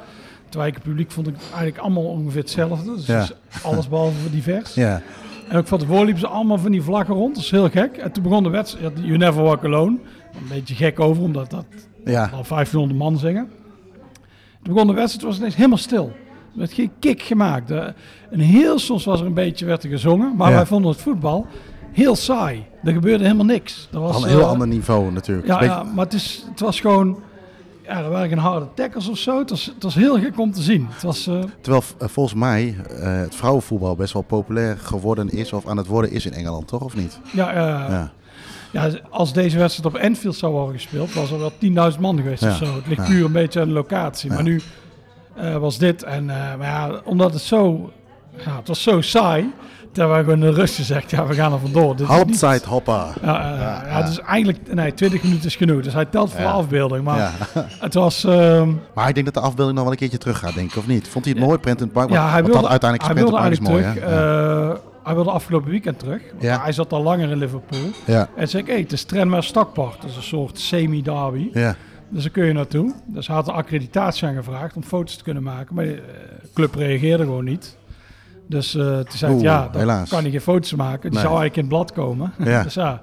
Terwijl 0.49 0.69
ik 0.69 0.75
het 0.75 0.83
publiek 0.83 1.11
vond 1.11 1.27
ik 1.27 1.35
eigenlijk 1.47 1.77
allemaal 1.77 2.03
ongeveer 2.03 2.41
hetzelfde. 2.41 2.95
Dus 3.05 3.31
alles 3.63 3.89
behalve 3.89 4.29
divers. 4.31 4.73
Ja. 4.73 5.01
En 5.47 5.57
ook 5.57 5.67
van 5.67 5.79
tevoren 5.79 6.03
liepen 6.03 6.21
ze 6.21 6.27
allemaal 6.27 6.57
van 6.57 6.71
die 6.71 6.81
vlaggen 6.81 7.15
rond. 7.15 7.35
Dat 7.35 7.43
is 7.43 7.51
heel 7.51 7.69
gek. 7.69 7.97
En 7.97 8.11
toen 8.11 8.23
begon 8.23 8.43
de 8.43 8.49
wedstrijd. 8.49 8.93
You 9.01 9.17
Never 9.17 9.43
Walk 9.43 9.63
Alone. 9.65 9.97
Een 10.33 10.47
beetje 10.49 10.75
gek 10.75 10.99
over, 10.99 11.23
omdat 11.23 11.49
dat 11.49 11.65
Ja. 12.05 12.21
al 12.33 12.43
1500 12.43 12.99
man 12.99 13.17
zingen. 13.17 13.49
Toen 14.63 14.73
begon 14.73 14.87
de 14.87 14.93
wedstrijd, 14.93 15.23
was 15.25 15.31
het 15.33 15.39
ineens 15.41 15.55
helemaal 15.55 15.77
stil. 15.77 16.11
Er 16.53 16.59
werd 16.59 16.73
geen 16.73 16.91
kick 16.99 17.21
gemaakt. 17.21 17.71
En 17.71 18.39
heel 18.39 18.79
soms 18.79 19.05
was 19.05 19.19
er 19.19 19.25
een 19.25 19.33
beetje, 19.33 19.65
werd 19.65 19.83
er 19.83 19.89
gezongen. 19.89 20.35
Maar 20.35 20.49
Ja. 20.49 20.55
wij 20.55 20.65
vonden 20.65 20.91
het 20.91 21.01
voetbal 21.01 21.45
heel 21.91 22.15
saai. 22.15 22.63
Er 22.83 22.93
gebeurde 22.93 23.23
helemaal 23.23 23.45
niks. 23.45 23.89
Er 23.93 23.99
was, 23.99 24.15
Al 24.15 24.23
een 24.23 24.29
heel 24.29 24.39
eh, 24.39 24.47
ander 24.49 24.67
niveau 24.67 25.11
natuurlijk. 25.11 25.47
Ja, 25.47 25.59
Beetje- 25.59 25.73
ja, 25.73 25.83
maar 25.83 26.03
het, 26.05 26.13
is, 26.13 26.45
het 26.49 26.59
was 26.59 26.79
gewoon... 26.79 27.19
ja, 27.87 28.03
er 28.03 28.09
waren 28.09 28.29
geen 28.29 28.37
harde 28.37 28.67
tackles 28.73 29.07
of 29.07 29.17
zo. 29.17 29.39
Het 29.39 29.49
was, 29.49 29.65
het 29.65 29.83
was 29.83 29.95
heel 29.95 30.19
gek 30.19 30.39
om 30.39 30.51
te 30.51 30.61
zien. 30.61 30.87
Het 30.91 31.03
was, 31.03 31.27
eh, 31.27 31.39
Terwijl 31.61 31.83
eh, 31.99 32.07
volgens 32.07 32.35
mij 32.39 32.75
eh, 32.89 33.17
het 33.17 33.35
vrouwenvoetbal 33.35 33.95
best 33.95 34.13
wel 34.13 34.21
populair 34.21 34.77
geworden 34.77 35.29
is 35.29 35.53
of 35.53 35.67
aan 35.67 35.77
het 35.77 35.87
worden 35.87 36.11
is 36.11 36.25
in 36.25 36.33
Engeland, 36.33 36.67
toch? 36.67 36.81
Of 36.83 36.95
niet? 36.95 37.19
ja, 37.31 37.51
Ja. 37.51 38.11
ja, 38.71 38.89
als 39.09 39.33
deze 39.33 39.57
wedstrijd 39.57 39.95
op 39.95 40.01
Enfield 40.01 40.35
zou 40.35 40.51
worden 40.53 40.73
gespeeld, 40.75 41.13
was 41.13 41.31
er 41.31 41.39
wel 41.39 41.51
10.000 41.93 41.99
man 41.99 42.17
geweest 42.17 42.41
Ja. 42.43 42.49
of 42.49 42.55
zo. 42.57 42.75
Het 42.75 42.87
ligt 42.87 43.05
puur 43.05 43.25
een 43.25 43.31
beetje 43.31 43.61
aan 43.61 43.67
de 43.67 43.73
locatie. 43.73 44.29
Maar 44.29 44.43
nu 44.43 44.61
was 45.59 45.77
dit. 45.77 46.03
En 46.03 46.25
maar 46.25 46.61
ja, 46.61 47.01
omdat 47.03 47.33
het 47.33 47.41
zo, 47.41 47.91
ja, 48.45 48.55
het 48.57 48.67
was 48.67 48.83
zo 48.83 49.01
saai, 49.01 49.53
terwijl 49.95 50.17
we 50.19 50.23
gewoon 50.31 50.43
in 50.47 50.53
de 50.53 50.59
rust 50.59 50.75
gezegd, 50.75 51.11
ja, 51.11 51.25
we 51.25 51.33
gaan 51.33 51.53
er 51.53 51.59
vandoor. 51.59 51.95
Dit 51.95 52.07
niet- 52.25 52.63
hopper. 52.63 53.05
Ja, 53.21 53.53
eh, 53.83 53.89
Ja, 53.91 54.01
dus 54.01 54.19
eigenlijk, 54.21 54.73
nee, 54.73 54.93
20 54.93 55.23
minuten 55.23 55.45
is 55.45 55.55
genoeg. 55.55 55.81
Dus 55.83 55.93
hij 55.93 56.05
telt 56.05 56.31
voor 56.31 56.41
de 56.41 56.47
afbeelding. 56.47 57.03
Maar 57.03 57.31
het 57.79 57.93
was, 57.93 58.23
ehm, 58.23 58.69
Maar 58.93 59.07
ik 59.07 59.13
denk 59.13 59.25
dat 59.25 59.33
de 59.35 59.39
afbeelding 59.49 59.75
nog 59.75 59.83
wel 59.83 59.93
een 59.93 59.99
keertje 59.99 60.17
terug 60.17 60.39
gaat, 60.39 60.53
denk 60.55 60.71
ik, 60.71 60.77
of 60.77 60.87
niet? 60.87 61.07
Vond 61.07 61.25
hij 61.25 61.33
het 61.37 61.43
mooi, 61.43 61.57
Prenton 61.57 61.89
Park? 61.91 62.09
ja, 62.09 62.29
hij 62.29 62.43
wilde, 62.43 62.59
dan 62.61 62.69
uiteindelijk 62.69 63.13
hij 63.13 63.23
wilde 63.23 63.37
eigenlijk 63.37 63.71
mooi, 63.71 63.93
terug. 63.93 64.09
Eh, 64.09 64.73
hij 65.03 65.15
wilde 65.15 65.31
afgelopen 65.31 65.69
weekend 65.69 65.99
terug. 65.99 66.21
Hij 66.39 66.71
zat 66.71 66.93
al 66.93 67.03
langer 67.03 67.29
in 67.29 67.37
Liverpool. 67.37 67.79
ja. 68.05 68.27
En 68.35 68.47
zei 68.47 68.63
ik, 68.63 68.69
hey, 68.69 68.79
het 68.79 68.91
is 68.91 69.03
Tranmere 69.03 69.41
Stakpark. 69.41 70.01
Dat 70.01 70.09
is 70.09 70.15
een 70.15 70.23
soort 70.23 70.59
semi-derby. 70.59 71.49
Ja. 71.53 71.75
Dus 72.09 72.23
daar 72.23 72.31
kun 72.31 72.45
je 72.45 72.53
naartoe. 72.53 72.93
Dus 73.05 73.27
hij 73.27 73.35
had 73.35 73.47
een 73.47 73.53
accreditatie 73.53 74.27
aangevraagd 74.27 74.75
om 74.75 74.83
foto's 74.83 75.15
te 75.17 75.23
kunnen 75.23 75.43
maken. 75.43 75.75
Maar 75.75 75.83
de 75.85 75.91
eh, 75.93 76.47
club 76.53 76.75
reageerde 76.75 77.23
gewoon 77.23 77.43
niet. 77.43 77.77
Dus 78.47 78.75
eh 78.75 78.83
toen 78.99 79.17
zei 79.17 79.39
ja, 79.39 79.67
dan 79.71 79.81
helaas. 79.81 80.09
kan 80.09 80.21
hij 80.21 80.31
geen 80.31 80.41
foto's 80.41 80.73
maken. 80.73 81.01
Die 81.01 81.19
Nee. 81.19 81.19
zou 81.27 81.39
eigenlijk 81.39 81.55
in 81.55 81.61
het 81.61 81.69
blad 81.71 81.91
komen. 82.05 82.33
Ja. 82.43 82.63
dus 82.63 82.73
ja, 82.73 83.01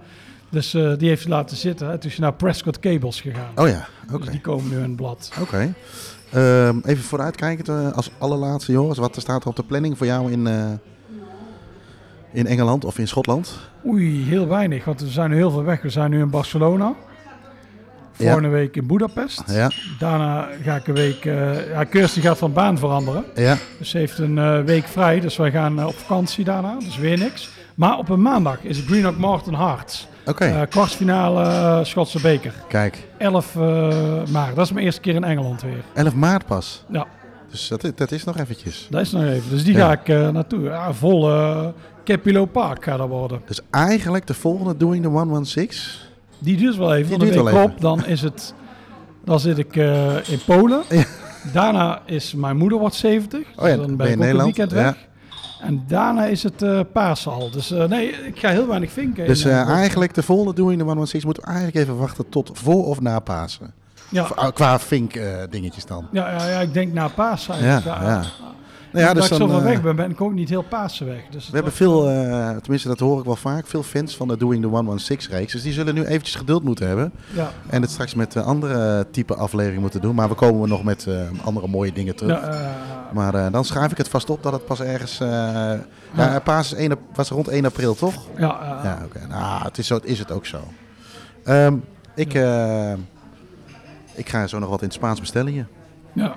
dus 0.48 0.74
eh, 0.74 0.92
die 0.98 1.08
heeft 1.08 1.28
laten 1.28 1.56
zitten. 1.56 2.00
Toen 2.00 2.10
is 2.10 2.18
naar 2.18 2.32
Prescott 2.34 2.78
Cables 2.80 3.20
gegaan. 3.20 3.50
Oh 3.54 3.68
ja, 3.68 3.86
oké. 4.12 4.18
Dus 4.18 4.30
die 4.30 4.40
komen 4.40 4.68
nu 4.70 4.76
in 4.76 4.82
het 4.82 4.96
blad. 4.96 5.32
Oké. 5.40 5.74
Ehm, 6.32 6.78
even 6.84 7.04
vooruitkijkend 7.04 7.68
eh, 7.68 7.92
als 7.92 8.10
allerlaatste, 8.18 8.72
Joris. 8.72 8.98
Wat 8.98 9.16
staat 9.20 9.42
er 9.42 9.48
op 9.48 9.56
de 9.56 9.64
planning 9.64 9.98
voor 9.98 10.06
jou 10.06 10.32
in, 10.32 10.46
in 12.32 12.46
Engeland 12.46 12.84
of 12.84 12.98
in 12.98 13.08
Schotland? 13.08 13.58
Oei, 13.86 14.24
heel 14.24 14.48
weinig. 14.48 14.84
Want 14.84 15.00
we 15.00 15.08
zijn 15.08 15.30
nu 15.30 15.36
heel 15.36 15.50
veel 15.50 15.64
weg. 15.64 15.82
We 15.82 15.88
zijn 15.90 16.10
nu 16.10 16.20
in 16.20 16.30
Barcelona. 16.30 16.94
Ja. 18.16 18.24
Volgende 18.24 18.48
week 18.48 18.76
in 18.76 18.86
Budapest. 18.86 19.42
Ja, 19.46 19.70
Daarna 19.98 20.48
ga 20.62 20.76
ik 20.76 20.86
een 20.86 20.94
week... 20.94 21.24
eh 21.24 21.68
ja, 21.68 21.84
Kirsty 21.84 22.20
gaat 22.20 22.38
van 22.38 22.52
baan 22.52 22.78
veranderen. 22.78 23.24
ja. 23.34 23.56
Dus 23.78 23.90
ze 23.90 23.98
heeft 23.98 24.18
een 24.18 24.38
eh, 24.38 24.60
week 24.60 24.84
vrij. 24.88 25.20
Dus 25.20 25.36
wij 25.36 25.50
gaan 25.50 25.78
eh, 25.78 25.86
op 25.86 25.94
vakantie 25.94 26.44
daarna. 26.44 26.76
Dus 26.78 26.98
weer 26.98 27.18
niks. 27.18 27.50
Maar 27.74 27.98
op 27.98 28.08
een 28.08 28.22
maandag 28.22 28.58
is 28.62 28.82
Greenock 28.86 29.16
Martin 29.18 29.54
Hearts. 29.54 30.06
Oké, 30.26 30.44
Eh, 30.44 30.60
kwartfinale 30.68 31.84
Schotse 31.84 32.20
beker. 32.20 32.52
kijk. 32.68 32.98
11 33.18 33.56
eh, 33.56 33.62
maart. 34.32 34.56
Dat 34.56 34.64
is 34.64 34.72
mijn 34.72 34.84
eerste 34.84 35.00
keer 35.00 35.14
in 35.14 35.24
Engeland 35.24 35.62
weer. 35.62 35.82
11 35.94 36.14
maart 36.14 36.46
pas. 36.46 36.84
Ja, 36.88 37.06
Dus 37.50 37.68
dat, 37.68 37.84
is- 37.84 37.90
dat 37.94 38.10
is 38.12 38.24
nog 38.24 38.38
eventjes. 38.38 38.86
dat 38.90 39.00
is 39.00 39.12
nog 39.12 39.22
even. 39.22 39.50
Dus 39.50 39.64
die 39.64 39.74
Ja. 39.74 39.86
ga 39.86 39.92
ik 39.92 40.32
naartoe. 40.32 40.62
Ja, 40.62 40.92
vol 40.92 41.30
Capillo 42.04 42.44
Park 42.44 42.84
gaat 42.84 42.98
dat 42.98 43.08
worden. 43.08 43.40
Dus 43.46 43.60
eigenlijk 43.70 44.26
de 44.26 44.34
volgende 44.34 44.76
Doing 44.76 45.02
the 45.02 45.08
116. 45.08 46.10
Die 46.42 46.56
duurt 46.56 46.76
wel 46.76 46.94
even. 46.94 47.18
Die 47.18 47.28
een 47.28 47.32
duurt 47.34 47.52
wel 47.52 47.62
op, 47.64 47.80
dan 47.80 48.06
is 48.06 48.20
het... 48.22 48.54
Dan 49.24 49.40
zit 49.40 49.58
ik 49.58 49.76
eh, 49.76 50.28
in 50.28 50.38
Polen. 50.46 50.82
Ja. 50.88 51.04
Daarna 51.52 52.02
is 52.06 52.34
mijn 52.34 52.56
moeder 52.56 52.78
wordt 52.78 52.94
70. 52.94 53.40
Dus 53.46 53.56
Oh 53.56 53.68
ja, 53.68 53.76
dan 53.76 53.96
ben 53.96 54.06
ik 54.06 54.12
in 54.12 54.18
ook 54.18 54.18
een 54.18 54.18
Nederland, 54.18 54.44
weekend 54.56 54.72
weg. 54.72 54.96
En 55.60 55.84
daarna 55.88 56.24
is 56.24 56.42
het 56.42 56.62
eh 56.62 56.80
Pasen 56.92 57.32
al. 57.32 57.50
Dus 57.50 57.70
eh, 57.70 57.84
nee, 57.84 58.08
ik 58.10 58.38
ga 58.38 58.48
heel 58.48 58.66
weinig 58.66 58.92
vinken. 58.92 59.26
Dus 59.26 59.44
eh, 59.44 59.60
eh, 59.60 59.68
eigenlijk 59.68 60.14
de 60.14 60.22
volgende 60.22 60.54
Doing 60.54 60.78
the 60.78 60.84
116 60.84 61.26
moeten 61.28 61.42
we 61.44 61.48
eigenlijk 61.54 61.84
even 61.86 61.98
wachten 61.98 62.28
tot 62.28 62.50
voor 62.54 62.86
of 62.86 63.00
na 63.00 63.18
Pasen. 63.18 63.72
Ja, 64.08 64.50
Qua- 64.54 64.78
vink 64.78 65.14
eh, 65.14 65.26
dingetjes 65.50 65.86
dan. 65.86 66.06
ja, 66.12 66.30
ja, 66.30 66.48
ja, 66.48 66.60
ik 66.60 66.74
denk 66.74 66.92
na 66.92 67.08
Pasen 67.08 67.64
Ja, 67.64 67.80
ja. 67.84 68.22
Nou 68.92 69.04
ja, 69.04 69.14
dus 69.14 69.28
ik 69.30 69.34
zo 69.36 69.46
eh, 69.48 69.62
weg 69.62 69.82
ben, 69.82 69.96
ben 69.96 70.10
ik 70.10 70.20
ook 70.20 70.32
niet 70.32 70.48
heel 70.48 70.62
Pasen 70.62 71.06
weg. 71.06 71.20
Dus 71.30 71.46
We 71.48 71.54
hebben 71.54 71.72
veel, 71.72 72.08
eh, 72.08 72.50
tenminste 72.56 72.88
dat 72.88 72.98
hoor 72.98 73.18
ik 73.18 73.24
wel 73.24 73.36
vaak, 73.36 73.66
veel 73.66 73.82
fans 73.82 74.16
van 74.16 74.28
de 74.28 74.36
Doing 74.36 74.62
the 74.62 74.68
116 74.68 75.30
reeks. 75.36 75.52
Dus 75.52 75.62
die 75.62 75.72
zullen 75.72 75.94
nu 75.94 76.04
eventjes 76.04 76.34
geduld 76.34 76.62
moeten 76.64 76.86
hebben. 76.86 77.12
Ja, 77.34 77.50
En 77.68 77.82
het 77.82 77.90
straks 77.90 78.14
met 78.14 78.36
eh, 78.36 78.46
andere 78.46 79.06
type 79.10 79.34
afleveringen 79.34 79.80
moeten 79.82 80.00
doen. 80.00 80.14
Maar 80.14 80.28
we 80.28 80.34
komen 80.34 80.68
nog 80.68 80.84
met 80.84 81.06
eh, 81.06 81.14
andere 81.44 81.68
mooie 81.68 81.92
dingen 81.92 82.16
terug. 82.16 82.40
ja, 82.40 82.74
Maar 83.12 83.34
eh, 83.34 83.52
dan 83.52 83.64
schrijf 83.64 83.90
ik 83.90 83.96
het 83.98 84.08
vast 84.08 84.30
op 84.30 84.42
dat 84.42 84.52
het 84.52 84.64
pas 84.66 84.80
ergens... 84.80 85.20
eh 85.20 85.72
ja, 86.16 86.38
Paas 86.44 86.72
is 86.72 86.78
1 86.78 86.90
ap- 86.92 86.98
was 87.14 87.28
rond 87.28 87.48
1 87.48 87.64
april, 87.64 87.94
toch? 87.94 88.14
ja, 88.36 88.80
Ja, 88.84 88.98
oké. 89.04 89.26
Nou, 89.28 89.62
het 89.64 89.78
is, 89.78 89.86
zo, 89.86 89.98
is 90.02 90.18
het 90.18 90.30
ook 90.32 90.46
zo. 90.46 90.58
Ehm, 91.44 91.76
ik, 92.14 92.34
eh, 92.34 92.92
ik 94.14 94.28
ga 94.28 94.46
zo 94.46 94.58
nog 94.58 94.68
wat 94.68 94.80
in 94.80 94.86
het 94.86 94.94
Spaans 94.94 95.20
bestellen 95.20 95.52
hier. 95.52 95.66
ja. 96.12 96.34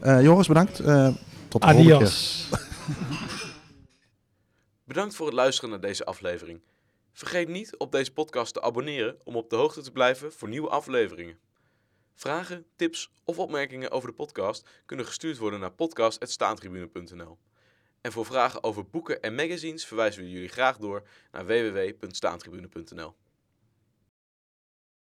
Eh, 0.00 0.22
Joris, 0.22 0.46
bedankt. 0.48 0.82
Tot 1.50 1.60
de 1.60 1.66
volgende 1.66 1.84
keer. 1.84 1.94
Adios. 1.96 2.48
Bedankt 4.84 5.14
voor 5.14 5.26
het 5.26 5.34
luisteren 5.34 5.70
naar 5.70 5.80
deze 5.80 6.04
aflevering. 6.04 6.60
Vergeet 7.12 7.48
niet 7.48 7.76
op 7.76 7.92
deze 7.92 8.12
podcast 8.12 8.54
te 8.54 8.62
abonneren 8.62 9.18
om 9.24 9.36
op 9.36 9.50
de 9.50 9.56
hoogte 9.56 9.80
te 9.80 9.92
blijven 9.92 10.32
voor 10.32 10.48
nieuwe 10.48 10.68
afleveringen. 10.68 11.38
Vragen, 12.14 12.66
tips 12.76 13.10
of 13.24 13.38
opmerkingen 13.38 13.90
over 13.90 14.08
de 14.08 14.14
podcast 14.14 14.68
kunnen 14.86 15.06
gestuurd 15.06 15.38
worden 15.38 15.60
naar 15.60 15.72
podcast.staantribune.nl. 15.72 17.38
En 18.00 18.12
voor 18.12 18.26
vragen 18.26 18.62
over 18.62 18.86
boeken 18.90 19.22
en 19.22 19.34
magazines 19.34 19.86
verwijzen 19.86 20.22
we 20.22 20.30
jullie 20.30 20.48
graag 20.48 20.76
door 20.76 21.02
naar 21.32 21.46
www.staantribune.nl. 21.46 23.14